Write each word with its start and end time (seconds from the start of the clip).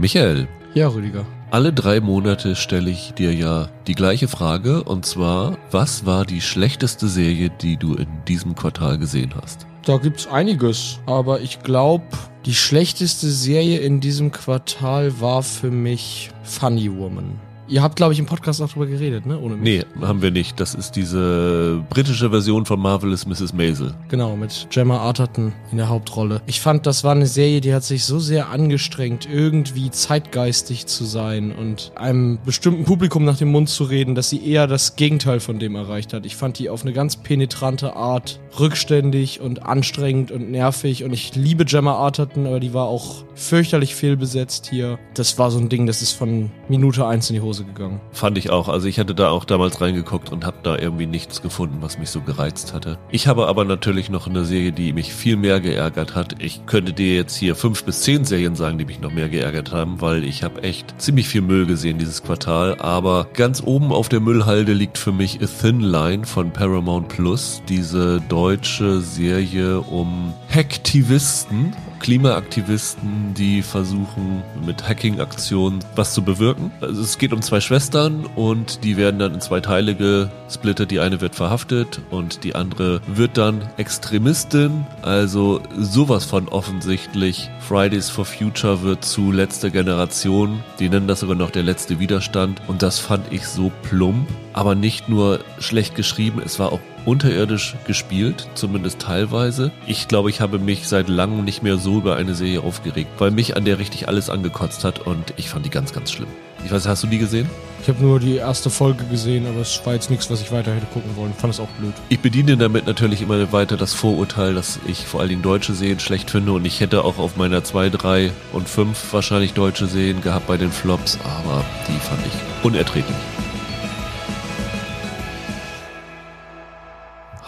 Michael, 0.00 0.48
Ja, 0.72 0.88
Rüdiger. 0.88 1.26
alle 1.50 1.74
drei 1.74 2.00
Monate 2.00 2.56
stelle 2.56 2.88
ich 2.90 3.12
dir 3.12 3.34
ja 3.34 3.68
die 3.86 3.94
gleiche 3.94 4.28
Frage 4.28 4.82
und 4.84 5.04
zwar, 5.04 5.58
was 5.70 6.06
war 6.06 6.24
die 6.24 6.40
schlechteste 6.40 7.06
Serie, 7.06 7.50
die 7.50 7.76
du 7.76 7.94
in 7.96 8.08
diesem 8.26 8.54
Quartal 8.54 8.96
gesehen 8.96 9.34
hast? 9.40 9.66
Da 9.84 9.98
gibt's 9.98 10.26
einiges, 10.26 11.00
aber 11.04 11.42
ich 11.42 11.62
glaube, 11.62 12.04
die 12.46 12.54
schlechteste 12.54 13.28
Serie 13.28 13.80
in 13.80 14.00
diesem 14.00 14.32
Quartal 14.32 15.20
war 15.20 15.42
für 15.42 15.70
mich 15.70 16.30
Funny 16.44 16.90
Woman. 16.96 17.38
Ihr 17.70 17.82
habt, 17.82 17.94
glaube 17.94 18.12
ich, 18.12 18.18
im 18.18 18.26
Podcast 18.26 18.60
auch 18.60 18.68
drüber 18.68 18.86
geredet, 18.86 19.26
ne? 19.26 19.38
Ohne 19.38 19.54
mich. 19.54 19.62
Nee, 19.62 20.04
haben 20.04 20.22
wir 20.22 20.32
nicht. 20.32 20.58
Das 20.58 20.74
ist 20.74 20.96
diese 20.96 21.80
britische 21.88 22.30
Version 22.30 22.66
von 22.66 22.80
Marvelous 22.80 23.26
Mrs. 23.26 23.52
Maisel. 23.52 23.94
Genau, 24.08 24.34
mit 24.34 24.66
Gemma 24.70 24.98
Arterton 24.98 25.52
in 25.70 25.76
der 25.76 25.88
Hauptrolle. 25.88 26.42
Ich 26.46 26.60
fand, 26.60 26.84
das 26.86 27.04
war 27.04 27.12
eine 27.12 27.26
Serie, 27.26 27.60
die 27.60 27.72
hat 27.72 27.84
sich 27.84 28.04
so 28.04 28.18
sehr 28.18 28.48
angestrengt, 28.48 29.28
irgendwie 29.32 29.88
zeitgeistig 29.92 30.86
zu 30.86 31.04
sein 31.04 31.52
und 31.52 31.92
einem 31.94 32.40
bestimmten 32.44 32.82
Publikum 32.86 33.24
nach 33.24 33.36
dem 33.36 33.52
Mund 33.52 33.68
zu 33.68 33.84
reden, 33.84 34.16
dass 34.16 34.30
sie 34.30 34.44
eher 34.44 34.66
das 34.66 34.96
Gegenteil 34.96 35.38
von 35.38 35.60
dem 35.60 35.76
erreicht 35.76 36.12
hat. 36.12 36.26
Ich 36.26 36.34
fand 36.34 36.58
die 36.58 36.70
auf 36.70 36.82
eine 36.82 36.92
ganz 36.92 37.18
penetrante 37.18 37.94
Art 37.94 38.40
rückständig 38.58 39.40
und 39.40 39.62
anstrengend 39.62 40.32
und 40.32 40.50
nervig 40.50 41.04
und 41.04 41.12
ich 41.12 41.36
liebe 41.36 41.64
Gemma 41.64 41.94
Arterton, 41.94 42.48
aber 42.48 42.58
die 42.58 42.74
war 42.74 42.86
auch 42.86 43.22
fürchterlich 43.36 43.94
fehlbesetzt 43.94 44.68
hier. 44.68 44.98
Das 45.14 45.38
war 45.38 45.52
so 45.52 45.60
ein 45.60 45.68
Ding, 45.68 45.86
das 45.86 46.02
ist 46.02 46.14
von 46.14 46.50
Minute 46.68 47.06
eins 47.06 47.30
in 47.30 47.34
die 47.34 47.40
Hose 47.40 47.59
gegangen. 47.64 48.00
Fand 48.12 48.38
ich 48.38 48.50
auch. 48.50 48.68
Also 48.68 48.88
ich 48.88 48.98
hatte 48.98 49.14
da 49.14 49.30
auch 49.30 49.44
damals 49.44 49.80
reingeguckt 49.80 50.30
und 50.32 50.44
habe 50.44 50.58
da 50.62 50.76
irgendwie 50.76 51.06
nichts 51.06 51.42
gefunden, 51.42 51.78
was 51.80 51.98
mich 51.98 52.10
so 52.10 52.20
gereizt 52.20 52.74
hatte. 52.74 52.98
Ich 53.10 53.26
habe 53.26 53.46
aber 53.46 53.64
natürlich 53.64 54.10
noch 54.10 54.26
eine 54.26 54.44
Serie, 54.44 54.72
die 54.72 54.92
mich 54.92 55.12
viel 55.12 55.36
mehr 55.36 55.60
geärgert 55.60 56.14
hat. 56.14 56.36
Ich 56.42 56.66
könnte 56.66 56.92
dir 56.92 57.14
jetzt 57.14 57.36
hier 57.36 57.54
fünf 57.54 57.84
bis 57.84 58.02
zehn 58.02 58.24
Serien 58.24 58.56
sagen, 58.56 58.78
die 58.78 58.84
mich 58.84 59.00
noch 59.00 59.12
mehr 59.12 59.28
geärgert 59.28 59.72
haben, 59.72 60.00
weil 60.00 60.24
ich 60.24 60.42
habe 60.42 60.62
echt 60.62 61.00
ziemlich 61.00 61.28
viel 61.28 61.42
Müll 61.42 61.66
gesehen 61.66 61.98
dieses 61.98 62.22
Quartal. 62.22 62.80
Aber 62.80 63.26
ganz 63.34 63.62
oben 63.64 63.92
auf 63.92 64.08
der 64.08 64.20
Müllhalde 64.20 64.72
liegt 64.72 64.98
für 64.98 65.12
mich 65.12 65.40
A 65.42 65.46
Thin 65.46 65.80
Line 65.80 66.26
von 66.26 66.52
Paramount 66.52 67.08
Plus, 67.08 67.62
diese 67.68 68.20
deutsche 68.28 69.00
Serie 69.00 69.80
um 69.80 70.32
Hacktivisten. 70.48 71.74
Klimaaktivisten, 72.00 73.34
die 73.34 73.62
versuchen 73.62 74.42
mit 74.66 74.88
Hacking-Aktionen 74.88 75.80
was 75.94 76.12
zu 76.12 76.22
bewirken. 76.22 76.72
Also 76.80 77.02
es 77.02 77.18
geht 77.18 77.32
um 77.32 77.42
zwei 77.42 77.60
Schwestern 77.60 78.26
und 78.34 78.82
die 78.82 78.96
werden 78.96 79.20
dann 79.20 79.34
in 79.34 79.40
zwei 79.40 79.60
Teile 79.60 79.94
gesplittet. 79.94 80.90
Die 80.90 80.98
eine 80.98 81.20
wird 81.20 81.34
verhaftet 81.34 82.00
und 82.10 82.42
die 82.42 82.54
andere 82.54 83.00
wird 83.06 83.36
dann 83.36 83.68
Extremistin. 83.76 84.86
Also 85.02 85.60
sowas 85.76 86.24
von 86.24 86.48
offensichtlich. 86.48 87.50
Fridays 87.60 88.10
for 88.10 88.24
Future 88.24 88.82
wird 88.82 89.04
zu 89.04 89.30
letzter 89.30 89.70
Generation. 89.70 90.64
Die 90.80 90.88
nennen 90.88 91.06
das 91.06 91.20
sogar 91.20 91.36
noch 91.36 91.50
der 91.50 91.62
letzte 91.62 92.00
Widerstand. 92.00 92.60
Und 92.66 92.82
das 92.82 92.98
fand 92.98 93.32
ich 93.32 93.46
so 93.46 93.70
plump. 93.82 94.28
Aber 94.52 94.74
nicht 94.74 95.08
nur 95.08 95.40
schlecht 95.60 95.94
geschrieben, 95.94 96.42
es 96.44 96.58
war 96.58 96.72
auch 96.72 96.80
unterirdisch 97.04 97.76
gespielt, 97.86 98.48
zumindest 98.54 99.00
teilweise. 99.00 99.70
Ich 99.86 100.08
glaube, 100.08 100.30
ich 100.30 100.40
habe 100.40 100.58
mich 100.58 100.88
seit 100.88 101.08
langem 101.08 101.44
nicht 101.44 101.62
mehr 101.62 101.76
so 101.76 101.98
über 101.98 102.16
eine 102.16 102.34
Serie 102.34 102.62
aufgeregt, 102.62 103.10
weil 103.18 103.30
mich 103.30 103.56
an 103.56 103.64
der 103.64 103.78
richtig 103.78 104.08
alles 104.08 104.30
angekotzt 104.30 104.84
hat 104.84 105.00
und 105.00 105.34
ich 105.36 105.48
fand 105.48 105.66
die 105.66 105.70
ganz, 105.70 105.92
ganz 105.92 106.12
schlimm. 106.12 106.28
Ich 106.64 106.70
weiß, 106.70 106.86
hast 106.86 107.02
du 107.02 107.06
die 107.06 107.18
gesehen? 107.18 107.48
Ich 107.82 107.88
habe 107.88 108.02
nur 108.02 108.20
die 108.20 108.36
erste 108.36 108.68
Folge 108.68 109.04
gesehen, 109.04 109.46
aber 109.46 109.60
es 109.60 109.80
war 109.86 109.94
jetzt 109.94 110.10
nichts, 110.10 110.30
was 110.30 110.42
ich 110.42 110.52
weiter 110.52 110.74
hätte 110.74 110.86
gucken 110.92 111.16
wollen. 111.16 111.32
Fand 111.32 111.54
es 111.54 111.60
auch 111.60 111.68
blöd. 111.78 111.94
Ich 112.10 112.20
bediene 112.20 112.58
damit 112.58 112.86
natürlich 112.86 113.22
immer 113.22 113.50
weiter 113.52 113.78
das 113.78 113.94
Vorurteil, 113.94 114.54
dass 114.54 114.78
ich 114.86 115.06
vor 115.06 115.20
allen 115.20 115.30
Dingen 115.30 115.42
deutsche 115.42 115.72
Serien 115.72 116.00
schlecht 116.00 116.30
finde 116.30 116.52
und 116.52 116.66
ich 116.66 116.80
hätte 116.80 117.04
auch 117.04 117.18
auf 117.18 117.36
meiner 117.36 117.64
2, 117.64 117.88
3 117.88 118.32
und 118.52 118.68
5 118.68 119.12
wahrscheinlich 119.12 119.54
deutsche 119.54 119.86
Serien 119.86 120.20
gehabt 120.20 120.46
bei 120.46 120.58
den 120.58 120.70
Flops, 120.70 121.18
aber 121.24 121.64
die 121.88 121.98
fand 121.98 122.20
ich 122.26 122.64
unerträglich. 122.64 123.16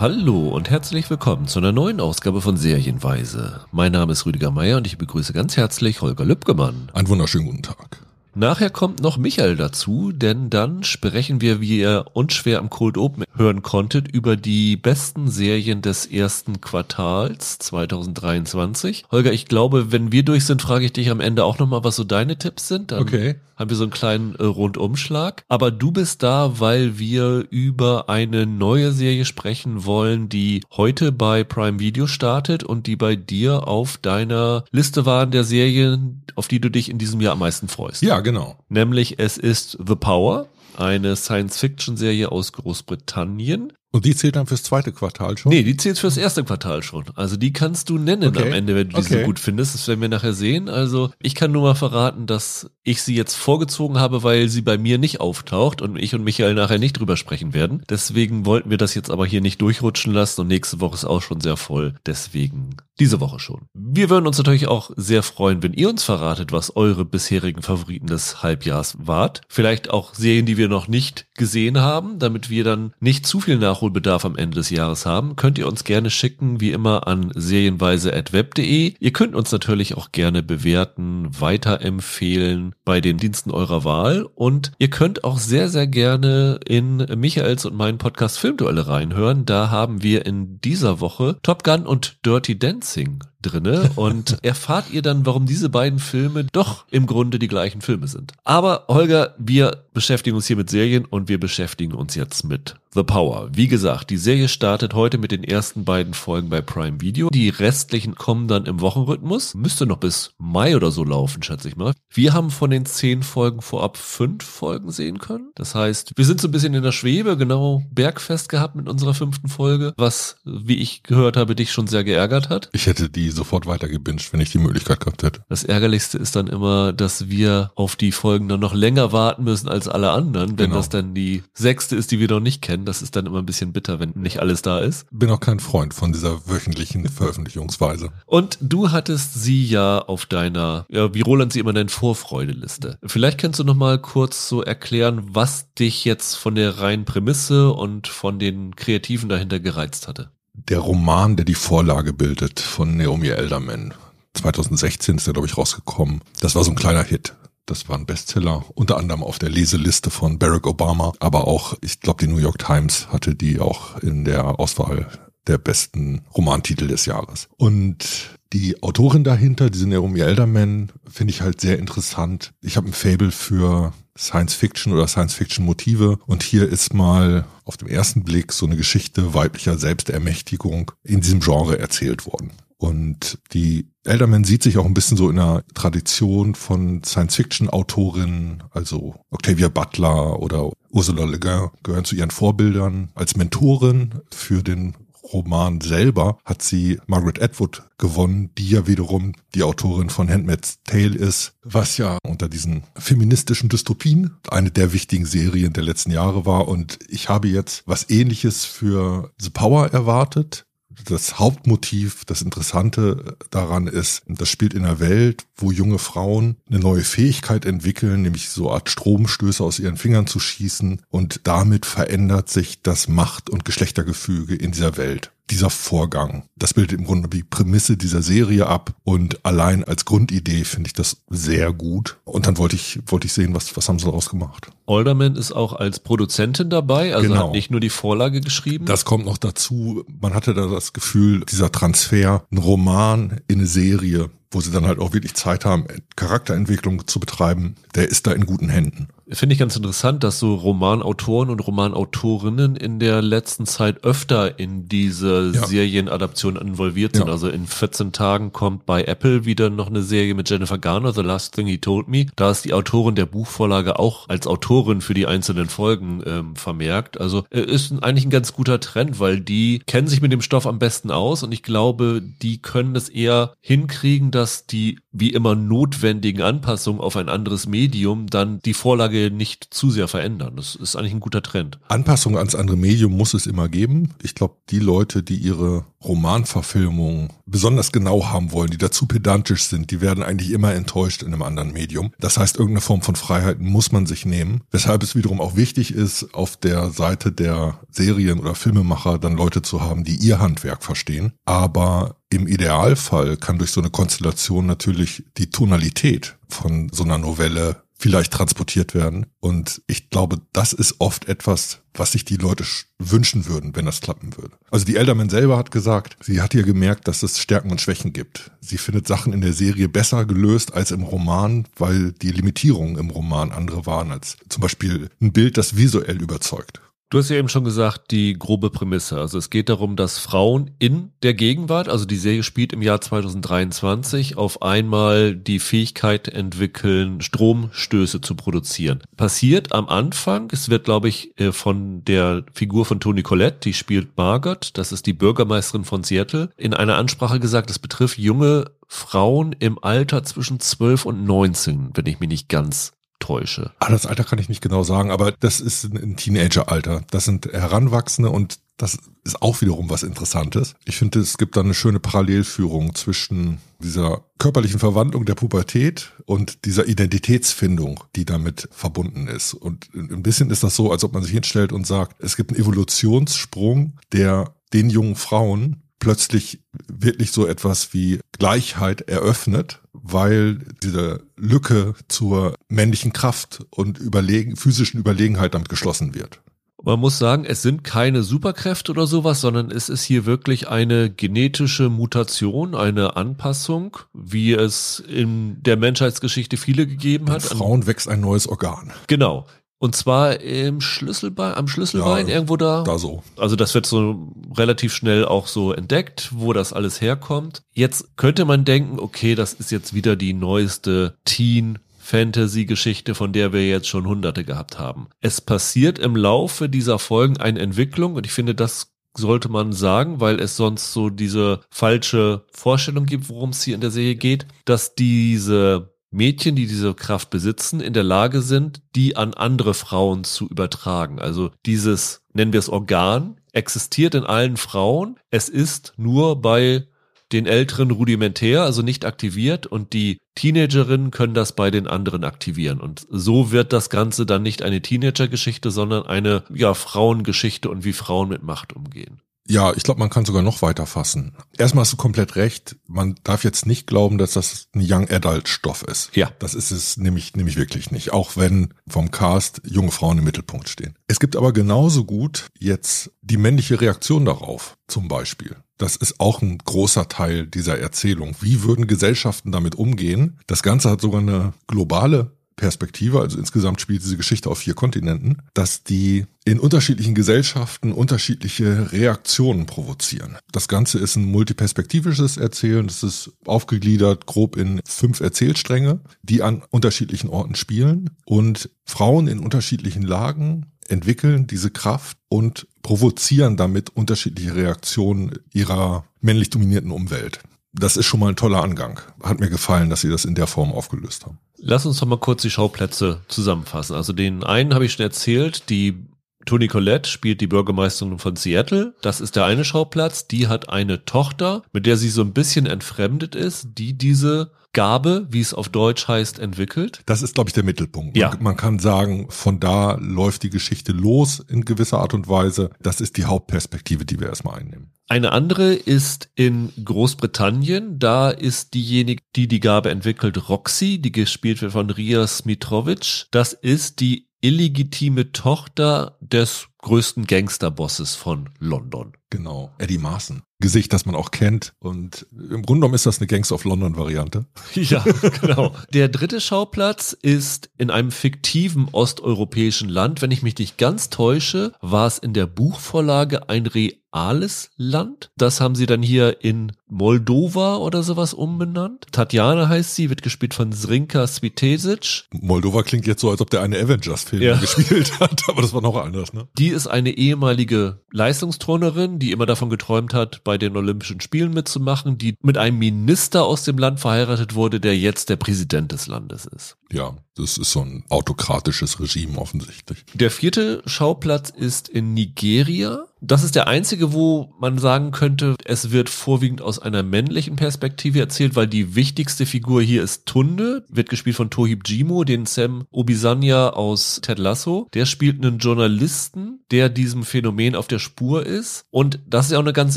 Hallo 0.03 0.49
und 0.49 0.69
herzlich 0.69 1.09
willkommen 1.11 1.47
zu 1.47 1.61
einer 1.61 1.71
neuen 1.71 2.01
Ausgabe 2.01 2.41
von 2.41 2.57
Serienweise. 2.57 3.61
Mein 3.71 3.93
Name 3.93 4.11
ist 4.11 4.27
Rüdiger 4.27 4.51
Meier 4.51 4.79
und 4.79 4.87
ich 4.89 4.99
begrüße 4.99 5.33
ganz 5.33 5.57
herzlich 5.57 6.03
Holger 6.03 6.25
Lübgemann. 6.25 6.91
Einen 6.93 7.07
wunderschönen 7.07 7.47
guten 7.47 7.63
Tag. 7.63 8.01
Nachher 8.35 8.71
kommt 8.71 9.01
noch 9.01 9.17
Michael 9.17 9.55
dazu, 9.55 10.11
denn 10.11 10.51
dann 10.51 10.83
sprechen 10.83 11.41
wir, 11.41 11.61
wie 11.61 11.79
ihr 11.79 12.07
unschwer 12.15 12.59
am 12.59 12.69
Cold 12.69 12.99
Open 12.99 13.23
hören 13.37 13.63
konntet, 13.63 14.09
über 14.13 14.35
die 14.35 14.77
besten 14.77 15.29
Serien 15.29 15.83
des 15.83 16.07
ersten 16.07 16.61
Quartals 16.61 17.61
2023. 17.61 19.05
Holger, 19.13 19.33
ich 19.33 19.47
glaube, 19.47 19.93
wenn 19.93 20.11
wir 20.11 20.25
durch 20.25 20.47
sind, 20.47 20.63
frage 20.63 20.87
ich 20.87 20.93
dich 20.93 21.11
am 21.11 21.21
Ende 21.21 21.45
auch 21.45 21.61
nochmal, 21.61 21.85
was 21.85 21.95
so 21.95 22.03
deine 22.03 22.37
Tipps 22.39 22.67
sind. 22.67 22.93
Okay. 22.93 23.37
Haben 23.63 23.71
wir 23.71 23.77
so 23.77 23.85
einen 23.85 23.93
kleinen 23.93 24.35
äh, 24.35 24.45
Rundumschlag. 24.45 25.45
Aber 25.49 25.71
du 25.71 25.93
bist 25.93 26.23
da, 26.23 26.61
weil 26.61 26.99
wir 26.99 27.47
über 27.51 28.09
eine 28.09 28.45
neue 28.45 28.93
Serie 28.93 29.25
sprechen 29.25 29.85
wollen, 29.85 30.29
die 30.29 30.63
heute 30.73 31.13
bei 31.13 31.45
Prime 31.45 31.79
Video 31.79 32.07
startet 32.07 32.65
und 32.65 32.87
die 32.87 32.97
bei 32.97 33.17
dir 33.17 33.69
auf 33.69 33.97
deiner 33.97 34.65
Liste 34.71 35.07
waren 35.07 35.31
der 35.31 35.45
Serien, 35.45 36.25
auf 36.35 36.49
die 36.49 36.61
du 36.61 36.71
dich 36.71 36.91
in 36.91 36.99
diesem 36.99 37.21
Jahr 37.21 37.33
am 37.33 37.39
meisten 37.39 37.69
freust. 37.69 38.03
Ja, 38.03 38.21
genau. 38.21 38.57
Nämlich 38.69 39.19
es 39.19 39.39
ist 39.39 39.79
The 39.87 39.95
Power, 39.95 40.49
eine 40.77 41.17
Science-Fiction-Serie 41.17 42.33
aus 42.33 42.53
Großbritannien. 42.53 43.73
Und 43.93 44.05
die 44.07 44.17
zählt 44.17 44.37
dann 44.37 44.47
fürs 44.47 44.63
zweite 44.63 44.91
Quartal 44.91 45.37
schon? 45.39 45.51
Nee, 45.51 45.63
die 45.63 45.77
zählt 45.77 45.99
fürs 45.99 46.17
erste 46.17 46.43
Quartal 46.45 46.83
schon. 46.83 47.05
Also 47.15 47.37
die 47.37 47.53
kannst 47.53 47.89
du 47.91 47.99
nennen 47.99 48.29
Okay. 48.31 48.43
am 48.47 48.53
Ende, 48.53 48.75
wenn 48.75 48.89
du 48.89 48.97
die 48.97 49.03
so 49.03 49.15
Okay. 49.15 49.25
gut 49.25 49.39
findest. 49.39 49.75
Das 49.75 49.87
werden 49.87 50.01
wir 50.01 50.09
nachher 50.09 50.33
sehen. 50.33 50.69
Also 50.69 51.11
ich 51.21 51.35
kann 51.35 51.53
nur 51.53 51.63
mal 51.63 51.75
verraten, 51.75 52.27
dass 52.27 52.71
ich 52.85 53.03
sie 53.03 53.15
jetzt 53.15 53.35
vorgezogen 53.37 53.99
habe, 54.01 54.23
weil 54.23 54.49
sie 54.49 54.63
bei 54.63 54.79
mir 54.79 54.99
nicht 54.99 55.21
auftaucht 55.21 55.83
und 55.83 55.97
ich 55.97 56.15
und 56.15 56.25
Michael 56.25 56.55
nachher 56.55 56.79
nicht 56.79 56.95
drüber 56.99 57.17
sprechen 57.17 57.55
werden. 57.55 57.83
Deswegen 57.89 58.47
wollten 58.47 58.71
wir 58.71 58.79
das 58.79 58.95
jetzt 58.95 59.11
aber 59.11 59.27
hier 59.27 59.41
nicht 59.41 59.61
durchrutschen 59.61 60.13
lassen 60.13 60.41
und 60.41 60.49
nächste 60.49 60.81
Woche 60.81 60.95
ist 60.95 61.05
auch 61.05 61.23
schon 61.23 61.41
sehr 61.41 61.57
voll. 61.57 61.95
Deswegen 62.07 62.77
diese 62.99 63.21
Woche 63.21 63.39
schon. 63.41 63.63
Wir 63.75 64.11
würden 64.11 64.27
uns 64.27 64.39
natürlich 64.39 64.69
auch 64.69 64.91
sehr 64.97 65.23
freuen, 65.23 65.63
wenn 65.63 65.73
ihr 65.73 65.89
uns 65.89 66.03
verratet, 66.05 66.53
was 66.53 66.77
eure 66.77 67.05
bisherigen 67.05 67.63
Favoriten 67.63 68.07
des 68.07 68.43
Halbjahrs 68.43 68.97
wart. 68.99 69.41
Vielleicht 69.49 69.91
auch 69.91 70.15
Serien, 70.15 70.47
die 70.47 70.57
wir 70.57 70.69
noch 70.69 70.89
nicht 70.89 71.27
gesehen 71.37 71.79
haben, 71.81 72.19
damit 72.19 72.51
wir 72.51 72.65
dann 72.65 72.93
nicht 73.01 73.27
zu 73.27 73.41
viel 73.41 73.59
Nachholbedarf 73.83 74.25
am 74.25 74.37
Ende 74.37 74.57
des 74.57 74.71
Jahres 74.71 75.07
haben. 75.07 75.35
Könnt 75.35 75.59
ihr 75.59 75.67
uns 75.67 75.83
gerne 75.83 76.09
schicken, 76.09 76.61
wie 76.61 76.71
immer 76.71 77.09
an 77.09 77.33
serienweise.web.de. 77.35 78.95
Ihr 78.99 79.13
könnt 79.13 79.35
uns 79.35 79.51
natürlich 79.51 79.97
auch 79.97 80.13
gerne 80.13 80.43
bewerten, 80.43 81.29
weiterempfehlen 81.39 82.75
bei 82.85 83.01
den 83.01 83.17
Diensten 83.17 83.51
eurer 83.51 83.85
Wahl 83.85 84.29
und 84.35 84.73
ihr 84.79 84.91
könnt 84.91 85.25
auch 85.25 85.39
sehr, 85.39 85.69
sehr 85.69 85.89
gerne 85.89 86.61
in 86.65 86.99
Michaels 87.17 87.65
und 87.65 87.75
meinen 87.75 87.99
Podcast 87.99 88.39
Filmduelle 88.39 88.87
reinhören. 88.87 89.47
Da 89.47 89.71
haben 89.71 90.03
wir 90.03 90.27
in 90.27 90.61
dieser 90.61 91.01
Woche 91.01 91.39
Top 91.43 91.65
Gun 91.65 91.85
und 91.85 92.25
Dirty 92.25 92.59
Dancing 92.59 93.19
drinne 93.43 93.91
und 93.97 94.39
erfahrt 94.43 94.91
ihr 94.91 95.03
dann, 95.03 95.27
warum 95.27 95.47
diese 95.47 95.69
beiden 95.69 95.99
Filme 95.99 96.45
doch 96.45 96.85
im 96.91 97.07
Grunde 97.07 97.39
die 97.39 97.49
gleichen 97.49 97.81
Filme 97.81 98.09
sind. 98.09 98.33
Aber 98.45 98.85
Holger, 98.89 99.35
wir 99.39 99.85
beschäftigen 99.93 100.37
uns 100.37 100.47
hier 100.47 100.57
mit 100.57 100.71
Serien 100.71 101.05
und 101.05 101.29
wir 101.29 101.39
beschäftigen 101.39 101.95
uns 101.95 102.15
jetzt 102.15 102.45
mit 102.45 102.77
The 102.95 103.03
Power. 103.03 103.49
Wie 103.55 103.69
gesagt, 103.69 104.11
die 104.11 104.19
Serie 104.19 104.49
startet 104.49 104.93
heute 104.93 105.17
mit 105.17 105.33
den 105.33 105.45
ersten 105.45 105.85
beiden 105.85 106.13
Folgen 106.13 106.51
bei 106.51 106.61
Prime 106.61 107.01
Video. 107.01 107.31
Die 107.31 107.49
restlichen 107.49 108.15
kommen 108.15 108.49
dann 108.49 108.67
im 108.67 108.83
Wochenrhythmus. 108.83 109.55
Müsste 109.55 109.87
noch 109.87 109.97
bis 109.97 110.35
Mai 110.37 110.77
oder 110.77 110.91
so 110.91 111.03
laufen, 111.03 111.43
schätze 111.43 111.69
ich 111.69 111.77
mal. 111.77 111.95
Wir 112.11 112.35
haben 112.35 112.51
von 112.51 112.69
den 112.69 112.85
zehn 112.85 113.23
Folgen 113.23 113.63
vorab 113.63 113.97
fünf 113.97 114.45
Folgen 114.45 114.91
sehen 114.91 115.19
können. 115.19 115.53
Das 115.55 115.75
heißt, 115.75 116.13
wir 116.17 116.27
sind 116.27 116.43
so 116.43 116.49
ein 116.49 116.51
bisschen 116.51 116.75
in 116.75 116.83
der 116.83 116.93
Schwebe, 116.93 117.39
genau 117.39 117.83
Bergfest 117.91 118.51
gehabt 118.51 118.77
mit 118.77 118.89
unserer 118.91 119.15
fünften 119.15 119.49
Folge, 119.49 119.95
was, 119.97 120.37
wie 120.45 120.77
ich 120.77 121.03
gehört 121.03 121.39
habe, 121.39 121.55
dich 121.55 121.73
schon 121.73 121.87
sehr 121.87 122.05
geärgert 122.05 122.51
hat. 122.51 122.69
Ich 122.73 122.87
hätte 122.87 123.09
die 123.09 123.31
sofort 123.33 123.67
weitergebinged, 123.67 124.33
wenn 124.33 124.41
ich 124.41 124.51
die 124.51 124.59
Möglichkeit 124.59 125.01
gehabt 125.01 125.23
hätte. 125.23 125.43
Das 125.49 125.65
Ärgerlichste 125.65 126.19
ist 126.19 126.37
dann 126.37 126.47
immer, 126.47 126.93
dass 126.93 127.29
wir 127.29 127.73
auf 127.75 127.97
die 127.97 128.13
Folgen 128.13 128.49
dann 128.49 128.61
noch 128.61 128.75
länger 128.75 129.13
warten 129.13 129.45
müssen 129.45 129.69
als 129.69 129.89
alle 129.89 130.11
anderen, 130.11 130.51
wenn 130.51 130.67
Genau. 130.67 130.77
das 130.77 130.89
dann 130.89 131.15
die 131.15 131.43
sechste 131.55 131.97
ist, 131.97 132.11
die 132.11 132.19
wir 132.21 132.29
noch 132.29 132.41
nicht 132.41 132.63
kennen. 132.63 132.85
Das 132.85 133.03
ist 133.03 133.17
dann 133.17 133.27
immer 133.27 133.39
ein 133.39 133.47
bisschen 133.47 133.73
bitter, 133.73 133.99
wenn 134.01 134.11
nicht 134.15 134.41
alles 134.41 134.63
da 134.63 134.79
ist. 134.79 135.07
Bin 135.11 135.31
auch 135.31 135.41
kein 135.41 135.61
Freund 135.61 135.93
von 135.95 136.13
dieser 136.13 136.49
wöchentlichen 136.49 137.09
Veröffentlichungsweise. 137.09 138.11
Und 138.27 138.59
du 138.61 138.91
hattest 138.91 139.35
sie 139.35 139.65
ja 139.65 139.99
auf 139.99 140.27
deiner, 140.27 140.87
ja, 140.89 141.13
wie 141.15 141.21
Roland 141.23 141.53
sie 141.53 141.61
immer 141.61 141.73
nennt, 141.73 141.91
Vorfreudeliste. 141.91 142.99
Vielleicht 143.05 143.39
kannst 143.39 143.59
du 143.61 143.65
noch 143.65 143.75
mal 143.75 143.99
kurz 144.01 144.49
so 144.49 144.63
erklären, 144.63 145.23
was 145.33 145.73
dich 145.75 146.05
jetzt 146.05 146.35
von 146.37 146.55
der 146.55 146.79
reinen 146.79 147.05
Prämisse 147.05 147.73
und 147.73 148.09
von 148.09 148.39
den 148.39 148.77
Kreativen 148.77 149.29
dahinter 149.29 149.61
gereizt 149.61 150.09
hatte. 150.09 150.31
Der 150.55 150.79
Roman, 150.79 151.37
der 151.37 151.45
die 151.45 151.55
Vorlage 151.55 152.13
bildet 152.13 152.61
von 152.61 152.97
Naomi 152.97 153.29
Elderman. 153.29 153.95
2016 154.35 155.17
ist 155.17 155.27
der, 155.27 155.35
glaube 155.35 155.49
ich, 155.49 155.57
rausgekommen. 155.57 156.23
Das 156.41 156.55
war 156.55 156.65
so 156.65 156.71
ein 156.71 156.77
kleiner 156.77 157.03
Hit. 157.03 157.35
Das 157.67 157.89
war 157.89 157.97
ein 157.97 158.07
Bestseller, 158.07 158.65
unter 158.75 158.97
anderem 158.97 159.23
auf 159.23 159.39
der 159.39 159.49
Leseliste 159.49 160.11
von 160.11 160.39
Barack 160.39 160.67
Obama, 160.67 161.13
aber 161.21 161.47
auch, 161.47 161.77
ich 161.81 162.01
glaube, 162.01 162.25
die 162.25 162.31
New 162.31 162.41
York 162.41 162.59
Times 162.59 163.09
hatte 163.09 163.35
die 163.35 163.61
auch 163.61 163.99
in 163.99 164.25
der 164.25 164.59
Auswahl 164.59 165.07
der 165.47 165.59
besten 165.59 166.23
Romantitel 166.37 166.89
des 166.89 167.07
Jahres. 167.07 167.49
Und 167.57 168.39
die 168.53 168.83
Autorin 168.83 169.25
dahinter, 169.25 169.71
diese 169.71 169.89
Naomi 169.89 170.21
Elderman, 170.21 170.91
finde 171.09 171.33
ich 171.33 171.41
halt 171.41 171.61
sehr 171.61 171.79
interessant. 171.79 172.53
Ich 172.61 172.77
habe 172.77 172.89
ein 172.89 172.93
Fable 172.93 173.31
für 173.31 173.93
Science 174.17 174.55
Fiction 174.55 174.93
oder 174.93 175.09
Science 175.09 175.35
Fiction 175.35 175.65
Motive 175.65 176.19
und 176.27 176.43
hier 176.43 176.69
ist 176.69 176.95
mal 176.95 177.47
auf 177.65 177.77
dem 177.77 177.89
ersten 177.89 178.25
Blick 178.25 178.53
so 178.53 178.67
eine 178.67 178.77
Geschichte 178.77 179.35
weiblicher 179.35 179.79
Selbstermächtigung 179.79 180.93
in 181.03 181.21
diesem 181.21 181.41
Genre 181.41 181.79
erzählt 181.79 182.27
worden. 182.27 182.53
Und 182.83 183.39
die 183.53 183.87
Elderman 184.05 184.43
sieht 184.43 184.65
sich 184.65 184.77
auch 184.77 184.85
ein 184.85 184.95
bisschen 184.95 185.17
so 185.17 185.31
in 185.31 185.39
einer 185.39 185.63
Tradition 185.73 186.57
von 186.57 187.05
Science-Fiction-Autorinnen, 187.05 188.65
also 188.73 189.15
Octavia 189.31 189.69
Butler 189.69 190.41
oder 190.41 190.73
Ursula 190.91 191.25
Le 191.25 191.39
Guin 191.39 191.71
gehören 191.85 192.05
zu 192.05 192.17
ihren 192.17 192.33
Vorbildern. 192.33 193.11
Als 193.15 193.37
Mentorin 193.37 194.15
für 194.33 194.65
den 194.65 194.95
Roman 195.23 195.81
selber 195.81 196.39
hat 196.45 196.63
sie 196.63 197.01
Margaret 197.07 197.41
Atwood 197.41 197.83
gewonnen, 197.99 198.51
die 198.59 198.71
ja 198.71 198.87
wiederum 198.87 199.33
die 199.55 199.63
Autorin 199.63 200.11
von 200.11 200.29
Handmaid's 200.29 200.79
Tale 200.85 201.17
ist, 201.17 201.55
was 201.63 201.97
ja 201.97 202.19
unter 202.27 202.49
diesen 202.49 202.85
feministischen 202.97 203.69
Dystopien 203.69 204.37
eine 204.49 204.71
der 204.71 204.93
wichtigen 204.93 205.27
Serien 205.27 205.73
der 205.73 205.85
letzten 205.85 206.11
Jahre 206.11 206.47
war. 206.47 206.69
Und 206.69 206.99
ich 207.09 207.29
habe 207.29 207.49
jetzt 207.49 207.83
was 207.87 208.11
ähnliches 208.11 208.65
für 208.65 209.31
The 209.39 209.51
Power 209.51 209.89
erwartet 209.93 210.67
das 211.05 211.39
Hauptmotiv, 211.39 212.25
das 212.25 212.43
Interessante 212.43 213.37
daran 213.51 213.87
ist, 213.87 214.23
das 214.27 214.49
spielt 214.49 214.75
in 214.75 214.85
einer 214.85 215.01
Welt, 215.01 215.45
wo 215.57 215.71
junge 215.71 215.99
Frauen 215.99 216.57
eine 216.69 216.79
neue 216.79 217.03
Fähigkeit 217.03 217.65
entwickeln, 217.65 218.23
nämlich 218.23 218.49
so 218.49 218.71
Art 218.71 218.89
Stromstöße 218.89 219.63
aus 219.63 219.79
ihren 219.79 219.97
Fingern 219.97 220.27
zu 220.27 220.41
schießen. 220.41 221.03
Und 221.09 221.41
damit 221.45 221.87
verändert 221.87 222.49
sich 222.49 222.83
das 222.83 223.09
Macht- 223.09 223.51
und 223.51 223.65
Geschlechtergefüge 223.65 224.55
in 224.55 224.73
dieser 224.73 224.97
Welt 224.97 225.32
dieser 225.51 225.71
Vorgang. 225.71 226.45
Das 226.57 226.75
bildet 226.75 226.99
im 226.99 227.05
Grunde 227.05 227.29
die 227.29 227.43
Prämisse 227.43 227.97
dieser 227.97 228.23
Serie 228.23 228.67
ab 228.67 228.95
und 229.05 229.45
allein 229.45 229.85
als 229.85 230.05
Grundidee 230.05 230.65
finde 230.65 230.89
ich 230.89 230.93
das 230.93 231.19
sehr 231.29 231.73
gut. 231.73 232.19
Und 232.25 232.47
dann 232.47 232.59
wollte 232.59 232.77
ich, 232.77 233.01
wollte 233.07 233.27
ich 233.27 233.33
sehen, 233.33 233.55
was, 233.55 233.77
was 233.77 233.89
haben 233.89 233.99
sie 233.99 234.07
daraus 234.07 234.31
gemacht. 234.31 234.69
Alderman 234.87 235.37
ist 235.37 235.53
auch 235.53 235.75
als 235.75 236.01
Produzentin 236.01 236.71
dabei, 236.71 237.15
also 237.15 237.29
genau. 237.29 237.47
hat 237.47 237.53
nicht 237.53 237.71
nur 237.71 237.81
die 237.81 237.91
Vorlage 237.91 238.41
geschrieben. 238.41 238.87
Das 238.87 239.05
kommt 239.05 239.27
noch 239.27 239.39
dazu. 239.39 240.05
Man 240.21 240.35
hatte 240.35 240.55
da 240.55 240.67
das 240.67 240.93
Gefühl, 240.93 241.45
dieser 241.51 241.71
Transfer, 241.71 242.45
ein 242.51 242.59
Roman 242.59 243.41
in 243.49 243.59
eine 243.59 243.67
Serie, 243.67 244.31
wo 244.51 244.61
sie 244.61 244.71
dann 244.71 244.87
halt 244.87 244.99
auch 244.99 245.13
wirklich 245.13 245.35
Zeit 245.35 245.65
haben, 245.65 245.87
Charakterentwicklung 246.17 247.07
zu 247.07 247.21
betreiben, 247.21 247.77
der 247.95 248.09
ist 248.09 248.27
da 248.27 248.33
in 248.33 248.47
guten 248.47 248.69
Händen. 248.69 249.09
Finde 249.33 249.55
ich 249.55 249.59
ganz 249.59 249.77
interessant, 249.77 250.25
dass 250.25 250.39
so 250.39 250.55
Romanautoren 250.55 251.51
und 251.51 251.61
Romanautorinnen 251.61 252.77
in 252.77 252.99
der 252.99 253.23
letzten 253.23 253.67
Zeit 253.67 254.05
öfter 254.05 254.59
in 254.59 254.89
diese 254.89 255.53
ja. 255.55 255.67
Serienadaption 255.67 256.57
involviert 256.57 257.17
sind. 257.17 257.27
Ja. 257.27 257.33
Also 257.33 257.49
in 257.49 257.67
14 257.67 258.13
Tagen 258.13 258.53
kommt 258.53 258.87
bei 258.87 259.05
Apple 259.05 259.45
wieder 259.45 259.71
noch 259.71 259.89
eine 259.89 260.03
Serie 260.03 260.35
mit 260.35 260.51
Jennifer 260.51 260.79
Garner, 260.79 261.13
The 261.13 261.23
Last 261.23 261.55
Thing 261.55 261.67
He 261.67 261.79
Told 261.79 262.09
Me. 262.09 262.27
Da 262.37 262.51
ist 262.51 262.65
die 262.65 262.75
Autorin 262.75 263.15
der 263.15 263.27
Buchvorlage 263.27 263.99
auch 263.99 264.29
als 264.29 264.47
Autorin 264.47 265.01
für 265.01 265.15
die 265.15 265.27
einzelnen 265.27 265.69
Folgen 265.69 266.23
ähm, 266.27 266.57
vermerkt. 266.57 267.21
Also 267.21 267.45
äh, 267.51 267.61
ist 267.61 267.93
eigentlich 268.03 268.27
ein 268.27 268.31
ganz 268.31 268.53
guter 268.53 268.81
Trend, 268.81 269.19
weil 269.21 269.41
die 269.41 269.81
kennen 269.87 270.09
sich 270.09 270.21
mit 270.21 270.33
dem 270.33 270.43
Stoff 270.43 270.67
am 270.67 270.79
besten 270.79 271.11
aus 271.11 271.43
und 271.43 271.53
ich 271.53 271.63
glaube, 271.63 272.23
die 272.23 272.61
können 272.61 272.95
es 272.97 273.09
eher 273.09 273.55
hinkriegen, 273.61 274.31
dass 274.31 274.67
die 274.67 274.99
wie 275.13 275.31
immer 275.31 275.55
notwendigen 275.55 276.43
Anpassungen 276.43 277.01
auf 277.01 277.17
ein 277.17 277.29
anderes 277.29 277.67
Medium 277.67 278.27
dann 278.29 278.61
die 278.61 278.75
Vorlage 278.75 279.31
nicht 279.31 279.73
zu 279.73 279.91
sehr 279.91 280.09
verändern. 280.09 280.55
Das 280.57 280.75
ist 280.75 280.97
eigentlich 280.97 281.13
ein 281.13 281.21
guter 281.21 281.43
Trend. 281.43 281.79
Anpassungen 281.89 282.39
ans 282.39 282.55
andere 282.55 282.77
Medium 282.77 283.17
muss 283.17 283.35
es 283.35 283.47
immer 283.47 283.69
geben. 283.69 284.15
Ich 284.23 284.35
glaube, 284.35 284.57
die 284.71 284.79
Leute, 284.79 285.23
die 285.23 285.37
ihre 285.37 285.85
Romanverfilmung 286.05 287.33
besonders 287.47 287.93
genau 287.93 288.27
haben 288.27 288.53
wollen, 288.53 288.71
die 288.71 288.79
dazu 288.79 289.07
pedantisch 289.07 289.65
sind, 289.65 289.91
die 289.91 290.01
werden 290.01 290.23
eigentlich 290.23 290.51
immer 290.51 290.75
enttäuscht 290.75 291.23
in 291.23 291.33
einem 291.33 291.43
anderen 291.43 291.73
Medium. 291.73 292.13
Das 292.19 292.39
heißt, 292.39 292.57
irgendeine 292.57 292.81
Form 292.81 293.03
von 293.03 293.17
Freiheiten 293.17 293.67
muss 293.67 293.93
man 293.93 294.07
sich 294.07 294.25
nehmen. 294.25 294.63
Weshalb 294.71 295.03
es 295.03 295.15
wiederum 295.15 295.41
auch 295.41 295.57
wichtig 295.57 295.95
ist, 295.95 296.35
auf 296.35 296.57
der 296.57 296.91
Seite 296.91 297.33
der 297.33 297.79
Serien- 297.91 298.41
oder 298.41 298.55
Filmemacher 298.55 299.19
dann 299.19 299.37
Leute 299.37 299.63
zu 299.63 299.81
haben, 299.81 300.05
die 300.05 300.17
ihr 300.17 300.41
Handwerk 300.41 300.83
verstehen. 300.83 301.33
Aber 301.45 302.17
im 302.31 302.47
Idealfall 302.47 303.37
kann 303.37 303.59
durch 303.59 303.73
so 303.73 303.81
eine 303.81 303.91
Konstellation 303.91 304.67
natürlich 304.67 305.25
die 305.37 305.51
Tonalität 305.51 306.37
von 306.49 306.91
so 306.93 307.05
einer 307.05 307.19
Novelle 307.19 307.82
vielleicht 308.03 308.33
transportiert 308.33 308.95
werden. 308.95 309.27
Und 309.39 309.81
ich 309.87 310.11
glaube, 310.11 310.39
das 310.53 310.73
ist 310.73 310.97
oft 310.99 311.29
etwas, 311.29 311.79
was 311.95 312.13
sich 312.13 312.25
die 312.25 312.37
Leute 312.37 312.65
wünschen 312.99 313.47
würden, 313.47 313.77
wenn 313.77 313.87
das 313.87 314.01
klappen 314.01 314.37
würde. 314.37 314.57
Also 314.73 314.85
die 314.85 314.97
Elderman 314.97 315.31
selber 315.31 315.57
hat 315.57 315.71
gesagt, 315.71 316.17
sie 316.21 316.41
hat 316.41 316.53
hier 316.53 316.65
gemerkt, 316.65 317.07
dass 317.07 317.23
es 317.23 317.39
Stärken 317.39 317.71
und 317.71 317.81
Schwächen 317.81 318.13
gibt. 318.13 318.51
Sie 318.61 318.77
findet 318.77 319.07
Sachen 319.07 319.33
in 319.33 319.41
der 319.41 319.53
Serie 319.53 319.89
besser 319.89 320.25
gelöst 320.25 320.75
als 320.75 320.91
im 320.91 321.05
Roman, 321.05 321.69
weil 321.77 322.11
die 322.11 322.33
Limitierungen 322.33 322.99
im 322.99 323.11
Roman 323.11 323.53
andere 323.53 323.87
waren 323.87 324.11
als 324.11 324.37
zum 324.49 324.63
Beispiel 324.63 325.09
ein 325.21 325.33
Bild, 325.33 325.57
das 325.57 325.77
visuell 325.77 326.21
überzeugt. 326.21 326.81
Du 327.13 327.19
hast 327.19 327.29
ja 327.29 327.37
eben 327.37 327.51
schon 327.51 327.65
gesagt, 327.65 328.11
die 328.11 328.33
grobe 328.33 328.71
Prämisse. 328.71 329.21
Also 329.21 329.37
es 329.37 329.51
geht 329.51 329.69
darum, 329.69 329.97
dass 329.97 330.19
Frauen 330.19 330.71
in 330.79 331.13
der 331.23 331.35
Gegenwart, 331.35 331.91
also 331.91 332.07
die 332.07 332.17
Serie 332.17 332.43
spielt 332.43 332.73
im 332.73 332.81
Jahr 332.81 333.03
2023, 333.03 334.39
auf 334.39 334.63
einmal 334.63 335.37
die 335.37 335.59
Fähigkeit 335.59 336.29
entwickeln, 336.29 337.21
Stromstöße 337.21 338.23
zu 338.23 338.35
produzieren. 338.35 339.03
Passiert 339.15 339.75
am 339.75 339.91
Anfang, 339.91 340.49
es 340.53 340.71
wird, 340.71 340.85
glaube 340.85 341.11
ich, 341.11 341.39
äh, 341.39 341.53
von 341.53 342.03
der 342.03 342.47
Figur 342.55 342.87
von 342.87 342.99
Toni 342.99 343.23
Collette, 343.23 343.59
die 343.65 343.75
spielt 343.75 344.17
Margot, 344.17 344.71
das 344.73 344.91
ist 344.91 345.05
die 345.05 345.13
Bürgermeisterin 345.13 345.85
von 345.85 346.05
Seattle, 346.05 346.49
in 346.57 346.73
einer 346.73 346.97
Ansprache 346.97 347.41
gesagt, 347.41 347.69
es 347.71 347.79
betrifft 347.79 348.17
junge 348.17 348.71
Frauen 348.89 349.55
im 349.59 349.79
Alter 349.85 350.23
zwischen 350.25 350.61
12 350.61 351.05
und 351.05 351.27
19, 351.27 351.91
wenn 351.93 352.07
ich 352.07 352.21
mich 352.21 352.31
nicht 352.31 352.49
ganz 352.49 352.95
täusche. 353.23 353.71
Ah, 353.79 353.91
das 353.91 354.07
Alter 354.07 354.25
kann 354.25 354.39
ich 354.39 354.49
nicht 354.49 354.61
genau 354.61 354.83
sagen, 354.83 355.11
aber 355.11 355.33
das 355.33 355.61
ist 355.61 355.85
ein 355.85 356.17
Teenager-Alter. 356.17 357.05
Das 357.11 357.25
sind 357.25 357.47
Heranwachsende 357.47 358.31
und 358.31 358.59
das 358.77 358.99
ist 359.23 359.41
auch 359.41 359.61
wiederum 359.61 359.91
was 359.91 360.03
Interessantes. 360.03 360.75
Ich 360.85 360.97
finde, 360.97 361.21
es 361.21 361.39
gibt 361.39 361.57
da 361.57 361.61
eine 361.61 361.75
schöne 361.75 362.01
Parallelführung 362.01 362.97
zwischen 362.97 363.59
dieser 363.79 364.25
körperlichen 364.39 364.81
Verwandlung 364.81 365.25
der 365.25 365.37
Pubertät 365.37 366.13
und 366.27 366.65
dieser 366.65 366.89
Identitätsfindung, 366.89 368.03
die 368.17 368.25
damit 368.25 368.69
verbunden 368.73 369.29
ist. 369.29 369.55
Und 369.55 369.89
ein 369.95 370.23
bisschen 370.25 370.51
ist 370.51 370.65
das 370.65 370.75
so, 370.75 370.91
als 370.91 371.05
ob 371.05 371.13
man 371.13 371.23
sich 371.23 371.33
hinstellt 371.33 371.73
und 371.73 371.87
sagt, 371.87 372.17
es 372.21 372.37
gibt 372.37 372.51
einen 372.51 372.61
Evolutionssprung, 372.61 373.99
der 374.13 374.53
den 374.73 374.91
jungen 374.91 375.15
Frauen 375.15 375.83
plötzlich 376.01 376.65
wirklich 376.89 377.31
so 377.31 377.47
etwas 377.47 377.95
wie 377.95 378.19
Gleichheit 378.37 379.03
eröffnet, 379.03 379.82
weil 380.03 380.59
diese 380.83 381.23
Lücke 381.37 381.95
zur 382.09 382.55
männlichen 382.69 383.13
Kraft 383.13 383.65
und 383.71 383.99
überlegen, 383.99 384.57
physischen 384.57 385.01
Überlegenheit 385.01 385.55
damit 385.55 385.69
geschlossen 385.69 386.15
wird. 386.15 386.41
Man 386.85 386.99
muss 386.99 387.17
sagen, 387.17 387.45
es 387.45 387.63
sind 387.63 387.85
keine 387.85 388.25
Superkräfte 388.25 388.91
oder 388.91 389.07
sowas, 389.07 389.41
sondern 389.41 389.71
es 389.71 389.89
ist 389.89 390.03
hier 390.03 390.27
wirklich 390.27 390.69
eine 390.69 391.11
genetische 391.11 391.89
Mutation, 391.89 392.75
eine 392.75 393.15
Anpassung, 393.15 393.99
wie 394.13 394.53
es 394.53 394.99
in 394.99 395.63
der 395.63 395.77
Menschheitsgeschichte 395.77 396.57
viele 396.57 396.89
gegeben 396.89 397.31
hat. 397.31 397.45
In 397.45 397.57
Frauen 397.57 397.87
wächst 397.87 398.09
ein 398.09 398.21
neues 398.21 398.49
Organ. 398.49 398.91
Genau. 399.07 399.47
Und 399.83 399.97
zwar 399.97 400.41
im 400.41 400.81
Schlüsselbein, 400.81 401.57
am 401.57 401.67
Schlüsselbein 401.67 402.29
ja, 402.29 402.35
irgendwo 402.35 402.57
da. 402.57 402.85
Da 402.85 403.01
so. 403.01 403.25
Also 403.37 403.57
das 403.57 403.75
wird 403.75 403.85
so 403.85 404.33
relativ 404.57 404.95
schnell 404.95 405.25
auch 405.25 405.49
so 405.49 405.73
entdeckt, 405.73 406.31
wo 406.33 406.53
das 406.53 406.73
alles 406.73 407.01
herkommt. 407.01 407.65
Jetzt 407.73 408.17
könnte 408.17 408.45
man 408.45 408.65
denken, 408.65 409.01
okay, 409.01 409.35
das 409.35 409.55
ist 409.55 409.73
jetzt 409.73 409.93
wieder 409.93 410.15
die 410.15 410.35
neueste 410.35 411.17
Teen 411.25 411.81
Fantasy-Geschichte, 411.99 413.17
von 413.17 413.33
der 413.33 413.53
wir 413.53 413.67
jetzt 413.67 413.89
schon 413.89 414.07
hunderte 414.07 414.45
gehabt 414.45 414.79
haben. 414.79 415.09
Es 415.21 415.41
passiert 415.41 415.99
im 415.99 416.15
Laufe 416.15 416.69
dieser 416.69 417.01
Folgen 417.01 417.39
eine 417.39 417.59
Entwicklung 417.59 418.15
und 418.15 418.25
ich 418.25 418.33
finde, 418.33 418.55
das 418.55 418.93
sollte 419.17 419.49
man 419.49 419.73
sagen, 419.73 420.21
weil 420.21 420.39
es 420.39 420.57
sonst 420.57 420.93
so 420.93 421.11
diese 421.11 421.61
falsche 421.71 422.45
Vorstellung 422.53 423.07
gibt, 423.07 423.29
worum 423.29 423.51
es 423.51 423.65
hier 423.65 423.75
in 423.75 423.81
der 423.81 423.91
Serie 423.91 424.15
geht, 424.15 424.47
dass 424.65 424.95
diese 424.95 425.92
Mädchen, 426.13 426.55
die 426.55 426.67
diese 426.67 426.95
Kraft 426.95 427.31
besitzen, 427.31 427.81
in 427.81 427.93
der 427.93 428.05
Lage 428.05 428.43
sind, 428.43 428.83
die 428.95 429.17
an 429.17 429.35
andere 429.35 429.75
Frauen 429.75 430.25
zu 430.25 430.49
übertragen. 430.49 431.19
Also 431.19 431.51
dieses, 431.67 432.23
nennen 432.33 432.53
wir 432.53 432.61
es 432.61 432.69
Organ, 432.69 433.41
existiert 433.53 434.15
in 434.15 434.25
allen 434.25 434.57
Frauen. 434.57 435.19
Es 435.31 435.49
ist 435.49 435.95
nur 435.97 436.41
bei 436.41 436.87
den 437.33 437.47
Älteren 437.47 437.91
rudimentär, 437.91 438.63
also 438.63 438.83
nicht 438.83 439.05
aktiviert 439.05 439.67
und 439.67 439.95
die 439.95 440.19
Teenagerinnen 440.35 441.11
können 441.11 441.35
das 441.35 441.53
bei 441.53 441.71
den 441.71 441.87
anderen 441.87 442.25
aktivieren. 442.25 442.81
Und 442.81 443.07
so 443.09 443.51
wird 443.51 443.73
das 443.73 443.91
Ganze 443.91 444.27
dann 444.27 444.43
nicht 444.43 444.63
eine 444.63 444.83
Teenager-Geschichte, 444.83 445.71
sondern 445.71 446.05
eine, 446.05 446.45
ja, 446.55 446.75
Frauengeschichte 446.75 447.71
und 447.71 447.85
wie 447.85 447.93
Frauen 447.93 448.29
mit 448.29 448.43
Macht 448.43 448.75
umgehen. 448.75 449.23
Ja, 449.49 449.73
ich 449.75 449.83
glaube, 449.83 450.01
man 450.01 450.11
kann 450.11 450.25
sogar 450.25 450.43
noch 450.43 450.63
weiter 450.63 450.87
fassen. 450.87 451.37
Erstmal 451.59 451.83
hast 451.83 451.93
du 451.93 451.97
komplett 451.97 452.37
recht. 452.37 452.77
Man 452.87 453.17
darf 453.25 453.45
jetzt 453.45 453.67
nicht 453.67 453.87
glauben, 453.87 454.19
dass 454.19 454.33
das 454.33 454.69
ein 454.75 454.85
Young 454.85 455.11
Adult 455.11 455.49
Stoff 455.49 455.83
ist. 455.83 456.15
Ja. 456.17 456.31
Das 456.39 456.55
ist 456.55 456.71
es 456.71 456.97
nämlich, 456.97 457.35
nämlich 457.35 457.57
wirklich 457.57 457.91
nicht. 457.91 458.13
Auch 458.13 458.37
wenn 458.37 458.75
vom 458.87 459.11
Cast 459.11 459.61
junge 459.65 459.91
Frauen 459.91 460.19
im 460.19 460.25
Mittelpunkt 460.25 460.69
stehen. 460.69 460.97
Es 461.09 461.19
gibt 461.19 461.37
aber 461.37 461.53
genauso 461.53 462.05
gut 462.05 462.47
jetzt 462.59 463.11
die 463.21 463.37
männliche 463.37 463.81
Reaktion 463.81 464.25
darauf, 464.25 464.77
zum 464.87 465.09
Beispiel. 465.09 465.57
Das 465.77 465.97
ist 465.97 466.21
auch 466.21 466.43
ein 466.43 466.59
großer 466.59 467.09
Teil 467.09 467.47
dieser 467.47 467.79
Erzählung. 467.79 468.37
Wie 468.41 468.63
würden 468.63 468.87
Gesellschaften 468.87 469.51
damit 469.51 469.75
umgehen? 469.75 470.39
Das 470.47 470.63
Ganze 470.63 470.91
hat 470.91 471.01
sogar 471.01 471.21
eine 471.21 471.55
globale 471.67 472.37
Perspektive, 472.63 473.19
also 473.19 473.41
insgesamt 473.41 473.81
spielt 473.81 474.05
diese 474.05 474.17
Geschichte 474.17 474.49
auf 474.49 474.59
vier 474.59 474.75
Kontinenten, 474.75 475.39
dass 475.53 475.83
die 475.83 476.27
in 476.45 476.61
unterschiedlichen 476.61 477.13
Gesellschaften 477.13 477.91
unterschiedliche 477.91 478.93
Reaktionen 478.93 479.67
provozieren. 479.67 480.39
Das 480.53 480.69
Ganze 480.69 481.01
ist 481.01 481.17
ein 481.17 481.25
multiperspektivisches 481.25 482.37
Erzählen. 482.37 482.87
Das 482.87 483.03
ist 483.03 483.33
aufgegliedert 483.47 484.27
grob 484.27 484.57
in 484.57 484.81
fünf 484.87 485.19
Erzählstränge, 485.19 486.03
die 486.23 486.43
an 486.43 486.63
unterschiedlichen 486.71 487.31
Orten 487.31 487.57
spielen 487.57 488.11
und 488.27 488.71
Frauen 488.85 489.27
in 489.27 489.41
unterschiedlichen 489.41 490.03
Lagen 490.03 490.67
entwickeln 490.87 491.49
diese 491.49 491.73
Kraft 491.73 492.17
und 492.29 492.69
provozieren 492.83 493.57
damit 493.57 493.91
unterschiedliche 493.91 494.55
Reaktionen 494.55 495.33
ihrer 495.53 496.05
männlich 496.21 496.51
dominierten 496.51 496.93
Umwelt. 496.93 497.41
Das 497.73 497.97
ist 497.97 498.07
schon 498.07 498.21
mal 498.21 498.29
ein 498.29 498.37
toller 498.37 498.63
Angang. 498.63 499.01
Hat 499.23 499.41
mir 499.41 499.49
gefallen, 499.49 499.91
dass 499.91 500.03
sie 500.03 500.11
das 500.11 500.25
in 500.25 500.35
der 500.35 500.47
Form 500.47 500.73
aufgelöst 500.73 501.25
haben. 501.25 501.39
Lass 501.65 501.87
uns 501.87 502.01
doch 502.01 502.09
mal 502.09 502.19
kurz 502.19 502.43
die 502.43 502.51
Schauplätze 502.51 503.21
zusammenfassen. 503.29 503.95
Also 503.95 504.13
den 504.13 504.43
einen 504.43 504.75
habe 504.75 504.85
ich 504.85 504.93
schon 504.93 505.05
erzählt, 505.05 505.71
die 505.71 506.07
Toni 506.45 506.67
Collette 506.67 507.09
spielt 507.09 507.41
die 507.41 507.47
Bürgermeisterin 507.47 508.19
von 508.19 508.35
Seattle. 508.35 508.95
Das 509.01 509.21
ist 509.21 509.37
der 509.37 509.45
eine 509.45 509.65
Schauplatz. 509.65 510.27
Die 510.27 510.49
hat 510.49 510.69
eine 510.71 511.05
Tochter, 511.05 511.63
mit 511.73 511.87
der 511.87 511.97
sie 511.97 512.09
so 512.09 512.23
ein 512.23 512.33
bisschen 512.33 512.67
entfremdet 512.67 513.37
ist, 513.37 513.69
die 513.79 513.97
diese 513.97 514.51
Gabe, 514.73 515.27
wie 515.31 515.41
es 515.41 515.55
auf 515.55 515.69
Deutsch 515.69 516.09
heißt, 516.09 516.39
entwickelt. 516.39 517.03
Das 517.07 517.23
ist, 517.23 517.35
glaube 517.35 517.49
ich, 517.49 517.55
der 517.55 517.65
Mittelpunkt. 517.65 518.17
Ja. 518.17 518.31
Man, 518.31 518.43
man 518.43 518.57
kann 518.57 518.79
sagen, 518.79 519.27
von 519.31 519.61
da 519.61 519.97
läuft 520.01 520.43
die 520.43 520.51
Geschichte 520.51 520.93
los 520.93 521.41
in 521.41 521.65
gewisser 521.65 521.99
Art 521.99 522.15
und 522.15 522.29
Weise. 522.29 522.71
Das 522.81 523.01
ist 523.01 523.17
die 523.17 523.25
Hauptperspektive, 523.25 524.05
die 524.05 524.19
wir 524.21 524.29
erstmal 524.29 524.61
einnehmen. 524.61 524.93
Eine 525.09 525.33
andere 525.33 525.75
ist 525.75 526.31
in 526.37 526.73
Großbritannien. 526.83 527.99
Da 527.99 528.31
ist 528.31 528.73
diejenige, 528.73 529.23
die 529.37 529.47
die 529.47 529.61
Gabe 529.61 529.91
entwickelt, 529.91 530.49
Roxy, 530.49 530.99
die 530.99 531.13
gespielt 531.13 531.61
wird 531.61 531.73
von 531.73 531.91
Ria 531.91 532.27
Smitrovic. 532.27 533.27
Das 533.31 533.53
ist 533.53 534.01
die 534.01 534.29
illegitime 534.41 535.33
Tochter 535.33 536.17
des 536.21 536.69
größten 536.79 537.27
Gangsterbosses 537.27 538.15
von 538.15 538.51
London. 538.59 539.13
Genau. 539.31 539.71
Eddie 539.79 539.99
Marson. 539.99 540.43
Gesicht, 540.63 540.93
das 540.95 541.05
man 541.05 541.15
auch 541.15 541.31
kennt. 541.31 541.75
Und 541.81 542.27
im 542.33 542.63
Grunde 542.63 542.81
genommen 542.81 542.95
ist 542.95 543.05
das 543.05 543.19
eine 543.19 543.27
Gangs 543.27 543.53
of 543.53 543.65
London 543.65 543.97
Variante. 543.99 544.47
Ja, 544.75 545.05
genau. 545.43 545.75
Der 545.93 546.09
dritte 546.09 546.41
Schauplatz 546.41 547.13
ist 547.21 547.69
in 547.77 547.91
einem 547.91 548.11
fiktiven 548.11 548.89
osteuropäischen 548.91 549.91
Land. 549.91 550.23
Wenn 550.23 550.31
ich 550.31 550.43
mich 550.43 550.57
nicht 550.59 550.79
ganz 550.79 551.11
täusche, 551.11 551.73
war 551.83 552.07
es 552.07 552.17
in 552.19 552.33
der 552.33 552.47
Buchvorlage 552.47 553.49
ein 553.51 553.67
reales 553.67 554.71
Land. 554.77 555.31
Das 555.37 555.61
haben 555.61 555.75
sie 555.75 555.87
dann 555.87 556.03
hier 556.03 556.43
in 556.43 556.73
Moldova 556.89 557.77
oder 557.77 558.03
sowas 558.03 558.35
umbenannt. 558.35 559.07
Tatjana 559.13 559.69
heißt 559.69 559.95
sie, 559.95 560.09
wird 560.11 560.23
gespielt 560.23 560.53
von 560.55 560.73
Zrinka 560.73 561.27
Svitesic. 561.27 562.25
Moldova 562.33 562.83
klingt 562.83 563.07
jetzt 563.07 563.21
so, 563.21 563.31
als 563.31 563.41
ob 563.41 563.51
der 563.51 563.63
eine 563.63 563.79
Avengers-Film 563.79 564.43
Ja. 564.43 564.57
gespielt 564.57 565.19
hat, 565.21 565.43
aber 565.49 565.63
das 565.63 565.73
war 565.73 565.81
noch 565.81 565.97
anders, 565.97 566.33
ne? 566.33 566.49
Die 566.59 566.69
ist 566.69 566.87
eine 566.87 567.11
ehemalige 567.17 568.01
Leistungsturnerin, 568.11 569.19
die 569.19 569.33
immer 569.33 569.47
davon 569.47 569.71
geträumt 569.71 570.13
hat, 570.15 570.45
bei 570.45 570.52
den 570.59 570.77
Olympischen 570.77 571.21
Spielen 571.21 571.53
mitzumachen, 571.53 572.19
die 572.19 572.37
mit 572.43 572.59
einem 572.59 572.79
Minister 572.79 573.45
aus 573.45 573.65
dem 573.65 573.79
Land 573.79 574.01
verheiratet 574.01 574.55
wurde, 574.55 574.81
der 574.81 574.97
jetzt 574.97 575.29
der 575.29 575.37
Präsident 575.37 575.93
des 575.93 576.07
Landes 576.07 576.47
ist. 576.47 576.77
Ja, 576.91 577.17
das 577.37 577.59
ist 577.59 577.73
so 577.73 577.81
ein 577.81 578.05
autokratisches 578.09 579.01
Regime 579.01 579.39
offensichtlich. 579.39 580.05
Der 580.15 580.31
vierte 580.31 580.83
Schauplatz 580.87 581.51
ist 581.51 581.89
in 581.89 582.15
Nigeria. 582.15 583.07
Das 583.25 583.45
ist 583.45 583.55
der 583.55 583.69
einzige, 583.69 584.13
wo 584.13 584.53
man 584.59 584.79
sagen 584.79 585.13
könnte, 585.13 585.55
es 585.65 585.93
wird 585.93 586.11
vorwiegend 586.11 586.61
aus 586.61 586.81
einer 586.81 587.05
männlichen 587.05 587.55
Perspektive 587.55 588.19
erzählt, 588.19 588.57
weil 588.57 588.67
die 588.67 588.97
wichtigste 588.97 589.47
Figur 589.47 589.81
hier 589.81 590.03
ist 590.03 590.27
Tunde, 590.27 590.85
wird 590.89 591.09
gespielt 591.09 591.37
von 591.37 591.49
Tohib 591.49 591.87
Jimo, 591.87 592.25
den 592.25 592.47
Sam 592.47 592.85
Obisanya 592.91 593.71
aus 593.71 594.19
Ted 594.23 594.41
Lasso. 594.41 594.89
Der 594.93 595.07
spielt 595.07 595.37
einen 595.45 595.59
Journalisten, 595.59 596.65
der 596.73 596.89
diesem 596.89 597.23
Phänomen 597.23 597.77
auf 597.77 597.87
der 597.87 598.01
Spur 598.01 598.45
ist. 598.45 598.87
Und 598.91 599.21
das 599.25 599.47
ist 599.47 599.53
ja 599.53 599.59
auch 599.59 599.63
eine 599.63 599.73
ganz 599.73 599.97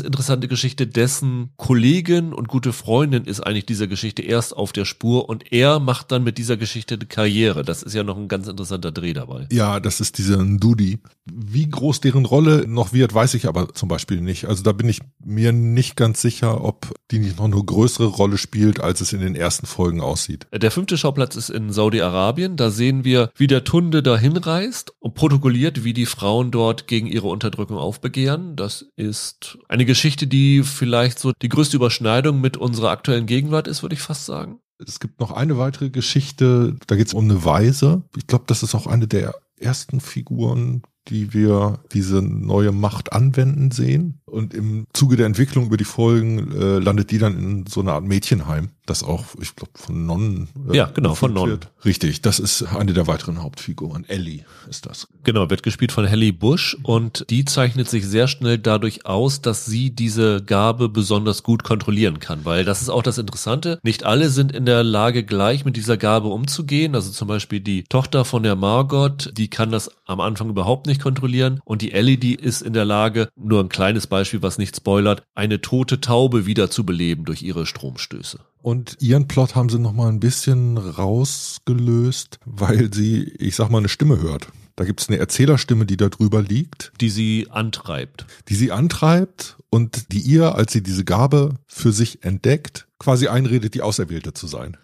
interessante 0.00 0.46
Geschichte. 0.46 0.86
Dessen 0.86 1.50
Kollegin 1.56 2.32
und 2.32 2.46
gute 2.46 2.72
Freundin 2.72 3.24
ist 3.24 3.40
eigentlich 3.40 3.66
dieser 3.66 3.88
Geschichte 3.88 4.22
erst 4.22 4.56
auf 4.56 4.70
der 4.70 4.84
Spur 4.84 5.28
und 5.28 5.52
er 5.52 5.80
macht 5.80 6.12
dann 6.12 6.22
mit 6.22 6.38
dieser 6.38 6.56
Geschichte 6.56 6.94
eine 6.94 7.06
Karriere. 7.06 7.64
Das 7.64 7.82
ist 7.82 7.94
ja 7.94 8.04
noch 8.04 8.16
ein 8.16 8.28
ganz 8.28 8.46
interessanter 8.46 8.92
Dreh 8.92 9.14
dabei. 9.14 9.48
Ja, 9.50 9.80
das 9.80 10.00
ist 10.00 10.18
diese 10.18 10.36
Ndudi. 10.36 11.00
Wie 11.24 11.68
groß 11.68 12.00
deren 12.00 12.24
Rolle 12.24 12.68
noch 12.68 12.92
wird, 12.92 13.15
weiß 13.16 13.34
ich 13.34 13.48
aber 13.48 13.74
zum 13.74 13.88
Beispiel 13.88 14.20
nicht. 14.20 14.44
Also 14.44 14.62
da 14.62 14.70
bin 14.70 14.88
ich 14.88 15.00
mir 15.24 15.52
nicht 15.52 15.96
ganz 15.96 16.22
sicher, 16.22 16.62
ob 16.62 16.94
die 17.10 17.18
nicht 17.18 17.38
noch 17.38 17.46
eine 17.46 17.56
größere 17.56 18.06
Rolle 18.06 18.38
spielt, 18.38 18.78
als 18.78 19.00
es 19.00 19.12
in 19.12 19.20
den 19.20 19.34
ersten 19.34 19.66
Folgen 19.66 20.00
aussieht. 20.00 20.46
Der 20.52 20.70
fünfte 20.70 20.96
Schauplatz 20.96 21.34
ist 21.34 21.50
in 21.50 21.72
Saudi-Arabien. 21.72 22.56
Da 22.56 22.70
sehen 22.70 23.04
wir, 23.04 23.30
wie 23.34 23.48
der 23.48 23.64
Tunde 23.64 24.02
dahin 24.02 24.36
reist 24.36 24.92
und 25.00 25.14
protokolliert, 25.14 25.82
wie 25.82 25.94
die 25.94 26.06
Frauen 26.06 26.52
dort 26.52 26.86
gegen 26.86 27.08
ihre 27.08 27.26
Unterdrückung 27.28 27.78
aufbegehren. 27.78 28.54
Das 28.54 28.86
ist 28.96 29.58
eine 29.68 29.86
Geschichte, 29.86 30.26
die 30.26 30.62
vielleicht 30.62 31.18
so 31.18 31.32
die 31.42 31.48
größte 31.48 31.76
Überschneidung 31.76 32.40
mit 32.40 32.56
unserer 32.56 32.90
aktuellen 32.90 33.26
Gegenwart 33.26 33.66
ist, 33.66 33.82
würde 33.82 33.94
ich 33.94 34.02
fast 34.02 34.26
sagen. 34.26 34.60
Es 34.78 35.00
gibt 35.00 35.20
noch 35.20 35.30
eine 35.30 35.56
weitere 35.56 35.88
Geschichte, 35.88 36.76
da 36.86 36.96
geht 36.96 37.06
es 37.06 37.14
um 37.14 37.24
eine 37.24 37.44
Weise. 37.44 38.02
Ich 38.14 38.26
glaube, 38.26 38.44
das 38.46 38.62
ist 38.62 38.74
auch 38.74 38.86
eine 38.86 39.08
der 39.08 39.34
ersten 39.58 40.00
Figuren, 40.00 40.82
die 41.08 41.32
wir 41.32 41.78
diese 41.92 42.20
neue 42.20 42.72
Macht 42.72 43.12
anwenden 43.12 43.70
sehen. 43.70 44.20
Und 44.24 44.54
im 44.54 44.86
Zuge 44.92 45.16
der 45.16 45.26
Entwicklung 45.26 45.66
über 45.66 45.76
die 45.76 45.84
Folgen 45.84 46.50
äh, 46.50 46.78
landet 46.78 47.10
die 47.12 47.18
dann 47.18 47.38
in 47.38 47.66
so 47.66 47.80
einer 47.80 47.92
Art 47.92 48.04
Mädchenheim, 48.04 48.70
das 48.86 49.04
auch, 49.04 49.24
ich 49.40 49.54
glaube, 49.54 49.70
von 49.76 50.04
Nonnen. 50.04 50.48
Äh, 50.68 50.76
Ja, 50.76 50.86
genau, 50.92 51.14
von 51.14 51.32
Nonnen. 51.32 51.60
Richtig, 51.84 52.22
das 52.22 52.40
ist 52.40 52.64
eine 52.64 52.92
der 52.92 53.06
weiteren 53.06 53.40
Hauptfiguren. 53.40 54.04
Ellie 54.08 54.44
ist 54.68 54.86
das. 54.86 55.06
Genau, 55.22 55.48
wird 55.48 55.62
gespielt 55.62 55.92
von 55.92 56.08
Halle 56.10 56.32
Bush 56.32 56.76
und 56.82 57.24
die 57.30 57.44
zeichnet 57.44 57.88
sich 57.88 58.04
sehr 58.06 58.26
schnell 58.26 58.58
dadurch 58.58 59.06
aus, 59.06 59.40
dass 59.42 59.64
sie 59.64 59.90
diese 59.90 60.42
Gabe 60.42 60.88
besonders 60.88 61.44
gut 61.44 61.62
kontrollieren 61.62 62.18
kann, 62.18 62.44
weil 62.44 62.64
das 62.64 62.82
ist 62.82 62.88
auch 62.88 63.04
das 63.04 63.18
Interessante. 63.18 63.78
Nicht 63.84 64.04
alle 64.04 64.28
sind 64.28 64.50
in 64.50 64.66
der 64.66 64.82
Lage, 64.82 65.22
gleich 65.24 65.64
mit 65.64 65.76
dieser 65.76 65.96
Gabe 65.96 66.28
umzugehen. 66.28 66.96
Also 66.96 67.12
zum 67.12 67.28
Beispiel 67.28 67.60
die 67.60 67.84
Tochter 67.84 68.24
von 68.24 68.42
der 68.42 68.56
Margot, 68.56 69.32
die 69.36 69.45
kann 69.48 69.70
das 69.70 69.90
am 70.04 70.20
Anfang 70.20 70.50
überhaupt 70.50 70.86
nicht 70.86 71.00
kontrollieren 71.00 71.60
und 71.64 71.82
die 71.82 71.92
Ellie, 71.92 72.18
die 72.18 72.34
ist 72.34 72.62
in 72.62 72.72
der 72.72 72.84
Lage, 72.84 73.28
nur 73.36 73.60
ein 73.60 73.68
kleines 73.68 74.06
Beispiel, 74.06 74.42
was 74.42 74.58
nicht 74.58 74.76
spoilert, 74.76 75.22
eine 75.34 75.60
tote 75.60 76.00
Taube 76.00 76.46
wieder 76.46 76.70
zu 76.70 76.84
beleben 76.84 77.24
durch 77.24 77.42
ihre 77.42 77.66
Stromstöße. 77.66 78.40
Und 78.62 78.96
ihren 79.00 79.28
Plot 79.28 79.54
haben 79.54 79.68
sie 79.68 79.78
noch 79.78 79.92
mal 79.92 80.08
ein 80.08 80.20
bisschen 80.20 80.76
rausgelöst, 80.76 82.38
weil 82.44 82.92
sie, 82.92 83.24
ich 83.38 83.54
sag 83.54 83.70
mal, 83.70 83.78
eine 83.78 83.88
Stimme 83.88 84.20
hört. 84.20 84.48
Da 84.76 84.84
gibt 84.84 85.00
es 85.00 85.08
eine 85.08 85.18
Erzählerstimme, 85.18 85.86
die 85.86 85.96
da 85.96 86.08
drüber 86.08 86.42
liegt, 86.42 86.92
die 87.00 87.08
sie 87.08 87.46
antreibt. 87.50 88.26
die 88.48 88.54
sie 88.54 88.72
antreibt 88.72 89.56
und 89.70 90.12
die 90.12 90.20
ihr, 90.20 90.54
als 90.54 90.72
sie 90.72 90.82
diese 90.82 91.04
Gabe 91.04 91.54
für 91.66 91.92
sich 91.92 92.24
entdeckt, 92.24 92.86
quasi 92.98 93.28
einredet, 93.28 93.74
die 93.74 93.82
Auserwählte 93.82 94.34
zu 94.34 94.46
sein. 94.46 94.76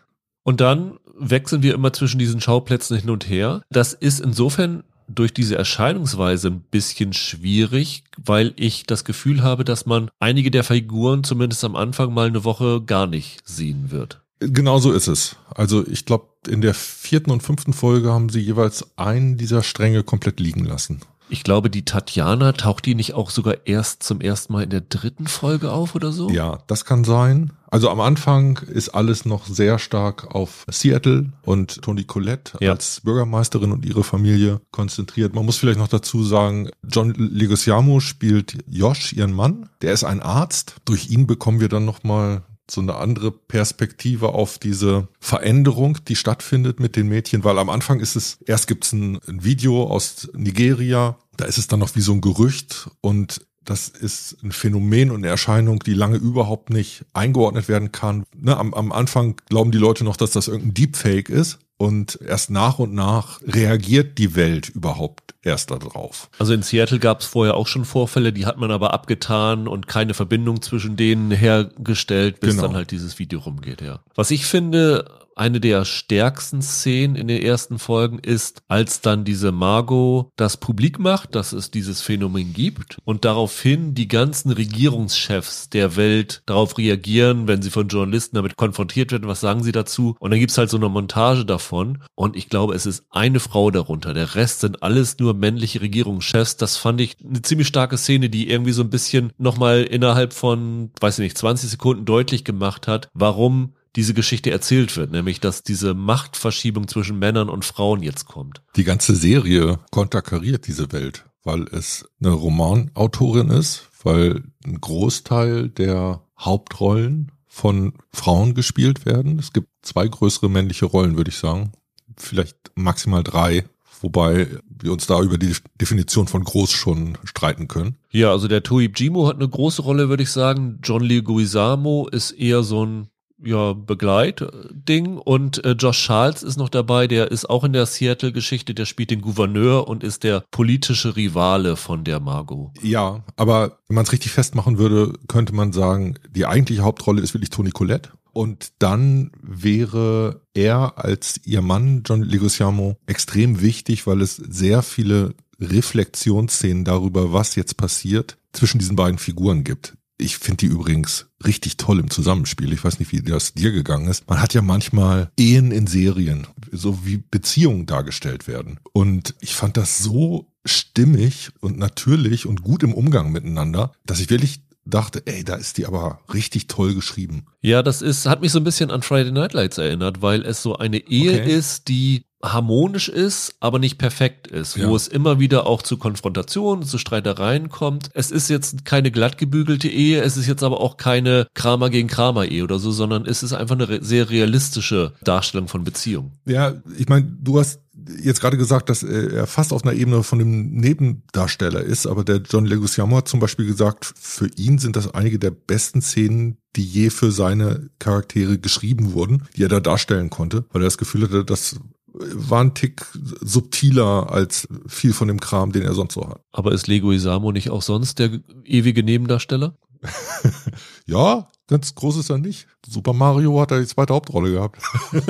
Und 0.45 0.61
dann 0.61 0.99
wechseln 1.19 1.63
wir 1.63 1.75
immer 1.75 1.93
zwischen 1.93 2.19
diesen 2.19 2.41
Schauplätzen 2.41 2.99
hin 2.99 3.11
und 3.11 3.29
her. 3.29 3.63
Das 3.71 3.93
ist 3.93 4.21
insofern 4.21 4.85
durch 5.09 5.35
diese 5.35 5.57
Erscheinungsweise 5.57 6.49
ein 6.49 6.61
bisschen 6.61 7.13
schwierig, 7.13 8.05
weil 8.25 8.53
ich 8.57 8.85
das 8.85 9.05
Gefühl 9.05 9.43
habe, 9.43 9.65
dass 9.65 9.87
man 9.87 10.11
einige 10.21 10.51
der 10.51 10.65
Figuren 10.65 11.25
zumindest 11.25 11.65
am 11.65 11.77
Anfang 11.77 12.15
mal 12.15 12.29
eine 12.29 12.45
Woche 12.45 12.83
gar 12.83 13.07
nicht 13.07 13.47
sehen 13.47 13.91
wird. 13.91 14.23
Genau 14.41 14.79
so 14.79 14.93
ist 14.93 15.07
es. 15.07 15.37
Also 15.55 15.87
ich 15.87 16.05
glaube, 16.05 16.27
in 16.49 16.61
der 16.61 16.75
vierten 16.75 17.31
und 17.31 17.43
fünften 17.43 17.73
Folge 17.73 18.11
haben 18.11 18.29
sie 18.29 18.41
jeweils 18.41 18.99
einen 18.99 19.37
dieser 19.37 19.63
Stränge 19.63 20.03
komplett 20.03 20.41
liegen 20.41 20.65
lassen. 20.65 21.01
Ich 21.33 21.45
glaube, 21.45 21.71
die 21.71 21.87
Tatjana 21.87 22.53
taucht 22.53 22.85
die 22.85 22.95
nicht 22.95 23.15
auch 23.15 23.31
sogar 23.31 23.67
erst 23.67 24.03
zum 24.03 24.21
ersten 24.21 24.53
Mal 24.53 24.65
in 24.65 24.69
der 24.71 24.83
dritten 24.83 25.27
Folge 25.27 25.73
auf 25.73 25.95
oder 25.95 26.13
so? 26.13 26.29
Ja, 26.29 26.59
das 26.67 26.85
kann 26.85 27.05
sein. 27.05 27.53
Also 27.71 27.89
am 27.89 28.01
Anfang 28.01 28.59
ist 28.59 28.91
alles 28.91 29.25
noch 29.25 29.47
sehr 29.47 29.79
stark 29.79 30.35
auf 30.35 30.67
Seattle 30.71 31.33
und 31.43 31.81
Toni 31.81 32.05
Collette 32.05 32.59
Ja. 32.61 32.73
als 32.73 33.01
Bürgermeisterin 33.01 33.73
und 33.73 33.87
ihre 33.87 34.05
Familie 34.05 34.61
konzentriert. 34.73 35.35
Man 35.35 35.47
muss 35.47 35.57
vielleicht 35.57 35.79
noch 35.79 35.89
dazu 35.89 36.23
sagen, 36.23 36.69
John 36.87 37.15
Leguizamo 37.15 38.01
spielt 38.01 38.59
Josh, 38.69 39.15
ihren 39.15 39.33
Mann. 39.33 39.71
Der 39.81 39.95
ist 39.95 40.05
ein 40.05 40.21
Arzt. 40.21 40.77
Durch 40.85 41.09
ihn 41.09 41.27
bekommen 41.27 41.61
wir 41.61 41.71
dann 41.71 41.87
nochmal 41.87 42.43
so 42.71 42.81
eine 42.81 42.95
andere 42.97 43.31
Perspektive 43.33 44.31
auf 44.31 44.59
diese 44.59 45.09
Veränderung, 45.21 45.99
die 46.09 46.17
stattfindet 46.17 46.81
mit 46.81 46.97
den 46.97 47.09
Mädchen, 47.09 47.45
weil 47.45 47.59
am 47.59 47.71
Anfang 47.71 48.01
ist 48.01 48.17
es, 48.17 48.39
erst 48.47 48.67
gibt 48.67 48.85
es 48.85 48.93
ein, 48.93 49.19
ein 49.27 49.45
Video 49.45 49.85
aus 49.85 50.31
Nigeria, 50.35 51.19
da 51.37 51.45
ist 51.45 51.59
es 51.59 51.67
dann 51.67 51.81
noch 51.81 51.95
wie 51.97 52.01
so 52.01 52.13
ein 52.13 52.21
Gerücht 52.21 52.91
und 53.01 53.41
Das 53.65 53.89
ist 53.89 54.39
ein 54.43 54.51
Phänomen 54.51 55.11
und 55.11 55.19
eine 55.19 55.29
Erscheinung, 55.29 55.79
die 55.81 55.95
lange 55.95 56.17
überhaupt 56.17 56.71
nicht 56.71 57.05
eingeordnet 57.13 57.69
werden 57.69 57.93
kann. 57.93 58.25
Ne, 58.37 58.57
am, 58.57 58.75
am 58.75 58.91
Anfang 58.91 59.37
glauben 59.49 59.71
die 59.71 59.79
Leute 59.79 60.03
noch, 60.03 60.17
dass 60.17 60.33
das 60.33 60.49
irgendein 60.49 60.75
Deepfake 60.75 61.29
ist. 61.29 61.61
Und 61.83 62.21
erst 62.25 62.49
nach 62.49 62.79
und 62.79 62.95
nach 62.95 63.41
reagiert 63.43 64.17
die 64.19 64.37
Welt 64.37 64.69
überhaupt 64.69 65.35
erst 65.43 65.73
darauf. 65.73 66.31
Also 66.39 66.55
in 66.55 66.63
Seattle 66.63 67.01
gab 67.01 67.23
es 67.23 67.27
vorher 67.27 67.57
auch 67.57 67.67
schon 67.67 67.85
Vorfälle, 67.85 68.33
die 68.33 68.47
hat 68.47 68.57
man 68.57 68.71
aber 68.71 68.95
abgetan 68.95 69.67
und 69.67 69.89
keine 69.89 70.15
Verbindung 70.15 70.63
zwischen 70.63 70.95
denen 70.95 71.33
hergestellt, 71.33 72.39
bis 72.39 72.51
genau. 72.51 72.69
dann 72.69 72.77
halt 72.77 72.93
dieses 72.93 73.19
Video 73.19 73.41
rumgeht, 73.41 73.81
ja. 73.81 73.99
Was 74.15 74.31
ich 74.31 74.47
finde, 74.47 75.11
eine 75.37 75.61
der 75.61 75.85
stärksten 75.85 76.63
Szenen 76.63 77.17
in 77.17 77.29
den 77.29 77.43
ersten 77.43 77.79
Folgen 77.79 78.19
ist, 78.19 78.63
als 78.69 79.01
dann 79.01 79.25
diese 79.25 79.53
Margot 79.53 80.31
das 80.37 80.57
publik 80.57 80.99
macht, 80.99 81.35
dass 81.35 81.53
es 81.53 81.71
dieses 81.71 82.01
Phänomen 82.01 82.53
gibt 82.53 82.99
und 83.05 83.25
daraufhin 83.25 83.95
die 83.95 84.09
ganzen 84.09 84.51
Regierungschefs 84.51 85.71
der 85.71 85.97
Welt 85.97 86.43
darauf 86.47 86.79
reagieren, 86.79 87.49
wenn 87.49 87.63
sie 87.63 87.71
von 87.71 87.89
Journalisten 87.89 88.37
damit 88.37 88.57
konfrontiert 88.57 89.13
werden, 89.13 89.29
was 89.29 89.41
sagen 89.41 89.63
sie 89.63 89.73
dazu? 89.73 90.17
Und 90.19 90.31
dann 90.31 90.41
gibt's 90.41 90.59
halt 90.59 90.71
so 90.71 90.77
eine 90.77 90.89
Montage 90.89 91.45
davon 91.45 92.03
und 92.15 92.37
ich 92.37 92.49
glaube, 92.49 92.75
es 92.75 92.87
ist 92.87 93.05
eine 93.11 93.41
Frau 93.41 93.71
darunter. 93.71 94.15
Der 94.15 94.35
Rest 94.35 94.61
sind 94.61 94.83
alles 94.83 95.19
nur 95.19 95.35
männliche 95.35 95.81
Regierungschefs. 95.81 96.57
Das 96.57 96.77
fand 96.77 97.01
ich 97.01 97.17
eine 97.25 97.43
ziemlich 97.43 97.69
starke 97.69 97.99
Szene, 97.99 98.31
die 98.31 98.49
irgendwie 98.49 98.73
so 98.73 98.83
ein 98.83 98.91
bisschen 98.91 99.33
nochmal 99.39 99.83
innerhalb 99.83 100.33
von, 100.33 100.91
weiß 101.01 101.19
ich 101.19 101.25
nicht, 101.25 101.39
20 101.39 101.71
Sekunden 101.71 102.05
deutlich 102.05 102.45
gemacht 102.45 102.89
hat, 102.89 103.09
warum 103.15 103.75
diese 103.97 104.15
Geschichte 104.15 104.51
erzählt 104.51 104.97
wird, 104.97 105.13
nämlich 105.13 105.41
dass 105.41 105.63
diese 105.63 105.95
Machtverschiebung 105.95 106.89
zwischen 106.89 107.19
Männern 107.19 107.49
und 107.49 107.65
Frauen 107.65 108.03
jetzt 108.03 108.27
kommt. 108.27 108.63
Die 108.77 108.85
ganze 108.85 109.15
Serie 109.15 109.79
konterkariert 109.91 110.67
diese 110.67 110.93
Welt, 110.93 111.27
weil 111.43 111.65
es 111.69 112.09
eine 112.21 112.33
Romanautorin 112.33 113.51
ist, 113.51 113.89
weil 114.03 114.43
ein 114.65 114.81
Großteil 114.81 115.69
der 115.69 116.23
Hauptrollen 116.39 117.33
von 117.47 117.93
Frauen 118.11 118.55
gespielt 118.55 119.05
werden. 119.05 119.39
Es 119.39 119.53
gibt 119.53 119.69
zwei 119.83 120.09
größere 120.09 120.49
männliche 120.49 120.87
Rollen, 120.87 121.17
würde 121.17 121.31
ich 121.31 121.37
sagen. 121.37 121.73
Vielleicht 122.17 122.57
maximal 122.75 123.23
drei, 123.23 123.67
wobei 124.01 124.49
wir 124.67 124.93
uns 124.93 125.07
da 125.07 125.21
über 125.21 125.37
die 125.37 125.55
Definition 125.81 126.29
von 126.29 126.45
groß 126.45 126.71
schon 126.71 127.19
streiten 127.25 127.69
können. 127.69 127.97
Ja, 128.11 128.31
also 128.31 128.49
der 128.49 128.63
Toib 128.63 128.99
Jimo 128.99 129.29
hat 129.29 129.37
eine 129.37 129.49
große 129.49 129.83
Rolle, 129.83 130.09
würde 130.09 130.23
ich 130.23 130.31
sagen. 130.31 130.79
John 130.83 131.03
Leguizamo 131.03 132.09
ist 132.09 132.33
eher 132.33 132.63
so 132.63 132.87
ein 132.87 133.09
ja, 133.45 133.73
Begleitding 133.73 135.19
und 135.19 135.65
äh, 135.65 135.73
Josh 135.73 136.07
Charles 136.07 136.43
ist 136.43 136.57
noch 136.57 136.69
dabei, 136.69 137.07
der 137.07 137.31
ist 137.31 137.49
auch 137.49 137.65
in 137.65 137.73
der 137.73 137.87
Seattle-Geschichte, 137.87 138.75
der 138.75 138.87
spielt 138.87 139.11
den 139.11 139.21
Gouverneur 139.21 139.89
und 139.89 140.05
ist 140.05 140.25
der 140.25 140.45
politische 140.51 141.17
Rivale 141.17 141.77
von 141.77 142.05
der 142.05 142.21
Margot. 142.21 142.71
Ja, 142.83 143.25
aber 143.37 143.79
wenn 143.89 143.97
man 143.97 144.05
es 144.05 144.13
richtig 144.13 144.33
festmachen 144.33 144.79
würde, 144.79 145.13
könnte 145.29 145.55
man 145.55 145.73
sagen, 145.73 146.19
die 146.31 146.47
eigentliche 146.47 146.83
Hauptrolle 146.83 147.23
ist 147.23 147.35
wirklich 147.35 147.51
Toni 147.51 147.71
Collette. 147.71 148.11
Und 148.33 148.73
dann 148.79 149.31
wäre 149.43 150.41
er 150.55 150.95
als 150.97 151.41
ihr 151.45 151.61
Mann, 151.61 152.03
John 152.07 152.23
Leguizamo, 152.23 152.97
extrem 153.07 153.61
wichtig, 153.61 154.07
weil 154.07 154.23
es 154.23 154.37
sehr 154.37 154.83
viele 154.83 155.35
Reflexionsszenen 155.61 156.85
darüber, 156.85 157.33
was 157.33 157.57
jetzt 157.57 157.77
passiert, 157.77 158.39
zwischen 158.53 158.79
diesen 158.79 158.97
beiden 158.97 159.19
Figuren 159.19 159.65
gibt. 159.65 159.95
Ich 160.23 160.39
finde 160.39 160.59
die 160.59 160.67
übrigens 160.67 161.27
richtig 161.45 161.77
toll 161.77 161.99
im 161.99 162.09
Zusammenspiel. 162.09 162.73
Ich 162.73 162.85
weiß 162.85 163.01
nicht, 163.01 163.11
wie 163.11 163.23
das 163.23 163.55
dir 163.55 163.73
gegangen 163.73 164.09
ist. 164.09 164.29
Man 164.29 164.41
hat 164.41 164.55
ja 164.55 164.63
manchmal 164.63 165.33
Ehen 165.39 165.73
in 165.73 165.89
Serien, 165.89 166.47
so 166.71 167.05
wie 167.05 167.17
Beziehungen 167.17 167.87
dargestellt 167.87 168.47
werden. 168.47 168.79
Und 168.93 169.35
ich 169.41 169.55
fand 169.55 169.77
das 169.77 169.99
so 169.99 170.53
stimmig 170.65 171.51
und 171.61 171.77
natürlich 171.77 172.47
und 172.47 172.63
gut 172.63 172.85
im 172.85 172.95
Umgang 172.95 173.33
miteinander, 173.33 173.93
dass 174.07 174.21
ich 174.21 174.31
wirklich 174.31 174.61
dachte, 174.85 175.23
ey, 175.27 175.45
da 175.45 175.57
ist 175.57 175.79
die 175.79 175.87
aber 175.87 176.21
richtig 176.33 176.67
toll 176.69 176.95
geschrieben. 176.95 177.47
Ja, 177.61 177.83
das 177.83 178.03
ist, 178.03 178.27
hat 178.27 178.41
mich 178.41 178.53
so 178.53 178.59
ein 178.59 178.65
bisschen 178.65 178.91
an 178.91 179.03
Friday 179.03 179.33
Night 179.33 179.53
Lights 179.53 179.79
erinnert, 179.79 180.23
weil 180.23 180.43
es 180.43 180.63
so 180.63 180.77
eine 180.77 180.99
Ehe 180.99 181.41
okay. 181.41 181.53
ist, 181.53 181.89
die 181.89 182.27
harmonisch 182.45 183.09
ist, 183.09 183.55
aber 183.61 183.79
nicht 183.79 183.99
perfekt 183.99 184.49
ist, 184.49 184.77
ja. 184.77 184.89
wo 184.89 184.97
es 184.97 185.07
immer 185.07 185.39
wieder 185.39 185.67
auch 185.67 185.83
zu 185.83 185.97
Konfrontationen, 185.97 186.85
zu 186.85 186.99
Streitereien 186.99 187.69
kommt. 187.69 188.11
Es 188.15 188.31
ist 188.31 188.49
jetzt 188.51 188.85
keine 188.85 189.11
glattgebügelte 189.11 189.89
Ehe, 189.89 190.21
es 190.23 190.37
ist 190.37 190.49
jetzt 190.49 190.63
aber 190.63 190.81
auch 190.81 190.97
keine 190.97 191.47
Kramer 191.55 191.91
gegen 191.91 192.09
Kramer 192.09 192.47
Ehe 192.47 192.65
oder 192.65 192.79
so, 192.79 192.91
sondern 192.91 193.27
es 193.27 193.43
ist 193.43 193.53
einfach 193.53 193.79
eine 193.79 194.03
sehr 194.03 194.29
realistische 194.31 195.13
Darstellung 195.23 195.69
von 195.69 195.85
Beziehung. 195.85 196.33
Ja, 196.45 196.75
ich 196.99 197.09
meine, 197.09 197.25
du 197.41 197.61
hast 197.61 197.81
jetzt 198.21 198.41
gerade 198.41 198.57
gesagt, 198.57 198.89
dass 198.89 199.03
er 199.03 199.47
fast 199.47 199.73
auf 199.73 199.85
einer 199.85 199.93
Ebene 199.93 200.23
von 200.23 200.39
dem 200.39 200.73
Nebendarsteller 200.73 201.81
ist, 201.81 202.07
aber 202.07 202.25
der 202.25 202.39
John 202.39 202.65
Leguizamo 202.65 203.17
hat 203.17 203.29
zum 203.29 203.41
Beispiel 203.41 203.67
gesagt, 203.67 204.13
für 204.19 204.49
ihn 204.57 204.79
sind 204.79 204.97
das 204.97 205.15
einige 205.15 205.39
der 205.39 205.51
besten 205.51 206.03
Szenen, 206.03 206.59
die 206.77 206.85
je 206.85 207.11
für 207.11 207.31
seine 207.31 207.91
Charaktere 207.99 208.59
geschrieben 208.59 209.13
wurden, 209.13 209.45
die 209.57 209.63
er 209.63 209.69
da 209.69 209.81
darstellen 209.81 210.31
konnte, 210.31 210.65
weil 210.73 210.83
er 210.83 210.87
das 210.87 210.99
Gefühl 210.99 211.23
hatte, 211.23 211.45
dass 211.45 211.77
war 212.15 212.63
ein 212.63 212.75
Tick 212.75 213.07
subtiler 213.41 214.31
als 214.31 214.69
viel 214.87 215.13
von 215.13 215.29
dem 215.29 215.41
Kram, 215.41 215.73
den 215.73 215.83
er 215.83 215.95
sonst 215.95 216.15
so 216.15 216.29
hat. 216.29 216.41
Aber 216.53 216.73
ist 216.73 216.87
Lego 216.87 217.11
Isamo 217.13 217.53
nicht 217.53 217.71
auch 217.71 217.83
sonst 217.83 218.19
der 218.19 218.41
ewige 218.65 219.03
Nebendarsteller? 219.03 219.77
ja, 221.07 221.49
ganz 221.69 221.95
groß 221.95 222.19
ist 222.19 222.31
er 222.31 222.39
nicht. 222.39 222.67
Super 222.87 223.13
Mario 223.13 223.61
hat 223.61 223.71
er 223.71 223.81
die 223.81 223.87
zweite 223.87 224.15
Hauptrolle 224.15 224.53
gehabt. 224.53 224.83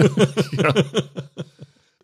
ja. 0.52 0.74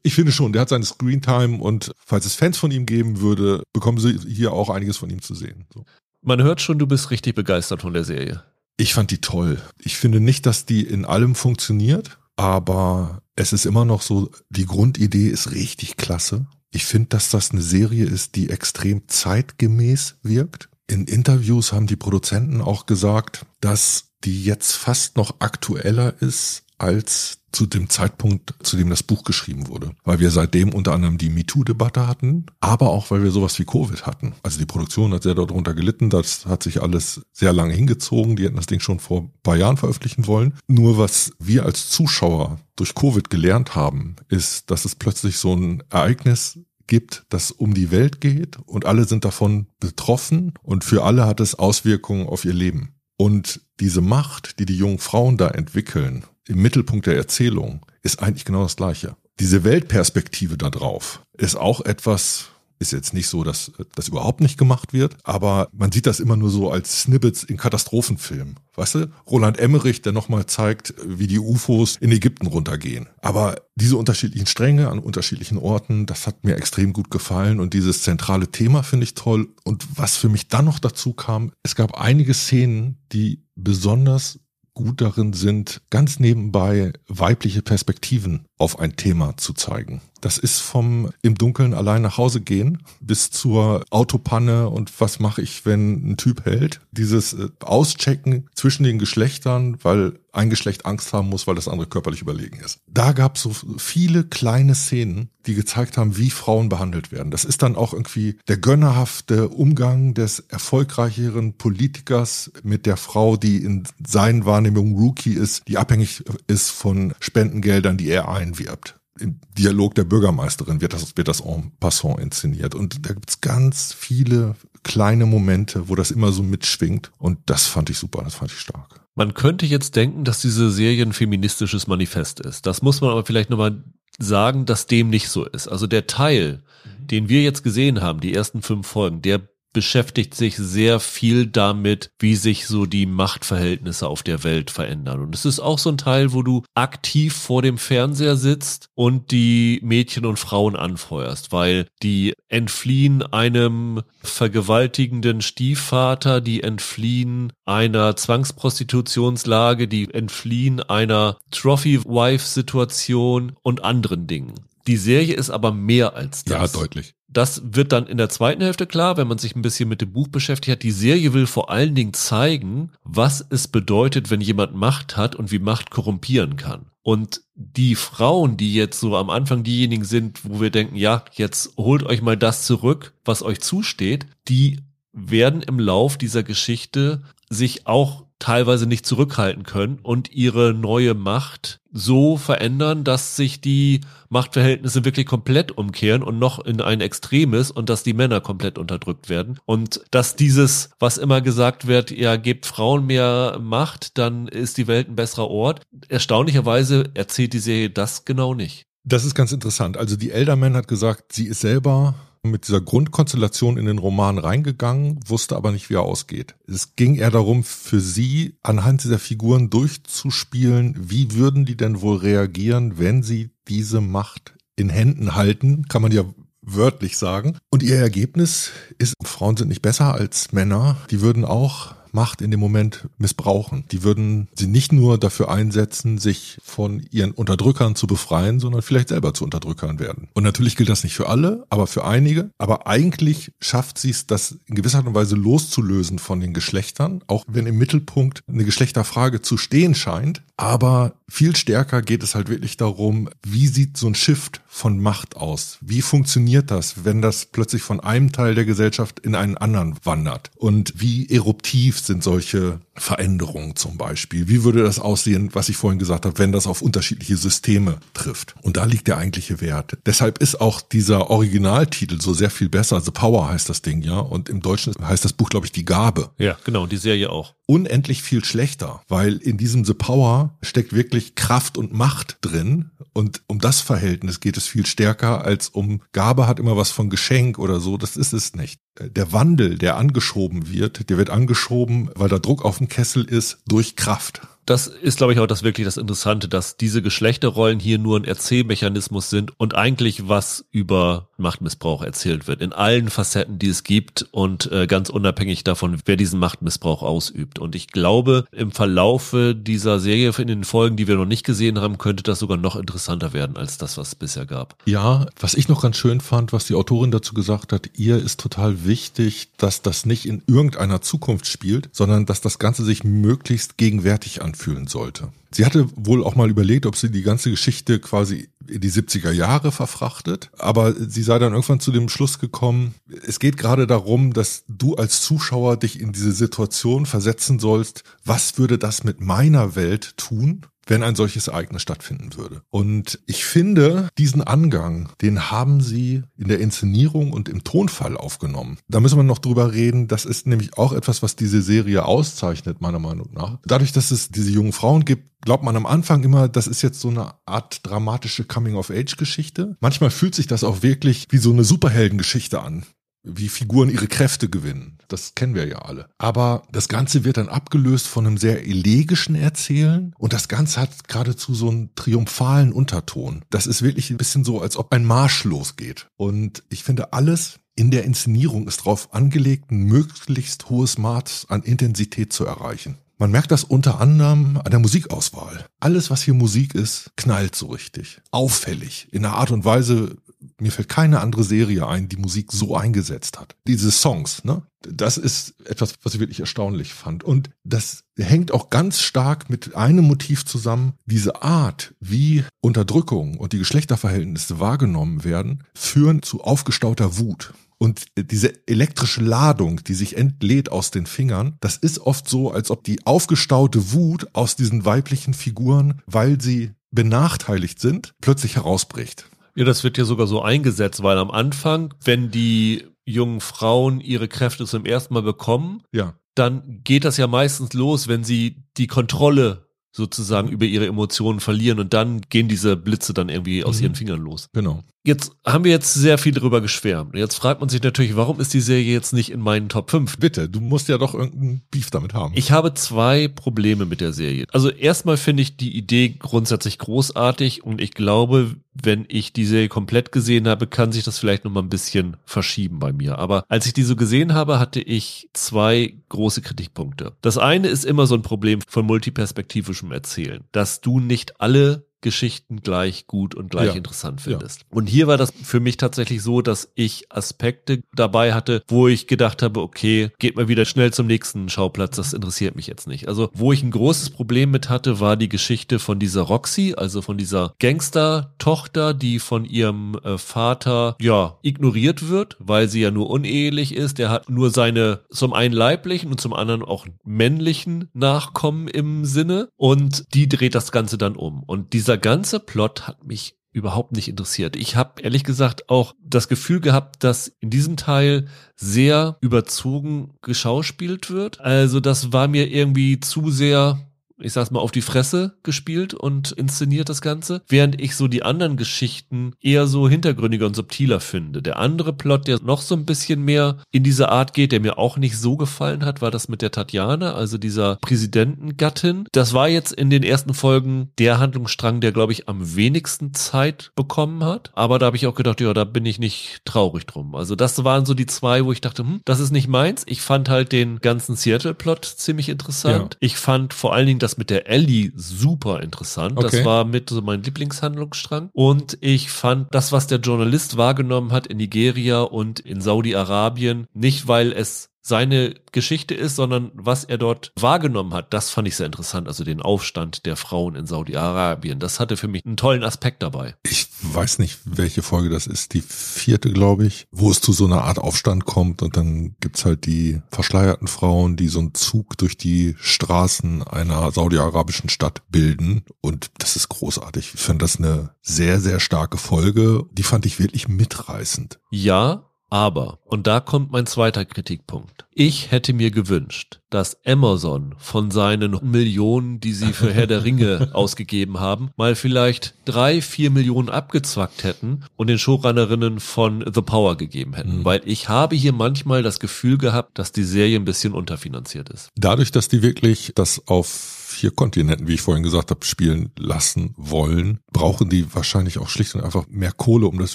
Ich 0.02 0.14
finde 0.14 0.32
schon, 0.32 0.52
der 0.52 0.62
hat 0.62 0.68
seine 0.68 0.84
Screentime 0.84 1.58
und 1.58 1.92
falls 1.98 2.24
es 2.24 2.34
Fans 2.34 2.56
von 2.56 2.70
ihm 2.70 2.86
geben 2.86 3.20
würde, 3.20 3.62
bekommen 3.72 3.98
sie 3.98 4.18
hier 4.28 4.52
auch 4.52 4.70
einiges 4.70 4.96
von 4.96 5.10
ihm 5.10 5.22
zu 5.22 5.34
sehen. 5.34 5.66
So. 5.74 5.84
Man 6.22 6.42
hört 6.42 6.60
schon, 6.60 6.78
du 6.78 6.86
bist 6.86 7.10
richtig 7.10 7.34
begeistert 7.34 7.82
von 7.82 7.92
der 7.92 8.04
Serie. 8.04 8.42
Ich 8.76 8.94
fand 8.94 9.10
die 9.10 9.20
toll. 9.20 9.60
Ich 9.78 9.96
finde 9.96 10.20
nicht, 10.20 10.46
dass 10.46 10.64
die 10.64 10.82
in 10.82 11.04
allem 11.04 11.34
funktioniert, 11.34 12.17
aber 12.38 13.22
es 13.34 13.52
ist 13.52 13.66
immer 13.66 13.84
noch 13.84 14.00
so, 14.00 14.30
die 14.48 14.64
Grundidee 14.64 15.28
ist 15.28 15.50
richtig 15.50 15.96
klasse. 15.96 16.46
Ich 16.70 16.84
finde, 16.84 17.08
dass 17.08 17.30
das 17.30 17.50
eine 17.50 17.62
Serie 17.62 18.04
ist, 18.04 18.36
die 18.36 18.50
extrem 18.50 19.08
zeitgemäß 19.08 20.18
wirkt. 20.22 20.68
In 20.86 21.06
Interviews 21.06 21.72
haben 21.72 21.88
die 21.88 21.96
Produzenten 21.96 22.60
auch 22.60 22.86
gesagt, 22.86 23.44
dass 23.60 24.12
die 24.22 24.44
jetzt 24.44 24.74
fast 24.74 25.16
noch 25.16 25.40
aktueller 25.40 26.14
ist 26.22 26.62
als 26.78 27.37
zu 27.52 27.66
dem 27.66 27.88
Zeitpunkt, 27.88 28.54
zu 28.62 28.76
dem 28.76 28.90
das 28.90 29.02
Buch 29.02 29.24
geschrieben 29.24 29.68
wurde. 29.68 29.92
Weil 30.04 30.20
wir 30.20 30.30
seitdem 30.30 30.72
unter 30.72 30.92
anderem 30.92 31.18
die 31.18 31.30
MeToo-Debatte 31.30 32.06
hatten, 32.06 32.46
aber 32.60 32.90
auch 32.90 33.10
weil 33.10 33.22
wir 33.22 33.30
sowas 33.30 33.58
wie 33.58 33.64
Covid 33.64 34.06
hatten. 34.06 34.34
Also 34.42 34.58
die 34.58 34.66
Produktion 34.66 35.12
hat 35.12 35.22
sehr 35.22 35.34
darunter 35.34 35.74
gelitten, 35.74 36.10
das 36.10 36.46
hat 36.46 36.62
sich 36.62 36.82
alles 36.82 37.22
sehr 37.32 37.52
lange 37.52 37.74
hingezogen, 37.74 38.36
die 38.36 38.44
hätten 38.44 38.56
das 38.56 38.66
Ding 38.66 38.80
schon 38.80 39.00
vor 39.00 39.22
ein 39.22 39.30
paar 39.42 39.56
Jahren 39.56 39.76
veröffentlichen 39.76 40.26
wollen. 40.26 40.54
Nur 40.66 40.98
was 40.98 41.32
wir 41.38 41.64
als 41.64 41.88
Zuschauer 41.90 42.58
durch 42.76 42.94
Covid 42.94 43.30
gelernt 43.30 43.74
haben, 43.74 44.16
ist, 44.28 44.70
dass 44.70 44.84
es 44.84 44.94
plötzlich 44.94 45.38
so 45.38 45.54
ein 45.54 45.82
Ereignis 45.90 46.58
gibt, 46.86 47.24
das 47.28 47.50
um 47.50 47.74
die 47.74 47.90
Welt 47.90 48.20
geht 48.20 48.58
und 48.66 48.86
alle 48.86 49.04
sind 49.04 49.24
davon 49.24 49.66
betroffen 49.78 50.54
und 50.62 50.84
für 50.84 51.04
alle 51.04 51.26
hat 51.26 51.40
es 51.40 51.54
Auswirkungen 51.54 52.26
auf 52.26 52.44
ihr 52.44 52.54
Leben. 52.54 52.94
Und 53.16 53.60
diese 53.80 54.00
Macht, 54.00 54.58
die 54.58 54.64
die 54.64 54.76
jungen 54.76 54.98
Frauen 54.98 55.36
da 55.36 55.48
entwickeln 55.48 56.24
im 56.48 56.62
Mittelpunkt 56.62 57.06
der 57.06 57.16
Erzählung 57.16 57.84
ist 58.02 58.22
eigentlich 58.22 58.44
genau 58.44 58.62
das 58.62 58.76
Gleiche. 58.76 59.16
Diese 59.40 59.64
Weltperspektive 59.64 60.56
da 60.56 60.70
drauf 60.70 61.22
ist 61.36 61.56
auch 61.56 61.80
etwas, 61.82 62.48
ist 62.80 62.92
jetzt 62.92 63.14
nicht 63.14 63.28
so, 63.28 63.44
dass 63.44 63.70
das 63.94 64.08
überhaupt 64.08 64.40
nicht 64.40 64.58
gemacht 64.58 64.92
wird, 64.92 65.16
aber 65.22 65.68
man 65.72 65.92
sieht 65.92 66.06
das 66.06 66.18
immer 66.18 66.36
nur 66.36 66.50
so 66.50 66.70
als 66.70 67.02
Snippets 67.02 67.44
in 67.44 67.56
Katastrophenfilmen. 67.56 68.56
Weißt 68.74 68.96
du, 68.96 69.10
Roland 69.28 69.58
Emmerich, 69.58 70.02
der 70.02 70.12
nochmal 70.12 70.46
zeigt, 70.46 70.94
wie 71.06 71.28
die 71.28 71.38
UFOs 71.38 71.96
in 71.96 72.10
Ägypten 72.10 72.46
runtergehen. 72.46 73.08
Aber 73.20 73.56
diese 73.76 73.96
unterschiedlichen 73.96 74.46
Stränge 74.46 74.88
an 74.88 74.98
unterschiedlichen 74.98 75.58
Orten, 75.58 76.06
das 76.06 76.26
hat 76.26 76.44
mir 76.44 76.56
extrem 76.56 76.92
gut 76.92 77.10
gefallen 77.10 77.60
und 77.60 77.74
dieses 77.74 78.02
zentrale 78.02 78.50
Thema 78.50 78.82
finde 78.82 79.04
ich 79.04 79.14
toll. 79.14 79.48
Und 79.64 79.86
was 79.96 80.16
für 80.16 80.28
mich 80.28 80.48
dann 80.48 80.64
noch 80.64 80.80
dazu 80.80 81.12
kam, 81.12 81.52
es 81.62 81.76
gab 81.76 82.00
einige 82.00 82.34
Szenen, 82.34 82.98
die 83.12 83.44
besonders 83.54 84.40
gut 84.78 85.00
darin 85.00 85.32
sind, 85.32 85.82
ganz 85.90 86.20
nebenbei 86.20 86.92
weibliche 87.08 87.62
Perspektiven 87.62 88.47
auf 88.58 88.78
ein 88.78 88.96
Thema 88.96 89.36
zu 89.36 89.52
zeigen. 89.52 90.00
Das 90.20 90.38
ist 90.38 90.58
vom 90.60 91.10
im 91.22 91.36
Dunkeln 91.36 91.74
allein 91.74 92.02
nach 92.02 92.18
Hause 92.18 92.40
gehen 92.40 92.78
bis 93.00 93.30
zur 93.30 93.84
Autopanne 93.90 94.68
und 94.68 95.00
was 95.00 95.20
mache 95.20 95.42
ich, 95.42 95.64
wenn 95.64 96.10
ein 96.10 96.16
Typ 96.16 96.44
hält. 96.44 96.80
Dieses 96.90 97.34
äh, 97.34 97.48
Auschecken 97.60 98.48
zwischen 98.54 98.82
den 98.82 98.98
Geschlechtern, 98.98 99.78
weil 99.82 100.18
ein 100.32 100.50
Geschlecht 100.50 100.86
Angst 100.86 101.12
haben 101.12 101.28
muss, 101.28 101.46
weil 101.46 101.54
das 101.54 101.68
andere 101.68 101.88
körperlich 101.88 102.20
überlegen 102.20 102.60
ist. 102.60 102.80
Da 102.86 103.12
gab 103.12 103.36
es 103.36 103.42
so 103.42 103.52
viele 103.78 104.24
kleine 104.24 104.74
Szenen, 104.74 105.30
die 105.46 105.54
gezeigt 105.54 105.96
haben, 105.96 106.16
wie 106.16 106.30
Frauen 106.30 106.68
behandelt 106.68 107.10
werden. 107.10 107.30
Das 107.30 107.44
ist 107.44 107.62
dann 107.62 107.76
auch 107.76 107.92
irgendwie 107.92 108.38
der 108.46 108.58
gönnerhafte 108.58 109.48
Umgang 109.48 110.14
des 110.14 110.40
erfolgreicheren 110.40 111.54
Politikers 111.54 112.52
mit 112.62 112.86
der 112.86 112.96
Frau, 112.96 113.36
die 113.36 113.56
in 113.56 113.84
seinen 114.06 114.44
Wahrnehmungen 114.44 114.96
Rookie 114.96 115.32
ist, 115.32 115.66
die 115.66 115.78
abhängig 115.78 116.24
ist 116.46 116.70
von 116.70 117.14
Spendengeldern, 117.20 117.96
die 117.96 118.08
er 118.08 118.28
einwirbt 118.48 118.98
im 119.20 119.40
Dialog 119.56 119.94
der 119.94 120.04
Bürgermeisterin 120.04 120.80
wird 120.80 120.92
das, 120.92 121.16
wird 121.16 121.28
das 121.28 121.40
en 121.40 121.72
passant 121.80 122.20
inszeniert. 122.20 122.74
Und 122.74 123.06
da 123.06 123.12
gibt's 123.12 123.40
ganz 123.40 123.92
viele 123.92 124.54
kleine 124.82 125.26
Momente, 125.26 125.88
wo 125.88 125.94
das 125.94 126.10
immer 126.10 126.32
so 126.32 126.42
mitschwingt. 126.42 127.10
Und 127.18 127.38
das 127.46 127.66
fand 127.66 127.90
ich 127.90 127.98
super, 127.98 128.22
das 128.22 128.34
fand 128.34 128.52
ich 128.52 128.58
stark. 128.58 129.00
Man 129.14 129.34
könnte 129.34 129.66
jetzt 129.66 129.96
denken, 129.96 130.24
dass 130.24 130.40
diese 130.40 130.70
Serie 130.70 131.04
ein 131.04 131.12
feministisches 131.12 131.86
Manifest 131.86 132.40
ist. 132.40 132.66
Das 132.66 132.82
muss 132.82 133.00
man 133.00 133.10
aber 133.10 133.24
vielleicht 133.24 133.50
nochmal 133.50 133.82
sagen, 134.18 134.66
dass 134.66 134.86
dem 134.86 135.10
nicht 135.10 135.28
so 135.28 135.44
ist. 135.44 135.68
Also 135.68 135.86
der 135.86 136.06
Teil, 136.06 136.62
den 136.98 137.28
wir 137.28 137.42
jetzt 137.42 137.62
gesehen 137.62 138.00
haben, 138.00 138.20
die 138.20 138.34
ersten 138.34 138.62
fünf 138.62 138.86
Folgen, 138.86 139.22
der 139.22 139.48
beschäftigt 139.72 140.34
sich 140.34 140.56
sehr 140.56 141.00
viel 141.00 141.46
damit, 141.46 142.10
wie 142.18 142.34
sich 142.34 142.66
so 142.66 142.86
die 142.86 143.06
Machtverhältnisse 143.06 144.08
auf 144.08 144.22
der 144.22 144.44
Welt 144.44 144.70
verändern. 144.70 145.20
Und 145.20 145.34
es 145.34 145.44
ist 145.44 145.60
auch 145.60 145.78
so 145.78 145.90
ein 145.90 145.98
Teil, 145.98 146.32
wo 146.32 146.42
du 146.42 146.62
aktiv 146.74 147.34
vor 147.34 147.62
dem 147.62 147.78
Fernseher 147.78 148.36
sitzt 148.36 148.88
und 148.94 149.30
die 149.30 149.80
Mädchen 149.82 150.26
und 150.26 150.38
Frauen 150.38 150.76
anfeuerst, 150.76 151.52
weil 151.52 151.86
die 152.02 152.34
entfliehen 152.48 153.22
einem 153.22 154.02
vergewaltigenden 154.22 155.42
Stiefvater, 155.42 156.40
die 156.40 156.62
entfliehen 156.62 157.52
einer 157.64 158.16
Zwangsprostitutionslage, 158.16 159.88
die 159.88 160.12
entfliehen 160.12 160.80
einer 160.80 161.38
Trophy-Wife-Situation 161.50 163.52
und 163.62 163.84
anderen 163.84 164.26
Dingen. 164.26 164.54
Die 164.86 164.96
Serie 164.96 165.34
ist 165.34 165.50
aber 165.50 165.72
mehr 165.72 166.14
als 166.14 166.44
das. 166.44 166.72
Ja, 166.72 166.80
deutlich. 166.80 167.14
Das 167.30 167.60
wird 167.64 167.92
dann 167.92 168.06
in 168.06 168.16
der 168.16 168.30
zweiten 168.30 168.62
Hälfte 168.62 168.86
klar, 168.86 169.18
wenn 169.18 169.28
man 169.28 169.36
sich 169.36 169.54
ein 169.54 169.62
bisschen 169.62 169.88
mit 169.88 170.00
dem 170.00 170.12
Buch 170.12 170.28
beschäftigt 170.28 170.72
hat. 170.72 170.82
Die 170.82 170.90
Serie 170.90 171.34
will 171.34 171.46
vor 171.46 171.70
allen 171.70 171.94
Dingen 171.94 172.14
zeigen, 172.14 172.90
was 173.04 173.44
es 173.50 173.68
bedeutet, 173.68 174.30
wenn 174.30 174.40
jemand 174.40 174.74
Macht 174.74 175.16
hat 175.16 175.36
und 175.36 175.52
wie 175.52 175.58
Macht 175.58 175.90
korrumpieren 175.90 176.56
kann. 176.56 176.86
Und 177.02 177.42
die 177.54 177.94
Frauen, 177.94 178.56
die 178.56 178.74
jetzt 178.74 179.00
so 179.00 179.16
am 179.16 179.30
Anfang 179.30 179.62
diejenigen 179.62 180.04
sind, 180.04 180.40
wo 180.44 180.60
wir 180.60 180.70
denken, 180.70 180.96
ja, 180.96 181.24
jetzt 181.32 181.76
holt 181.76 182.02
euch 182.02 182.22
mal 182.22 182.36
das 182.36 182.64
zurück, 182.64 183.12
was 183.24 183.42
euch 183.42 183.60
zusteht, 183.60 184.26
die 184.48 184.80
werden 185.12 185.62
im 185.62 185.78
Lauf 185.78 186.16
dieser 186.16 186.42
Geschichte 186.42 187.22
sich 187.50 187.86
auch 187.86 188.24
teilweise 188.38 188.86
nicht 188.86 189.06
zurückhalten 189.06 189.64
können 189.64 189.98
und 190.02 190.32
ihre 190.32 190.72
neue 190.74 191.14
Macht 191.14 191.80
so 191.90 192.36
verändern, 192.36 193.02
dass 193.02 193.36
sich 193.36 193.60
die 193.60 194.02
Machtverhältnisse 194.28 195.04
wirklich 195.04 195.26
komplett 195.26 195.72
umkehren 195.72 196.22
und 196.22 196.38
noch 196.38 196.64
in 196.64 196.80
ein 196.80 197.00
Extremes 197.00 197.70
und 197.70 197.88
dass 197.88 198.02
die 198.02 198.12
Männer 198.12 198.40
komplett 198.40 198.78
unterdrückt 198.78 199.28
werden 199.28 199.58
und 199.64 200.02
dass 200.10 200.36
dieses, 200.36 200.90
was 200.98 201.18
immer 201.18 201.40
gesagt 201.40 201.86
wird, 201.86 202.10
ja, 202.10 202.36
gebt 202.36 202.66
Frauen 202.66 203.06
mehr 203.06 203.58
Macht, 203.60 204.18
dann 204.18 204.48
ist 204.48 204.76
die 204.76 204.86
Welt 204.86 205.08
ein 205.08 205.16
besserer 205.16 205.48
Ort. 205.48 205.82
Erstaunlicherweise 206.08 207.10
erzählt 207.14 207.52
die 207.52 207.58
Serie 207.58 207.90
das 207.90 208.24
genau 208.24 208.54
nicht. 208.54 208.86
Das 209.04 209.24
ist 209.24 209.34
ganz 209.34 209.52
interessant. 209.52 209.96
Also 209.96 210.16
die 210.16 210.30
Elderman 210.30 210.76
hat 210.76 210.86
gesagt, 210.86 211.32
sie 211.32 211.46
ist 211.46 211.60
selber 211.60 212.14
mit 212.42 212.66
dieser 212.66 212.80
Grundkonstellation 212.80 213.76
in 213.76 213.86
den 213.86 213.98
Roman 213.98 214.38
reingegangen, 214.38 215.20
wusste 215.26 215.56
aber 215.56 215.72
nicht, 215.72 215.90
wie 215.90 215.94
er 215.94 216.02
ausgeht. 216.02 216.54
Es 216.66 216.96
ging 216.96 217.16
eher 217.16 217.30
darum, 217.30 217.64
für 217.64 218.00
sie 218.00 218.56
anhand 218.62 219.04
dieser 219.04 219.18
Figuren 219.18 219.70
durchzuspielen, 219.70 220.94
wie 220.98 221.34
würden 221.34 221.64
die 221.64 221.76
denn 221.76 222.00
wohl 222.00 222.18
reagieren, 222.18 222.98
wenn 222.98 223.22
sie 223.22 223.50
diese 223.68 224.00
Macht 224.00 224.54
in 224.76 224.88
Händen 224.88 225.34
halten, 225.34 225.88
kann 225.88 226.02
man 226.02 226.12
ja 226.12 226.24
wörtlich 226.62 227.18
sagen. 227.18 227.56
Und 227.70 227.82
ihr 227.82 227.96
Ergebnis 227.96 228.70
ist, 228.98 229.14
Frauen 229.24 229.56
sind 229.56 229.68
nicht 229.68 229.82
besser 229.82 230.14
als 230.14 230.52
Männer, 230.52 230.96
die 231.10 231.20
würden 231.20 231.44
auch 231.44 231.94
Macht 232.12 232.42
in 232.42 232.50
dem 232.50 232.60
Moment 232.60 233.08
missbrauchen. 233.18 233.84
Die 233.90 234.02
würden 234.02 234.48
sie 234.54 234.66
nicht 234.66 234.92
nur 234.92 235.18
dafür 235.18 235.50
einsetzen, 235.50 236.18
sich 236.18 236.58
von 236.62 237.06
ihren 237.10 237.32
Unterdrückern 237.32 237.94
zu 237.94 238.06
befreien, 238.06 238.60
sondern 238.60 238.82
vielleicht 238.82 239.08
selber 239.08 239.34
zu 239.34 239.44
Unterdrückern 239.44 239.98
werden. 239.98 240.28
Und 240.34 240.44
natürlich 240.44 240.76
gilt 240.76 240.88
das 240.88 241.04
nicht 241.04 241.14
für 241.14 241.28
alle, 241.28 241.66
aber 241.70 241.86
für 241.86 242.04
einige. 242.04 242.50
Aber 242.58 242.86
eigentlich 242.86 243.52
schafft 243.60 243.98
sie 243.98 244.10
es, 244.10 244.26
das 244.26 244.56
in 244.66 244.74
gewisser 244.74 244.98
Art 244.98 245.06
und 245.06 245.14
Weise 245.14 245.36
loszulösen 245.36 246.18
von 246.18 246.40
den 246.40 246.54
Geschlechtern, 246.54 247.22
auch 247.26 247.44
wenn 247.48 247.66
im 247.66 247.78
Mittelpunkt 247.78 248.42
eine 248.48 248.64
Geschlechterfrage 248.64 249.42
zu 249.42 249.56
stehen 249.56 249.94
scheint. 249.94 250.42
Aber 250.60 251.14
viel 251.28 251.54
stärker 251.54 252.02
geht 252.02 252.24
es 252.24 252.34
halt 252.34 252.48
wirklich 252.48 252.76
darum, 252.76 253.30
wie 253.46 253.68
sieht 253.68 253.96
so 253.96 254.08
ein 254.08 254.16
Shift 254.16 254.60
von 254.66 254.98
Macht 254.98 255.36
aus? 255.36 255.78
Wie 255.80 256.02
funktioniert 256.02 256.72
das, 256.72 257.04
wenn 257.04 257.22
das 257.22 257.46
plötzlich 257.46 257.82
von 257.82 258.00
einem 258.00 258.32
Teil 258.32 258.56
der 258.56 258.64
Gesellschaft 258.64 259.20
in 259.20 259.36
einen 259.36 259.56
anderen 259.56 259.94
wandert? 260.02 260.50
Und 260.56 260.94
wie 260.96 261.30
eruptiv 261.30 262.00
sind 262.00 262.24
solche 262.24 262.80
Veränderungen 262.96 263.76
zum 263.76 263.98
Beispiel? 263.98 264.48
Wie 264.48 264.64
würde 264.64 264.82
das 264.82 264.98
aussehen, 264.98 265.50
was 265.52 265.68
ich 265.68 265.76
vorhin 265.76 266.00
gesagt 266.00 266.26
habe, 266.26 266.36
wenn 266.40 266.50
das 266.50 266.66
auf 266.66 266.82
unterschiedliche 266.82 267.36
Systeme 267.36 267.98
trifft? 268.12 268.56
Und 268.62 268.76
da 268.76 268.84
liegt 268.84 269.06
der 269.06 269.18
eigentliche 269.18 269.60
Wert. 269.60 269.96
Deshalb 270.06 270.38
ist 270.38 270.60
auch 270.60 270.80
dieser 270.80 271.30
Originaltitel 271.30 272.20
so 272.20 272.34
sehr 272.34 272.50
viel 272.50 272.68
besser. 272.68 273.00
The 273.00 273.12
Power 273.12 273.48
heißt 273.48 273.68
das 273.68 273.82
Ding, 273.82 274.02
ja. 274.02 274.18
Und 274.18 274.48
im 274.48 274.60
Deutschen 274.60 274.92
heißt 275.00 275.24
das 275.24 275.34
Buch, 275.34 275.50
glaube 275.50 275.66
ich, 275.66 275.72
Die 275.72 275.84
Gabe. 275.84 276.30
Ja, 276.36 276.58
genau, 276.64 276.88
die 276.88 276.96
Serie 276.96 277.30
auch. 277.30 277.54
Unendlich 277.70 278.22
viel 278.22 278.46
schlechter, 278.46 279.02
weil 279.08 279.36
in 279.36 279.58
diesem 279.58 279.84
The 279.84 279.92
Power 279.92 280.56
steckt 280.62 280.94
wirklich 280.94 281.34
Kraft 281.34 281.76
und 281.76 281.92
Macht 281.92 282.38
drin. 282.40 282.92
Und 283.12 283.42
um 283.46 283.58
das 283.58 283.82
Verhältnis 283.82 284.40
geht 284.40 284.56
es 284.56 284.66
viel 284.66 284.86
stärker 284.86 285.44
als 285.44 285.68
um 285.68 286.00
Gabe 286.12 286.46
hat 286.46 286.58
immer 286.58 286.78
was 286.78 286.90
von 286.92 287.10
Geschenk 287.10 287.58
oder 287.58 287.78
so. 287.78 287.98
Das 287.98 288.16
ist 288.16 288.32
es 288.32 288.54
nicht. 288.54 288.80
Der 288.98 289.32
Wandel, 289.32 289.76
der 289.76 289.98
angeschoben 289.98 290.72
wird, 290.72 291.10
der 291.10 291.18
wird 291.18 291.28
angeschoben, 291.28 292.08
weil 292.14 292.30
da 292.30 292.38
Druck 292.38 292.64
auf 292.64 292.78
dem 292.78 292.88
Kessel 292.88 293.22
ist, 293.22 293.58
durch 293.66 293.96
Kraft 293.96 294.40
das 294.68 294.86
ist, 294.86 295.16
glaube 295.16 295.32
ich, 295.32 295.38
auch 295.38 295.46
das 295.46 295.62
wirklich 295.62 295.86
das 295.86 295.96
Interessante, 295.96 296.46
dass 296.46 296.76
diese 296.76 297.00
Geschlechterrollen 297.00 297.80
hier 297.80 297.98
nur 297.98 298.18
ein 298.18 298.24
Erzählmechanismus 298.24 299.30
sind 299.30 299.58
und 299.58 299.74
eigentlich 299.74 300.28
was 300.28 300.66
über 300.70 301.30
Machtmissbrauch 301.38 302.02
erzählt 302.02 302.46
wird. 302.48 302.60
In 302.60 302.74
allen 302.74 303.08
Facetten, 303.08 303.58
die 303.58 303.68
es 303.68 303.82
gibt 303.82 304.26
und 304.30 304.70
äh, 304.70 304.86
ganz 304.86 305.08
unabhängig 305.08 305.64
davon, 305.64 305.98
wer 306.04 306.16
diesen 306.16 306.38
Machtmissbrauch 306.38 307.02
ausübt. 307.02 307.58
Und 307.58 307.74
ich 307.76 307.86
glaube, 307.86 308.44
im 308.52 308.70
Verlaufe 308.70 309.54
dieser 309.54 310.00
Serie, 310.00 310.32
in 310.36 310.48
den 310.48 310.64
Folgen, 310.64 310.96
die 310.96 311.08
wir 311.08 311.16
noch 311.16 311.24
nicht 311.24 311.46
gesehen 311.46 311.80
haben, 311.80 311.96
könnte 311.96 312.22
das 312.22 312.38
sogar 312.38 312.58
noch 312.58 312.76
interessanter 312.76 313.32
werden 313.32 313.56
als 313.56 313.78
das, 313.78 313.96
was 313.96 314.08
es 314.08 314.14
bisher 314.16 314.44
gab. 314.44 314.76
Ja, 314.84 315.26
was 315.40 315.54
ich 315.54 315.68
noch 315.68 315.80
ganz 315.80 315.96
schön 315.96 316.20
fand, 316.20 316.52
was 316.52 316.66
die 316.66 316.74
Autorin 316.74 317.10
dazu 317.10 317.32
gesagt 317.32 317.72
hat, 317.72 317.88
ihr 317.94 318.22
ist 318.22 318.38
total 318.38 318.84
wichtig, 318.84 319.48
dass 319.56 319.80
das 319.80 320.04
nicht 320.04 320.26
in 320.26 320.42
irgendeiner 320.46 321.00
Zukunft 321.00 321.46
spielt, 321.46 321.88
sondern 321.92 322.26
dass 322.26 322.42
das 322.42 322.58
Ganze 322.58 322.84
sich 322.84 323.02
möglichst 323.02 323.78
gegenwärtig 323.78 324.42
anfühlt 324.42 324.57
anfühlen 324.58 324.86
sollte. 324.86 325.30
Sie 325.50 325.64
hatte 325.64 325.88
wohl 325.94 326.24
auch 326.24 326.34
mal 326.34 326.50
überlegt, 326.50 326.84
ob 326.84 326.96
sie 326.96 327.10
die 327.10 327.22
ganze 327.22 327.50
Geschichte 327.50 328.00
quasi 328.00 328.48
in 328.66 328.80
die 328.80 328.90
70er 328.90 329.30
Jahre 329.30 329.72
verfrachtet, 329.72 330.50
aber 330.58 330.92
sie 330.92 331.22
sei 331.22 331.38
dann 331.38 331.52
irgendwann 331.52 331.80
zu 331.80 331.90
dem 331.90 332.08
Schluss 332.08 332.38
gekommen, 332.38 332.94
es 333.26 333.38
geht 333.38 333.56
gerade 333.56 333.86
darum, 333.86 334.34
dass 334.34 334.64
du 334.68 334.96
als 334.96 335.22
Zuschauer 335.22 335.78
dich 335.78 336.00
in 336.00 336.12
diese 336.12 336.32
Situation 336.32 337.06
versetzen 337.06 337.58
sollst, 337.58 338.02
was 338.24 338.58
würde 338.58 338.78
das 338.78 339.04
mit 339.04 339.20
meiner 339.20 339.74
Welt 339.74 340.16
tun? 340.18 340.66
Wenn 340.88 341.02
ein 341.02 341.14
solches 341.14 341.48
Ereignis 341.48 341.82
stattfinden 341.82 342.36
würde. 342.36 342.62
Und 342.70 343.20
ich 343.26 343.44
finde, 343.44 344.08
diesen 344.18 344.42
Angang, 344.42 345.10
den 345.22 345.50
haben 345.50 345.80
sie 345.80 346.22
in 346.36 346.48
der 346.48 346.60
Inszenierung 346.60 347.32
und 347.32 347.48
im 347.48 347.64
Tonfall 347.64 348.16
aufgenommen. 348.16 348.78
Da 348.88 349.00
müssen 349.00 349.18
wir 349.18 349.22
noch 349.22 349.38
drüber 349.38 349.72
reden. 349.72 350.08
Das 350.08 350.24
ist 350.24 350.46
nämlich 350.46 350.76
auch 350.76 350.92
etwas, 350.92 351.22
was 351.22 351.36
diese 351.36 351.62
Serie 351.62 352.04
auszeichnet, 352.04 352.80
meiner 352.80 352.98
Meinung 352.98 353.30
nach. 353.32 353.58
Dadurch, 353.64 353.92
dass 353.92 354.10
es 354.10 354.30
diese 354.30 354.50
jungen 354.50 354.72
Frauen 354.72 355.04
gibt, 355.04 355.28
glaubt 355.42 355.62
man 355.62 355.76
am 355.76 355.86
Anfang 355.86 356.24
immer, 356.24 356.48
das 356.48 356.66
ist 356.66 356.82
jetzt 356.82 357.00
so 357.00 357.08
eine 357.08 357.34
Art 357.46 357.86
dramatische 357.86 358.44
Coming-of-Age-Geschichte. 358.44 359.76
Manchmal 359.80 360.10
fühlt 360.10 360.34
sich 360.34 360.46
das 360.46 360.64
auch 360.64 360.82
wirklich 360.82 361.26
wie 361.30 361.38
so 361.38 361.52
eine 361.52 361.64
Superheldengeschichte 361.64 362.60
an 362.60 362.84
wie 363.30 363.48
Figuren 363.48 363.88
ihre 363.90 364.06
Kräfte 364.06 364.48
gewinnen. 364.48 364.98
Das 365.08 365.34
kennen 365.34 365.54
wir 365.54 365.66
ja 365.66 365.78
alle. 365.78 366.08
Aber 366.18 366.62
das 366.70 366.88
Ganze 366.88 367.24
wird 367.24 367.38
dann 367.38 367.48
abgelöst 367.48 368.06
von 368.06 368.26
einem 368.26 368.36
sehr 368.36 368.66
elegischen 368.66 369.34
Erzählen 369.34 370.14
und 370.18 370.32
das 370.32 370.48
Ganze 370.48 370.80
hat 370.80 371.08
geradezu 371.08 371.54
so 371.54 371.70
einen 371.70 371.94
triumphalen 371.94 372.72
Unterton. 372.72 373.44
Das 373.50 373.66
ist 373.66 373.82
wirklich 373.82 374.10
ein 374.10 374.18
bisschen 374.18 374.44
so, 374.44 374.60
als 374.60 374.76
ob 374.76 374.92
ein 374.92 375.04
Marsch 375.04 375.44
losgeht. 375.44 376.08
Und 376.16 376.62
ich 376.68 376.84
finde, 376.84 377.12
alles 377.12 377.58
in 377.74 377.90
der 377.90 378.04
Inszenierung 378.04 378.66
ist 378.66 378.80
darauf 378.80 379.14
angelegt, 379.14 379.70
ein 379.70 379.84
möglichst 379.84 380.68
hohes 380.68 380.98
Maß 380.98 381.46
an 381.48 381.62
Intensität 381.62 382.32
zu 382.32 382.44
erreichen. 382.44 382.98
Man 383.20 383.32
merkt 383.32 383.50
das 383.50 383.64
unter 383.64 384.00
anderem 384.00 384.60
an 384.64 384.70
der 384.70 384.78
Musikauswahl. 384.78 385.66
Alles, 385.80 386.08
was 386.08 386.22
hier 386.22 386.34
Musik 386.34 386.76
ist, 386.76 387.10
knallt 387.16 387.56
so 387.56 387.66
richtig. 387.66 388.20
Auffällig. 388.30 389.08
In 389.10 389.24
einer 389.24 389.34
Art 389.34 389.50
und 389.50 389.64
Weise, 389.64 390.16
mir 390.60 390.72
fällt 390.72 390.88
keine 390.88 391.20
andere 391.20 391.44
Serie 391.44 391.86
ein, 391.86 392.08
die 392.08 392.16
Musik 392.16 392.52
so 392.52 392.76
eingesetzt 392.76 393.38
hat. 393.38 393.56
Diese 393.66 393.90
Songs, 393.90 394.44
ne? 394.44 394.62
Das 394.80 395.18
ist 395.18 395.60
etwas, 395.66 395.94
was 396.04 396.14
ich 396.14 396.20
wirklich 396.20 396.38
erstaunlich 396.38 396.94
fand. 396.94 397.24
Und 397.24 397.50
das 397.64 398.04
hängt 398.16 398.52
auch 398.52 398.70
ganz 398.70 399.00
stark 399.00 399.50
mit 399.50 399.74
einem 399.74 400.04
Motiv 400.04 400.46
zusammen. 400.46 400.92
Diese 401.04 401.42
Art, 401.42 401.94
wie 401.98 402.44
Unterdrückung 402.60 403.38
und 403.38 403.52
die 403.52 403.58
Geschlechterverhältnisse 403.58 404.60
wahrgenommen 404.60 405.24
werden, 405.24 405.64
führen 405.74 406.22
zu 406.22 406.42
aufgestauter 406.42 407.18
Wut. 407.18 407.54
Und 407.78 408.06
diese 408.16 408.52
elektrische 408.68 409.22
Ladung, 409.22 409.82
die 409.84 409.94
sich 409.94 410.16
entlädt 410.16 410.70
aus 410.70 410.90
den 410.90 411.06
Fingern, 411.06 411.56
das 411.60 411.76
ist 411.76 412.00
oft 412.00 412.28
so, 412.28 412.50
als 412.52 412.70
ob 412.70 412.84
die 412.84 413.04
aufgestaute 413.06 413.92
Wut 413.92 414.28
aus 414.32 414.56
diesen 414.56 414.84
weiblichen 414.84 415.34
Figuren, 415.34 416.02
weil 416.06 416.40
sie 416.40 416.72
benachteiligt 416.90 417.80
sind, 417.80 418.14
plötzlich 418.20 418.56
herausbricht. 418.56 419.28
Ja, 419.58 419.64
das 419.64 419.82
wird 419.82 419.98
ja 419.98 420.04
sogar 420.04 420.26
so 420.28 420.40
eingesetzt, 420.40 421.02
weil 421.02 421.18
am 421.18 421.30
Anfang, 421.32 421.92
wenn 422.04 422.30
die 422.30 422.86
jungen 423.04 423.40
Frauen 423.40 424.00
ihre 424.00 424.28
Kräfte 424.28 424.66
zum 424.66 424.84
ersten 424.84 425.14
Mal 425.14 425.22
bekommen, 425.22 425.82
Ja. 425.92 426.14
dann 426.36 426.80
geht 426.84 427.04
das 427.04 427.16
ja 427.16 427.26
meistens 427.26 427.72
los, 427.72 428.06
wenn 428.06 428.22
sie 428.22 428.62
die 428.76 428.86
Kontrolle 428.86 429.66
sozusagen 429.90 430.48
über 430.48 430.64
ihre 430.66 430.86
Emotionen 430.86 431.40
verlieren 431.40 431.80
und 431.80 431.92
dann 431.92 432.20
gehen 432.28 432.46
diese 432.46 432.76
Blitze 432.76 433.14
dann 433.14 433.28
irgendwie 433.30 433.64
aus 433.64 433.78
Mhm. 433.78 433.82
ihren 433.84 433.94
Fingern 433.96 434.20
los. 434.20 434.48
Genau. 434.52 434.84
Jetzt 435.08 435.32
haben 435.46 435.64
wir 435.64 435.70
jetzt 435.70 435.94
sehr 435.94 436.18
viel 436.18 436.34
drüber 436.34 436.60
geschwärmt. 436.60 437.14
Und 437.14 437.18
Jetzt 437.18 437.36
fragt 437.36 437.60
man 437.60 437.70
sich 437.70 437.82
natürlich, 437.82 438.14
warum 438.14 438.40
ist 438.40 438.52
die 438.52 438.60
Serie 438.60 438.92
jetzt 438.92 439.14
nicht 439.14 439.32
in 439.32 439.40
meinen 439.40 439.70
Top 439.70 439.90
5? 439.90 440.18
Bitte, 440.18 440.50
du 440.50 440.60
musst 440.60 440.86
ja 440.90 440.98
doch 440.98 441.14
irgendeinen 441.14 441.62
Beef 441.70 441.90
damit 441.90 442.12
haben. 442.12 442.34
Ich 442.36 442.52
habe 442.52 442.74
zwei 442.74 443.28
Probleme 443.28 443.86
mit 443.86 444.02
der 444.02 444.12
Serie. 444.12 444.44
Also 444.52 444.68
erstmal 444.68 445.16
finde 445.16 445.42
ich 445.42 445.56
die 445.56 445.74
Idee 445.74 446.10
grundsätzlich 446.18 446.76
großartig 446.76 447.64
und 447.64 447.80
ich 447.80 447.92
glaube, 447.92 448.56
wenn 448.74 449.06
ich 449.08 449.32
die 449.32 449.46
Serie 449.46 449.68
komplett 449.68 450.12
gesehen 450.12 450.46
habe, 450.46 450.66
kann 450.66 450.92
sich 450.92 451.04
das 451.04 451.18
vielleicht 451.18 451.44
noch 451.44 451.52
mal 451.52 451.62
ein 451.62 451.70
bisschen 451.70 452.18
verschieben 452.26 452.78
bei 452.78 452.92
mir. 452.92 453.18
Aber 453.18 453.44
als 453.48 453.64
ich 453.64 453.72
die 453.72 453.84
so 453.84 453.96
gesehen 453.96 454.34
habe, 454.34 454.58
hatte 454.58 454.80
ich 454.80 455.30
zwei 455.32 455.94
große 456.10 456.42
Kritikpunkte. 456.42 457.14
Das 457.22 457.38
eine 457.38 457.68
ist 457.68 457.86
immer 457.86 458.06
so 458.06 458.14
ein 458.14 458.22
Problem 458.22 458.60
von 458.68 458.84
multiperspektivischem 458.84 459.90
Erzählen, 459.90 460.44
dass 460.52 460.82
du 460.82 461.00
nicht 461.00 461.40
alle 461.40 461.87
Geschichten 462.00 462.60
gleich 462.60 463.06
gut 463.06 463.34
und 463.34 463.50
gleich 463.50 463.68
Ja. 463.68 463.74
interessant 463.74 464.20
Ja. 464.24 464.32
findest. 464.32 464.62
Und 464.70 464.86
hier 464.88 465.06
war 465.06 465.16
das 465.16 465.32
für 465.42 465.60
mich 465.60 465.76
tatsächlich 465.76 466.22
so, 466.22 466.42
dass 466.42 466.70
ich 466.74 467.06
Aspekte 467.10 467.82
dabei 467.94 468.34
hatte, 468.34 468.62
wo 468.68 468.88
ich 468.88 469.06
gedacht 469.06 469.42
habe, 469.42 469.60
okay, 469.60 470.10
geht 470.18 470.36
mal 470.36 470.48
wieder 470.48 470.64
schnell 470.64 470.92
zum 470.92 471.06
nächsten 471.06 471.48
Schauplatz, 471.48 471.96
das 471.96 472.12
interessiert 472.12 472.56
mich 472.56 472.66
jetzt 472.66 472.86
nicht. 472.86 473.08
Also, 473.08 473.30
wo 473.34 473.52
ich 473.52 473.62
ein 473.62 473.70
großes 473.70 474.10
Problem 474.10 474.50
mit 474.50 474.68
hatte, 474.68 475.00
war 475.00 475.16
die 475.16 475.28
Geschichte 475.28 475.78
von 475.78 475.98
dieser 475.98 476.22
Roxy, 476.22 476.74
also 476.76 477.02
von 477.02 477.18
dieser 477.18 477.54
Gangster-Tochter, 477.58 478.94
die 478.94 479.18
von 479.18 479.44
ihrem 479.44 479.96
äh, 480.04 480.18
Vater, 480.18 480.96
ja, 481.00 481.38
ignoriert 481.42 482.08
wird, 482.08 482.36
weil 482.38 482.68
sie 482.68 482.80
ja 482.80 482.90
nur 482.90 483.10
unehelich 483.10 483.74
ist. 483.74 483.98
Der 483.98 484.10
hat 484.10 484.28
nur 484.30 484.50
seine, 484.50 485.00
zum 485.10 485.32
einen 485.32 485.54
leiblichen 485.54 486.10
und 486.10 486.20
zum 486.20 486.32
anderen 486.32 486.62
auch 486.62 486.86
männlichen 487.04 487.88
Nachkommen 487.92 488.68
im 488.68 489.04
Sinne 489.04 489.48
und 489.56 490.04
die 490.14 490.28
dreht 490.28 490.54
das 490.54 490.72
Ganze 490.72 490.98
dann 490.98 491.16
um. 491.16 491.42
Und 491.42 491.72
dieser 491.88 491.96
ganze 491.96 492.38
Plot 492.38 492.86
hat 492.86 493.06
mich 493.06 493.38
überhaupt 493.50 493.92
nicht 493.92 494.08
interessiert. 494.08 494.56
Ich 494.56 494.76
habe 494.76 495.00
ehrlich 495.00 495.24
gesagt 495.24 495.70
auch 495.70 495.94
das 496.04 496.28
Gefühl 496.28 496.60
gehabt, 496.60 497.02
dass 497.02 497.28
in 497.40 497.48
diesem 497.48 497.78
Teil 497.78 498.26
sehr 498.56 499.16
überzogen 499.22 500.12
geschauspielt 500.20 501.10
wird. 501.10 501.40
Also 501.40 501.80
das 501.80 502.12
war 502.12 502.28
mir 502.28 502.50
irgendwie 502.50 503.00
zu 503.00 503.30
sehr 503.30 503.87
ich 504.20 504.32
sag's 504.32 504.50
mal, 504.50 504.60
auf 504.60 504.72
die 504.72 504.82
Fresse 504.82 505.36
gespielt 505.42 505.94
und 505.94 506.32
inszeniert 506.32 506.88
das 506.88 507.00
Ganze, 507.00 507.42
während 507.48 507.80
ich 507.80 507.96
so 507.96 508.08
die 508.08 508.22
anderen 508.22 508.56
Geschichten 508.56 509.32
eher 509.40 509.66
so 509.66 509.88
hintergründiger 509.88 510.46
und 510.46 510.56
subtiler 510.56 511.00
finde. 511.00 511.42
Der 511.42 511.58
andere 511.58 511.92
Plot, 511.92 512.26
der 512.26 512.40
noch 512.42 512.60
so 512.60 512.74
ein 512.74 512.84
bisschen 512.84 513.24
mehr 513.24 513.58
in 513.70 513.82
diese 513.82 514.08
Art 514.10 514.34
geht, 514.34 514.52
der 514.52 514.60
mir 514.60 514.78
auch 514.78 514.96
nicht 514.96 515.18
so 515.18 515.36
gefallen 515.36 515.84
hat, 515.84 516.00
war 516.00 516.10
das 516.10 516.28
mit 516.28 516.42
der 516.42 516.50
Tatjana, 516.50 517.14
also 517.14 517.38
dieser 517.38 517.76
Präsidentengattin. 517.76 519.06
Das 519.12 519.32
war 519.32 519.48
jetzt 519.48 519.72
in 519.72 519.90
den 519.90 520.02
ersten 520.02 520.34
Folgen 520.34 520.90
der 520.98 521.18
Handlungsstrang, 521.18 521.80
der, 521.80 521.92
glaube 521.92 522.12
ich, 522.12 522.28
am 522.28 522.56
wenigsten 522.56 523.14
Zeit 523.14 523.72
bekommen 523.74 524.24
hat. 524.24 524.50
Aber 524.54 524.78
da 524.78 524.86
habe 524.86 524.96
ich 524.96 525.06
auch 525.06 525.14
gedacht, 525.14 525.40
ja, 525.40 525.52
da 525.54 525.64
bin 525.64 525.86
ich 525.86 525.98
nicht 525.98 526.40
traurig 526.44 526.86
drum. 526.86 527.14
Also 527.14 527.36
das 527.36 527.62
waren 527.64 527.86
so 527.86 527.94
die 527.94 528.06
zwei, 528.06 528.44
wo 528.44 528.52
ich 528.52 528.60
dachte, 528.60 528.82
hm, 528.82 529.00
das 529.04 529.20
ist 529.20 529.30
nicht 529.30 529.48
meins. 529.48 529.84
Ich 529.86 530.00
fand 530.00 530.28
halt 530.28 530.52
den 530.52 530.80
ganzen 530.80 531.16
Seattle-Plot 531.16 531.84
ziemlich 531.84 532.28
interessant. 532.28 532.96
Ich 533.00 533.16
fand 533.16 533.54
vor 533.54 533.74
allen 533.74 533.86
Dingen 533.86 533.98
das 533.98 534.07
mit 534.16 534.30
der 534.30 534.48
Ellie 534.48 534.92
super 534.94 535.60
interessant. 535.60 536.16
Okay. 536.16 536.28
Das 536.30 536.44
war 536.44 536.64
mit 536.64 536.88
so 536.88 537.02
mein 537.02 537.22
Lieblingshandlungsstrang. 537.22 538.30
Und 538.32 538.78
ich 538.80 539.10
fand 539.10 539.48
das, 539.54 539.72
was 539.72 539.86
der 539.86 539.98
Journalist 539.98 540.56
wahrgenommen 540.56 541.12
hat 541.12 541.26
in 541.26 541.36
Nigeria 541.36 542.00
und 542.00 542.40
in 542.40 542.60
Saudi-Arabien, 542.60 543.66
nicht 543.74 544.08
weil 544.08 544.32
es 544.32 544.70
seine 544.88 545.34
Geschichte 545.52 545.94
ist, 545.94 546.16
sondern 546.16 546.50
was 546.54 546.84
er 546.84 546.98
dort 546.98 547.32
wahrgenommen 547.36 547.94
hat, 547.94 548.12
das 548.12 548.30
fand 548.30 548.48
ich 548.48 548.56
sehr 548.56 548.66
interessant. 548.66 549.08
Also 549.08 549.24
den 549.24 549.42
Aufstand 549.42 550.06
der 550.06 550.16
Frauen 550.16 550.54
in 550.54 550.66
Saudi-Arabien. 550.66 551.58
Das 551.58 551.80
hatte 551.80 551.96
für 551.96 552.08
mich 552.08 552.24
einen 552.24 552.36
tollen 552.36 552.64
Aspekt 552.64 553.02
dabei. 553.02 553.36
Ich 553.44 553.68
weiß 553.82 554.18
nicht, 554.18 554.38
welche 554.44 554.82
Folge 554.82 555.10
das 555.10 555.26
ist, 555.26 555.54
die 555.54 555.60
vierte, 555.60 556.32
glaube 556.32 556.66
ich, 556.66 556.86
wo 556.90 557.10
es 557.10 557.20
zu 557.20 557.32
so 557.32 557.44
einer 557.44 557.64
Art 557.64 557.78
Aufstand 557.78 558.24
kommt 558.24 558.62
und 558.62 558.76
dann 558.76 559.14
gibt's 559.20 559.44
halt 559.44 559.66
die 559.66 560.02
verschleierten 560.10 560.68
Frauen, 560.68 561.16
die 561.16 561.28
so 561.28 561.38
einen 561.38 561.54
Zug 561.54 561.96
durch 561.98 562.16
die 562.16 562.56
Straßen 562.58 563.42
einer 563.42 563.90
saudi-arabischen 563.92 564.68
Stadt 564.68 565.02
bilden 565.10 565.64
und 565.80 566.10
das 566.18 566.36
ist 566.36 566.48
großartig. 566.48 567.12
Ich 567.14 567.20
finde 567.20 567.44
das 567.44 567.58
eine 567.58 567.90
sehr, 568.02 568.40
sehr 568.40 568.60
starke 568.60 568.96
Folge. 568.96 569.64
Die 569.72 569.82
fand 569.82 570.06
ich 570.06 570.18
wirklich 570.18 570.48
mitreißend. 570.48 571.38
Ja, 571.50 572.07
aber, 572.30 572.78
und 572.84 573.06
da 573.06 573.20
kommt 573.20 573.52
mein 573.52 573.66
zweiter 573.66 574.04
Kritikpunkt. 574.04 574.84
Ich 574.92 575.30
hätte 575.30 575.52
mir 575.54 575.70
gewünscht, 575.70 576.40
dass 576.50 576.76
Amazon 576.84 577.54
von 577.58 577.90
seinen 577.90 578.38
Millionen, 578.42 579.20
die 579.20 579.32
sie 579.32 579.52
für 579.52 579.72
Herr 579.72 579.86
der 579.86 580.04
Ringe 580.04 580.50
ausgegeben 580.54 581.20
haben, 581.20 581.50
mal 581.56 581.74
vielleicht 581.74 582.34
drei, 582.44 582.82
vier 582.82 583.10
Millionen 583.10 583.48
abgezwackt 583.48 584.24
hätten 584.24 584.64
und 584.76 584.88
den 584.88 584.98
Showrunnerinnen 584.98 585.80
von 585.80 586.24
The 586.32 586.42
Power 586.42 586.76
gegeben 586.76 587.14
hätten. 587.14 587.38
Mhm. 587.38 587.44
Weil 587.44 587.62
ich 587.64 587.88
habe 587.88 588.16
hier 588.16 588.32
manchmal 588.32 588.82
das 588.82 589.00
Gefühl 589.00 589.38
gehabt, 589.38 589.78
dass 589.78 589.92
die 589.92 590.04
Serie 590.04 590.36
ein 590.38 590.44
bisschen 590.44 590.74
unterfinanziert 590.74 591.48
ist. 591.48 591.70
Dadurch, 591.76 592.10
dass 592.10 592.28
die 592.28 592.42
wirklich 592.42 592.92
das 592.94 593.22
auf 593.26 593.77
vier 593.98 594.10
Kontinenten, 594.12 594.68
wie 594.68 594.74
ich 594.74 594.80
vorhin 594.80 595.02
gesagt 595.02 595.30
habe, 595.30 595.44
spielen 595.44 595.90
lassen 595.98 596.54
wollen, 596.56 597.20
brauchen 597.32 597.68
die 597.68 597.92
wahrscheinlich 597.94 598.38
auch 598.38 598.48
schlicht 598.48 598.74
und 598.74 598.82
einfach 598.82 599.06
mehr 599.08 599.32
Kohle, 599.32 599.66
um 599.66 599.78
das 599.78 599.94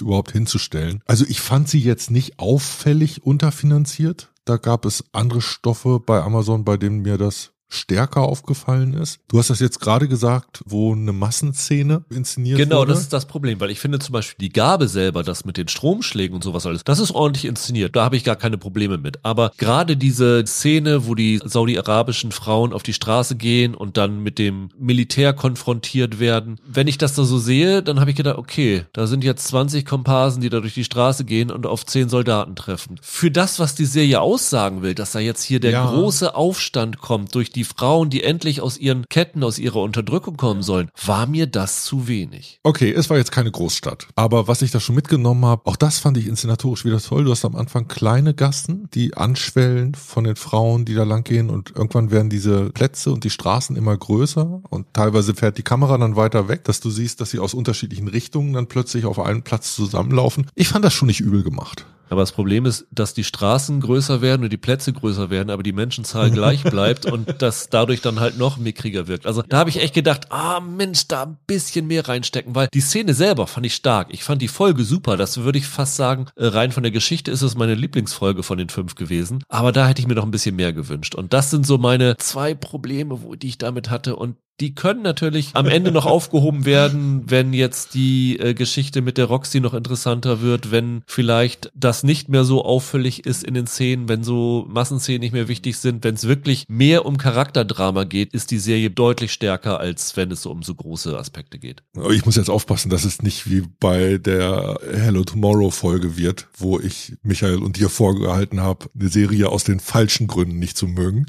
überhaupt 0.00 0.32
hinzustellen. 0.32 1.02
Also 1.06 1.24
ich 1.26 1.40
fand 1.40 1.68
sie 1.68 1.80
jetzt 1.80 2.10
nicht 2.10 2.38
auffällig 2.38 3.22
unterfinanziert. 3.24 4.30
Da 4.44 4.58
gab 4.58 4.84
es 4.84 5.04
andere 5.12 5.40
Stoffe 5.40 6.00
bei 6.04 6.20
Amazon, 6.22 6.64
bei 6.64 6.76
denen 6.76 7.00
mir 7.00 7.16
das 7.16 7.53
stärker 7.74 8.22
aufgefallen 8.22 8.94
ist. 8.94 9.18
Du 9.28 9.38
hast 9.38 9.50
das 9.50 9.60
jetzt 9.60 9.80
gerade 9.80 10.08
gesagt, 10.08 10.62
wo 10.64 10.92
eine 10.92 11.12
Massenszene 11.12 12.04
inszeniert 12.10 12.58
Genau, 12.58 12.78
wurde. 12.80 12.92
das 12.92 13.00
ist 13.02 13.12
das 13.12 13.26
Problem, 13.26 13.60
weil 13.60 13.70
ich 13.70 13.80
finde 13.80 13.98
zum 13.98 14.12
Beispiel 14.12 14.46
die 14.48 14.52
Gabe 14.52 14.88
selber, 14.88 15.22
das 15.22 15.44
mit 15.44 15.56
den 15.56 15.68
Stromschlägen 15.68 16.34
und 16.34 16.42
sowas 16.44 16.66
alles, 16.66 16.84
das 16.84 16.98
ist 17.00 17.10
ordentlich 17.12 17.44
inszeniert. 17.44 17.94
Da 17.96 18.04
habe 18.04 18.16
ich 18.16 18.24
gar 18.24 18.36
keine 18.36 18.58
Probleme 18.58 18.98
mit. 18.98 19.18
Aber 19.24 19.52
gerade 19.58 19.96
diese 19.96 20.44
Szene, 20.46 21.06
wo 21.06 21.14
die 21.14 21.40
saudi-arabischen 21.44 22.32
Frauen 22.32 22.72
auf 22.72 22.82
die 22.82 22.92
Straße 22.92 23.36
gehen 23.36 23.74
und 23.74 23.96
dann 23.96 24.20
mit 24.22 24.38
dem 24.38 24.70
Militär 24.78 25.32
konfrontiert 25.32 26.18
werden, 26.20 26.58
wenn 26.66 26.86
ich 26.86 26.98
das 26.98 27.14
da 27.14 27.24
so 27.24 27.38
sehe, 27.38 27.82
dann 27.82 28.00
habe 28.00 28.10
ich 28.10 28.16
gedacht, 28.16 28.38
okay, 28.38 28.84
da 28.92 29.06
sind 29.06 29.24
jetzt 29.24 29.46
20 29.48 29.84
Komparsen, 29.84 30.40
die 30.42 30.50
da 30.50 30.60
durch 30.60 30.74
die 30.74 30.84
Straße 30.84 31.24
gehen 31.24 31.50
und 31.50 31.66
auf 31.66 31.84
10 31.86 32.08
Soldaten 32.08 32.56
treffen. 32.56 32.96
Für 33.02 33.30
das, 33.30 33.58
was 33.58 33.74
die 33.74 33.84
Serie 33.84 34.20
aussagen 34.20 34.82
will, 34.82 34.94
dass 34.94 35.12
da 35.12 35.18
jetzt 35.20 35.42
hier 35.42 35.60
der 35.60 35.72
Ja. 35.72 35.90
große 35.90 36.34
Aufstand 36.34 36.98
kommt 36.98 37.34
durch 37.34 37.50
die 37.50 37.63
Frauen, 37.64 38.10
die 38.10 38.22
endlich 38.22 38.60
aus 38.60 38.78
ihren 38.78 39.08
Ketten, 39.08 39.42
aus 39.42 39.58
ihrer 39.58 39.80
Unterdrückung 39.80 40.36
kommen 40.36 40.62
sollen, 40.62 40.90
war 41.04 41.26
mir 41.26 41.46
das 41.46 41.84
zu 41.84 42.08
wenig. 42.08 42.60
Okay, 42.62 42.92
es 42.92 43.10
war 43.10 43.16
jetzt 43.16 43.32
keine 43.32 43.50
Großstadt. 43.50 44.08
Aber 44.16 44.48
was 44.48 44.62
ich 44.62 44.70
da 44.70 44.80
schon 44.80 44.94
mitgenommen 44.94 45.44
habe, 45.44 45.66
auch 45.66 45.76
das 45.76 45.98
fand 45.98 46.16
ich 46.16 46.26
inszenatorisch 46.26 46.84
wieder 46.84 47.00
toll. 47.00 47.24
Du 47.24 47.30
hast 47.30 47.44
am 47.44 47.56
Anfang 47.56 47.88
kleine 47.88 48.34
Gassen, 48.34 48.88
die 48.94 49.16
anschwellen 49.16 49.94
von 49.94 50.24
den 50.24 50.36
Frauen, 50.36 50.84
die 50.84 50.94
da 50.94 51.04
lang 51.04 51.24
gehen 51.24 51.50
und 51.50 51.70
irgendwann 51.74 52.10
werden 52.10 52.30
diese 52.30 52.70
Plätze 52.70 53.12
und 53.12 53.24
die 53.24 53.30
Straßen 53.30 53.76
immer 53.76 53.96
größer 53.96 54.62
und 54.68 54.86
teilweise 54.92 55.34
fährt 55.34 55.58
die 55.58 55.62
Kamera 55.62 55.98
dann 55.98 56.16
weiter 56.16 56.48
weg, 56.48 56.64
dass 56.64 56.80
du 56.80 56.90
siehst, 56.90 57.20
dass 57.20 57.30
sie 57.30 57.38
aus 57.38 57.54
unterschiedlichen 57.54 58.08
Richtungen 58.08 58.52
dann 58.52 58.66
plötzlich 58.66 59.04
auf 59.06 59.18
einen 59.18 59.42
Platz 59.42 59.74
zusammenlaufen. 59.74 60.46
Ich 60.54 60.68
fand 60.68 60.84
das 60.84 60.92
schon 60.92 61.06
nicht 61.06 61.20
übel 61.20 61.42
gemacht. 61.42 61.86
Aber 62.10 62.20
das 62.22 62.32
Problem 62.32 62.66
ist, 62.66 62.86
dass 62.90 63.14
die 63.14 63.24
Straßen 63.24 63.80
größer 63.80 64.20
werden 64.20 64.44
und 64.44 64.52
die 64.52 64.58
Plätze 64.58 64.92
größer 64.92 65.30
werden, 65.30 65.50
aber 65.50 65.62
die 65.62 65.72
Menschenzahl 65.72 66.30
gleich 66.30 66.62
bleibt 66.70 67.06
und 67.06 67.36
das 67.40 67.53
dadurch 67.70 68.00
dann 68.00 68.20
halt 68.20 68.38
noch 68.38 68.56
mickriger 68.56 69.08
wirkt. 69.08 69.26
Also 69.26 69.42
da 69.42 69.58
habe 69.58 69.70
ich 69.70 69.80
echt 69.80 69.94
gedacht, 69.94 70.30
ah 70.30 70.60
Mensch, 70.60 71.08
da 71.08 71.24
ein 71.24 71.38
bisschen 71.46 71.86
mehr 71.86 72.08
reinstecken, 72.08 72.54
weil 72.54 72.68
die 72.72 72.80
Szene 72.80 73.14
selber 73.14 73.46
fand 73.46 73.66
ich 73.66 73.74
stark. 73.74 74.08
Ich 74.10 74.24
fand 74.24 74.42
die 74.42 74.48
Folge 74.48 74.84
super. 74.84 75.16
Das 75.16 75.38
würde 75.38 75.58
ich 75.58 75.66
fast 75.66 75.96
sagen, 75.96 76.26
äh, 76.36 76.46
rein 76.46 76.72
von 76.72 76.82
der 76.82 76.92
Geschichte 76.92 77.30
ist 77.30 77.42
es 77.42 77.56
meine 77.56 77.74
Lieblingsfolge 77.74 78.42
von 78.42 78.58
den 78.58 78.68
fünf 78.68 78.94
gewesen. 78.94 79.42
Aber 79.48 79.72
da 79.72 79.88
hätte 79.88 80.00
ich 80.00 80.08
mir 80.08 80.14
noch 80.14 80.24
ein 80.24 80.30
bisschen 80.30 80.56
mehr 80.56 80.72
gewünscht. 80.72 81.14
Und 81.14 81.32
das 81.32 81.50
sind 81.50 81.66
so 81.66 81.78
meine 81.78 82.16
zwei 82.18 82.54
Probleme, 82.54 83.22
wo, 83.22 83.34
die 83.34 83.48
ich 83.48 83.58
damit 83.58 83.90
hatte. 83.90 84.16
Und 84.16 84.36
die 84.60 84.74
können 84.74 85.02
natürlich 85.02 85.50
am 85.54 85.66
Ende 85.66 85.90
noch 85.90 86.06
aufgehoben 86.06 86.64
werden, 86.64 87.22
wenn 87.26 87.52
jetzt 87.52 87.94
die 87.94 88.38
äh, 88.38 88.54
Geschichte 88.54 89.02
mit 89.02 89.18
der 89.18 89.24
Roxy 89.24 89.58
noch 89.58 89.74
interessanter 89.74 90.40
wird, 90.42 90.70
wenn 90.70 91.02
vielleicht 91.06 91.72
das 91.74 92.04
nicht 92.04 92.28
mehr 92.28 92.44
so 92.44 92.64
auffällig 92.64 93.26
ist 93.26 93.42
in 93.42 93.54
den 93.54 93.66
Szenen, 93.66 94.08
wenn 94.08 94.22
so 94.22 94.64
Massenszenen 94.68 95.20
nicht 95.20 95.32
mehr 95.32 95.48
wichtig 95.48 95.78
sind, 95.78 96.04
wenn 96.04 96.14
es 96.14 96.28
wirklich 96.28 96.66
mehr 96.68 97.04
um 97.04 97.16
Charakterdrama 97.18 98.04
geht, 98.04 98.32
ist 98.32 98.52
die 98.52 98.58
Serie 98.58 98.90
deutlich 98.90 99.32
stärker, 99.32 99.80
als 99.80 100.16
wenn 100.16 100.30
es 100.30 100.42
so 100.42 100.52
um 100.52 100.62
so 100.62 100.74
große 100.74 101.18
Aspekte 101.18 101.58
geht. 101.58 101.82
Ich 102.10 102.24
muss 102.24 102.36
jetzt 102.36 102.50
aufpassen, 102.50 102.90
dass 102.90 103.04
es 103.04 103.22
nicht 103.22 103.50
wie 103.50 103.64
bei 103.80 104.18
der 104.18 104.78
Hello 104.92 105.24
Tomorrow 105.24 105.70
Folge 105.72 106.16
wird, 106.16 106.46
wo 106.56 106.78
ich 106.78 107.14
Michael 107.22 107.58
und 107.58 107.76
dir 107.76 107.88
vorgehalten 107.88 108.60
habe, 108.60 108.86
eine 108.98 109.08
Serie 109.08 109.48
aus 109.48 109.64
den 109.64 109.80
falschen 109.80 110.28
Gründen 110.28 110.60
nicht 110.60 110.76
zu 110.76 110.86
mögen. 110.86 111.26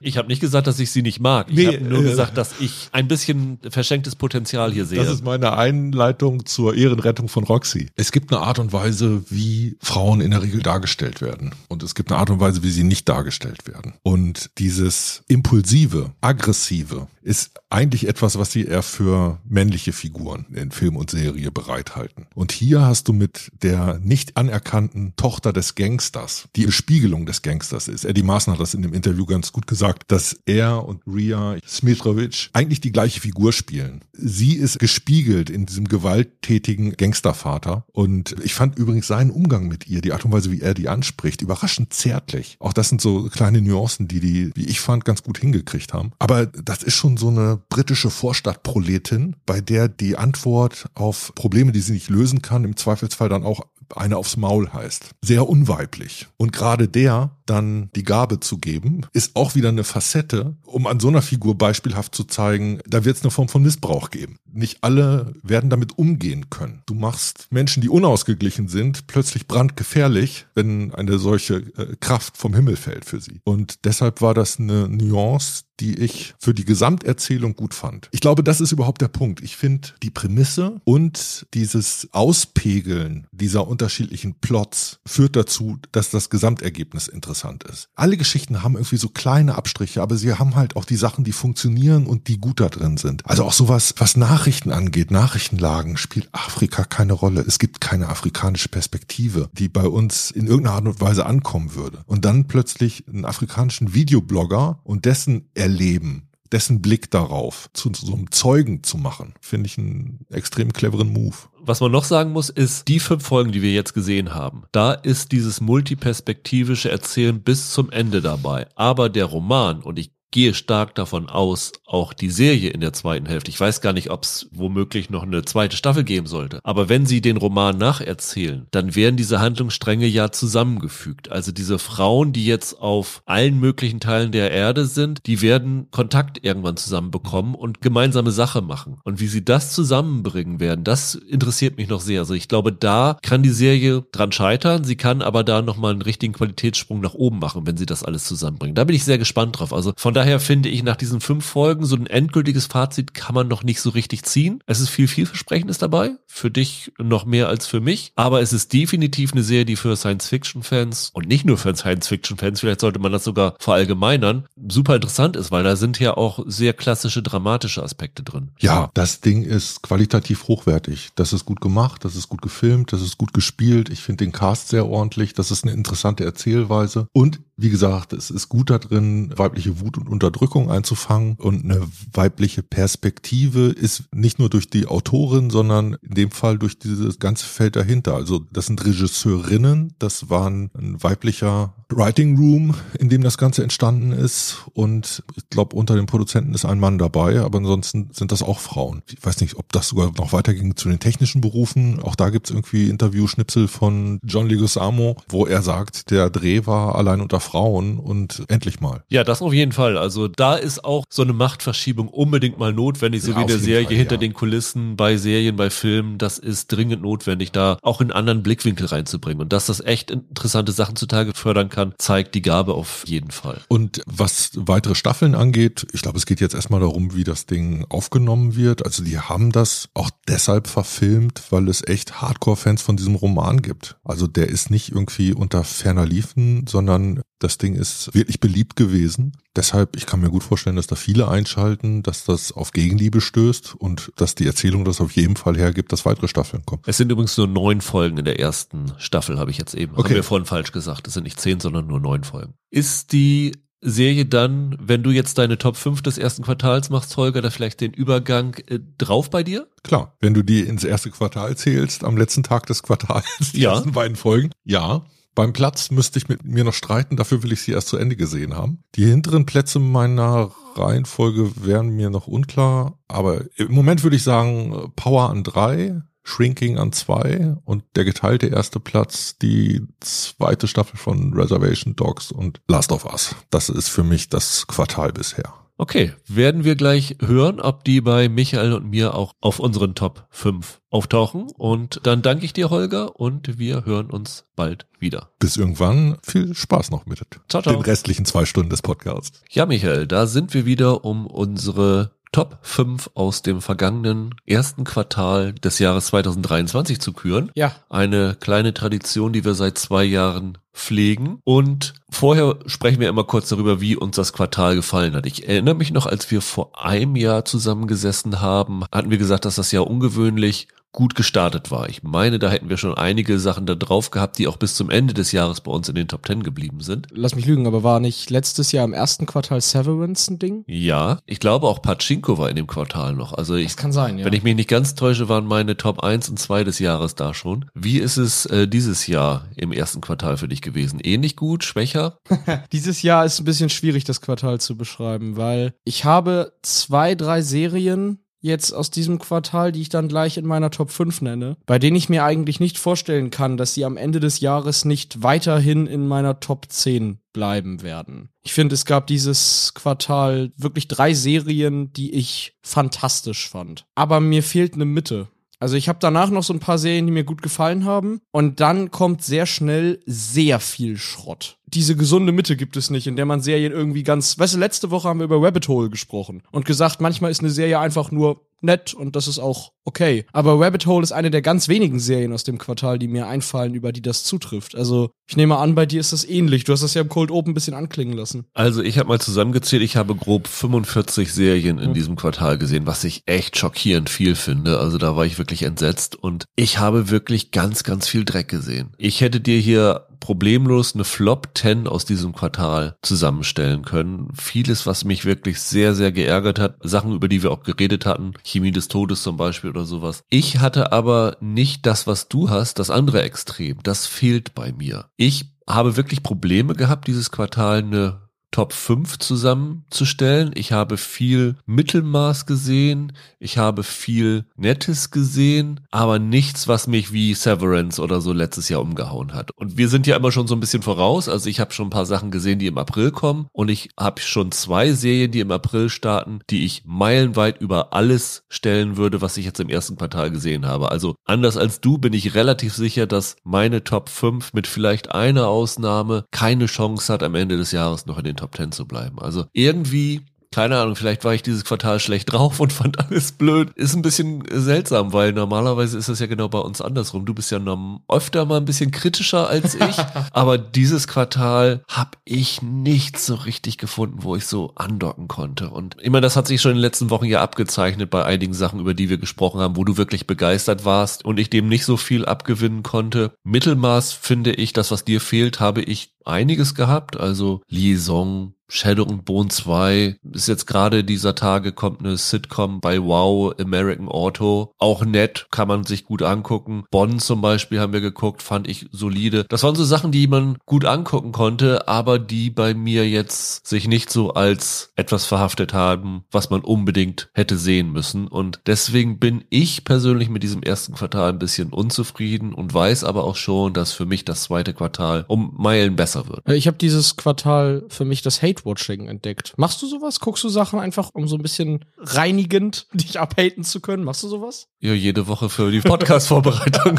Ich 0.00 0.16
habe 0.18 0.28
nicht 0.28 0.40
gesagt, 0.40 0.66
dass 0.66 0.80
ich 0.80 0.90
sie 0.90 1.02
nicht 1.02 1.20
mag. 1.20 1.46
Ich 1.48 1.56
Nee, 1.56 1.66
habe 1.68 1.80
nur 1.80 2.00
äh, 2.00 2.10
gesagt, 2.10 2.36
dass 2.40 2.54
ich 2.58 2.88
ein 2.92 3.06
bisschen 3.06 3.58
verschenktes 3.68 4.16
Potenzial 4.16 4.72
hier 4.72 4.86
sehe. 4.86 4.98
Das 4.98 5.10
ist 5.10 5.22
meine 5.22 5.58
Einleitung 5.58 6.46
zur 6.46 6.74
Ehrenrettung 6.74 7.28
von 7.28 7.44
Roxy. 7.44 7.90
Es 7.96 8.12
gibt 8.12 8.32
eine 8.32 8.40
Art 8.40 8.58
und 8.58 8.72
Weise, 8.72 9.22
wie 9.28 9.76
Frauen 9.82 10.22
in 10.22 10.30
der 10.30 10.42
Regel 10.42 10.62
dargestellt 10.62 11.20
werden. 11.20 11.54
Und 11.68 11.82
es 11.82 11.94
gibt 11.94 12.10
eine 12.10 12.18
Art 12.18 12.30
und 12.30 12.40
Weise, 12.40 12.62
wie 12.62 12.70
sie 12.70 12.82
nicht 12.82 13.06
dargestellt 13.10 13.66
werden. 13.66 13.92
Und 14.02 14.50
dieses 14.56 15.22
impulsive, 15.28 16.12
aggressive 16.22 17.08
ist 17.22 17.52
eigentlich 17.68 18.08
etwas, 18.08 18.38
was 18.38 18.52
sie 18.52 18.64
eher 18.64 18.82
für 18.82 19.38
männliche 19.48 19.92
Figuren 19.92 20.46
in 20.52 20.70
Film 20.70 20.96
und 20.96 21.10
Serie 21.10 21.50
bereithalten. 21.50 22.26
Und 22.34 22.52
hier 22.52 22.82
hast 22.82 23.08
du 23.08 23.12
mit 23.12 23.52
der 23.62 23.98
nicht 24.02 24.36
anerkannten 24.36 25.14
Tochter 25.16 25.52
des 25.52 25.74
Gangsters, 25.74 26.48
die 26.56 26.70
Spiegelung 26.72 27.26
des 27.26 27.42
Gangsters 27.42 27.88
ist. 27.88 28.04
Eddie 28.04 28.22
Maaßen 28.22 28.52
hat 28.52 28.60
das 28.60 28.74
in 28.74 28.82
dem 28.82 28.94
Interview 28.94 29.26
ganz 29.26 29.52
gut 29.52 29.66
gesagt, 29.66 30.04
dass 30.08 30.36
er 30.46 30.86
und 30.86 31.02
Ria 31.06 31.56
Smitrovic 31.66 32.50
eigentlich 32.52 32.80
die 32.80 32.92
gleiche 32.92 33.20
Figur 33.20 33.52
spielen. 33.52 34.02
Sie 34.12 34.54
ist 34.54 34.78
gespiegelt 34.78 35.50
in 35.50 35.66
diesem 35.66 35.88
gewalttätigen 35.88 36.92
Gangstervater. 36.96 37.84
Und 37.92 38.36
ich 38.42 38.54
fand 38.54 38.78
übrigens 38.78 39.06
seinen 39.06 39.30
Umgang 39.30 39.68
mit 39.68 39.86
ihr, 39.88 40.00
die 40.00 40.12
Art 40.12 40.24
und 40.24 40.32
Weise, 40.32 40.50
wie 40.50 40.60
er 40.60 40.74
die 40.74 40.88
anspricht, 40.88 41.42
überraschend 41.42 41.92
zärtlich. 41.92 42.56
Auch 42.60 42.72
das 42.72 42.88
sind 42.88 43.00
so 43.00 43.24
kleine 43.24 43.62
Nuancen, 43.62 44.08
die 44.08 44.20
die, 44.20 44.50
wie 44.54 44.66
ich 44.66 44.80
fand, 44.80 45.04
ganz 45.04 45.22
gut 45.22 45.38
hingekriegt 45.38 45.92
haben. 45.92 46.12
Aber 46.18 46.46
das 46.46 46.82
ist 46.82 46.94
schon 46.94 47.09
so 47.16 47.28
eine 47.28 47.60
britische 47.68 48.10
Vorstadtproletin, 48.10 49.36
bei 49.46 49.60
der 49.60 49.88
die 49.88 50.16
Antwort 50.16 50.86
auf 50.94 51.32
Probleme, 51.34 51.72
die 51.72 51.80
sie 51.80 51.92
nicht 51.92 52.10
lösen 52.10 52.42
kann, 52.42 52.64
im 52.64 52.76
Zweifelsfall 52.76 53.28
dann 53.28 53.44
auch 53.44 53.60
eine 53.96 54.16
aufs 54.16 54.36
Maul 54.36 54.72
heißt. 54.72 55.10
Sehr 55.22 55.48
unweiblich. 55.48 56.28
Und 56.36 56.52
gerade 56.52 56.88
der 56.88 57.30
dann 57.50 57.90
die 57.96 58.04
Gabe 58.04 58.40
zu 58.40 58.58
geben, 58.58 59.06
ist 59.12 59.34
auch 59.34 59.54
wieder 59.54 59.70
eine 59.70 59.84
Facette, 59.84 60.56
um 60.64 60.86
an 60.86 61.00
so 61.00 61.08
einer 61.08 61.22
Figur 61.22 61.58
beispielhaft 61.58 62.14
zu 62.14 62.24
zeigen, 62.24 62.80
da 62.86 63.04
wird 63.04 63.16
es 63.16 63.22
eine 63.22 63.32
Form 63.32 63.48
von 63.48 63.62
Missbrauch 63.62 64.10
geben. 64.10 64.36
Nicht 64.52 64.78
alle 64.82 65.32
werden 65.42 65.70
damit 65.70 65.98
umgehen 65.98 66.48
können. 66.50 66.82
Du 66.86 66.94
machst 66.94 67.48
Menschen, 67.50 67.80
die 67.80 67.88
unausgeglichen 67.88 68.68
sind, 68.68 69.06
plötzlich 69.06 69.48
brandgefährlich, 69.48 70.46
wenn 70.54 70.94
eine 70.94 71.18
solche 71.18 71.56
äh, 71.76 71.96
Kraft 72.00 72.36
vom 72.36 72.54
Himmel 72.54 72.76
fällt 72.76 73.04
für 73.04 73.20
sie. 73.20 73.40
Und 73.44 73.84
deshalb 73.84 74.20
war 74.20 74.34
das 74.34 74.58
eine 74.58 74.88
Nuance, 74.88 75.64
die 75.80 75.98
ich 75.98 76.34
für 76.38 76.54
die 76.54 76.64
Gesamterzählung 76.64 77.56
gut 77.56 77.74
fand. 77.74 78.08
Ich 78.12 78.20
glaube, 78.20 78.44
das 78.44 78.60
ist 78.60 78.72
überhaupt 78.72 79.00
der 79.00 79.08
Punkt. 79.08 79.40
Ich 79.42 79.56
finde 79.56 79.88
die 80.02 80.10
Prämisse 80.10 80.80
und 80.84 81.46
dieses 81.54 82.08
Auspegeln 82.12 83.26
dieser 83.32 83.66
unterschiedlichen 83.66 84.34
Plots 84.34 85.00
führt 85.06 85.36
dazu, 85.36 85.78
dass 85.92 86.10
das 86.10 86.28
Gesamtergebnis 86.28 87.08
interessant 87.08 87.39
ist. 87.64 87.88
Alle 87.94 88.16
Geschichten 88.16 88.62
haben 88.62 88.74
irgendwie 88.74 88.96
so 88.96 89.08
kleine 89.08 89.56
Abstriche, 89.56 90.02
aber 90.02 90.16
sie 90.16 90.34
haben 90.34 90.56
halt 90.56 90.76
auch 90.76 90.84
die 90.84 90.96
Sachen, 90.96 91.24
die 91.24 91.32
funktionieren 91.32 92.06
und 92.06 92.28
die 92.28 92.38
gut 92.38 92.60
da 92.60 92.68
drin 92.68 92.96
sind. 92.96 93.26
Also 93.26 93.44
auch 93.44 93.52
sowas, 93.52 93.94
was 93.98 94.16
Nachrichten 94.16 94.72
angeht, 94.72 95.10
Nachrichtenlagen, 95.10 95.96
spielt 95.96 96.28
Afrika 96.32 96.84
keine 96.84 97.12
Rolle. 97.12 97.40
Es 97.46 97.58
gibt 97.58 97.80
keine 97.80 98.08
afrikanische 98.08 98.68
Perspektive, 98.68 99.50
die 99.52 99.68
bei 99.68 99.86
uns 99.86 100.30
in 100.30 100.46
irgendeiner 100.46 100.76
Art 100.76 100.86
und 100.86 101.00
Weise 101.00 101.26
ankommen 101.26 101.74
würde. 101.74 102.02
Und 102.06 102.24
dann 102.24 102.46
plötzlich 102.46 103.06
einen 103.08 103.24
afrikanischen 103.24 103.94
Videoblogger 103.94 104.80
und 104.84 105.04
dessen 105.04 105.48
Erleben 105.54 106.30
dessen 106.52 106.82
Blick 106.82 107.10
darauf 107.10 107.70
zu 107.72 107.92
so 107.94 108.14
einem 108.14 108.30
Zeugen 108.30 108.82
zu 108.82 108.98
machen, 108.98 109.34
finde 109.40 109.66
ich 109.66 109.78
einen 109.78 110.26
extrem 110.30 110.72
cleveren 110.72 111.12
Move. 111.12 111.36
Was 111.62 111.80
man 111.80 111.92
noch 111.92 112.04
sagen 112.04 112.32
muss, 112.32 112.48
ist, 112.48 112.88
die 112.88 113.00
fünf 113.00 113.26
Folgen, 113.26 113.52
die 113.52 113.62
wir 113.62 113.72
jetzt 113.72 113.92
gesehen 113.92 114.34
haben, 114.34 114.64
da 114.72 114.92
ist 114.92 115.32
dieses 115.32 115.60
multiperspektivische 115.60 116.90
Erzählen 116.90 117.42
bis 117.42 117.72
zum 117.72 117.90
Ende 117.90 118.22
dabei. 118.22 118.66
Aber 118.76 119.08
der 119.08 119.26
Roman, 119.26 119.82
und 119.82 119.98
ich 119.98 120.10
gehe 120.30 120.54
stark 120.54 120.94
davon 120.94 121.28
aus, 121.28 121.72
auch 121.86 122.12
die 122.12 122.30
Serie 122.30 122.70
in 122.70 122.80
der 122.80 122.92
zweiten 122.92 123.26
Hälfte. 123.26 123.50
Ich 123.50 123.60
weiß 123.60 123.80
gar 123.80 123.92
nicht, 123.92 124.10
ob 124.10 124.22
es 124.22 124.48
womöglich 124.52 125.10
noch 125.10 125.24
eine 125.24 125.42
zweite 125.44 125.76
Staffel 125.76 126.04
geben 126.04 126.26
sollte. 126.26 126.60
Aber 126.62 126.88
wenn 126.88 127.06
sie 127.06 127.20
den 127.20 127.36
Roman 127.36 127.76
nacherzählen, 127.78 128.66
dann 128.70 128.94
werden 128.94 129.16
diese 129.16 129.40
Handlungsstränge 129.40 130.06
ja 130.06 130.30
zusammengefügt. 130.30 131.30
Also 131.30 131.52
diese 131.52 131.78
Frauen, 131.78 132.32
die 132.32 132.46
jetzt 132.46 132.80
auf 132.80 133.22
allen 133.26 133.58
möglichen 133.58 133.98
Teilen 133.98 134.30
der 134.30 134.50
Erde 134.52 134.86
sind, 134.86 135.26
die 135.26 135.42
werden 135.42 135.88
Kontakt 135.90 136.44
irgendwann 136.44 136.76
zusammenbekommen 136.76 137.54
und 137.54 137.80
gemeinsame 137.80 138.30
Sache 138.30 138.62
machen. 138.62 138.98
Und 139.02 139.20
wie 139.20 139.26
sie 139.26 139.44
das 139.44 139.72
zusammenbringen 139.72 140.60
werden, 140.60 140.84
das 140.84 141.14
interessiert 141.16 141.76
mich 141.76 141.88
noch 141.88 142.00
sehr. 142.00 142.20
Also 142.20 142.34
ich 142.34 142.46
glaube, 142.46 142.72
da 142.72 143.18
kann 143.22 143.42
die 143.42 143.50
Serie 143.50 144.04
dran 144.12 144.30
scheitern. 144.30 144.84
Sie 144.84 144.96
kann 144.96 145.22
aber 145.22 145.42
da 145.42 145.62
nochmal 145.62 145.92
einen 145.92 146.02
richtigen 146.02 146.32
Qualitätssprung 146.32 147.00
nach 147.00 147.14
oben 147.14 147.40
machen, 147.40 147.66
wenn 147.66 147.76
sie 147.76 147.86
das 147.86 148.04
alles 148.04 148.24
zusammenbringen. 148.24 148.74
Da 148.76 148.84
bin 148.84 148.94
ich 148.94 149.04
sehr 149.04 149.18
gespannt 149.18 149.58
drauf. 149.58 149.72
Also 149.72 149.92
von 149.96 150.14
daher 150.20 150.38
finde 150.38 150.68
ich 150.68 150.82
nach 150.82 150.96
diesen 150.96 151.22
fünf 151.22 151.46
Folgen 151.46 151.86
so 151.86 151.96
ein 151.96 152.06
endgültiges 152.06 152.66
Fazit 152.66 153.14
kann 153.14 153.34
man 153.34 153.48
noch 153.48 153.62
nicht 153.62 153.80
so 153.80 153.88
richtig 153.88 154.22
ziehen. 154.24 154.62
Es 154.66 154.78
ist 154.78 154.90
viel 154.90 155.08
vielversprechendes 155.08 155.78
dabei. 155.78 156.10
Für 156.26 156.50
dich 156.50 156.92
noch 156.98 157.24
mehr 157.24 157.48
als 157.48 157.66
für 157.66 157.80
mich. 157.80 158.12
Aber 158.16 158.42
es 158.42 158.52
ist 158.52 158.74
definitiv 158.74 159.32
eine 159.32 159.42
Serie, 159.42 159.64
die 159.64 159.76
für 159.76 159.96
Science-Fiction-Fans 159.96 161.12
und 161.14 161.26
nicht 161.26 161.46
nur 161.46 161.56
für 161.56 161.74
Science-Fiction-Fans, 161.74 162.60
vielleicht 162.60 162.80
sollte 162.80 162.98
man 162.98 163.12
das 163.12 163.24
sogar 163.24 163.54
verallgemeinern, 163.58 164.44
super 164.68 164.96
interessant 164.96 165.36
ist, 165.36 165.50
weil 165.50 165.64
da 165.64 165.74
sind 165.74 165.98
ja 165.98 166.18
auch 166.18 166.44
sehr 166.46 166.74
klassische 166.74 167.22
dramatische 167.22 167.82
Aspekte 167.82 168.22
drin. 168.22 168.50
Ja, 168.58 168.90
das 168.92 169.22
Ding 169.22 169.42
ist 169.42 169.82
qualitativ 169.82 170.48
hochwertig. 170.48 171.08
Das 171.14 171.32
ist 171.32 171.46
gut 171.46 171.62
gemacht, 171.62 172.04
das 172.04 172.14
ist 172.14 172.28
gut 172.28 172.42
gefilmt, 172.42 172.92
das 172.92 173.00
ist 173.00 173.16
gut 173.16 173.32
gespielt. 173.32 173.88
Ich 173.88 174.00
finde 174.00 174.26
den 174.26 174.32
Cast 174.32 174.68
sehr 174.68 174.86
ordentlich. 174.86 175.32
Das 175.32 175.50
ist 175.50 175.64
eine 175.64 175.72
interessante 175.72 176.26
Erzählweise. 176.26 177.06
Und 177.14 177.40
wie 177.60 177.70
gesagt, 177.70 178.12
es 178.12 178.30
ist 178.30 178.48
gut 178.48 178.70
da 178.70 178.78
drin, 178.78 179.32
weibliche 179.36 179.80
Wut 179.80 179.98
und 179.98 180.08
Unterdrückung 180.08 180.70
einzufangen 180.70 181.36
und 181.36 181.64
eine 181.64 181.82
weibliche 182.12 182.62
Perspektive 182.62 183.66
ist 183.66 184.04
nicht 184.14 184.38
nur 184.38 184.48
durch 184.48 184.70
die 184.70 184.86
Autorin, 184.86 185.50
sondern 185.50 185.94
in 186.02 186.14
dem 186.14 186.30
Fall 186.30 186.58
durch 186.58 186.78
dieses 186.78 187.18
ganze 187.18 187.44
Feld 187.44 187.76
dahinter. 187.76 188.14
Also 188.14 188.40
das 188.52 188.66
sind 188.66 188.84
Regisseurinnen, 188.84 189.94
das 189.98 190.30
waren 190.30 190.70
ein 190.76 191.02
weiblicher 191.02 191.74
Writing 191.90 192.38
Room, 192.38 192.74
in 192.98 193.08
dem 193.08 193.22
das 193.22 193.36
Ganze 193.36 193.62
entstanden 193.62 194.12
ist 194.12 194.66
und 194.72 195.22
ich 195.36 195.48
glaube 195.50 195.76
unter 195.76 195.96
den 195.96 196.06
Produzenten 196.06 196.54
ist 196.54 196.64
ein 196.64 196.80
Mann 196.80 196.98
dabei, 196.98 197.40
aber 197.40 197.58
ansonsten 197.58 198.10
sind 198.12 198.32
das 198.32 198.42
auch 198.42 198.60
Frauen. 198.60 199.02
Ich 199.10 199.24
weiß 199.24 199.40
nicht, 199.40 199.56
ob 199.56 199.70
das 199.72 199.88
sogar 199.88 200.12
noch 200.16 200.32
weiterging 200.32 200.76
zu 200.76 200.88
den 200.88 201.00
technischen 201.00 201.40
Berufen. 201.40 202.00
Auch 202.00 202.14
da 202.14 202.30
gibt's 202.30 202.50
irgendwie 202.50 202.88
Interviewschnipsel 202.88 203.68
von 203.68 204.18
John 204.22 204.48
Leguizamo, 204.48 205.16
wo 205.28 205.46
er 205.46 205.62
sagt, 205.62 206.10
der 206.10 206.30
Dreh 206.30 206.66
war 206.66 206.94
allein 206.94 207.20
unter 207.20 207.40
und 207.54 208.44
endlich 208.48 208.80
mal. 208.80 209.02
Ja, 209.08 209.24
das 209.24 209.42
auf 209.42 209.52
jeden 209.52 209.72
Fall. 209.72 209.96
Also 209.96 210.28
da 210.28 210.56
ist 210.56 210.84
auch 210.84 211.04
so 211.08 211.22
eine 211.22 211.32
Machtverschiebung 211.32 212.08
unbedingt 212.08 212.58
mal 212.58 212.72
notwendig, 212.72 213.22
so 213.22 213.32
ja, 213.32 213.38
wie 213.38 213.42
eine 213.42 213.58
Serie 213.58 213.86
Fall, 213.86 213.96
hinter 213.96 214.14
ja. 214.14 214.20
den 214.20 214.32
Kulissen 214.34 214.96
bei 214.96 215.16
Serien, 215.16 215.56
bei 215.56 215.70
Filmen. 215.70 216.18
Das 216.18 216.38
ist 216.38 216.68
dringend 216.68 217.02
notwendig, 217.02 217.52
da 217.52 217.78
auch 217.82 218.00
einen 218.00 218.12
anderen 218.12 218.42
Blickwinkel 218.42 218.86
reinzubringen. 218.86 219.42
Und 219.42 219.52
dass 219.52 219.66
das 219.66 219.80
echt 219.80 220.10
interessante 220.10 220.72
Sachen 220.72 220.96
zutage 220.96 221.32
fördern 221.34 221.68
kann, 221.68 221.94
zeigt 221.98 222.34
die 222.34 222.42
Gabe 222.42 222.74
auf 222.74 223.04
jeden 223.06 223.30
Fall. 223.30 223.60
Und 223.68 224.02
was 224.06 224.52
weitere 224.54 224.94
Staffeln 224.94 225.34
angeht, 225.34 225.86
ich 225.92 226.02
glaube, 226.02 226.18
es 226.18 226.26
geht 226.26 226.40
jetzt 226.40 226.54
erstmal 226.54 226.80
darum, 226.80 227.14
wie 227.14 227.24
das 227.24 227.46
Ding 227.46 227.86
aufgenommen 227.88 228.56
wird. 228.56 228.84
Also 228.84 229.02
die 229.02 229.18
haben 229.18 229.52
das 229.52 229.88
auch 229.94 230.10
deshalb 230.28 230.66
verfilmt, 230.66 231.42
weil 231.50 231.68
es 231.68 231.86
echt 231.86 232.20
Hardcore-Fans 232.20 232.82
von 232.82 232.96
diesem 232.96 233.14
Roman 233.14 233.62
gibt. 233.62 233.96
Also 234.04 234.26
der 234.26 234.48
ist 234.48 234.70
nicht 234.70 234.90
irgendwie 234.92 235.32
unter 235.32 235.64
ferner 235.64 236.06
Liefen, 236.06 236.66
sondern 236.66 237.22
das 237.40 237.58
Ding 237.58 237.74
ist 237.74 238.14
wirklich 238.14 238.38
beliebt 238.38 238.76
gewesen. 238.76 239.32
Deshalb, 239.56 239.96
ich 239.96 240.06
kann 240.06 240.20
mir 240.20 240.30
gut 240.30 240.44
vorstellen, 240.44 240.76
dass 240.76 240.86
da 240.86 240.94
viele 240.94 241.28
einschalten, 241.28 242.02
dass 242.02 242.24
das 242.24 242.52
auf 242.52 242.70
Gegenliebe 242.70 243.20
stößt 243.20 243.74
und 243.74 244.12
dass 244.16 244.34
die 244.36 244.46
Erzählung 244.46 244.84
das 244.84 245.00
auf 245.00 245.12
jeden 245.12 245.36
Fall 245.36 245.56
hergibt, 245.56 245.90
dass 245.92 246.04
weitere 246.04 246.28
Staffeln 246.28 246.64
kommen. 246.64 246.82
Es 246.86 246.98
sind 246.98 247.10
übrigens 247.10 247.36
nur 247.36 247.48
neun 247.48 247.80
Folgen 247.80 248.18
in 248.18 248.24
der 248.24 248.38
ersten 248.38 248.92
Staffel, 248.98 249.38
habe 249.38 249.50
ich 249.50 249.58
jetzt 249.58 249.74
eben. 249.74 249.92
Okay. 249.94 250.04
Haben 250.04 250.14
wir 250.14 250.22
vorhin 250.22 250.46
falsch 250.46 250.70
gesagt. 250.70 251.08
Es 251.08 251.14
sind 251.14 251.24
nicht 251.24 251.40
zehn, 251.40 251.58
sondern 251.58 251.86
nur 251.86 251.98
neun 251.98 252.22
Folgen. 252.22 252.54
Ist 252.70 253.12
die 253.12 253.52
Serie 253.80 254.26
dann, 254.26 254.76
wenn 254.78 255.02
du 255.02 255.10
jetzt 255.10 255.38
deine 255.38 255.56
Top 255.56 255.76
5 255.76 256.02
des 256.02 256.18
ersten 256.18 256.42
Quartals 256.42 256.90
machst, 256.90 257.16
Holger, 257.16 257.40
da 257.40 257.48
vielleicht 257.48 257.80
den 257.80 257.92
Übergang 257.92 258.54
äh, 258.66 258.78
drauf 258.98 259.30
bei 259.30 259.42
dir? 259.42 259.68
Klar, 259.82 260.16
wenn 260.20 260.34
du 260.34 260.42
die 260.42 260.60
ins 260.60 260.84
erste 260.84 261.10
Quartal 261.10 261.56
zählst, 261.56 262.04
am 262.04 262.16
letzten 262.16 262.42
Tag 262.42 262.66
des 262.66 262.82
Quartals, 262.82 263.52
die 263.54 263.62
ja. 263.62 263.72
ersten 263.72 263.92
beiden 263.92 264.16
Folgen, 264.16 264.50
ja. 264.64 265.06
Beim 265.34 265.52
Platz 265.52 265.90
müsste 265.90 266.18
ich 266.18 266.28
mit 266.28 266.44
mir 266.44 266.64
noch 266.64 266.74
streiten, 266.74 267.16
dafür 267.16 267.42
will 267.42 267.52
ich 267.52 267.62
sie 267.62 267.72
erst 267.72 267.88
zu 267.88 267.96
Ende 267.96 268.16
gesehen 268.16 268.56
haben. 268.56 268.82
Die 268.96 269.06
hinteren 269.06 269.46
Plätze 269.46 269.78
meiner 269.78 270.50
Reihenfolge 270.74 271.52
wären 271.64 271.90
mir 271.90 272.10
noch 272.10 272.26
unklar, 272.26 272.98
aber 273.08 273.44
im 273.56 273.72
Moment 273.72 274.02
würde 274.02 274.16
ich 274.16 274.22
sagen 274.22 274.92
Power 274.96 275.30
an 275.30 275.44
drei, 275.44 276.02
Shrinking 276.22 276.78
an 276.78 276.92
zwei 276.92 277.56
und 277.64 277.82
der 277.96 278.04
geteilte 278.04 278.48
erste 278.48 278.78
Platz 278.78 279.38
die 279.38 279.82
zweite 280.00 280.68
Staffel 280.68 280.96
von 280.96 281.32
Reservation 281.32 281.96
Dogs 281.96 282.30
und 282.30 282.60
Last 282.68 282.92
of 282.92 283.04
Us. 283.06 283.34
Das 283.50 283.68
ist 283.68 283.88
für 283.88 284.04
mich 284.04 284.28
das 284.28 284.66
Quartal 284.66 285.12
bisher. 285.12 285.59
Okay, 285.80 286.12
werden 286.28 286.64
wir 286.64 286.74
gleich 286.74 287.16
hören, 287.24 287.58
ob 287.58 287.84
die 287.84 288.02
bei 288.02 288.28
Michael 288.28 288.74
und 288.74 288.90
mir 288.90 289.14
auch 289.14 289.32
auf 289.40 289.58
unseren 289.60 289.94
Top 289.94 290.26
5 290.28 290.78
auftauchen. 290.90 291.46
Und 291.56 292.00
dann 292.02 292.20
danke 292.20 292.44
ich 292.44 292.52
dir, 292.52 292.68
Holger, 292.68 293.18
und 293.18 293.58
wir 293.58 293.86
hören 293.86 294.10
uns 294.10 294.44
bald 294.56 294.86
wieder. 294.98 295.30
Bis 295.38 295.56
irgendwann. 295.56 296.18
Viel 296.22 296.54
Spaß 296.54 296.90
noch 296.90 297.06
mit 297.06 297.22
ciao, 297.48 297.62
ciao. 297.62 297.72
den 297.72 297.80
restlichen 297.80 298.26
zwei 298.26 298.44
Stunden 298.44 298.68
des 298.68 298.82
Podcasts. 298.82 299.42
Ja, 299.48 299.64
Michael, 299.64 300.06
da 300.06 300.26
sind 300.26 300.52
wir 300.52 300.66
wieder, 300.66 301.06
um 301.06 301.26
unsere 301.26 302.10
Top 302.32 302.58
5 302.62 303.10
aus 303.14 303.42
dem 303.42 303.60
vergangenen 303.60 304.34
ersten 304.46 304.84
Quartal 304.84 305.52
des 305.52 305.80
Jahres 305.80 306.06
2023 306.06 307.00
zu 307.00 307.12
küren. 307.12 307.50
Ja. 307.54 307.74
Eine 307.88 308.36
kleine 308.38 308.72
Tradition, 308.72 309.32
die 309.32 309.44
wir 309.44 309.54
seit 309.54 309.78
zwei 309.78 310.04
Jahren 310.04 310.58
pflegen. 310.72 311.40
Und 311.44 311.94
vorher 312.08 312.58
sprechen 312.66 313.00
wir 313.00 313.08
immer 313.08 313.24
kurz 313.24 313.48
darüber, 313.48 313.80
wie 313.80 313.96
uns 313.96 314.14
das 314.14 314.32
Quartal 314.32 314.76
gefallen 314.76 315.14
hat. 315.14 315.26
Ich 315.26 315.48
erinnere 315.48 315.74
mich 315.74 315.92
noch, 315.92 316.06
als 316.06 316.30
wir 316.30 316.40
vor 316.40 316.84
einem 316.84 317.16
Jahr 317.16 317.44
zusammengesessen 317.44 318.40
haben, 318.40 318.84
hatten 318.92 319.10
wir 319.10 319.18
gesagt, 319.18 319.44
dass 319.44 319.56
das 319.56 319.72
Jahr 319.72 319.88
ungewöhnlich 319.88 320.68
gut 320.92 321.14
gestartet 321.14 321.70
war. 321.70 321.88
Ich 321.88 322.02
meine, 322.02 322.38
da 322.38 322.50
hätten 322.50 322.68
wir 322.68 322.76
schon 322.76 322.94
einige 322.94 323.38
Sachen 323.38 323.66
da 323.66 323.74
drauf 323.74 324.10
gehabt, 324.10 324.38
die 324.38 324.48
auch 324.48 324.56
bis 324.56 324.74
zum 324.74 324.90
Ende 324.90 325.14
des 325.14 325.32
Jahres 325.32 325.60
bei 325.60 325.70
uns 325.70 325.88
in 325.88 325.94
den 325.94 326.08
Top 326.08 326.24
Ten 326.26 326.42
geblieben 326.42 326.80
sind. 326.80 327.06
Lass 327.12 327.34
mich 327.36 327.46
lügen, 327.46 327.66
aber 327.66 327.82
war 327.82 328.00
nicht 328.00 328.30
letztes 328.30 328.72
Jahr 328.72 328.84
im 328.84 328.92
ersten 328.92 329.26
Quartal 329.26 329.60
Severance 329.60 330.30
ein 330.32 330.38
Ding? 330.38 330.64
Ja, 330.66 331.20
ich 331.26 331.38
glaube 331.40 331.68
auch 331.68 331.80
Pachinko 331.80 332.38
war 332.38 332.50
in 332.50 332.56
dem 332.56 332.66
Quartal 332.66 333.14
noch. 333.14 333.32
Also 333.32 333.54
ich, 333.54 333.66
Das 333.68 333.76
kann 333.76 333.92
sein, 333.92 334.18
ja. 334.18 334.24
wenn 334.24 334.32
ich 334.32 334.42
mich 334.42 334.56
nicht 334.56 334.68
ganz 334.68 334.94
täusche, 334.94 335.28
waren 335.28 335.46
meine 335.46 335.76
Top 335.76 336.02
1 336.02 336.28
und 336.28 336.38
2 336.38 336.64
des 336.64 336.78
Jahres 336.80 337.14
da 337.14 337.34
schon. 337.34 337.66
Wie 337.74 337.98
ist 337.98 338.16
es 338.16 338.46
äh, 338.46 338.66
dieses 338.66 339.06
Jahr 339.06 339.46
im 339.56 339.72
ersten 339.72 340.00
Quartal 340.00 340.36
für 340.36 340.48
dich 340.48 340.62
gewesen? 340.62 341.00
Ähnlich 341.02 341.36
gut, 341.36 341.64
schwächer? 341.64 342.18
Dieses 342.72 343.02
Jahr 343.02 343.24
ist 343.24 343.38
ein 343.38 343.44
bisschen 343.44 343.70
schwierig, 343.70 344.04
das 344.04 344.20
Quartal 344.20 344.60
zu 344.60 344.76
beschreiben, 344.76 345.36
weil 345.36 345.74
ich 345.84 346.04
habe 346.04 346.52
zwei, 346.62 347.14
drei 347.14 347.42
Serien 347.42 348.18
jetzt 348.40 348.72
aus 348.72 348.90
diesem 348.90 349.18
Quartal, 349.18 349.72
die 349.72 349.82
ich 349.82 349.88
dann 349.88 350.08
gleich 350.08 350.36
in 350.36 350.46
meiner 350.46 350.70
Top 350.70 350.90
5 350.90 351.22
nenne, 351.22 351.56
bei 351.66 351.78
denen 351.78 351.96
ich 351.96 352.08
mir 352.08 352.24
eigentlich 352.24 352.60
nicht 352.60 352.78
vorstellen 352.78 353.30
kann, 353.30 353.56
dass 353.56 353.74
sie 353.74 353.84
am 353.84 353.96
Ende 353.96 354.20
des 354.20 354.40
Jahres 354.40 354.84
nicht 354.84 355.22
weiterhin 355.22 355.86
in 355.86 356.06
meiner 356.06 356.40
Top 356.40 356.66
10 356.68 357.18
bleiben 357.32 357.82
werden. 357.82 358.30
Ich 358.42 358.52
finde, 358.52 358.74
es 358.74 358.84
gab 358.84 359.06
dieses 359.06 359.72
Quartal 359.74 360.52
wirklich 360.56 360.88
drei 360.88 361.14
Serien, 361.14 361.92
die 361.92 362.12
ich 362.12 362.56
fantastisch 362.62 363.48
fand. 363.48 363.84
Aber 363.94 364.20
mir 364.20 364.42
fehlt 364.42 364.74
eine 364.74 364.86
Mitte. 364.86 365.28
Also 365.60 365.76
ich 365.76 365.90
habe 365.90 365.98
danach 366.00 366.30
noch 366.30 366.42
so 366.42 366.54
ein 366.54 366.60
paar 366.60 366.78
Serien, 366.78 367.06
die 367.06 367.12
mir 367.12 367.24
gut 367.24 367.42
gefallen 367.42 367.84
haben. 367.84 368.22
Und 368.32 368.60
dann 368.60 368.90
kommt 368.90 369.22
sehr 369.22 369.44
schnell 369.44 370.00
sehr 370.06 370.58
viel 370.58 370.96
Schrott. 370.96 371.58
Diese 371.72 371.96
gesunde 371.96 372.32
Mitte 372.32 372.56
gibt 372.56 372.76
es 372.76 372.90
nicht, 372.90 373.06
in 373.06 373.16
der 373.16 373.26
man 373.26 373.40
Serien 373.40 373.72
irgendwie 373.72 374.02
ganz. 374.02 374.38
Weißt 374.38 374.54
du, 374.54 374.58
letzte 374.58 374.90
Woche 374.90 375.08
haben 375.08 375.20
wir 375.20 375.24
über 375.24 375.40
Rabbit 375.42 375.68
Hole 375.68 375.90
gesprochen 375.90 376.42
und 376.50 376.64
gesagt, 376.64 377.00
manchmal 377.00 377.30
ist 377.30 377.40
eine 377.40 377.50
Serie 377.50 377.78
einfach 377.78 378.10
nur 378.10 378.40
nett 378.62 378.92
und 378.92 379.16
das 379.16 379.26
ist 379.26 379.38
auch 379.38 379.72
okay. 379.84 380.26
Aber 380.32 380.60
Rabbit 380.60 380.84
Hole 380.84 381.02
ist 381.02 381.12
eine 381.12 381.30
der 381.30 381.40
ganz 381.40 381.68
wenigen 381.68 381.98
Serien 381.98 382.32
aus 382.34 382.44
dem 382.44 382.58
Quartal, 382.58 382.98
die 382.98 383.08
mir 383.08 383.26
einfallen, 383.26 383.74
über 383.74 383.90
die 383.90 384.02
das 384.02 384.22
zutrifft. 384.24 384.74
Also 384.74 385.08
ich 385.30 385.36
nehme 385.36 385.56
an, 385.56 385.74
bei 385.74 385.86
dir 385.86 385.98
ist 386.00 386.12
das 386.12 386.28
ähnlich. 386.28 386.64
Du 386.64 386.72
hast 386.74 386.82
das 386.82 386.92
ja 386.92 387.00
im 387.00 387.08
Cold 387.08 387.30
Open 387.30 387.52
ein 387.52 387.54
bisschen 387.54 387.72
anklingen 387.72 388.14
lassen. 388.14 388.44
Also 388.52 388.82
ich 388.82 388.98
habe 388.98 389.08
mal 389.08 389.18
zusammengezählt, 389.20 389.82
ich 389.82 389.96
habe 389.96 390.14
grob 390.14 390.46
45 390.46 391.32
Serien 391.32 391.78
in 391.78 391.90
Mhm. 391.90 391.94
diesem 391.94 392.16
Quartal 392.16 392.58
gesehen, 392.58 392.86
was 392.86 393.02
ich 393.04 393.22
echt 393.24 393.56
schockierend 393.56 394.10
viel 394.10 394.34
finde. 394.34 394.78
Also 394.78 394.98
da 394.98 395.16
war 395.16 395.24
ich 395.24 395.38
wirklich 395.38 395.62
entsetzt 395.62 396.16
und 396.16 396.44
ich 396.54 396.78
habe 396.78 397.08
wirklich 397.10 397.52
ganz, 397.52 397.82
ganz 397.82 398.08
viel 398.08 398.26
Dreck 398.26 398.48
gesehen. 398.48 398.90
Ich 398.98 399.22
hätte 399.22 399.40
dir 399.40 399.58
hier 399.58 400.06
problemlos 400.20 400.94
eine 400.94 401.04
Flop 401.04 401.48
10 401.54 401.86
aus 401.86 402.04
diesem 402.04 402.32
Quartal 402.32 402.96
zusammenstellen 403.02 403.82
können. 403.82 404.28
Vieles, 404.34 404.86
was 404.86 405.04
mich 405.04 405.24
wirklich 405.24 405.60
sehr, 405.60 405.94
sehr 405.94 406.12
geärgert 406.12 406.58
hat. 406.58 406.76
Sachen, 406.82 407.14
über 407.14 407.28
die 407.28 407.42
wir 407.42 407.50
auch 407.50 407.62
geredet 407.62 408.06
hatten. 408.06 408.34
Chemie 408.44 408.70
des 408.70 408.88
Todes 408.88 409.22
zum 409.22 409.36
Beispiel 409.36 409.70
oder 409.70 409.84
sowas. 409.84 410.22
Ich 410.30 410.60
hatte 410.60 410.92
aber 410.92 411.36
nicht 411.40 411.86
das, 411.86 412.06
was 412.06 412.28
du 412.28 412.50
hast, 412.50 412.78
das 412.78 412.90
andere 412.90 413.22
Extrem. 413.22 413.82
Das 413.82 414.06
fehlt 414.06 414.54
bei 414.54 414.72
mir. 414.72 415.06
Ich 415.16 415.52
habe 415.68 415.96
wirklich 415.96 416.22
Probleme 416.22 416.74
gehabt, 416.74 417.06
dieses 417.06 417.30
Quartal 417.30 417.78
eine 417.78 418.29
Top 418.50 418.72
5 418.72 419.18
zusammenzustellen. 419.18 420.50
Ich 420.54 420.72
habe 420.72 420.96
viel 420.96 421.56
Mittelmaß 421.66 422.46
gesehen, 422.46 423.12
ich 423.38 423.58
habe 423.58 423.84
viel 423.84 424.44
Nettes 424.56 425.10
gesehen, 425.10 425.80
aber 425.90 426.18
nichts, 426.18 426.66
was 426.66 426.86
mich 426.86 427.12
wie 427.12 427.34
Severance 427.34 428.00
oder 428.00 428.20
so 428.20 428.32
letztes 428.32 428.68
Jahr 428.68 428.80
umgehauen 428.80 429.34
hat. 429.34 429.50
Und 429.56 429.76
wir 429.76 429.88
sind 429.88 430.06
ja 430.06 430.16
immer 430.16 430.32
schon 430.32 430.48
so 430.48 430.54
ein 430.54 430.60
bisschen 430.60 430.82
voraus. 430.82 431.28
Also 431.28 431.48
ich 431.48 431.60
habe 431.60 431.72
schon 431.72 431.86
ein 431.86 431.90
paar 431.90 432.06
Sachen 432.06 432.30
gesehen, 432.30 432.58
die 432.58 432.66
im 432.66 432.78
April 432.78 433.12
kommen 433.12 433.46
und 433.52 433.68
ich 433.68 433.90
habe 433.98 434.20
schon 434.20 434.50
zwei 434.52 434.92
Serien, 434.92 435.30
die 435.30 435.40
im 435.40 435.52
April 435.52 435.88
starten, 435.88 436.40
die 436.50 436.64
ich 436.64 436.82
meilenweit 436.84 437.60
über 437.60 437.92
alles 437.92 438.42
stellen 438.48 438.96
würde, 438.96 439.20
was 439.20 439.36
ich 439.36 439.44
jetzt 439.44 439.60
im 439.60 439.68
ersten 439.68 439.96
Quartal 439.96 440.30
gesehen 440.30 440.66
habe. 440.66 440.90
Also 440.90 441.14
anders 441.24 441.56
als 441.56 441.80
du 441.80 441.98
bin 441.98 442.12
ich 442.12 442.34
relativ 442.34 442.74
sicher, 442.74 443.06
dass 443.06 443.36
meine 443.44 443.84
Top 443.84 444.08
5 444.08 444.52
mit 444.52 444.66
vielleicht 444.66 445.12
einer 445.12 445.48
Ausnahme 445.48 446.24
keine 446.30 446.66
Chance 446.66 447.12
hat, 447.12 447.22
am 447.22 447.34
Ende 447.34 447.56
des 447.56 447.72
Jahres 447.72 448.06
noch 448.06 448.18
in 448.18 448.24
den 448.24 448.36
Top 448.36 448.49
10 448.50 448.72
zu 448.72 448.86
bleiben. 448.86 449.18
Also 449.20 449.44
irgendwie 449.52 450.22
keine 450.52 450.78
Ahnung, 450.78 450.96
vielleicht 450.96 451.24
war 451.24 451.32
ich 451.32 451.42
dieses 451.42 451.64
Quartal 451.64 452.00
schlecht 452.00 452.32
drauf 452.32 452.58
und 452.58 452.72
fand 452.72 452.98
alles 452.98 453.32
blöd. 453.32 453.70
Ist 453.76 453.94
ein 453.94 454.02
bisschen 454.02 454.42
seltsam, 454.50 455.12
weil 455.12 455.32
normalerweise 455.32 455.96
ist 455.96 456.08
es 456.08 456.18
ja 456.18 456.26
genau 456.26 456.48
bei 456.48 456.58
uns 456.58 456.80
andersrum. 456.80 457.24
Du 457.24 457.34
bist 457.34 457.52
ja 457.52 457.60
norm 457.60 458.02
öfter 458.08 458.44
mal 458.44 458.56
ein 458.56 458.64
bisschen 458.64 458.90
kritischer 458.90 459.48
als 459.48 459.76
ich, 459.76 459.96
aber 460.32 460.58
dieses 460.58 461.06
Quartal 461.06 461.84
habe 461.88 462.18
ich 462.24 462.62
nicht 462.62 463.18
so 463.18 463.36
richtig 463.36 463.78
gefunden, 463.78 464.24
wo 464.24 464.34
ich 464.34 464.46
so 464.46 464.72
andocken 464.74 465.28
konnte. 465.28 465.70
Und 465.70 466.00
immer 466.00 466.20
das 466.20 466.34
hat 466.34 466.48
sich 466.48 466.60
schon 466.60 466.72
in 466.72 466.78
den 466.78 466.82
letzten 466.82 467.10
Wochen 467.10 467.26
ja 467.26 467.42
abgezeichnet 467.42 468.10
bei 468.10 468.24
einigen 468.24 468.54
Sachen, 468.54 468.80
über 468.80 468.94
die 468.94 469.08
wir 469.08 469.18
gesprochen 469.18 469.60
haben, 469.60 469.76
wo 469.76 469.84
du 469.84 469.96
wirklich 469.96 470.26
begeistert 470.26 470.84
warst 470.84 471.24
und 471.24 471.38
ich 471.38 471.50
dem 471.50 471.68
nicht 471.68 471.84
so 471.84 471.96
viel 471.96 472.24
abgewinnen 472.24 472.82
konnte. 472.82 473.32
Mittelmaß 473.44 474.12
finde 474.12 474.52
ich, 474.52 474.72
das, 474.72 474.90
was 474.90 475.04
dir 475.04 475.20
fehlt, 475.20 475.60
habe 475.60 475.82
ich 475.82 476.12
einiges 476.24 476.74
gehabt. 476.74 477.18
Also 477.18 477.62
Liaison, 477.68 478.54
Shadow 478.70 479.02
und 479.04 479.24
Bone 479.24 479.48
2 479.48 480.16
ist 480.32 480.48
jetzt 480.48 480.66
gerade 480.66 481.04
dieser 481.04 481.34
Tage 481.34 481.72
kommt 481.72 482.00
eine 482.00 482.16
Sitcom 482.16 482.80
bei 482.80 483.02
Wow 483.02 483.54
American 483.60 484.08
Auto. 484.08 484.72
Auch 484.78 485.04
nett, 485.04 485.46
kann 485.50 485.68
man 485.68 485.84
sich 485.84 486.04
gut 486.04 486.22
angucken. 486.22 486.84
Bonn 486.90 487.18
zum 487.18 487.40
Beispiel 487.40 487.80
haben 487.80 487.92
wir 487.92 488.00
geguckt, 488.00 488.42
fand 488.42 488.68
ich 488.68 488.86
solide. 488.92 489.44
Das 489.48 489.62
waren 489.62 489.74
so 489.74 489.84
Sachen, 489.84 490.12
die 490.12 490.26
man 490.26 490.58
gut 490.66 490.84
angucken 490.84 491.32
konnte, 491.32 491.88
aber 491.88 492.18
die 492.18 492.50
bei 492.50 492.74
mir 492.74 493.08
jetzt 493.08 493.66
sich 493.66 493.88
nicht 493.88 494.10
so 494.10 494.34
als 494.34 494.92
etwas 494.96 495.26
verhaftet 495.26 495.74
haben, 495.74 496.24
was 496.30 496.50
man 496.50 496.60
unbedingt 496.60 497.28
hätte 497.34 497.56
sehen 497.58 497.92
müssen. 497.92 498.28
Und 498.28 498.60
deswegen 498.66 499.18
bin 499.18 499.44
ich 499.50 499.84
persönlich 499.84 500.28
mit 500.28 500.42
diesem 500.42 500.62
ersten 500.62 500.94
Quartal 500.94 501.30
ein 501.30 501.38
bisschen 501.38 501.72
unzufrieden 501.72 502.54
und 502.54 502.72
weiß 502.72 503.04
aber 503.04 503.24
auch 503.24 503.36
schon, 503.36 503.72
dass 503.72 503.92
für 503.92 504.06
mich 504.06 504.24
das 504.24 504.44
zweite 504.44 504.74
Quartal 504.74 505.24
um 505.28 505.54
Meilen 505.56 505.96
besser 505.96 506.28
wird. 506.28 506.46
Äh, 506.48 506.54
Ich 506.54 506.66
habe 506.66 506.76
dieses 506.76 507.16
Quartal 507.16 507.84
für 507.88 508.04
mich 508.04 508.22
das 508.22 508.42
Hate-Watching 508.60 509.08
entdeckt. 509.08 509.54
Machst 509.56 509.82
du 509.82 509.86
sowas? 509.86 510.20
Guckst 510.20 510.44
du 510.44 510.48
Sachen 510.48 510.78
einfach, 510.78 511.10
um 511.12 511.26
so 511.26 511.36
ein 511.36 511.42
bisschen 511.42 511.84
reinigend 511.98 512.86
dich 512.92 513.18
abhaten 513.18 513.64
zu 513.64 513.80
können? 513.80 514.04
Machst 514.04 514.22
du 514.22 514.28
sowas? 514.28 514.68
Ja, 514.80 514.92
jede 514.92 515.26
Woche 515.26 515.48
für 515.48 515.70
die 515.70 515.80
Podcast-Vorbereitung. 515.80 516.98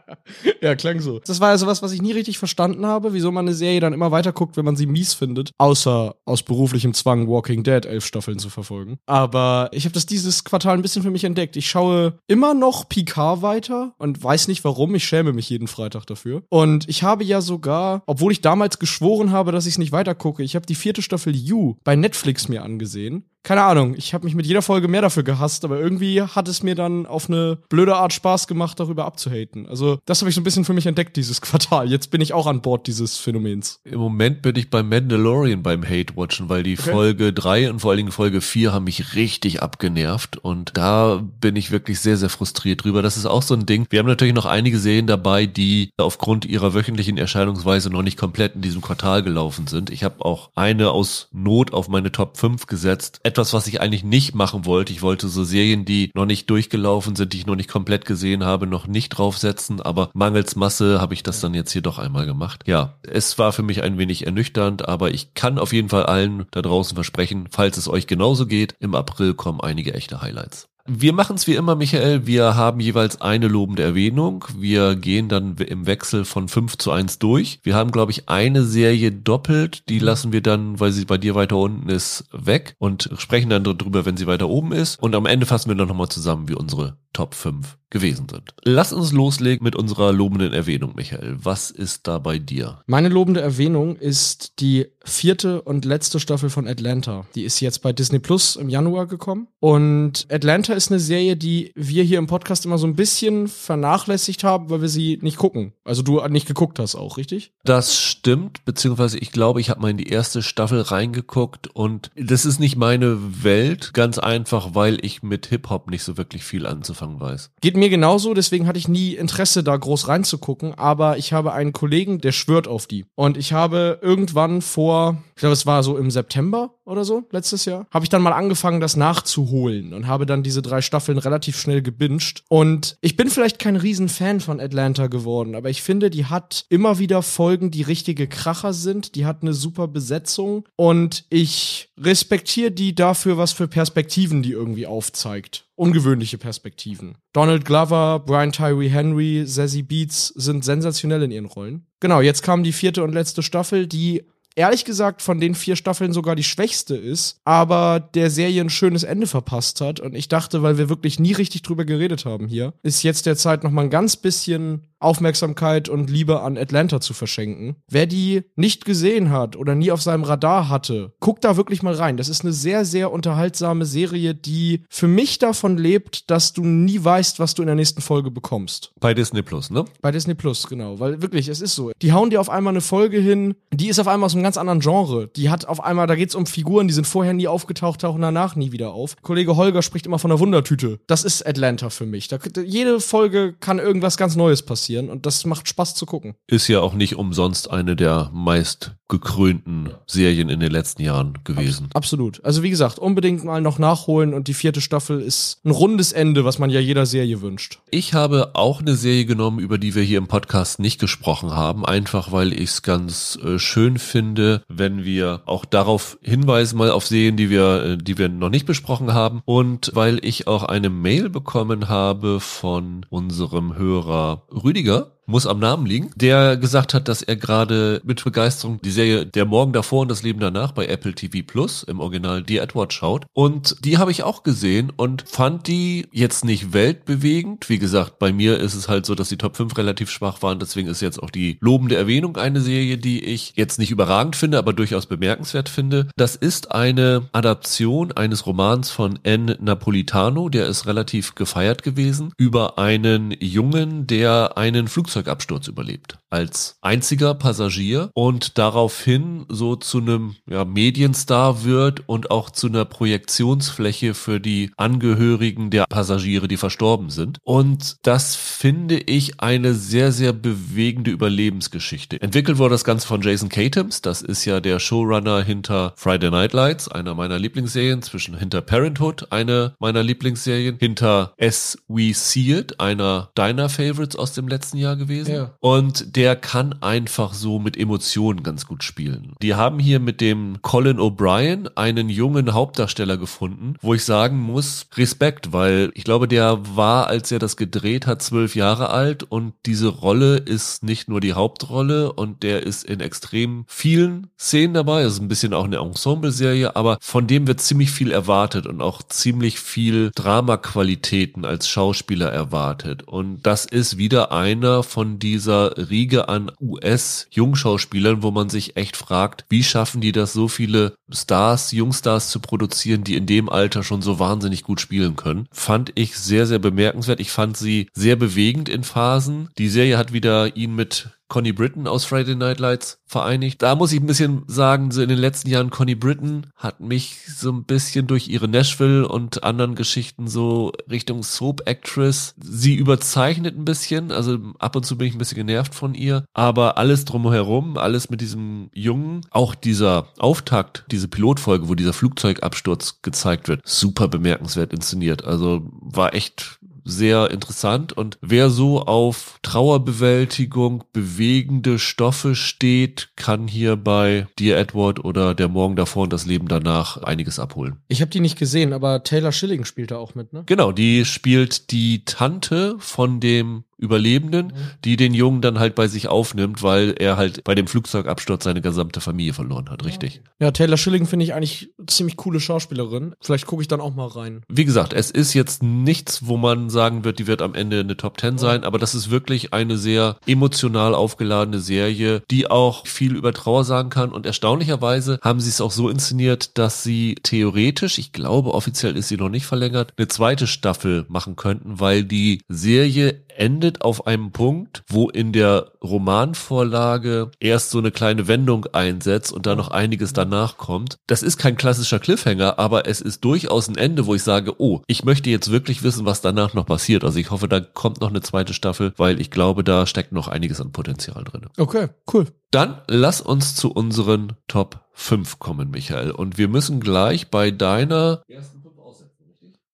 ja, 0.60 0.74
klang 0.74 1.00
so. 1.00 1.20
Das 1.20 1.40
war 1.40 1.50
ja 1.50 1.58
sowas, 1.58 1.82
was 1.82 1.92
ich 1.92 2.02
nie 2.02 2.12
richtig 2.12 2.38
verstanden 2.38 2.86
habe, 2.86 3.12
wieso 3.12 3.30
man 3.30 3.46
eine 3.46 3.54
Serie 3.54 3.80
dann 3.80 3.92
immer 3.92 4.10
weiter 4.10 4.32
guckt, 4.32 4.56
wenn 4.56 4.64
man 4.64 4.76
sie 4.76 4.86
mies 4.86 5.14
findet. 5.14 5.50
Außer 5.58 6.14
aus 6.24 6.42
beruflichem 6.42 6.94
Zwang, 6.94 7.28
Walking 7.28 7.62
Dead 7.62 7.84
elf 7.84 8.04
Staffeln 8.04 8.38
zu 8.38 8.50
verfolgen. 8.50 8.98
Aber 9.06 9.68
ich 9.72 9.84
habe 9.84 9.92
das 9.92 10.06
dieses 10.06 10.44
Quartal 10.44 10.74
ein 10.74 10.82
bisschen 10.82 11.02
für 11.02 11.10
mich 11.10 11.24
entdeckt. 11.24 11.56
Ich 11.56 11.68
schaue 11.68 12.18
immer 12.26 12.54
noch 12.54 12.88
Picard 12.88 13.42
weiter 13.42 13.94
und 13.98 14.22
weiß 14.22 14.48
nicht 14.48 14.64
warum. 14.64 14.94
Ich 14.94 15.04
schäme 15.04 15.32
mich 15.32 15.50
jeden 15.50 15.68
Freitag 15.68 16.06
dafür. 16.06 16.42
Und 16.48 16.88
ich 16.88 17.02
habe 17.02 17.24
ja 17.24 17.40
sogar, 17.40 18.02
obwohl 18.06 18.32
ich 18.32 18.40
damals 18.40 18.78
geschworen 18.78 19.30
habe, 19.30 19.52
dass 19.52 19.66
ich 19.66 19.74
es 19.74 19.78
nicht 19.78 19.92
weiter 19.92 20.14
gucke, 20.14 20.42
ich 20.42 20.54
habe 20.54 20.66
die 20.66 20.74
vierte 20.90 21.02
Staffel 21.02 21.36
You 21.36 21.76
bei 21.84 21.94
Netflix 21.94 22.48
mir 22.48 22.64
angesehen. 22.64 23.29
Keine 23.42 23.62
Ahnung, 23.62 23.94
ich 23.96 24.12
habe 24.12 24.24
mich 24.24 24.34
mit 24.34 24.46
jeder 24.46 24.62
Folge 24.62 24.86
mehr 24.88 25.02
dafür 25.02 25.22
gehasst, 25.22 25.64
aber 25.64 25.80
irgendwie 25.80 26.22
hat 26.22 26.46
es 26.48 26.62
mir 26.62 26.74
dann 26.74 27.06
auf 27.06 27.28
eine 27.28 27.58
blöde 27.68 27.96
Art 27.96 28.12
Spaß 28.12 28.46
gemacht, 28.46 28.78
darüber 28.78 29.06
abzuhaten. 29.06 29.66
Also, 29.66 29.98
das 30.04 30.20
habe 30.20 30.28
ich 30.28 30.34
so 30.34 30.40
ein 30.40 30.44
bisschen 30.44 30.64
für 30.64 30.74
mich 30.74 30.86
entdeckt, 30.86 31.16
dieses 31.16 31.40
Quartal. 31.40 31.90
Jetzt 31.90 32.10
bin 32.10 32.20
ich 32.20 32.32
auch 32.34 32.46
an 32.46 32.60
Bord 32.62 32.86
dieses 32.86 33.16
Phänomens. 33.16 33.80
Im 33.84 33.98
Moment 33.98 34.42
bin 34.42 34.56
ich 34.56 34.68
beim 34.70 34.88
Mandalorian 34.88 35.62
beim 35.62 35.84
Hate-Watchen, 35.84 36.48
weil 36.48 36.62
die 36.62 36.70
Okay. 36.80 36.92
Folge 36.92 37.32
3 37.32 37.70
und 37.70 37.80
vor 37.80 37.90
allen 37.90 37.98
Dingen 37.98 38.12
Folge 38.12 38.40
4 38.40 38.72
haben 38.72 38.84
mich 38.84 39.14
richtig 39.14 39.62
abgenervt 39.62 40.36
und 40.38 40.72
da 40.76 41.20
bin 41.40 41.56
ich 41.56 41.70
wirklich 41.70 42.00
sehr, 42.00 42.16
sehr 42.16 42.28
frustriert 42.30 42.84
drüber. 42.84 43.02
Das 43.02 43.16
ist 43.16 43.26
auch 43.26 43.42
so 43.42 43.54
ein 43.54 43.66
Ding. 43.66 43.86
Wir 43.90 43.98
haben 43.98 44.06
natürlich 44.06 44.34
noch 44.34 44.46
einige 44.46 44.78
Serien 44.78 45.06
dabei, 45.06 45.46
die 45.46 45.90
aufgrund 45.96 46.44
ihrer 46.44 46.74
wöchentlichen 46.74 47.18
Erscheinungsweise 47.18 47.90
noch 47.90 48.02
nicht 48.02 48.16
komplett 48.18 48.54
in 48.54 48.62
diesem 48.62 48.80
Quartal 48.82 49.22
gelaufen 49.22 49.66
sind. 49.66 49.90
Ich 49.90 50.04
habe 50.04 50.24
auch 50.24 50.50
eine 50.54 50.90
aus 50.90 51.28
Not 51.32 51.72
auf 51.72 51.88
meine 51.88 52.12
Top 52.12 52.36
5 52.36 52.66
gesetzt. 52.66 53.20
Etwas, 53.30 53.52
was 53.52 53.68
ich 53.68 53.80
eigentlich 53.80 54.02
nicht 54.02 54.34
machen 54.34 54.64
wollte. 54.64 54.92
Ich 54.92 55.02
wollte 55.02 55.28
so 55.28 55.44
Serien, 55.44 55.84
die 55.84 56.10
noch 56.16 56.26
nicht 56.26 56.50
durchgelaufen 56.50 57.14
sind, 57.14 57.32
die 57.32 57.38
ich 57.38 57.46
noch 57.46 57.54
nicht 57.54 57.70
komplett 57.70 58.04
gesehen 58.04 58.44
habe, 58.44 58.66
noch 58.66 58.88
nicht 58.88 59.10
draufsetzen, 59.10 59.80
aber 59.80 60.10
mangels 60.14 60.56
Masse 60.56 61.00
habe 61.00 61.14
ich 61.14 61.22
das 61.22 61.38
dann 61.38 61.54
jetzt 61.54 61.70
hier 61.70 61.80
doch 61.80 62.00
einmal 62.00 62.26
gemacht. 62.26 62.64
Ja, 62.66 62.98
es 63.04 63.38
war 63.38 63.52
für 63.52 63.62
mich 63.62 63.84
ein 63.84 63.98
wenig 63.98 64.26
ernüchternd, 64.26 64.88
aber 64.88 65.12
ich 65.12 65.32
kann 65.34 65.60
auf 65.60 65.72
jeden 65.72 65.90
Fall 65.90 66.06
allen 66.06 66.46
da 66.50 66.60
draußen 66.60 66.96
versprechen, 66.96 67.46
falls 67.52 67.76
es 67.76 67.86
euch 67.86 68.08
genauso 68.08 68.46
geht, 68.46 68.74
im 68.80 68.96
April 68.96 69.34
kommen 69.34 69.60
einige 69.60 69.94
echte 69.94 70.20
Highlights. 70.20 70.69
Wir 70.86 71.12
machen 71.12 71.36
es 71.36 71.46
wie 71.46 71.54
immer, 71.54 71.76
Michael. 71.76 72.26
Wir 72.26 72.56
haben 72.56 72.80
jeweils 72.80 73.20
eine 73.20 73.48
lobende 73.48 73.82
Erwähnung. 73.82 74.44
Wir 74.56 74.96
gehen 74.96 75.28
dann 75.28 75.56
im 75.56 75.86
Wechsel 75.86 76.24
von 76.24 76.48
5 76.48 76.78
zu 76.78 76.90
1 76.90 77.18
durch. 77.18 77.60
Wir 77.62 77.74
haben, 77.74 77.90
glaube 77.90 78.12
ich, 78.12 78.28
eine 78.28 78.64
Serie 78.64 79.12
doppelt. 79.12 79.88
Die 79.88 79.98
lassen 79.98 80.32
wir 80.32 80.42
dann, 80.42 80.80
weil 80.80 80.92
sie 80.92 81.04
bei 81.04 81.18
dir 81.18 81.34
weiter 81.34 81.56
unten 81.56 81.88
ist, 81.88 82.24
weg 82.32 82.74
und 82.78 83.10
sprechen 83.18 83.50
dann 83.50 83.64
darüber, 83.64 84.06
wenn 84.06 84.16
sie 84.16 84.26
weiter 84.26 84.48
oben 84.48 84.72
ist. 84.72 85.00
Und 85.02 85.14
am 85.14 85.26
Ende 85.26 85.46
fassen 85.46 85.70
wir 85.70 85.76
dann 85.76 85.88
nochmal 85.88 86.08
zusammen, 86.08 86.48
wie 86.48 86.54
unsere 86.54 86.96
Top 87.12 87.34
5 87.34 87.76
gewesen 87.90 88.28
sind. 88.30 88.54
Lass 88.62 88.92
uns 88.92 89.12
loslegen 89.12 89.64
mit 89.64 89.74
unserer 89.74 90.12
lobenden 90.12 90.52
Erwähnung, 90.52 90.92
Michael. 90.94 91.36
Was 91.42 91.70
ist 91.70 92.06
da 92.06 92.18
bei 92.18 92.38
dir? 92.38 92.82
Meine 92.86 93.08
lobende 93.08 93.40
Erwähnung 93.40 93.96
ist 93.96 94.60
die 94.60 94.86
vierte 95.04 95.62
und 95.62 95.84
letzte 95.84 96.20
Staffel 96.20 96.50
von 96.50 96.68
Atlanta. 96.68 97.26
Die 97.34 97.42
ist 97.42 97.58
jetzt 97.58 97.80
bei 97.80 97.92
Disney 97.92 98.20
Plus 98.20 98.54
im 98.54 98.68
Januar 98.68 99.06
gekommen. 99.06 99.48
Und 99.58 100.26
Atlanta 100.30 100.74
ist 100.74 100.90
eine 100.90 101.00
Serie, 101.00 101.36
die 101.36 101.72
wir 101.74 102.04
hier 102.04 102.18
im 102.18 102.28
Podcast 102.28 102.64
immer 102.64 102.78
so 102.78 102.86
ein 102.86 102.94
bisschen 102.94 103.48
vernachlässigt 103.48 104.44
haben, 104.44 104.70
weil 104.70 104.82
wir 104.82 104.88
sie 104.88 105.18
nicht 105.20 105.36
gucken. 105.36 105.72
Also 105.84 106.02
du 106.02 106.20
nicht 106.28 106.46
geguckt 106.46 106.78
hast 106.78 106.94
auch, 106.94 107.16
richtig? 107.16 107.52
Das 107.64 107.98
stimmt, 107.98 108.64
beziehungsweise 108.64 109.18
ich 109.18 109.32
glaube, 109.32 109.60
ich 109.60 109.68
habe 109.68 109.80
mal 109.80 109.90
in 109.90 109.96
die 109.96 110.08
erste 110.08 110.42
Staffel 110.42 110.80
reingeguckt 110.80 111.66
und 111.66 112.12
das 112.14 112.44
ist 112.44 112.60
nicht 112.60 112.76
meine 112.76 113.42
Welt, 113.42 113.94
ganz 113.94 114.18
einfach, 114.18 114.74
weil 114.74 115.04
ich 115.04 115.24
mit 115.24 115.46
Hip-Hop 115.46 115.90
nicht 115.90 116.04
so 116.04 116.16
wirklich 116.16 116.44
viel 116.44 116.66
anzufangen 116.66 116.99
weiß. 117.02 117.50
Geht 117.60 117.76
mir 117.76 117.88
genauso, 117.88 118.34
deswegen 118.34 118.66
hatte 118.66 118.78
ich 118.78 118.88
nie 118.88 119.14
Interesse, 119.14 119.62
da 119.62 119.76
groß 119.76 120.08
reinzugucken, 120.08 120.74
aber 120.74 121.16
ich 121.16 121.32
habe 121.32 121.52
einen 121.52 121.72
Kollegen, 121.72 122.20
der 122.20 122.32
schwört 122.32 122.68
auf 122.68 122.86
die. 122.86 123.06
Und 123.14 123.36
ich 123.36 123.52
habe 123.52 123.98
irgendwann 124.02 124.60
vor, 124.60 125.22
ich 125.34 125.40
glaube, 125.40 125.54
es 125.54 125.66
war 125.66 125.82
so 125.82 125.96
im 125.96 126.10
September 126.10 126.74
oder 126.84 127.04
so, 127.04 127.24
letztes 127.30 127.64
Jahr, 127.64 127.86
habe 127.92 128.04
ich 128.04 128.08
dann 128.08 128.22
mal 128.22 128.32
angefangen, 128.32 128.80
das 128.80 128.96
nachzuholen 128.96 129.94
und 129.94 130.06
habe 130.06 130.26
dann 130.26 130.42
diese 130.42 130.60
drei 130.60 130.82
Staffeln 130.82 131.18
relativ 131.18 131.58
schnell 131.58 131.82
gebinged. 131.82 132.42
Und 132.48 132.96
ich 133.00 133.16
bin 133.16 133.30
vielleicht 133.30 133.58
kein 133.58 133.76
Riesenfan 133.76 134.40
von 134.40 134.60
Atlanta 134.60 135.06
geworden, 135.06 135.54
aber 135.54 135.70
ich 135.70 135.82
finde, 135.82 136.10
die 136.10 136.26
hat 136.26 136.66
immer 136.68 136.98
wieder 136.98 137.22
Folgen, 137.22 137.70
die 137.70 137.82
richtige 137.82 138.26
Kracher 138.26 138.72
sind. 138.72 139.14
Die 139.14 139.26
hat 139.26 139.42
eine 139.42 139.54
super 139.54 139.88
Besetzung 139.88 140.66
und 140.76 141.24
ich 141.30 141.90
respektiere 141.98 142.70
die 142.70 142.94
dafür, 142.94 143.38
was 143.38 143.52
für 143.52 143.68
Perspektiven 143.68 144.42
die 144.42 144.52
irgendwie 144.52 144.86
aufzeigt 144.86 145.69
ungewöhnliche 145.80 146.36
Perspektiven. 146.36 147.16
Donald 147.32 147.64
Glover, 147.64 148.20
Brian 148.20 148.52
Tyree 148.52 148.90
Henry, 148.90 149.44
Zazie 149.46 149.82
Beats 149.82 150.28
sind 150.28 150.62
sensationell 150.62 151.22
in 151.22 151.30
ihren 151.30 151.46
Rollen. 151.46 151.86
Genau, 152.00 152.20
jetzt 152.20 152.42
kam 152.42 152.62
die 152.62 152.72
vierte 152.72 153.02
und 153.02 153.12
letzte 153.12 153.42
Staffel, 153.42 153.86
die 153.86 154.22
ehrlich 154.54 154.84
gesagt 154.84 155.22
von 155.22 155.40
den 155.40 155.54
vier 155.54 155.76
Staffeln 155.76 156.12
sogar 156.12 156.36
die 156.36 156.44
schwächste 156.44 156.96
ist, 156.96 157.40
aber 157.44 157.98
der 157.98 158.30
Serie 158.30 158.60
ein 158.60 158.68
schönes 158.68 159.04
Ende 159.04 159.26
verpasst 159.26 159.80
hat. 159.80 160.00
Und 160.00 160.14
ich 160.14 160.28
dachte, 160.28 160.62
weil 160.62 160.76
wir 160.76 160.90
wirklich 160.90 161.18
nie 161.18 161.32
richtig 161.32 161.62
drüber 161.62 161.86
geredet 161.86 162.26
haben 162.26 162.46
hier, 162.46 162.74
ist 162.82 163.02
jetzt 163.02 163.24
der 163.24 163.36
Zeit 163.36 163.64
noch 163.64 163.70
mal 163.70 163.82
ein 163.82 163.90
ganz 163.90 164.16
bisschen 164.16 164.86
Aufmerksamkeit 165.00 165.88
und 165.88 166.10
Liebe 166.10 166.42
an 166.42 166.58
Atlanta 166.58 167.00
zu 167.00 167.14
verschenken. 167.14 167.76
Wer 167.88 168.06
die 168.06 168.42
nicht 168.54 168.84
gesehen 168.84 169.30
hat 169.30 169.56
oder 169.56 169.74
nie 169.74 169.90
auf 169.90 170.02
seinem 170.02 170.24
Radar 170.24 170.68
hatte, 170.68 171.12
guckt 171.20 171.44
da 171.44 171.56
wirklich 171.56 171.82
mal 171.82 171.94
rein. 171.94 172.18
Das 172.18 172.28
ist 172.28 172.42
eine 172.42 172.52
sehr, 172.52 172.84
sehr 172.84 173.10
unterhaltsame 173.10 173.86
Serie, 173.86 174.34
die 174.34 174.84
für 174.90 175.08
mich 175.08 175.38
davon 175.38 175.78
lebt, 175.78 176.30
dass 176.30 176.52
du 176.52 176.64
nie 176.64 177.02
weißt, 177.02 177.38
was 177.38 177.54
du 177.54 177.62
in 177.62 177.66
der 177.66 177.76
nächsten 177.76 178.02
Folge 178.02 178.30
bekommst. 178.30 178.92
Bei 179.00 179.14
Disney 179.14 179.42
Plus, 179.42 179.70
ne? 179.70 179.86
Bei 180.02 180.12
Disney 180.12 180.34
Plus, 180.34 180.66
genau. 180.68 181.00
Weil 181.00 181.22
wirklich, 181.22 181.48
es 181.48 181.62
ist 181.62 181.74
so. 181.74 181.92
Die 182.02 182.12
hauen 182.12 182.28
dir 182.28 182.40
auf 182.40 182.50
einmal 182.50 182.74
eine 182.74 182.82
Folge 182.82 183.18
hin, 183.18 183.54
die 183.72 183.88
ist 183.88 183.98
auf 183.98 184.08
einmal 184.08 184.26
aus 184.26 184.34
einem 184.34 184.44
ganz 184.44 184.58
anderen 184.58 184.80
Genre. 184.80 185.28
Die 185.34 185.48
hat 185.48 185.64
auf 185.64 185.82
einmal, 185.82 186.06
da 186.06 186.14
geht's 186.14 186.34
um 186.34 186.44
Figuren, 186.44 186.88
die 186.88 186.94
sind 186.94 187.06
vorher 187.06 187.32
nie 187.32 187.48
aufgetaucht, 187.48 188.02
tauchen 188.02 188.20
danach 188.20 188.54
nie 188.54 188.72
wieder 188.72 188.92
auf. 188.92 189.16
Kollege 189.22 189.56
Holger 189.56 189.80
spricht 189.80 190.04
immer 190.04 190.18
von 190.18 190.30
einer 190.30 190.40
Wundertüte. 190.40 191.00
Das 191.06 191.24
ist 191.24 191.46
Atlanta 191.46 191.88
für 191.88 192.06
mich. 192.06 192.28
Da, 192.28 192.38
jede 192.62 193.00
Folge 193.00 193.54
kann 193.58 193.78
irgendwas 193.78 194.18
ganz 194.18 194.36
Neues 194.36 194.62
passieren 194.62 194.89
passieren 194.90 195.08
und 195.08 195.26
das 195.26 195.44
macht 195.44 195.68
Spaß 195.68 195.94
zu 195.94 196.06
gucken. 196.06 196.34
Ist 196.46 196.68
ja 196.68 196.80
auch 196.80 196.94
nicht 196.94 197.16
umsonst 197.16 197.70
eine 197.70 197.96
der 197.96 198.30
meist 198.32 198.96
gekrönten 199.10 199.90
Serien 200.06 200.48
in 200.48 200.60
den 200.60 200.70
letzten 200.70 201.02
Jahren 201.02 201.38
gewesen. 201.44 201.88
Absolut. 201.92 202.42
Also 202.44 202.62
wie 202.62 202.70
gesagt, 202.70 202.98
unbedingt 202.98 203.44
mal 203.44 203.60
noch 203.60 203.78
nachholen 203.78 204.32
und 204.32 204.48
die 204.48 204.54
vierte 204.54 204.80
Staffel 204.80 205.20
ist 205.20 205.58
ein 205.64 205.70
rundes 205.70 206.12
Ende, 206.12 206.44
was 206.46 206.58
man 206.58 206.70
ja 206.70 206.80
jeder 206.80 207.04
Serie 207.04 207.42
wünscht. 207.42 207.80
Ich 207.90 208.14
habe 208.14 208.52
auch 208.54 208.80
eine 208.80 208.94
Serie 208.94 209.26
genommen, 209.26 209.58
über 209.58 209.76
die 209.76 209.94
wir 209.94 210.02
hier 210.02 210.18
im 210.18 210.28
Podcast 210.28 210.78
nicht 210.78 210.98
gesprochen 210.98 211.50
haben, 211.50 211.84
einfach 211.84 212.32
weil 212.32 212.52
ich 212.52 212.70
es 212.70 212.82
ganz 212.82 213.38
äh, 213.44 213.58
schön 213.58 213.98
finde, 213.98 214.62
wenn 214.68 215.04
wir 215.04 215.42
auch 215.44 215.64
darauf 215.64 216.18
hinweisen, 216.22 216.78
mal 216.78 216.90
auf 216.90 217.06
Serien, 217.06 217.36
die 217.36 217.50
wir, 217.50 217.84
äh, 217.84 217.96
die 217.98 218.16
wir 218.16 218.28
noch 218.28 218.50
nicht 218.50 218.66
besprochen 218.66 219.12
haben 219.12 219.42
und 219.44 219.90
weil 219.94 220.24
ich 220.24 220.46
auch 220.46 220.62
eine 220.62 220.88
Mail 220.88 221.28
bekommen 221.28 221.88
habe 221.88 222.40
von 222.40 223.04
unserem 223.10 223.76
Hörer 223.76 224.44
Rüdiger, 224.52 225.12
muss 225.30 225.46
am 225.46 225.58
Namen 225.58 225.86
liegen, 225.86 226.10
der 226.16 226.56
gesagt 226.56 226.92
hat, 226.94 227.08
dass 227.08 227.22
er 227.22 227.36
gerade 227.36 228.00
mit 228.04 228.22
Begeisterung 228.22 228.80
die 228.82 228.90
Serie 228.90 229.26
Der 229.26 229.46
Morgen 229.46 229.72
davor 229.72 230.02
und 230.02 230.10
das 230.10 230.22
Leben 230.22 230.40
danach 230.40 230.72
bei 230.72 230.86
Apple 230.86 231.14
TV 231.14 231.38
Plus 231.46 231.82
im 231.82 232.00
Original 232.00 232.44
The 232.46 232.58
Edward 232.58 232.92
schaut. 232.92 233.26
Und 233.32 233.76
die 233.84 233.98
habe 233.98 234.10
ich 234.10 234.22
auch 234.22 234.42
gesehen 234.42 234.92
und 234.94 235.24
fand 235.26 235.66
die 235.66 236.06
jetzt 236.12 236.44
nicht 236.44 236.72
weltbewegend. 236.72 237.68
Wie 237.68 237.78
gesagt, 237.78 238.18
bei 238.18 238.32
mir 238.32 238.58
ist 238.58 238.74
es 238.74 238.88
halt 238.88 239.06
so, 239.06 239.14
dass 239.14 239.28
die 239.28 239.38
Top 239.38 239.56
5 239.56 239.76
relativ 239.78 240.10
schwach 240.10 240.42
waren. 240.42 240.58
Deswegen 240.58 240.88
ist 240.88 241.00
jetzt 241.00 241.22
auch 241.22 241.30
die 241.30 241.58
lobende 241.60 241.96
Erwähnung 241.96 242.36
eine 242.36 242.60
Serie, 242.60 242.98
die 242.98 243.24
ich 243.24 243.52
jetzt 243.56 243.78
nicht 243.78 243.90
überragend 243.90 244.36
finde, 244.36 244.58
aber 244.58 244.72
durchaus 244.72 245.06
bemerkenswert 245.06 245.68
finde. 245.68 246.08
Das 246.16 246.36
ist 246.36 246.72
eine 246.72 247.28
Adaption 247.32 248.12
eines 248.12 248.46
Romans 248.46 248.90
von 248.90 249.18
N. 249.22 249.54
Napolitano, 249.60 250.48
der 250.48 250.66
ist 250.66 250.86
relativ 250.86 251.34
gefeiert 251.34 251.82
gewesen, 251.82 252.32
über 252.36 252.78
einen 252.78 253.30
Jungen, 253.40 254.06
der 254.06 254.56
einen 254.56 254.88
Flugzeug 254.88 255.19
Flugzeugabsturz 255.20 255.68
überlebt. 255.68 256.19
Als 256.30 256.76
einziger 256.80 257.34
Passagier 257.34 258.10
und 258.14 258.56
daraufhin 258.56 259.46
so 259.48 259.76
zu 259.76 259.98
einem 259.98 260.36
ja, 260.48 260.64
Medienstar 260.64 261.64
wird 261.64 262.08
und 262.08 262.30
auch 262.30 262.50
zu 262.50 262.68
einer 262.68 262.84
Projektionsfläche 262.84 264.14
für 264.14 264.40
die 264.40 264.70
Angehörigen 264.76 265.70
der 265.70 265.86
Passagiere, 265.88 266.48
die 266.48 266.56
verstorben 266.56 267.10
sind. 267.10 267.38
Und 267.42 267.96
das 268.02 268.36
finde 268.36 268.98
ich 268.98 269.40
eine 269.40 269.74
sehr, 269.74 270.12
sehr 270.12 270.32
bewegende 270.32 271.10
Überlebensgeschichte. 271.10 272.20
Entwickelt 272.20 272.58
wurde 272.58 272.74
das 272.74 272.84
Ganze 272.84 273.06
von 273.06 273.22
Jason 273.22 273.48
Katims. 273.48 274.02
Das 274.02 274.22
ist 274.22 274.44
ja 274.44 274.60
der 274.60 274.78
Showrunner 274.78 275.42
hinter 275.42 275.94
Friday 275.96 276.30
Night 276.30 276.52
Lights, 276.52 276.88
einer 276.88 277.14
meiner 277.14 277.38
Lieblingsserien, 277.38 278.02
zwischen 278.02 278.36
hinter 278.36 278.60
Parenthood, 278.60 279.32
eine 279.32 279.74
meiner 279.78 280.02
Lieblingsserien, 280.02 280.76
hinter 280.78 281.34
As 281.40 281.78
We 281.88 282.12
See 282.14 282.52
It, 282.52 282.80
einer 282.80 283.30
deiner 283.34 283.68
Favorites 283.68 284.16
aus 284.16 284.32
dem 284.32 284.48
letzten 284.48 284.78
Jahr 284.78 284.96
gewesen. 284.96 285.34
Ja. 285.34 285.56
Und 285.60 286.16
der 286.20 286.36
kann 286.36 286.74
einfach 286.82 287.32
so 287.32 287.58
mit 287.58 287.78
Emotionen 287.78 288.42
ganz 288.42 288.66
gut 288.66 288.84
spielen. 288.84 289.32
Die 289.40 289.54
haben 289.54 289.78
hier 289.78 290.00
mit 290.00 290.20
dem 290.20 290.58
Colin 290.60 290.98
O'Brien 290.98 291.70
einen 291.76 292.10
jungen 292.10 292.52
Hauptdarsteller 292.52 293.16
gefunden, 293.16 293.76
wo 293.80 293.94
ich 293.94 294.04
sagen 294.04 294.38
muss, 294.38 294.86
Respekt, 294.98 295.54
weil 295.54 295.90
ich 295.94 296.04
glaube, 296.04 296.28
der 296.28 296.76
war, 296.76 297.06
als 297.06 297.32
er 297.32 297.38
das 297.38 297.56
gedreht 297.56 298.06
hat, 298.06 298.20
zwölf 298.20 298.54
Jahre 298.54 298.90
alt 298.90 299.22
und 299.22 299.54
diese 299.64 299.88
Rolle 299.88 300.36
ist 300.36 300.82
nicht 300.82 301.08
nur 301.08 301.22
die 301.22 301.32
Hauptrolle 301.32 302.12
und 302.12 302.42
der 302.42 302.64
ist 302.64 302.84
in 302.84 303.00
extrem 303.00 303.64
vielen 303.66 304.26
Szenen 304.38 304.74
dabei. 304.74 305.00
Es 305.00 305.14
ist 305.14 305.22
ein 305.22 305.28
bisschen 305.28 305.54
auch 305.54 305.64
eine 305.64 305.78
Ensemble-Serie, 305.78 306.76
aber 306.76 306.98
von 307.00 307.28
dem 307.28 307.46
wird 307.46 307.62
ziemlich 307.62 307.92
viel 307.92 308.12
erwartet 308.12 308.66
und 308.66 308.82
auch 308.82 309.02
ziemlich 309.04 309.58
viel 309.58 310.10
Dramaqualitäten 310.14 311.46
als 311.46 311.66
Schauspieler 311.66 312.30
erwartet. 312.30 313.04
Und 313.08 313.40
das 313.44 313.64
ist 313.64 313.96
wieder 313.96 314.32
einer 314.32 314.82
von 314.82 315.18
dieser 315.18 315.88
Riege 315.88 316.09
an 316.18 316.50
US-Jungschauspielern, 316.60 318.22
wo 318.22 318.30
man 318.30 318.48
sich 318.48 318.76
echt 318.76 318.96
fragt, 318.96 319.44
wie 319.48 319.62
schaffen 319.62 320.00
die 320.00 320.12
das, 320.12 320.32
so 320.32 320.48
viele 320.48 320.94
Stars, 321.10 321.72
Jungstars 321.72 322.30
zu 322.30 322.40
produzieren, 322.40 323.04
die 323.04 323.16
in 323.16 323.26
dem 323.26 323.48
Alter 323.48 323.82
schon 323.82 324.02
so 324.02 324.18
wahnsinnig 324.18 324.62
gut 324.62 324.80
spielen 324.80 325.16
können. 325.16 325.46
Fand 325.52 325.92
ich 325.94 326.16
sehr, 326.16 326.46
sehr 326.46 326.58
bemerkenswert. 326.58 327.20
Ich 327.20 327.30
fand 327.30 327.56
sie 327.56 327.88
sehr 327.94 328.16
bewegend 328.16 328.68
in 328.68 328.84
Phasen. 328.84 329.48
Die 329.58 329.68
Serie 329.68 329.98
hat 329.98 330.12
wieder 330.12 330.56
ihn 330.56 330.74
mit 330.74 331.19
Connie 331.30 331.52
Britton 331.52 331.86
aus 331.86 332.04
Friday 332.04 332.34
Night 332.34 332.60
Lights 332.60 332.98
vereinigt. 333.06 333.62
Da 333.62 333.74
muss 333.74 333.92
ich 333.92 334.00
ein 334.00 334.06
bisschen 334.06 334.42
sagen, 334.46 334.90
so 334.90 335.00
in 335.00 335.08
den 335.08 335.18
letzten 335.18 335.48
Jahren 335.48 335.70
Connie 335.70 335.94
Britton 335.94 336.48
hat 336.56 336.80
mich 336.80 337.16
so 337.26 337.50
ein 337.50 337.64
bisschen 337.64 338.06
durch 338.06 338.28
ihre 338.28 338.48
Nashville 338.48 339.08
und 339.08 339.42
anderen 339.42 339.74
Geschichten 339.74 340.28
so 340.28 340.72
Richtung 340.90 341.22
Soap 341.22 341.62
Actress. 341.66 342.34
Sie 342.40 342.74
überzeichnet 342.74 343.56
ein 343.56 343.64
bisschen, 343.64 344.12
also 344.12 344.38
ab 344.58 344.76
und 344.76 344.84
zu 344.84 344.98
bin 344.98 345.08
ich 345.08 345.14
ein 345.14 345.18
bisschen 345.18 345.36
genervt 345.36 345.74
von 345.74 345.94
ihr, 345.94 346.24
aber 346.34 346.78
alles 346.78 347.04
drumherum, 347.04 347.78
alles 347.78 348.10
mit 348.10 348.20
diesem 348.20 348.68
Jungen, 348.74 349.22
auch 349.30 349.54
dieser 349.54 350.08
Auftakt, 350.18 350.84
diese 350.90 351.08
Pilotfolge, 351.08 351.68
wo 351.68 351.74
dieser 351.74 351.92
Flugzeugabsturz 351.92 353.02
gezeigt 353.02 353.48
wird, 353.48 353.62
super 353.64 354.08
bemerkenswert 354.08 354.72
inszeniert. 354.72 355.24
Also 355.24 355.68
war 355.80 356.14
echt 356.14 356.59
sehr 356.90 357.30
interessant 357.30 357.92
und 357.92 358.18
wer 358.20 358.50
so 358.50 358.82
auf 358.82 359.38
Trauerbewältigung, 359.42 360.84
bewegende 360.92 361.78
Stoffe 361.78 362.34
steht, 362.34 363.10
kann 363.16 363.48
hier 363.48 363.76
bei 363.76 364.26
Dear 364.38 364.58
Edward 364.58 365.04
oder 365.04 365.34
Der 365.34 365.48
Morgen 365.48 365.76
davor 365.76 366.04
und 366.04 366.12
das 366.12 366.26
Leben 366.26 366.48
danach 366.48 366.98
einiges 366.98 367.38
abholen. 367.38 367.82
Ich 367.88 368.00
habe 368.00 368.10
die 368.10 368.20
nicht 368.20 368.38
gesehen, 368.38 368.72
aber 368.72 369.02
Taylor 369.02 369.32
Schilling 369.32 369.64
spielt 369.64 369.90
da 369.90 369.98
auch 369.98 370.14
mit, 370.14 370.32
ne? 370.32 370.42
Genau, 370.46 370.72
die 370.72 371.04
spielt 371.04 371.70
die 371.70 372.04
Tante 372.04 372.76
von 372.78 373.20
dem 373.20 373.64
Überlebenden, 373.80 374.46
Mhm. 374.48 374.52
die 374.84 374.96
den 374.96 375.14
Jungen 375.14 375.40
dann 375.40 375.58
halt 375.58 375.74
bei 375.74 375.88
sich 375.88 376.08
aufnimmt, 376.08 376.62
weil 376.62 376.94
er 376.98 377.16
halt 377.16 377.42
bei 377.44 377.54
dem 377.54 377.66
Flugzeugabsturz 377.66 378.44
seine 378.44 378.60
gesamte 378.60 379.00
Familie 379.00 379.32
verloren 379.32 379.70
hat, 379.70 379.84
richtig. 379.84 380.20
Ja, 380.40 380.50
Taylor 380.50 380.76
Schilling 380.76 381.06
finde 381.06 381.24
ich 381.24 381.34
eigentlich 381.34 381.70
ziemlich 381.86 382.16
coole 382.16 382.40
Schauspielerin. 382.40 383.14
Vielleicht 383.20 383.46
gucke 383.46 383.62
ich 383.62 383.68
dann 383.68 383.80
auch 383.80 383.94
mal 383.94 384.06
rein. 384.08 384.42
Wie 384.48 384.64
gesagt, 384.64 384.92
es 384.92 385.10
ist 385.10 385.34
jetzt 385.34 385.62
nichts, 385.62 386.26
wo 386.26 386.36
man 386.36 386.70
sagen 386.70 387.04
wird, 387.04 387.18
die 387.18 387.26
wird 387.26 387.42
am 387.42 387.54
Ende 387.54 387.80
eine 387.80 387.96
Top 387.96 388.20
10 388.20 388.38
sein, 388.38 388.64
aber 388.64 388.78
das 388.78 388.94
ist 388.94 389.10
wirklich 389.10 389.52
eine 389.52 389.76
sehr 389.78 390.16
emotional 390.26 390.94
aufgeladene 390.94 391.58
Serie, 391.60 392.22
die 392.30 392.50
auch 392.50 392.86
viel 392.86 393.16
über 393.16 393.32
Trauer 393.32 393.64
sagen 393.64 393.90
kann 393.90 394.12
und 394.12 394.26
erstaunlicherweise 394.26 395.18
haben 395.22 395.40
sie 395.40 395.48
es 395.50 395.60
auch 395.60 395.70
so 395.70 395.88
inszeniert, 395.88 396.58
dass 396.58 396.82
sie 396.82 397.16
theoretisch, 397.22 397.98
ich 397.98 398.12
glaube 398.12 398.54
offiziell 398.54 398.96
ist 398.96 399.08
sie 399.08 399.16
noch 399.16 399.28
nicht 399.28 399.46
verlängert, 399.46 399.92
eine 399.96 400.08
zweite 400.08 400.46
Staffel 400.46 401.04
machen 401.08 401.36
könnten, 401.36 401.80
weil 401.80 402.04
die 402.04 402.42
Serie 402.48 403.22
endet 403.36 403.82
auf 403.82 404.06
einem 404.06 404.32
Punkt, 404.32 404.82
wo 404.88 405.08
in 405.08 405.32
der 405.32 405.72
Romanvorlage 405.82 407.30
erst 407.40 407.70
so 407.70 407.78
eine 407.78 407.90
kleine 407.90 408.28
Wendung 408.28 408.66
einsetzt 408.72 409.32
und 409.32 409.46
da 409.46 409.54
noch 409.54 409.70
einiges 409.70 410.12
danach 410.12 410.56
kommt. 410.56 410.96
Das 411.06 411.22
ist 411.22 411.36
kein 411.36 411.56
klassischer 411.56 411.98
Cliffhanger, 411.98 412.58
aber 412.58 412.86
es 412.86 413.00
ist 413.00 413.24
durchaus 413.24 413.68
ein 413.68 413.76
Ende, 413.76 414.06
wo 414.06 414.14
ich 414.14 414.22
sage, 414.22 414.60
oh, 414.60 414.82
ich 414.86 415.04
möchte 415.04 415.30
jetzt 415.30 415.50
wirklich 415.50 415.82
wissen, 415.82 416.06
was 416.06 416.20
danach 416.20 416.54
noch 416.54 416.66
passiert. 416.66 417.04
Also 417.04 417.18
ich 417.18 417.30
hoffe, 417.30 417.48
da 417.48 417.60
kommt 417.60 418.00
noch 418.00 418.10
eine 418.10 418.20
zweite 418.20 418.54
Staffel, 418.54 418.92
weil 418.96 419.20
ich 419.20 419.30
glaube, 419.30 419.64
da 419.64 419.86
steckt 419.86 420.12
noch 420.12 420.28
einiges 420.28 420.60
an 420.60 420.72
Potenzial 420.72 421.24
drin. 421.24 421.46
Okay, 421.56 421.88
cool. 422.12 422.26
Dann 422.50 422.80
lass 422.88 423.20
uns 423.20 423.54
zu 423.54 423.70
unseren 423.70 424.32
Top 424.48 424.80
5 424.92 425.38
kommen, 425.38 425.70
Michael. 425.70 426.10
Und 426.10 426.36
wir 426.36 426.48
müssen 426.48 426.80
gleich 426.80 427.28
bei 427.28 427.50
deiner 427.50 428.22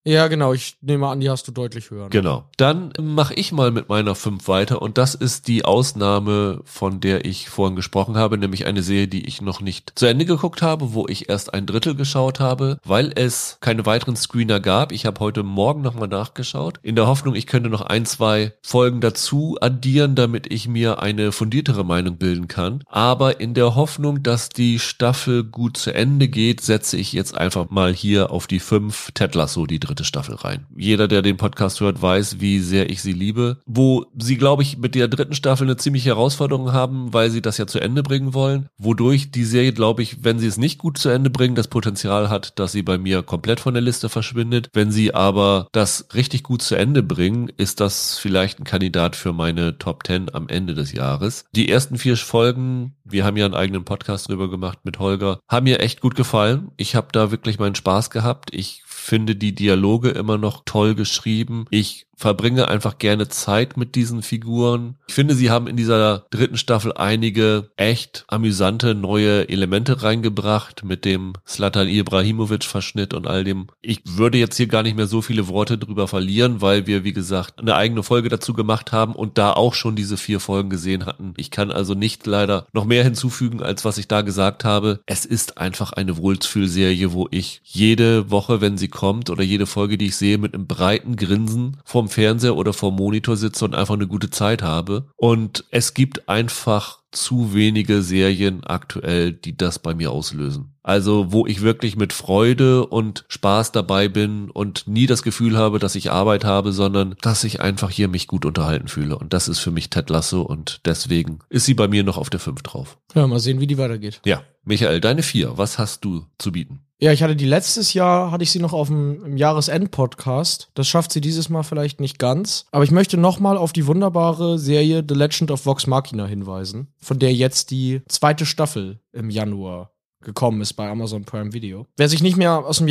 Ja, 0.07 0.29
genau. 0.29 0.53
Ich 0.53 0.77
nehme 0.83 1.09
an, 1.09 1.19
die 1.19 1.29
hast 1.29 1.49
du 1.49 1.53
deutlich 1.53 1.91
höher. 1.91 2.05
ne? 2.05 2.11
Genau. 2.11 2.45
Dann 2.57 2.93
mache 3.01 3.35
ich 3.35 3.51
mal 3.51 3.73
mit 3.73 3.89
meiner 3.89 4.15
5 4.15 4.47
weiter 4.47 4.81
und 4.81 4.99
das 4.99 5.17
ist 5.17 5.49
die 5.49 5.65
Ausnahme, 5.65 6.61
von 6.65 7.01
der 7.01 7.25
ich 7.25 7.49
vorhin 7.49 7.75
gesprochen 7.75 8.17
habe, 8.17 8.39
nämlich 8.39 8.67
eine 8.67 8.85
Serie, 8.85 9.09
die 9.09 9.27
ich 9.27 9.43
noch 9.43 9.61
nicht 9.61 9.95
zu 9.97 10.07
Ende 10.07 10.25
geguckt 10.25 10.63
habe, 10.63 10.95
wo 10.95 11.09
ich 11.09 11.29
erst 11.29 11.55
ein 11.55 11.67
Drittel 11.67 11.97
geschaut 11.97 12.39
habe, 12.39 12.79
weil 12.85 13.11
es 13.17 13.59
keine 13.61 13.85
weiteren 13.85 14.15
Screener 14.15 14.61
gab. 14.61 14.93
Ich 14.93 15.07
habe 15.07 15.19
heute 15.19 15.43
Morgen 15.43 15.83
nochmal 15.83 16.07
nachgeschaut, 16.07 16.79
in 16.83 16.95
der 16.95 17.09
Hoffnung, 17.09 17.35
ich 17.35 17.49
könnte 17.49 17.69
noch 17.69 17.83
ein, 17.83 18.07
zwei 18.07 18.53
Folgen 18.63 19.01
dazu 19.01 19.59
addieren, 19.61 20.15
damit 20.15 20.53
ich 20.53 20.69
mir 20.69 21.03
eine 21.03 21.33
fundiertere 21.33 21.83
Meinung 21.85 22.17
bilden 22.17 22.47
kann. 22.47 22.85
Aber 22.87 23.41
in 23.41 23.55
der 23.55 23.75
Hoffnung, 23.75 24.23
dass 24.23 24.51
die 24.51 24.79
Staffel 24.79 25.43
gut 25.43 25.77
zu 25.77 25.93
Ende 25.93 26.29
geht, 26.29 26.61
setze 26.61 26.97
ich 26.97 27.13
jetzt 27.13 27.37
einfach 27.37 27.71
mal 27.71 27.93
hier 27.93 28.31
auf 28.31 28.47
die 28.47 28.61
5 28.61 29.11
Ted 29.13 29.35
Lasso, 29.35 29.67
die 29.67 29.81
dritte 29.97 30.05
Staffel 30.05 30.35
rein. 30.37 30.67
Jeder, 30.77 31.09
der 31.09 31.23
den 31.23 31.37
Podcast 31.37 31.81
hört, 31.81 32.01
weiß, 32.01 32.41
wie 32.41 32.61
sehr 32.61 32.91
ich 32.91 33.03
sie 33.03 33.13
liebe. 33.13 33.59
Wo 33.67 34.07
sie, 34.19 34.37
glaube 34.37 34.63
ich, 34.63 34.77
mit 34.77 34.95
der 34.95 35.09
dritten 35.09 35.35
Staffel 35.35 35.67
eine 35.67 35.77
ziemliche 35.77 36.11
Herausforderung 36.11 36.73
haben, 36.73 37.13
weil 37.13 37.31
sie 37.31 37.43
das 37.43 37.59
ja 37.59 37.67
zu 37.67 37.81
Ende 37.81 38.03
bringen 38.03 38.35
wollen. 38.35 38.69
Wodurch 38.79 39.31
die 39.31 39.45
Serie, 39.45 39.73
glaube 39.73 40.03
ich, 40.03 40.23
wenn 40.23 40.39
sie 40.39 40.47
es 40.47 40.59
nicht 40.59 40.79
gut 40.79 40.99
zu 40.99 41.09
Ende 41.09 41.31
bringen, 41.31 41.55
das 41.55 41.69
Potenzial 41.69 42.29
hat, 42.29 42.59
dass 42.59 42.73
sie 42.73 42.83
bei 42.83 42.99
mir 42.99 43.23
komplett 43.23 43.61
von 43.61 43.75
der 43.75 43.83
Liste 43.83 44.09
verschwindet. 44.09 44.69
Wenn 44.75 44.93
sie 44.93 45.15
aber 45.15 45.69
das 45.73 46.09
richtig 46.15 46.43
gut 46.43 46.63
zu 46.63 46.75
Ende 46.75 47.03
bringen, 47.03 47.49
ist 47.57 47.81
das 47.81 48.19
vielleicht 48.19 48.61
ein 48.61 48.65
Kandidat 48.65 49.17
für 49.17 49.33
meine 49.33 49.79
Top 49.79 50.07
10 50.07 50.35
am 50.35 50.49
Ende 50.49 50.75
des 50.75 50.93
Jahres. 50.93 51.47
Die 51.55 51.69
ersten 51.69 51.97
vier 51.97 52.17
Folgen, 52.17 52.97
wir 53.05 53.25
haben 53.25 53.37
ja 53.37 53.45
einen 53.45 53.55
eigenen 53.55 53.85
Podcast 53.85 54.29
drüber 54.29 54.51
gemacht 54.51 54.81
mit 54.85 54.99
Holger, 54.99 55.39
haben 55.49 55.65
mir 55.65 55.81
echt 55.81 56.01
gut 56.01 56.15
gefallen. 56.15 56.71
Ich 56.77 56.95
habe 56.95 57.09
da 57.13 57.31
wirklich 57.31 57.59
meinen 57.59 57.75
Spaß 57.75 58.11
gehabt. 58.11 58.51
Ich 58.53 58.83
finde 59.07 59.37
die 59.37 59.55
Dialoge 59.55 60.11
immer 60.11 60.37
noch 60.37 60.63
toll 60.65 60.97
geschrieben. 60.97 61.67
Ich 61.71 62.06
verbringe 62.17 62.69
einfach 62.69 62.99
gerne 62.99 63.29
Zeit 63.29 63.77
mit 63.77 63.95
diesen 63.95 64.23
Figuren. 64.23 64.97
Ich 65.07 65.15
finde, 65.15 65.35
sie 65.35 65.51
haben 65.51 65.67
in 65.67 65.77
dieser 65.77 66.25
dritten 66.31 66.57
Staffel 66.57 66.95
einige 66.95 67.71
echt 67.77 68.25
amüsante 68.29 68.95
neue 68.95 69.49
Elemente 69.49 70.03
reingebracht 70.03 70.83
mit 70.83 71.05
dem 71.05 71.35
Slatan 71.47 71.89
Ibrahimovic 71.89 72.65
Verschnitt 72.65 73.13
und 73.13 73.27
all 73.27 73.45
dem. 73.45 73.67
Ich 73.83 74.01
würde 74.05 74.39
jetzt 74.39 74.57
hier 74.57 74.67
gar 74.67 74.83
nicht 74.83 74.97
mehr 74.97 75.07
so 75.07 75.21
viele 75.21 75.47
Worte 75.49 75.77
drüber 75.77 76.09
verlieren, 76.09 76.63
weil 76.63 76.87
wir, 76.87 77.05
wie 77.05 77.13
gesagt, 77.13 77.61
eine 77.61 77.75
eigene 77.75 78.03
Folge 78.03 78.31
dazu 78.31 78.55
gemacht 78.55 78.93
haben 78.93 79.15
und 79.15 79.37
da 79.37 79.53
auch 79.53 79.75
schon 79.75 79.95
diese 79.95 80.17
vier 80.17 80.41
Folgen 80.41 80.71
gesehen 80.71 81.05
hatten. 81.05 81.35
Ich 81.37 81.51
kann 81.51 81.71
also 81.71 81.95
nicht 81.95 82.27
leider 82.27 82.67
noch 82.73 82.87
mehr 82.87 83.05
hinzufügen, 83.05 83.63
als 83.63 83.85
was 83.85 83.99
ich 83.99 84.09
da 84.09 84.23
gesagt 84.23 84.65
habe. 84.65 85.01
Es 85.05 85.27
ist 85.27 85.59
einfach 85.59 85.93
eine 85.93 86.17
Wohlfühlserie, 86.17 87.13
wo 87.13 87.29
ich 87.31 87.61
jede 87.63 88.31
Woche, 88.31 88.63
wenn 88.63 88.79
sie 88.79 88.89
kommt 88.89 89.29
oder 89.29 89.43
jede 89.43 89.67
Folge, 89.67 89.99
die 89.99 90.07
ich 90.07 90.17
sehe, 90.17 90.39
mit 90.39 90.55
einem 90.55 90.67
breiten 90.67 91.17
Grinsen 91.17 91.77
vorm 92.07 92.09
Fernseher 92.09 92.57
oder 92.57 92.73
vorm 92.73 92.97
Monitor 92.97 93.37
sitze 93.37 93.65
und 93.65 93.75
einfach 93.75 93.95
eine 93.95 94.07
gute 94.07 94.31
Zeit 94.31 94.63
habe. 94.63 95.09
Und 95.17 95.65
es 95.71 95.95
gibt 95.95 96.29
einfach 96.29 97.01
zu 97.13 97.55
wenige 97.55 98.03
Serien 98.03 98.63
aktuell, 98.65 99.33
die 99.33 99.57
das 99.57 99.79
bei 99.79 99.95
mir 99.95 100.11
auslösen. 100.11 100.75
Also 100.83 101.33
wo 101.33 101.47
ich 101.47 101.63
wirklich 101.63 101.97
mit 101.97 102.13
Freude 102.13 102.87
und 102.87 103.25
Spaß 103.29 103.73
dabei 103.73 104.09
bin 104.09 104.51
und 104.51 104.87
nie 104.87 105.07
das 105.07 105.23
Gefühl 105.23 105.57
habe, 105.57 105.79
dass 105.79 105.95
ich 105.95 106.11
Arbeit 106.11 106.45
habe, 106.45 106.73
sondern 106.73 107.17
dass 107.23 107.43
ich 107.45 107.61
einfach 107.61 107.91
hier 107.91 108.09
mich 108.09 108.27
gut 108.27 108.45
unterhalten 108.45 108.89
fühle. 108.89 109.19
Und 109.19 109.33
das 109.33 109.49
ist 109.49 109.61
für 109.61 109.71
mich 109.71 109.89
Ted 109.89 110.11
Lasso 110.11 110.43
und 110.43 110.81
deswegen 110.85 111.39
ist 111.49 111.65
sie 111.65 111.75
bei 111.75 111.89
mir 111.89 112.05
noch 112.05 112.19
auf 112.19 112.31
der 112.31 112.41
5 112.41 112.63
drauf. 112.63 112.99
Ja, 113.15 113.27
mal 113.27 113.41
sehen, 113.41 113.61
wie 113.61 113.67
die 113.67 113.79
weitergeht. 113.79 114.21
Ja, 114.25 114.43
Michael, 114.65 115.01
deine 115.01 115.23
4, 115.23 115.57
was 115.57 115.79
hast 115.79 116.05
du 116.05 116.27
zu 116.39 116.53
bieten? 116.53 116.86
Ja, 116.99 117.13
ich 117.13 117.23
hatte 117.23 117.37
die 117.37 117.45
letztes 117.45 117.93
Jahr, 117.93 118.31
hatte 118.31 118.43
ich 118.43 118.51
sie 118.51 118.59
noch 118.59 118.73
auf 118.73 118.89
dem 118.89 119.37
Jahresend-Podcast. 119.37 120.71
Das 120.73 120.89
schafft 120.89 121.13
sie 121.13 121.21
dieses 121.21 121.51
Mal 121.51 121.63
vielleicht 121.63 122.01
nicht 122.01 122.19
ganz. 122.19 122.65
Aber 122.71 122.85
ich 122.85 122.91
möchte 122.91 123.19
nochmal 123.19 123.59
auf 123.59 123.75
die 123.75 123.87
wunderbare 123.87 124.59
Serie 124.59 125.05
The 125.07 125.15
Legend 125.15 125.51
of 125.51 125.67
Vox 125.67 125.87
Machina 125.87 126.25
hinweisen, 126.25 126.89
von 126.99 127.19
der 127.19 127.35
jetzt 127.35 127.71
die 127.71 128.01
zweite 128.09 128.47
Staffel 128.47 129.01
im 129.13 129.29
Januar 129.29 129.91
gekommen 130.23 130.63
ist 130.63 130.73
bei 130.73 130.89
Amazon 130.89 131.27
Prime 131.27 131.53
Video. 131.53 131.87
Wer 131.99 132.09
sich 132.09 132.23
nicht 132.23 132.39
mehr 132.39 132.65
aus 132.65 132.79
dem 132.79 132.89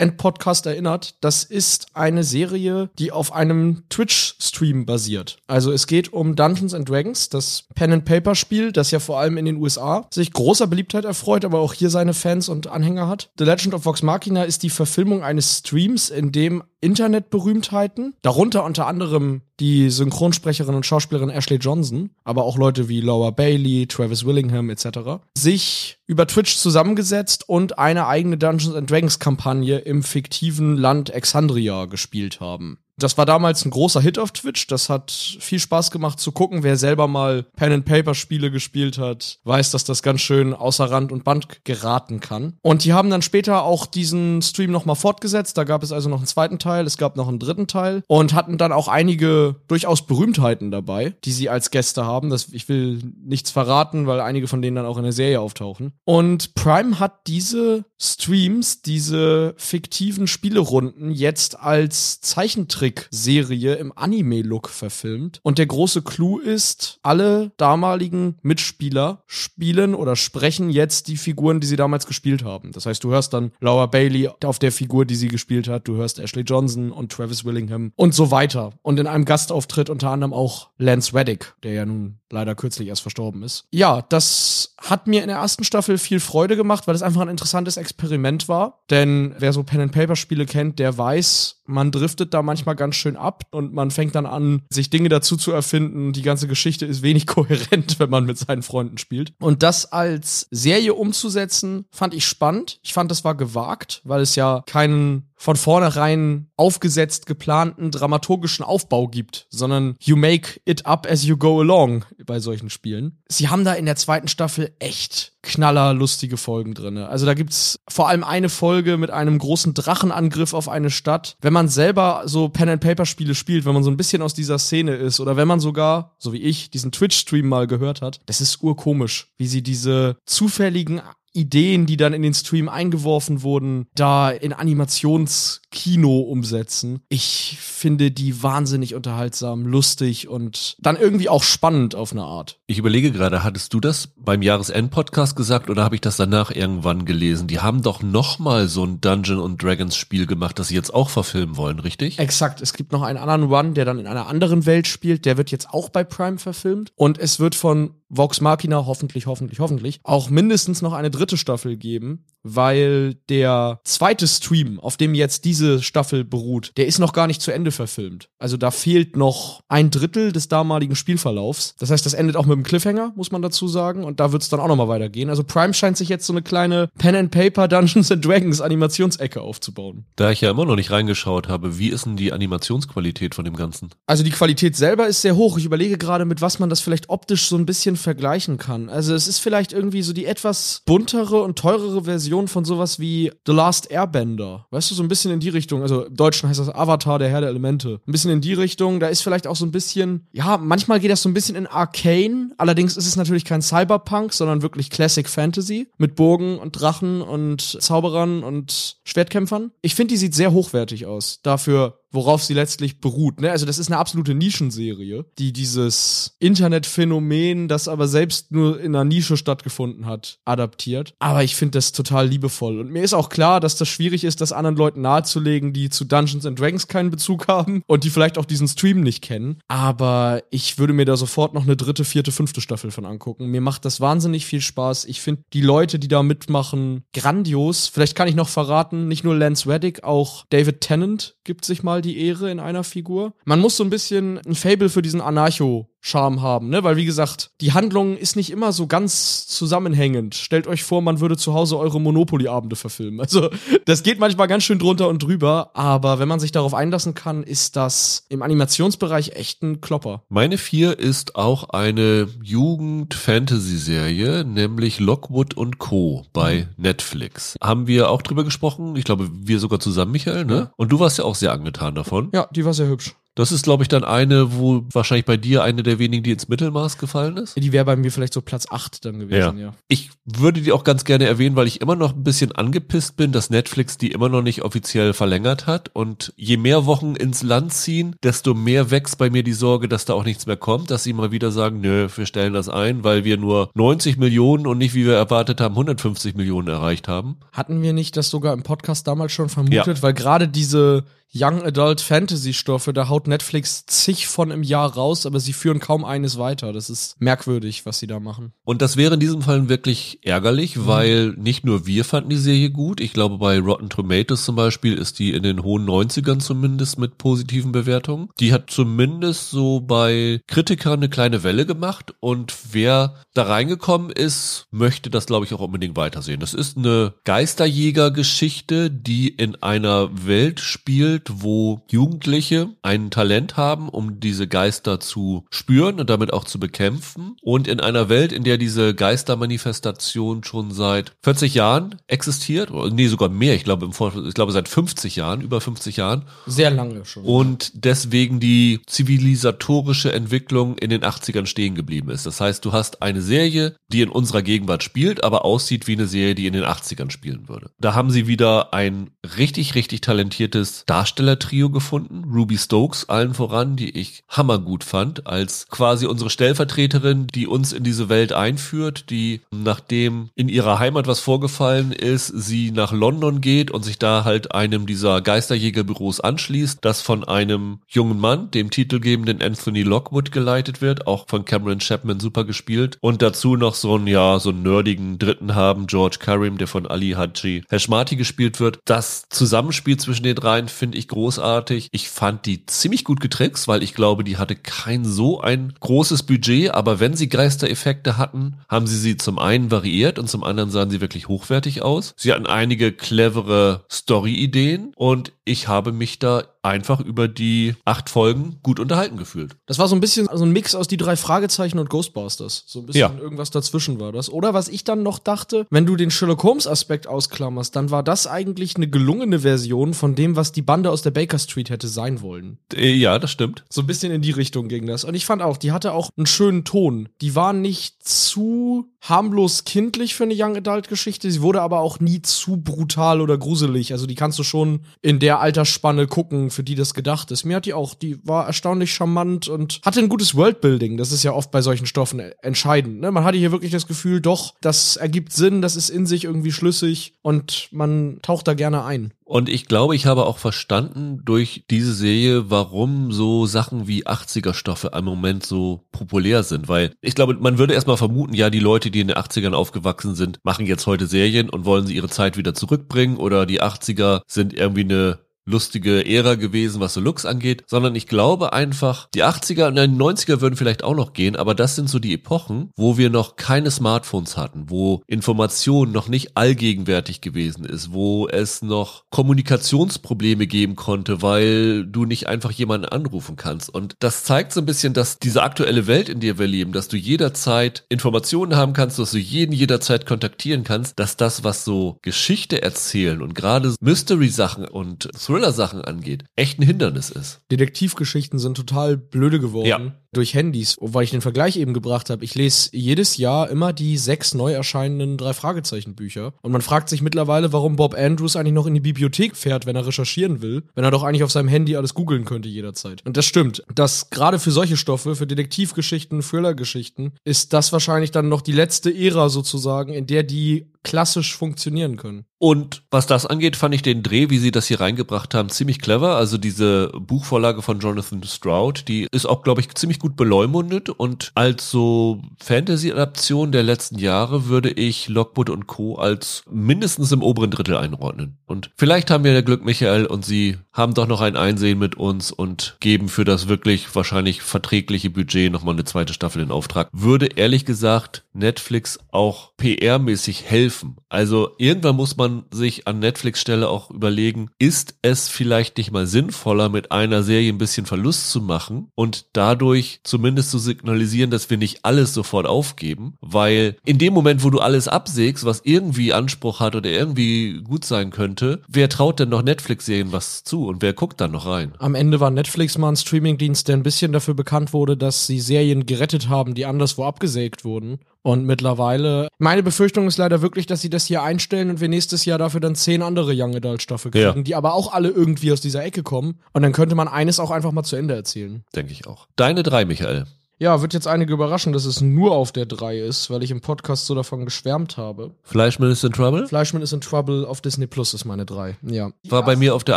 Jahresend-Podcast 0.00 0.66
erinnert, 0.66 1.14
das 1.20 1.44
ist 1.44 1.88
eine 1.94 2.24
Serie, 2.24 2.90
die 2.98 3.12
auf 3.12 3.32
einem 3.32 3.82
Twitch-Stream 3.90 4.86
basiert. 4.86 5.38
Also 5.46 5.72
es 5.72 5.86
geht 5.86 6.12
um 6.12 6.36
Dungeons 6.36 6.74
and 6.74 6.88
Dragons, 6.88 7.28
das 7.28 7.64
Pen-and-Paper-Spiel, 7.74 8.72
das 8.72 8.90
ja 8.90 8.98
vor 8.98 9.20
allem 9.20 9.36
in 9.36 9.44
den 9.44 9.56
USA 9.56 10.06
sich 10.10 10.32
großer 10.32 10.66
Beliebtheit 10.66 11.04
erfreut, 11.04 11.44
aber 11.44 11.60
auch 11.60 11.74
hier 11.74 11.90
seine 11.90 12.14
Fans 12.14 12.48
und 12.48 12.66
Anhänger 12.66 13.08
hat. 13.08 13.30
The 13.38 13.44
Legend 13.44 13.74
of 13.74 13.84
Vox 13.84 14.02
Machina 14.02 14.44
ist 14.44 14.62
die 14.62 14.70
Verfilmung 14.70 15.22
eines 15.22 15.58
Streams, 15.58 16.08
in 16.08 16.32
dem 16.32 16.62
Internetberühmtheiten, 16.80 18.14
darunter 18.22 18.64
unter 18.64 18.86
anderem 18.86 19.42
die 19.60 19.90
Synchronsprecherin 19.90 20.74
und 20.74 20.86
Schauspielerin 20.86 21.30
Ashley 21.30 21.58
Johnson, 21.58 22.10
aber 22.24 22.44
auch 22.44 22.56
Leute 22.56 22.88
wie 22.88 23.00
Laura 23.00 23.30
Bailey, 23.30 23.86
Travis 23.86 24.24
Willingham 24.24 24.70
etc., 24.70 25.22
sich 25.36 25.98
über 26.06 26.26
Twitch 26.26 26.56
zusammengesetzt 26.56 27.48
und 27.48 27.78
eine 27.78 28.06
eigene 28.06 28.38
Dungeons 28.38 28.86
Dragons 28.86 29.18
Kampagne 29.18 29.78
im 29.78 30.02
fiktiven 30.02 30.76
Land 30.76 31.10
Exandria 31.10 31.84
gespielt 31.84 32.40
haben. 32.40 32.78
Das 33.02 33.18
war 33.18 33.26
damals 33.26 33.64
ein 33.64 33.70
großer 33.70 34.00
Hit 34.00 34.18
auf 34.18 34.32
Twitch. 34.32 34.66
Das 34.66 34.88
hat 34.88 35.10
viel 35.10 35.58
Spaß 35.58 35.90
gemacht 35.90 36.20
zu 36.20 36.32
gucken. 36.32 36.62
Wer 36.62 36.76
selber 36.76 37.08
mal 37.08 37.44
Pen 37.56 37.72
and 37.72 37.84
Paper 37.84 38.14
Spiele 38.14 38.50
gespielt 38.50 38.98
hat, 38.98 39.38
weiß, 39.44 39.70
dass 39.70 39.84
das 39.84 40.02
ganz 40.02 40.20
schön 40.20 40.54
außer 40.54 40.90
Rand 40.90 41.12
und 41.12 41.24
Band 41.24 41.64
geraten 41.64 42.20
kann. 42.20 42.56
Und 42.62 42.84
die 42.84 42.92
haben 42.92 43.10
dann 43.10 43.22
später 43.22 43.62
auch 43.62 43.86
diesen 43.86 44.42
Stream 44.42 44.70
nochmal 44.70 44.96
fortgesetzt. 44.96 45.56
Da 45.56 45.64
gab 45.64 45.82
es 45.82 45.92
also 45.92 46.08
noch 46.08 46.18
einen 46.18 46.26
zweiten 46.26 46.58
Teil. 46.58 46.86
Es 46.86 46.96
gab 46.96 47.16
noch 47.16 47.28
einen 47.28 47.38
dritten 47.38 47.66
Teil 47.66 48.02
und 48.06 48.34
hatten 48.34 48.58
dann 48.58 48.72
auch 48.72 48.88
einige 48.88 49.56
durchaus 49.68 50.06
Berühmtheiten 50.06 50.70
dabei, 50.70 51.14
die 51.24 51.32
sie 51.32 51.48
als 51.48 51.70
Gäste 51.70 52.04
haben. 52.04 52.30
Das, 52.30 52.48
ich 52.48 52.68
will 52.68 53.00
nichts 53.24 53.50
verraten, 53.50 54.06
weil 54.06 54.20
einige 54.20 54.48
von 54.48 54.62
denen 54.62 54.76
dann 54.76 54.86
auch 54.86 54.98
in 54.98 55.04
der 55.04 55.12
Serie 55.12 55.40
auftauchen. 55.40 55.92
Und 56.04 56.54
Prime 56.54 56.98
hat 56.98 57.26
diese 57.26 57.84
Streams, 57.98 58.82
diese 58.82 59.54
fiktiven 59.56 60.26
Spielerunden 60.26 61.12
jetzt 61.12 61.58
als 61.58 62.20
Zeichentrick 62.20 62.89
Serie 63.10 63.74
im 63.74 63.92
Anime-Look 63.96 64.68
verfilmt. 64.68 65.40
Und 65.42 65.58
der 65.58 65.66
große 65.66 66.02
Clou 66.02 66.38
ist, 66.38 66.98
alle 67.02 67.52
damaligen 67.56 68.36
Mitspieler 68.42 69.22
spielen 69.26 69.94
oder 69.94 70.16
sprechen 70.16 70.70
jetzt 70.70 71.08
die 71.08 71.16
Figuren, 71.16 71.60
die 71.60 71.66
sie 71.66 71.76
damals 71.76 72.06
gespielt 72.06 72.44
haben. 72.44 72.72
Das 72.72 72.86
heißt, 72.86 73.02
du 73.04 73.10
hörst 73.10 73.32
dann 73.32 73.52
Laura 73.60 73.86
Bailey 73.86 74.30
auf 74.44 74.58
der 74.58 74.72
Figur, 74.72 75.04
die 75.04 75.16
sie 75.16 75.28
gespielt 75.28 75.68
hat, 75.68 75.88
du 75.88 75.96
hörst 75.96 76.18
Ashley 76.18 76.42
Johnson 76.42 76.92
und 76.92 77.12
Travis 77.12 77.44
Willingham 77.44 77.92
und 77.96 78.14
so 78.14 78.30
weiter. 78.30 78.72
Und 78.82 78.98
in 78.98 79.06
einem 79.06 79.24
Gastauftritt 79.24 79.90
unter 79.90 80.10
anderem 80.10 80.32
auch 80.32 80.70
Lance 80.78 81.14
Reddick, 81.14 81.54
der 81.62 81.72
ja 81.72 81.86
nun 81.86 82.18
leider 82.30 82.54
kürzlich 82.54 82.88
erst 82.88 83.02
verstorben 83.02 83.42
ist. 83.42 83.66
Ja, 83.70 84.02
das 84.02 84.74
hat 84.78 85.06
mir 85.06 85.22
in 85.22 85.28
der 85.28 85.38
ersten 85.38 85.64
Staffel 85.64 85.98
viel 85.98 86.20
Freude 86.20 86.56
gemacht, 86.56 86.86
weil 86.86 86.94
es 86.94 87.02
einfach 87.02 87.20
ein 87.20 87.28
interessantes 87.28 87.76
Experiment 87.76 88.48
war. 88.48 88.80
Denn 88.88 89.34
wer 89.38 89.52
so 89.52 89.62
Pen-and-Paper-Spiele 89.62 90.46
kennt, 90.46 90.78
der 90.78 90.96
weiß, 90.96 91.59
man 91.70 91.90
driftet 91.90 92.34
da 92.34 92.42
manchmal 92.42 92.76
ganz 92.76 92.96
schön 92.96 93.16
ab 93.16 93.44
und 93.50 93.72
man 93.72 93.90
fängt 93.90 94.14
dann 94.14 94.26
an, 94.26 94.62
sich 94.70 94.90
Dinge 94.90 95.08
dazu 95.08 95.36
zu 95.36 95.52
erfinden. 95.52 96.12
Die 96.12 96.22
ganze 96.22 96.48
Geschichte 96.48 96.86
ist 96.86 97.02
wenig 97.02 97.26
kohärent, 97.28 97.98
wenn 97.98 98.10
man 98.10 98.24
mit 98.24 98.38
seinen 98.38 98.62
Freunden 98.62 98.98
spielt. 98.98 99.32
Und 99.40 99.62
das 99.62 99.90
als 99.92 100.46
Serie 100.50 100.94
umzusetzen, 100.94 101.86
fand 101.90 102.14
ich 102.14 102.26
spannend. 102.26 102.80
Ich 102.82 102.92
fand, 102.92 103.10
das 103.10 103.24
war 103.24 103.34
gewagt, 103.34 104.02
weil 104.04 104.20
es 104.20 104.36
ja 104.36 104.62
keinen 104.66 105.29
von 105.40 105.56
vornherein 105.56 106.50
aufgesetzt 106.58 107.24
geplanten 107.24 107.90
dramaturgischen 107.90 108.62
Aufbau 108.62 109.08
gibt, 109.08 109.46
sondern 109.48 109.96
you 109.98 110.14
make 110.14 110.60
it 110.66 110.84
up 110.84 111.06
as 111.10 111.24
you 111.24 111.38
go 111.38 111.60
along 111.60 112.04
bei 112.26 112.40
solchen 112.40 112.68
Spielen. 112.68 113.22
Sie 113.26 113.48
haben 113.48 113.64
da 113.64 113.72
in 113.72 113.86
der 113.86 113.96
zweiten 113.96 114.28
Staffel 114.28 114.74
echt 114.80 115.32
knallerlustige 115.40 116.36
Folgen 116.36 116.74
drinne. 116.74 117.08
Also 117.08 117.24
da 117.24 117.32
gibt's 117.32 117.80
vor 117.88 118.10
allem 118.10 118.22
eine 118.22 118.50
Folge 118.50 118.98
mit 118.98 119.10
einem 119.10 119.38
großen 119.38 119.72
Drachenangriff 119.72 120.52
auf 120.52 120.68
eine 120.68 120.90
Stadt. 120.90 121.36
Wenn 121.40 121.54
man 121.54 121.68
selber 121.68 122.24
so 122.26 122.50
Pen 122.50 122.68
and 122.68 122.82
Paper 122.82 123.06
Spiele 123.06 123.34
spielt, 123.34 123.64
wenn 123.64 123.72
man 123.72 123.82
so 123.82 123.90
ein 123.90 123.96
bisschen 123.96 124.20
aus 124.20 124.34
dieser 124.34 124.58
Szene 124.58 124.94
ist 124.96 125.20
oder 125.20 125.38
wenn 125.38 125.48
man 125.48 125.60
sogar, 125.60 126.14
so 126.18 126.34
wie 126.34 126.42
ich, 126.42 126.68
diesen 126.68 126.92
Twitch 126.92 127.16
Stream 127.16 127.48
mal 127.48 127.66
gehört 127.66 128.02
hat, 128.02 128.20
das 128.26 128.42
ist 128.42 128.62
urkomisch, 128.62 129.32
wie 129.38 129.46
sie 129.46 129.62
diese 129.62 130.16
zufälligen 130.26 131.00
Ideen, 131.32 131.86
die 131.86 131.96
dann 131.96 132.12
in 132.12 132.22
den 132.22 132.34
Stream 132.34 132.68
eingeworfen 132.68 133.42
wurden, 133.42 133.86
da 133.94 134.30
in 134.30 134.52
Animationskino 134.52 136.20
umsetzen. 136.20 137.00
Ich 137.08 137.56
finde 137.60 138.10
die 138.10 138.42
wahnsinnig 138.42 138.94
unterhaltsam, 138.94 139.66
lustig 139.66 140.28
und 140.28 140.76
dann 140.80 140.96
irgendwie 140.96 141.28
auch 141.28 141.42
spannend 141.42 141.94
auf 141.94 142.12
eine 142.12 142.22
Art. 142.22 142.58
Ich 142.66 142.78
überlege 142.78 143.12
gerade, 143.12 143.44
hattest 143.44 143.72
du 143.74 143.80
das 143.80 144.08
beim 144.16 144.42
Jahresend-Podcast 144.42 145.36
gesagt 145.36 145.70
oder 145.70 145.84
habe 145.84 145.94
ich 145.94 146.00
das 146.00 146.16
danach 146.16 146.50
irgendwann 146.50 147.04
gelesen? 147.04 147.46
Die 147.46 147.60
haben 147.60 147.82
doch 147.82 148.02
noch 148.02 148.38
mal 148.38 148.68
so 148.68 148.84
ein 148.84 149.00
Dungeon 149.00 149.38
und 149.38 149.62
Dragons 149.62 149.96
Spiel 149.96 150.26
gemacht, 150.26 150.58
das 150.58 150.68
sie 150.68 150.74
jetzt 150.74 150.92
auch 150.92 151.10
verfilmen 151.10 151.56
wollen, 151.56 151.78
richtig? 151.78 152.18
Exakt. 152.18 152.60
Es 152.60 152.72
gibt 152.72 152.92
noch 152.92 153.02
einen 153.02 153.18
anderen 153.18 153.44
Run, 153.44 153.74
der 153.74 153.84
dann 153.84 153.98
in 153.98 154.06
einer 154.06 154.26
anderen 154.26 154.66
Welt 154.66 154.88
spielt. 154.88 155.24
Der 155.24 155.36
wird 155.36 155.50
jetzt 155.50 155.70
auch 155.70 155.88
bei 155.88 156.04
Prime 156.04 156.38
verfilmt 156.38 156.92
und 156.96 157.18
es 157.18 157.38
wird 157.38 157.54
von 157.54 157.94
Vox 158.10 158.40
Machina 158.40 158.86
hoffentlich, 158.86 159.26
hoffentlich, 159.26 159.60
hoffentlich 159.60 160.00
auch 160.02 160.30
mindestens 160.30 160.82
noch 160.82 160.92
eine 160.92 161.10
dritte 161.10 161.36
Staffel 161.36 161.76
geben, 161.76 162.24
weil 162.42 163.14
der 163.28 163.80
zweite 163.84 164.26
Stream, 164.26 164.80
auf 164.80 164.96
dem 164.96 165.14
jetzt 165.14 165.44
diese 165.44 165.80
Staffel 165.82 166.24
beruht, 166.24 166.72
der 166.76 166.86
ist 166.86 166.98
noch 166.98 167.12
gar 167.12 167.28
nicht 167.28 167.40
zu 167.40 167.52
Ende 167.52 167.70
verfilmt. 167.70 168.28
Also 168.38 168.56
da 168.56 168.72
fehlt 168.72 169.16
noch 169.16 169.60
ein 169.68 169.90
Drittel 169.90 170.32
des 170.32 170.48
damaligen 170.48 170.96
Spielverlaufs. 170.96 171.76
Das 171.78 171.90
heißt, 171.90 172.04
das 172.04 172.14
endet 172.14 172.36
auch 172.36 172.46
mit 172.46 172.54
einem 172.54 172.64
Cliffhanger, 172.64 173.12
muss 173.14 173.30
man 173.30 173.42
dazu 173.42 173.68
sagen, 173.68 174.02
und 174.02 174.18
da 174.18 174.32
wird 174.32 174.42
es 174.42 174.48
dann 174.48 174.58
auch 174.58 174.68
noch 174.68 174.76
mal 174.76 174.88
weitergehen. 174.88 175.30
Also 175.30 175.44
Prime 175.44 175.74
scheint 175.74 175.96
sich 175.96 176.08
jetzt 176.08 176.26
so 176.26 176.32
eine 176.32 176.42
kleine 176.42 176.88
Pen 176.98 177.14
and 177.14 177.30
Paper 177.30 177.68
Dungeons 177.68 178.10
and 178.10 178.24
Dragons 178.24 178.60
Animationsecke 178.60 179.40
aufzubauen. 179.40 180.06
Da 180.16 180.32
ich 180.32 180.40
ja 180.40 180.50
immer 180.50 180.64
noch 180.64 180.76
nicht 180.76 180.90
reingeschaut 180.90 181.48
habe, 181.48 181.78
wie 181.78 181.88
ist 181.88 182.06
denn 182.06 182.16
die 182.16 182.32
Animationsqualität 182.32 183.36
von 183.36 183.44
dem 183.44 183.54
Ganzen? 183.54 183.90
Also 184.06 184.24
die 184.24 184.30
Qualität 184.30 184.76
selber 184.76 185.06
ist 185.06 185.22
sehr 185.22 185.36
hoch. 185.36 185.58
Ich 185.58 185.64
überlege 185.64 185.98
gerade, 185.98 186.24
mit 186.24 186.40
was 186.40 186.58
man 186.58 186.70
das 186.70 186.80
vielleicht 186.80 187.08
optisch 187.08 187.46
so 187.48 187.56
ein 187.56 187.66
bisschen 187.66 187.96
vergleichen 188.00 188.58
kann. 188.58 188.88
Also 188.88 189.14
es 189.14 189.28
ist 189.28 189.38
vielleicht 189.38 189.72
irgendwie 189.72 190.02
so 190.02 190.12
die 190.12 190.26
etwas 190.26 190.82
buntere 190.86 191.42
und 191.42 191.58
teurere 191.58 192.04
Version 192.04 192.48
von 192.48 192.64
sowas 192.64 192.98
wie 192.98 193.32
The 193.46 193.52
Last 193.52 193.90
Airbender. 193.90 194.66
Weißt 194.70 194.90
du, 194.90 194.94
so 194.94 195.02
ein 195.02 195.08
bisschen 195.08 195.30
in 195.30 195.40
die 195.40 195.48
Richtung. 195.48 195.82
Also 195.82 196.06
im 196.06 196.14
Deutschen 196.14 196.48
heißt 196.48 196.60
das 196.60 196.74
Avatar, 196.74 197.18
der 197.18 197.28
Herr 197.28 197.40
der 197.40 197.50
Elemente. 197.50 198.00
Ein 198.06 198.12
bisschen 198.12 198.30
in 198.30 198.40
die 198.40 198.54
Richtung. 198.54 199.00
Da 199.00 199.08
ist 199.08 199.22
vielleicht 199.22 199.46
auch 199.46 199.56
so 199.56 199.64
ein 199.64 199.70
bisschen, 199.70 200.26
ja, 200.32 200.56
manchmal 200.56 201.00
geht 201.00 201.10
das 201.10 201.22
so 201.22 201.28
ein 201.28 201.34
bisschen 201.34 201.56
in 201.56 201.66
Arcane. 201.66 202.52
Allerdings 202.58 202.96
ist 202.96 203.06
es 203.06 203.16
natürlich 203.16 203.44
kein 203.44 203.62
Cyberpunk, 203.62 204.32
sondern 204.32 204.62
wirklich 204.62 204.90
Classic 204.90 205.28
Fantasy 205.28 205.88
mit 205.98 206.16
Burgen 206.16 206.58
und 206.58 206.72
Drachen 206.72 207.22
und 207.22 207.60
Zauberern 207.60 208.42
und 208.42 208.96
Schwertkämpfern. 209.04 209.70
Ich 209.82 209.94
finde, 209.94 210.12
die 210.12 210.18
sieht 210.18 210.34
sehr 210.34 210.52
hochwertig 210.52 211.06
aus. 211.06 211.40
Dafür, 211.42 211.99
worauf 212.12 212.42
sie 212.42 212.54
letztlich 212.54 213.00
beruht. 213.00 213.40
Ne? 213.40 213.50
Also 213.50 213.66
das 213.66 213.78
ist 213.78 213.88
eine 213.88 213.98
absolute 213.98 214.34
Nischenserie, 214.34 215.24
die 215.38 215.52
dieses 215.52 216.36
Internetphänomen, 216.38 217.68
das 217.68 217.88
aber 217.88 218.08
selbst 218.08 218.52
nur 218.52 218.80
in 218.80 218.94
einer 218.94 219.04
Nische 219.04 219.36
stattgefunden 219.36 220.06
hat, 220.06 220.38
adaptiert. 220.44 221.14
Aber 221.18 221.44
ich 221.44 221.56
finde 221.56 221.78
das 221.78 221.92
total 221.92 222.28
liebevoll. 222.28 222.80
Und 222.80 222.90
mir 222.90 223.02
ist 223.02 223.14
auch 223.14 223.28
klar, 223.28 223.60
dass 223.60 223.76
das 223.76 223.88
schwierig 223.88 224.24
ist, 224.24 224.40
das 224.40 224.52
anderen 224.52 224.76
Leuten 224.76 225.00
nahezulegen, 225.00 225.72
die 225.72 225.90
zu 225.90 226.04
Dungeons 226.04 226.46
and 226.46 226.58
Dragons 226.58 226.88
keinen 226.88 227.10
Bezug 227.10 227.48
haben 227.48 227.82
und 227.86 228.04
die 228.04 228.10
vielleicht 228.10 228.38
auch 228.38 228.44
diesen 228.44 228.68
Stream 228.68 229.00
nicht 229.00 229.22
kennen. 229.22 229.58
Aber 229.68 230.42
ich 230.50 230.78
würde 230.78 230.92
mir 230.92 231.04
da 231.04 231.16
sofort 231.16 231.54
noch 231.54 231.64
eine 231.64 231.76
dritte, 231.76 232.04
vierte, 232.04 232.32
fünfte 232.32 232.60
Staffel 232.60 232.90
von 232.90 233.06
angucken. 233.06 233.46
Mir 233.46 233.60
macht 233.60 233.84
das 233.84 234.00
wahnsinnig 234.00 234.46
viel 234.46 234.60
Spaß. 234.60 235.04
Ich 235.04 235.20
finde 235.20 235.42
die 235.52 235.60
Leute, 235.60 235.98
die 235.98 236.08
da 236.08 236.22
mitmachen, 236.22 237.04
grandios. 237.14 237.86
Vielleicht 237.86 238.16
kann 238.16 238.28
ich 238.28 238.34
noch 238.34 238.48
verraten, 238.48 239.08
nicht 239.08 239.24
nur 239.24 239.36
Lance 239.36 239.68
Reddick, 239.68 240.04
auch 240.04 240.44
David 240.50 240.80
Tennant 240.80 241.36
gibt 241.44 241.64
sich 241.64 241.82
mal 241.82 241.99
die 242.00 242.18
Ehre 242.18 242.50
in 242.50 242.60
einer 242.60 242.84
Figur. 242.84 243.34
Man 243.44 243.60
muss 243.60 243.76
so 243.76 243.84
ein 243.84 243.90
bisschen 243.90 244.38
ein 244.46 244.54
Fable 244.54 244.88
für 244.88 245.02
diesen 245.02 245.20
Anarcho 245.20 245.89
Charme 246.00 246.40
haben, 246.40 246.70
ne? 246.70 246.82
Weil 246.82 246.96
wie 246.96 247.04
gesagt, 247.04 247.50
die 247.60 247.72
Handlung 247.72 248.16
ist 248.16 248.34
nicht 248.34 248.50
immer 248.50 248.72
so 248.72 248.86
ganz 248.86 249.46
zusammenhängend. 249.46 250.34
Stellt 250.34 250.66
euch 250.66 250.82
vor, 250.82 251.02
man 251.02 251.20
würde 251.20 251.36
zu 251.36 251.52
Hause 251.52 251.78
eure 251.78 252.00
Monopoly-Abende 252.00 252.74
verfilmen. 252.74 253.20
Also, 253.20 253.50
das 253.84 254.02
geht 254.02 254.18
manchmal 254.18 254.48
ganz 254.48 254.64
schön 254.64 254.78
drunter 254.78 255.08
und 255.08 255.22
drüber, 255.22 255.72
aber 255.74 256.18
wenn 256.18 256.28
man 256.28 256.40
sich 256.40 256.52
darauf 256.52 256.72
einlassen 256.72 257.14
kann, 257.14 257.42
ist 257.42 257.76
das 257.76 258.24
im 258.30 258.40
Animationsbereich 258.42 259.32
echt 259.36 259.62
ein 259.62 259.82
Klopper. 259.82 260.22
Meine 260.30 260.56
vier 260.56 260.98
ist 260.98 261.36
auch 261.36 261.68
eine 261.70 262.28
Jugend-Fantasy-Serie, 262.42 264.44
nämlich 264.44 265.00
Lockwood 265.00 265.54
und 265.54 265.78
Co. 265.78 266.24
bei 266.32 266.68
mhm. 266.76 266.82
Netflix. 266.82 267.56
Haben 267.62 267.86
wir 267.86 268.10
auch 268.10 268.22
drüber 268.22 268.44
gesprochen? 268.44 268.96
Ich 268.96 269.04
glaube, 269.04 269.28
wir 269.32 269.58
sogar 269.58 269.80
zusammen, 269.80 270.12
Michael, 270.12 270.46
ne? 270.46 270.70
Und 270.76 270.92
du 270.92 270.98
warst 270.98 271.18
ja 271.18 271.24
auch 271.24 271.34
sehr 271.34 271.52
angetan 271.52 271.94
davon. 271.94 272.30
Ja, 272.32 272.48
die 272.50 272.64
war 272.64 272.72
sehr 272.72 272.88
hübsch. 272.88 273.14
Das 273.40 273.52
ist, 273.52 273.62
glaube 273.62 273.82
ich, 273.82 273.88
dann 273.88 274.04
eine, 274.04 274.58
wo 274.58 274.84
wahrscheinlich 274.92 275.24
bei 275.24 275.38
dir 275.38 275.62
eine 275.62 275.82
der 275.82 275.98
wenigen, 275.98 276.22
die 276.22 276.32
ins 276.32 276.48
Mittelmaß 276.48 276.98
gefallen 276.98 277.38
ist. 277.38 277.56
Die 277.56 277.72
wäre 277.72 277.86
bei 277.86 277.96
mir 277.96 278.12
vielleicht 278.12 278.34
so 278.34 278.42
Platz 278.42 278.66
8 278.70 279.02
dann 279.06 279.18
gewesen, 279.18 279.56
ja. 279.56 279.68
ja. 279.68 279.72
Ich 279.88 280.10
würde 280.26 280.60
die 280.60 280.72
auch 280.72 280.84
ganz 280.84 281.04
gerne 281.04 281.24
erwähnen, 281.24 281.56
weil 281.56 281.66
ich 281.66 281.80
immer 281.80 281.96
noch 281.96 282.14
ein 282.14 282.22
bisschen 282.22 282.52
angepisst 282.52 283.16
bin, 283.16 283.32
dass 283.32 283.48
Netflix 283.48 283.96
die 283.96 284.10
immer 284.10 284.28
noch 284.28 284.42
nicht 284.42 284.60
offiziell 284.60 285.14
verlängert 285.14 285.66
hat. 285.66 285.88
Und 285.94 286.34
je 286.36 286.58
mehr 286.58 286.84
Wochen 286.84 287.16
ins 287.16 287.42
Land 287.42 287.72
ziehen, 287.72 288.14
desto 288.22 288.52
mehr 288.52 288.90
wächst 288.90 289.16
bei 289.16 289.30
mir 289.30 289.42
die 289.42 289.54
Sorge, 289.54 289.88
dass 289.88 290.04
da 290.04 290.12
auch 290.12 290.24
nichts 290.24 290.44
mehr 290.44 290.58
kommt, 290.58 290.90
dass 290.90 291.02
sie 291.02 291.14
mal 291.14 291.30
wieder 291.30 291.50
sagen, 291.50 291.80
nö, 291.80 292.08
wir 292.14 292.26
stellen 292.26 292.52
das 292.52 292.68
ein, 292.68 293.04
weil 293.04 293.24
wir 293.24 293.38
nur 293.38 293.70
90 293.72 294.18
Millionen 294.18 294.66
und 294.66 294.76
nicht, 294.76 294.92
wie 294.92 295.06
wir 295.06 295.14
erwartet 295.14 295.62
haben, 295.62 295.72
150 295.72 296.34
Millionen 296.34 296.68
erreicht 296.68 297.08
haben. 297.08 297.36
Hatten 297.52 297.80
wir 297.80 297.94
nicht 297.94 298.18
das 298.18 298.28
sogar 298.28 298.52
im 298.52 298.64
Podcast 298.64 299.08
damals 299.08 299.32
schon 299.32 299.48
vermutet, 299.48 299.96
ja. 299.96 300.02
weil 300.02 300.12
gerade 300.12 300.46
diese 300.46 301.04
Young 301.32 301.62
Adult 301.62 302.00
Fantasy 302.00 302.52
Stoffe, 302.52 302.92
da 302.92 303.08
haut 303.08 303.28
Netflix 303.28 303.86
zig 303.86 304.26
von 304.26 304.50
im 304.50 304.64
Jahr 304.64 304.94
raus, 304.94 305.26
aber 305.26 305.38
sie 305.38 305.52
führen 305.52 305.78
kaum 305.78 306.04
eines 306.04 306.38
weiter. 306.38 306.72
Das 306.72 306.90
ist 306.90 307.20
merkwürdig, 307.20 307.86
was 307.86 308.00
sie 308.00 308.08
da 308.08 308.18
machen. 308.18 308.52
Und 308.64 308.82
das 308.82 308.96
wäre 308.96 309.14
in 309.14 309.20
diesem 309.20 309.42
Fall 309.42 309.68
wirklich 309.68 310.18
ärgerlich, 310.22 310.76
mhm. 310.76 310.86
weil 310.86 311.28
nicht 311.36 311.64
nur 311.64 311.86
wir 311.86 312.04
fanden 312.04 312.30
die 312.30 312.36
Serie 312.36 312.70
gut. 312.70 313.00
Ich 313.00 313.12
glaube, 313.12 313.38
bei 313.38 313.60
Rotten 313.60 313.90
Tomatoes 313.90 314.44
zum 314.44 314.56
Beispiel 314.56 314.94
ist 314.94 315.20
die 315.20 315.32
in 315.32 315.44
den 315.44 315.62
hohen 315.62 315.88
90ern 315.88 316.40
zumindest 316.40 316.98
mit 316.98 317.16
positiven 317.16 317.70
Bewertungen. 317.70 318.28
Die 318.40 318.52
hat 318.52 318.70
zumindest 318.70 319.50
so 319.50 319.80
bei 319.80 320.40
Kritikern 320.48 320.94
eine 320.94 321.08
kleine 321.08 321.44
Welle 321.44 321.64
gemacht 321.64 322.14
und 322.18 322.52
wer 322.72 323.14
da 323.34 323.44
reingekommen 323.44 324.10
ist, 324.10 324.66
möchte 324.70 325.10
das 325.10 325.26
glaube 325.26 325.46
ich 325.46 325.54
auch 325.54 325.60
unbedingt 325.60 325.96
weitersehen. 325.96 326.40
Das 326.40 326.54
ist 326.54 326.76
eine 326.76 327.14
Geisterjäger-Geschichte, 327.24 328.90
die 328.90 329.28
in 329.28 329.62
einer 329.62 330.26
Welt 330.26 330.58
spielt, 330.58 331.19
Welt, 331.20 331.42
wo 331.42 331.82
Jugendliche 331.88 332.70
ein 332.82 333.10
Talent 333.10 333.56
haben, 333.56 333.88
um 333.88 334.20
diese 334.20 334.46
Geister 334.46 335.00
zu 335.00 335.44
spüren 335.50 336.00
und 336.00 336.10
damit 336.10 336.32
auch 336.32 336.44
zu 336.44 336.58
bekämpfen. 336.58 337.36
Und 337.42 337.68
in 337.68 337.80
einer 337.80 338.08
Welt, 338.08 338.32
in 338.32 338.44
der 338.44 338.58
diese 338.58 338.94
Geistermanifestation 338.94 340.44
schon 340.44 340.70
seit 340.70 341.12
40 341.22 341.54
Jahren 341.54 341.96
existiert, 342.06 342.70
oder 342.70 342.92
nee, 342.92 343.08
sogar 343.08 343.28
mehr, 343.28 343.54
ich 343.54 343.64
glaube, 343.64 343.84
im 343.84 343.92
Vor 343.92 344.12
ich 344.26 344.34
glaube 344.34 344.52
seit 344.52 344.68
50 344.68 345.16
Jahren, 345.16 345.40
über 345.40 345.60
50 345.60 345.96
Jahren. 345.96 346.24
Sehr 346.46 346.70
lange 346.70 347.04
schon. 347.04 347.24
Und 347.24 347.72
deswegen 347.74 348.40
die 348.40 348.80
zivilisatorische 348.86 350.12
Entwicklung 350.12 350.78
in 350.78 350.90
den 350.90 351.02
80ern 351.02 351.46
stehen 351.46 351.74
geblieben 351.74 352.10
ist. 352.10 352.26
Das 352.26 352.40
heißt, 352.40 352.64
du 352.64 352.72
hast 352.72 353.02
eine 353.02 353.22
Serie, 353.22 353.76
die 353.88 354.02
in 354.02 354.08
unserer 354.08 354.42
Gegenwart 354.42 354.82
spielt, 354.82 355.22
aber 355.24 355.44
aussieht 355.44 355.86
wie 355.86 355.92
eine 355.92 356.06
Serie, 356.06 356.34
die 356.34 356.46
in 356.46 356.52
den 356.52 356.64
80ern 356.64 357.10
spielen 357.10 357.48
würde. 357.48 357.70
Da 357.78 357.94
haben 357.94 358.10
sie 358.10 358.26
wieder 358.26 358.72
ein 358.74 359.10
richtig, 359.36 359.74
richtig 359.74 360.00
talentiertes 360.00 360.84
Darsteller 360.86 361.09
Darstellertrio 361.10 361.70
gefunden. 361.70 362.30
Ruby 362.32 362.56
Stokes 362.56 363.08
allen 363.08 363.34
voran, 363.34 363.74
die 363.74 363.90
ich 363.90 364.22
hammergut 364.28 364.84
fand, 364.84 365.26
als 365.26 365.66
quasi 365.68 366.06
unsere 366.06 366.30
Stellvertreterin, 366.30 367.26
die 367.26 367.48
uns 367.48 367.72
in 367.72 367.82
diese 367.82 368.08
Welt 368.08 368.32
einführt, 368.32 369.10
die 369.10 369.40
nachdem 369.50 370.30
in 370.36 370.48
ihrer 370.48 370.78
Heimat 370.78 371.08
was 371.08 371.18
vorgefallen 371.18 371.90
ist, 371.90 372.28
sie 372.28 372.70
nach 372.70 372.92
London 372.92 373.40
geht 373.40 373.72
und 373.72 373.84
sich 373.84 373.98
da 373.98 374.24
halt 374.24 374.54
einem 374.54 374.86
dieser 374.86 375.20
Geisterjägerbüros 375.20 376.20
anschließt, 376.20 376.78
das 376.80 377.00
von 377.00 377.24
einem 377.24 377.80
jungen 377.88 378.20
Mann, 378.20 378.50
dem 378.52 378.70
titelgebenden 378.70 379.42
Anthony 379.42 379.82
Lockwood 379.82 380.30
geleitet 380.30 380.80
wird, 380.80 381.08
auch 381.08 381.26
von 381.28 381.44
Cameron 381.44 381.80
Chapman 381.80 382.20
super 382.20 382.44
gespielt 382.44 382.98
und 383.00 383.20
dazu 383.20 383.56
noch 383.56 383.74
so 383.74 383.96
einen, 383.96 384.06
ja, 384.06 384.38
so 384.38 384.50
einen 384.50 384.62
nerdigen 384.62 385.18
Dritten 385.18 385.56
haben, 385.56 385.88
George 385.88 386.18
Karim, 386.20 386.56
der 386.56 386.68
von 386.68 386.86
Ali 386.86 387.12
Haji 387.12 387.64
Hashmati 387.68 388.14
gespielt 388.14 388.60
wird. 388.60 388.78
Das 388.84 389.24
Zusammenspiel 389.28 389.96
zwischen 389.96 390.22
den 390.22 390.36
dreien 390.36 390.68
finde 390.68 390.99
großartig. 391.08 391.88
Ich 391.92 392.08
fand 392.08 392.46
die 392.46 392.66
ziemlich 392.66 393.04
gut 393.04 393.20
getrickst, 393.20 393.68
weil 393.68 393.82
ich 393.82 393.94
glaube, 393.94 394.24
die 394.24 394.36
hatte 394.38 394.56
kein 394.56 395.04
so 395.04 395.40
ein 395.40 395.74
großes 395.80 396.24
Budget, 396.24 396.70
aber 396.74 397.00
wenn 397.00 397.14
sie 397.14 397.28
Geistereffekte 397.28 398.16
hatten, 398.18 398.56
haben 398.68 398.86
sie 398.86 398.96
sie 398.98 399.16
zum 399.16 399.38
einen 399.38 399.70
variiert 399.70 400.18
und 400.18 400.28
zum 400.28 400.44
anderen 400.44 400.70
sahen 400.70 400.90
sie 400.90 401.00
wirklich 401.00 401.28
hochwertig 401.28 401.82
aus. 401.82 402.14
Sie 402.16 402.32
hatten 402.32 402.46
einige 402.46 402.92
clevere 402.92 403.84
Story-Ideen 403.90 404.92
und 404.96 405.32
ich 405.44 405.68
habe 405.68 405.92
mich 405.92 406.18
da 406.18 406.44
einfach 406.62 407.00
über 407.00 407.26
die 407.26 407.74
acht 407.86 408.10
Folgen 408.10 408.58
gut 408.62 408.78
unterhalten 408.80 409.16
gefühlt. 409.16 409.56
Das 409.66 409.78
war 409.78 409.88
so 409.88 409.94
ein 409.96 410.00
bisschen 410.00 410.28
so 410.32 410.44
ein 410.44 410.52
Mix 410.52 410.74
aus 410.74 410.88
die 410.88 410.98
drei 410.98 411.16
Fragezeichen 411.16 411.78
und 411.78 411.88
Ghostbusters. 411.88 412.64
So 412.66 412.80
ein 412.80 412.86
bisschen 412.86 413.00
Ja. 413.00 413.18
irgendwas 413.18 413.50
dazwischen 413.50 413.98
war 413.98 414.12
das. 414.12 414.30
Oder 414.30 414.52
was 414.52 414.68
ich 414.68 414.84
dann 414.84 415.02
noch 415.02 415.18
dachte, 415.18 415.66
wenn 415.70 415.86
du 415.86 415.96
den 415.96 416.10
Sherlock 416.10 416.42
Holmes 416.42 416.66
Aspekt 416.66 417.06
ausklammerst, 417.06 417.74
dann 417.74 417.90
war 417.90 418.02
das 418.02 418.26
eigentlich 418.26 418.76
eine 418.76 418.88
gelungene 418.88 419.40
Version 419.40 419.94
von 419.94 420.14
dem, 420.14 420.36
was 420.36 420.52
die 420.52 420.60
Bande 420.62 420.89
aus 420.90 421.02
der 421.02 421.10
Baker 421.10 421.38
Street 421.38 421.70
hätte 421.70 421.88
sein 421.88 422.20
wollen. 422.20 422.58
Äh, 422.74 422.90
Ja, 422.92 423.18
das 423.18 423.30
stimmt. 423.30 423.64
So 423.70 423.80
ein 423.82 423.86
bisschen 423.86 424.12
in 424.12 424.22
die 424.22 424.30
Richtung 424.30 424.68
ging 424.68 424.86
das. 424.86 425.04
Und 425.04 425.14
ich 425.14 425.24
fand 425.26 425.42
auch, 425.42 425.56
die 425.56 425.72
hatte 425.72 425.92
auch 425.92 426.10
einen 426.16 426.26
schönen 426.26 426.64
Ton. 426.64 427.08
Die 427.20 427.34
war 427.34 427.52
nicht 427.52 428.06
zu 428.06 428.90
harmlos 429.00 429.64
kindlich 429.64 430.14
für 430.14 430.24
eine 430.24 430.34
Young 430.36 430.56
Adult 430.56 430.88
Geschichte. 430.88 431.30
Sie 431.30 431.40
wurde 431.40 431.62
aber 431.62 431.80
auch 431.80 432.00
nie 432.00 432.20
zu 432.20 432.58
brutal 432.58 433.20
oder 433.20 433.38
gruselig. 433.38 433.92
Also 433.92 434.06
die 434.06 434.14
kannst 434.14 434.38
du 434.38 434.42
schon 434.42 434.80
in 435.00 435.18
der 435.18 435.40
Altersspanne 435.40 436.06
gucken, 436.06 436.50
für 436.50 436.62
die 436.62 436.74
das 436.74 436.92
gedacht 436.92 437.30
ist. 437.30 437.44
Mir 437.44 437.56
hat 437.56 437.66
die 437.66 437.72
auch, 437.74 437.94
die 437.94 438.18
war 438.26 438.46
erstaunlich 438.46 438.92
charmant 438.92 439.48
und 439.48 439.80
hatte 439.84 440.00
ein 440.00 440.08
gutes 440.10 440.34
Worldbuilding. 440.34 440.96
Das 440.98 441.12
ist 441.12 441.22
ja 441.22 441.32
oft 441.32 441.50
bei 441.50 441.62
solchen 441.62 441.86
Stoffen 441.86 442.20
entscheidend. 442.42 443.00
Ne? 443.00 443.10
Man 443.10 443.24
hatte 443.24 443.38
hier 443.38 443.52
wirklich 443.52 443.72
das 443.72 443.86
Gefühl, 443.86 444.20
doch, 444.20 444.54
das 444.60 444.96
ergibt 444.96 445.32
Sinn, 445.32 445.62
das 445.62 445.76
ist 445.76 445.88
in 445.88 446.04
sich 446.06 446.24
irgendwie 446.24 446.52
schlüssig 446.52 447.14
und 447.22 447.68
man 447.72 448.18
taucht 448.22 448.48
da 448.48 448.54
gerne 448.54 448.84
ein. 448.84 449.12
Und 449.30 449.48
ich 449.48 449.66
glaube, 449.66 449.94
ich 449.94 450.06
habe 450.06 450.26
auch 450.26 450.38
verstanden 450.38 451.20
durch 451.24 451.64
diese 451.70 451.94
Serie, 451.94 452.50
warum 452.50 453.12
so 453.12 453.46
Sachen 453.46 453.86
wie 453.86 454.04
80er 454.04 454.54
Stoffe 454.54 454.90
im 454.92 455.04
Moment 455.04 455.46
so 455.46 455.86
populär 455.92 456.42
sind. 456.42 456.66
Weil 456.66 456.94
ich 457.00 457.14
glaube, 457.14 457.34
man 457.34 457.56
würde 457.56 457.74
erstmal 457.74 457.96
vermuten, 457.96 458.34
ja, 458.34 458.50
die 458.50 458.58
Leute, 458.58 458.90
die 458.90 458.98
in 458.98 459.06
den 459.06 459.16
80ern 459.16 459.52
aufgewachsen 459.52 460.16
sind, 460.16 460.40
machen 460.42 460.66
jetzt 460.66 460.84
heute 460.88 461.06
Serien 461.06 461.48
und 461.48 461.64
wollen 461.64 461.86
sie 461.86 461.94
ihre 461.94 462.08
Zeit 462.08 462.36
wieder 462.36 462.54
zurückbringen 462.54 463.18
oder 463.18 463.46
die 463.46 463.62
80er 463.62 464.22
sind 464.26 464.52
irgendwie 464.52 464.80
eine 464.80 465.20
lustige 465.50 466.06
Ära 466.06 466.36
gewesen, 466.36 466.80
was 466.80 466.94
so 466.94 467.00
Looks 467.00 467.26
angeht, 467.26 467.64
sondern 467.66 467.94
ich 467.94 468.06
glaube 468.06 468.52
einfach, 468.52 469.08
die 469.14 469.24
80er 469.24 469.68
und 469.68 469.76
die 469.76 469.82
90er 469.82 470.40
würden 470.40 470.56
vielleicht 470.56 470.84
auch 470.84 470.94
noch 470.94 471.12
gehen, 471.12 471.36
aber 471.36 471.54
das 471.54 471.76
sind 471.76 471.90
so 471.90 471.98
die 471.98 472.14
Epochen, 472.14 472.70
wo 472.76 472.96
wir 472.96 473.10
noch 473.10 473.36
keine 473.36 473.70
Smartphones 473.70 474.36
hatten, 474.36 474.64
wo 474.68 475.02
Information 475.06 475.92
noch 475.92 476.08
nicht 476.08 476.36
allgegenwärtig 476.36 477.20
gewesen 477.20 477.64
ist, 477.64 477.92
wo 477.92 478.28
es 478.28 478.62
noch 478.62 479.04
Kommunikationsprobleme 479.10 480.46
geben 480.46 480.76
konnte, 480.76 481.22
weil 481.22 481.84
du 481.84 482.04
nicht 482.04 482.28
einfach 482.28 482.50
jemanden 482.52 482.86
anrufen 482.86 483.36
kannst. 483.36 483.68
Und 483.68 483.94
das 483.98 484.24
zeigt 484.24 484.52
so 484.52 484.60
ein 484.60 484.66
bisschen, 484.66 484.94
dass 484.94 485.18
diese 485.18 485.42
aktuelle 485.42 485.86
Welt, 485.86 486.08
in 486.08 486.20
der 486.20 486.38
wir 486.38 486.46
leben, 486.46 486.72
dass 486.72 486.88
du 486.88 486.96
jederzeit 486.96 487.84
Informationen 487.88 488.56
haben 488.56 488.72
kannst, 488.72 488.98
dass 488.98 489.10
du 489.10 489.18
jeden 489.18 489.52
jederzeit 489.52 490.06
kontaktieren 490.06 490.64
kannst, 490.64 490.98
dass 490.98 491.16
das, 491.16 491.44
was 491.44 491.64
so 491.64 491.98
Geschichte 492.02 492.62
erzählen 492.62 493.22
und 493.22 493.34
gerade 493.34 493.74
Mystery-Sachen 493.80 494.66
und 494.66 495.08
Thriller-Sachen 495.40 495.82
angeht, 495.82 496.24
echt 496.36 496.58
ein 496.58 496.62
Hindernis 496.62 497.10
ist. 497.10 497.40
Detektivgeschichten 497.50 498.38
sind 498.38 498.56
total 498.56 498.96
blöde 498.96 499.40
geworden 499.40 499.66
Ja. 499.66 499.92
Durch 500.12 500.34
Handys, 500.34 500.76
weil 500.80 501.04
ich 501.04 501.10
den 501.10 501.20
Vergleich 501.20 501.56
eben 501.56 501.74
gebracht 501.74 502.10
habe. 502.10 502.24
Ich 502.24 502.34
lese 502.34 502.70
jedes 502.72 503.16
Jahr 503.16 503.48
immer 503.50 503.72
die 503.72 503.96
sechs 503.96 504.34
neu 504.34 504.52
erscheinenden 504.52 505.16
drei 505.16 505.32
Fragezeichen 505.32 505.94
Bücher 505.94 506.32
und 506.42 506.52
man 506.52 506.62
fragt 506.62 506.88
sich 506.88 507.02
mittlerweile, 507.02 507.52
warum 507.52 507.76
Bob 507.76 507.94
Andrews 507.94 508.36
eigentlich 508.36 508.54
noch 508.54 508.66
in 508.66 508.74
die 508.74 508.80
Bibliothek 508.80 509.36
fährt, 509.36 509.66
wenn 509.66 509.76
er 509.76 509.86
recherchieren 509.86 510.42
will, 510.42 510.64
wenn 510.74 510.84
er 510.84 510.90
doch 510.90 511.02
eigentlich 511.02 511.24
auf 511.24 511.30
seinem 511.30 511.48
Handy 511.48 511.76
alles 511.76 511.94
googeln 511.94 512.24
könnte 512.24 512.48
jederzeit. 512.48 513.04
Und 513.06 513.16
das 513.16 513.24
stimmt, 513.24 513.62
dass 513.74 514.10
gerade 514.10 514.38
für 514.38 514.50
solche 514.50 514.76
Stoffe, 514.76 515.16
für 515.16 515.26
Detektivgeschichten, 515.26 516.22
Thriller-Geschichten, 516.22 517.12
ist 517.24 517.52
das 517.52 517.72
wahrscheinlich 517.72 518.10
dann 518.10 518.28
noch 518.28 518.42
die 518.42 518.52
letzte 518.52 518.94
Ära 518.94 519.28
sozusagen, 519.28 519.92
in 519.92 520.06
der 520.06 520.22
die 520.22 520.70
klassisch 520.82 521.36
funktionieren 521.36 521.96
können. 521.96 522.24
Und 522.38 522.84
was 522.90 523.06
das 523.06 523.26
angeht, 523.26 523.54
fand 523.56 523.74
ich 523.74 523.82
den 523.82 524.02
Dreh, 524.02 524.30
wie 524.30 524.38
sie 524.38 524.50
das 524.50 524.66
hier 524.66 524.80
reingebracht 524.80 525.34
haben, 525.34 525.50
ziemlich 525.50 525.78
clever. 525.78 526.16
Also 526.16 526.38
diese 526.38 526.88
Buchvorlage 526.98 527.60
von 527.60 527.80
Jonathan 527.80 528.22
Stroud, 528.22 528.88
die 528.88 529.06
ist 529.12 529.26
auch, 529.26 529.42
glaube 529.42 529.60
ich, 529.60 529.74
ziemlich 529.74 529.98
gut 530.00 530.16
beleumundet. 530.16 530.88
Und 530.88 531.30
als 531.34 531.70
so 531.70 532.20
Fantasy-Adaption 532.42 533.52
der 533.52 533.62
letzten 533.62 533.98
Jahre 533.98 534.46
würde 534.46 534.70
ich 534.70 535.08
Lockwood 535.08 535.50
und 535.50 535.66
Co. 535.66 535.96
als 535.96 536.42
mindestens 536.50 537.12
im 537.12 537.22
oberen 537.22 537.50
Drittel 537.50 537.76
einordnen. 537.76 538.38
Und 538.46 538.70
vielleicht 538.76 539.10
haben 539.10 539.24
wir 539.24 539.32
ja 539.32 539.42
Glück, 539.42 539.64
Michael, 539.64 540.06
und 540.06 540.24
sie 540.24 540.58
haben 540.72 540.94
doch 540.94 541.06
noch 541.06 541.20
ein 541.20 541.36
Einsehen 541.36 541.78
mit 541.78 541.96
uns 541.96 542.32
und 542.32 542.76
geben 542.80 543.08
für 543.08 543.24
das 543.24 543.48
wirklich 543.48 543.94
wahrscheinlich 543.94 544.42
verträgliche 544.42 545.10
Budget 545.10 545.52
nochmal 545.52 545.74
eine 545.74 545.84
zweite 545.84 546.12
Staffel 546.12 546.42
in 546.42 546.50
Auftrag. 546.50 546.88
Würde 546.92 547.26
ehrlich 547.26 547.64
gesagt 547.64 548.24
Netflix 548.32 548.98
auch 549.10 549.52
PR-mäßig 549.58 550.44
helfen. 550.44 550.96
Also 551.08 551.50
irgendwann 551.58 551.96
muss 551.96 552.16
man 552.16 552.44
sich 552.52 552.86
an 552.86 553.00
Netflix 553.00 553.40
Stelle 553.40 553.68
auch 553.68 553.90
überlegen, 553.90 554.50
ist 554.58 554.94
es 555.02 555.28
vielleicht 555.28 555.76
nicht 555.78 555.90
mal 555.90 556.06
sinnvoller, 556.06 556.68
mit 556.68 556.92
einer 556.92 557.22
Serie 557.22 557.52
ein 557.52 557.58
bisschen 557.58 557.86
Verlust 557.86 558.30
zu 558.30 558.40
machen 558.40 558.90
und 558.94 559.26
dadurch 559.32 559.89
zumindest 560.02 560.50
zu 560.50 560.58
signalisieren, 560.58 561.30
dass 561.30 561.50
wir 561.50 561.56
nicht 561.56 561.84
alles 561.84 562.14
sofort 562.14 562.46
aufgeben, 562.46 563.14
weil 563.20 563.76
in 563.84 563.98
dem 563.98 564.14
Moment, 564.14 564.44
wo 564.44 564.50
du 564.50 564.60
alles 564.60 564.88
absägst, 564.88 565.44
was 565.44 565.62
irgendwie 565.64 566.12
Anspruch 566.12 566.60
hat 566.60 566.76
oder 566.76 566.90
irgendwie 566.90 567.60
gut 567.62 567.84
sein 567.84 568.10
könnte, 568.10 568.62
wer 568.68 568.88
traut 568.88 569.20
denn 569.20 569.28
noch 569.28 569.42
Netflix-Serien 569.42 570.12
was 570.12 570.44
zu 570.44 570.66
und 570.66 570.82
wer 570.82 570.92
guckt 570.92 571.20
dann 571.20 571.32
noch 571.32 571.46
rein? 571.46 571.72
Am 571.78 571.94
Ende 571.94 572.20
war 572.20 572.30
Netflix 572.30 572.78
mal 572.78 572.90
ein 572.90 572.96
Streamingdienst, 572.96 573.68
der 573.68 573.76
ein 573.76 573.82
bisschen 573.82 574.12
dafür 574.12 574.34
bekannt 574.34 574.72
wurde, 574.72 574.96
dass 574.96 575.26
sie 575.26 575.40
Serien 575.40 575.86
gerettet 575.86 576.28
haben, 576.28 576.54
die 576.54 576.66
anderswo 576.66 577.04
abgesägt 577.04 577.64
wurden. 577.64 577.98
Und 578.22 578.44
mittlerweile, 578.44 579.28
meine 579.38 579.62
Befürchtung 579.62 580.06
ist 580.06 580.18
leider 580.18 580.42
wirklich, 580.42 580.66
dass 580.66 580.82
sie 580.82 580.90
das 580.90 581.06
hier 581.06 581.22
einstellen 581.22 581.70
und 581.70 581.80
wir 581.80 581.88
nächstes 581.88 582.26
Jahr 582.26 582.38
dafür 582.38 582.60
dann 582.60 582.74
zehn 582.74 583.00
andere 583.02 583.32
Young 583.34 583.56
Adult 583.56 583.80
Staffeln 583.82 584.12
kriegen, 584.12 584.24
Ja. 584.36 584.42
die 584.42 584.54
aber 584.54 584.74
auch 584.74 584.92
alle 584.92 585.08
irgendwie 585.08 585.52
aus 585.52 585.60
dieser 585.62 585.82
Ecke 585.84 586.02
kommen. 586.02 586.38
Und 586.52 586.62
dann 586.62 586.72
könnte 586.72 586.94
man 586.94 587.08
eines 587.08 587.40
auch 587.40 587.50
einfach 587.50 587.72
mal 587.72 587.82
zu 587.82 587.96
Ende 587.96 588.14
erzählen. 588.14 588.62
Denke 588.76 588.92
ich 588.92 589.06
auch. 589.06 589.26
Deine 589.36 589.62
drei, 589.62 589.84
Michael. 589.86 590.26
Ja, 590.62 590.82
wird 590.82 590.92
jetzt 590.92 591.06
einige 591.06 591.32
überraschen, 591.32 591.72
dass 591.72 591.86
es 591.86 592.02
nur 592.02 592.32
auf 592.32 592.52
der 592.52 592.66
3 592.66 592.98
ist, 592.98 593.30
weil 593.30 593.42
ich 593.42 593.50
im 593.50 593.62
Podcast 593.62 594.04
so 594.04 594.14
davon 594.14 594.44
geschwärmt 594.44 594.98
habe. 594.98 595.30
Fleischmann 595.42 595.90
ist 595.90 596.04
in 596.04 596.12
Trouble? 596.12 596.46
Fleischmann 596.46 596.82
is 596.82 596.92
in 596.92 597.00
Trouble 597.00 597.46
auf 597.46 597.62
Disney 597.62 597.86
Plus 597.86 598.12
ist 598.12 598.26
meine 598.26 598.44
3. 598.44 598.76
Ja. 598.82 599.10
War 599.26 599.42
bei 599.42 599.56
mir 599.56 599.74
auf 599.74 599.84
der 599.84 599.96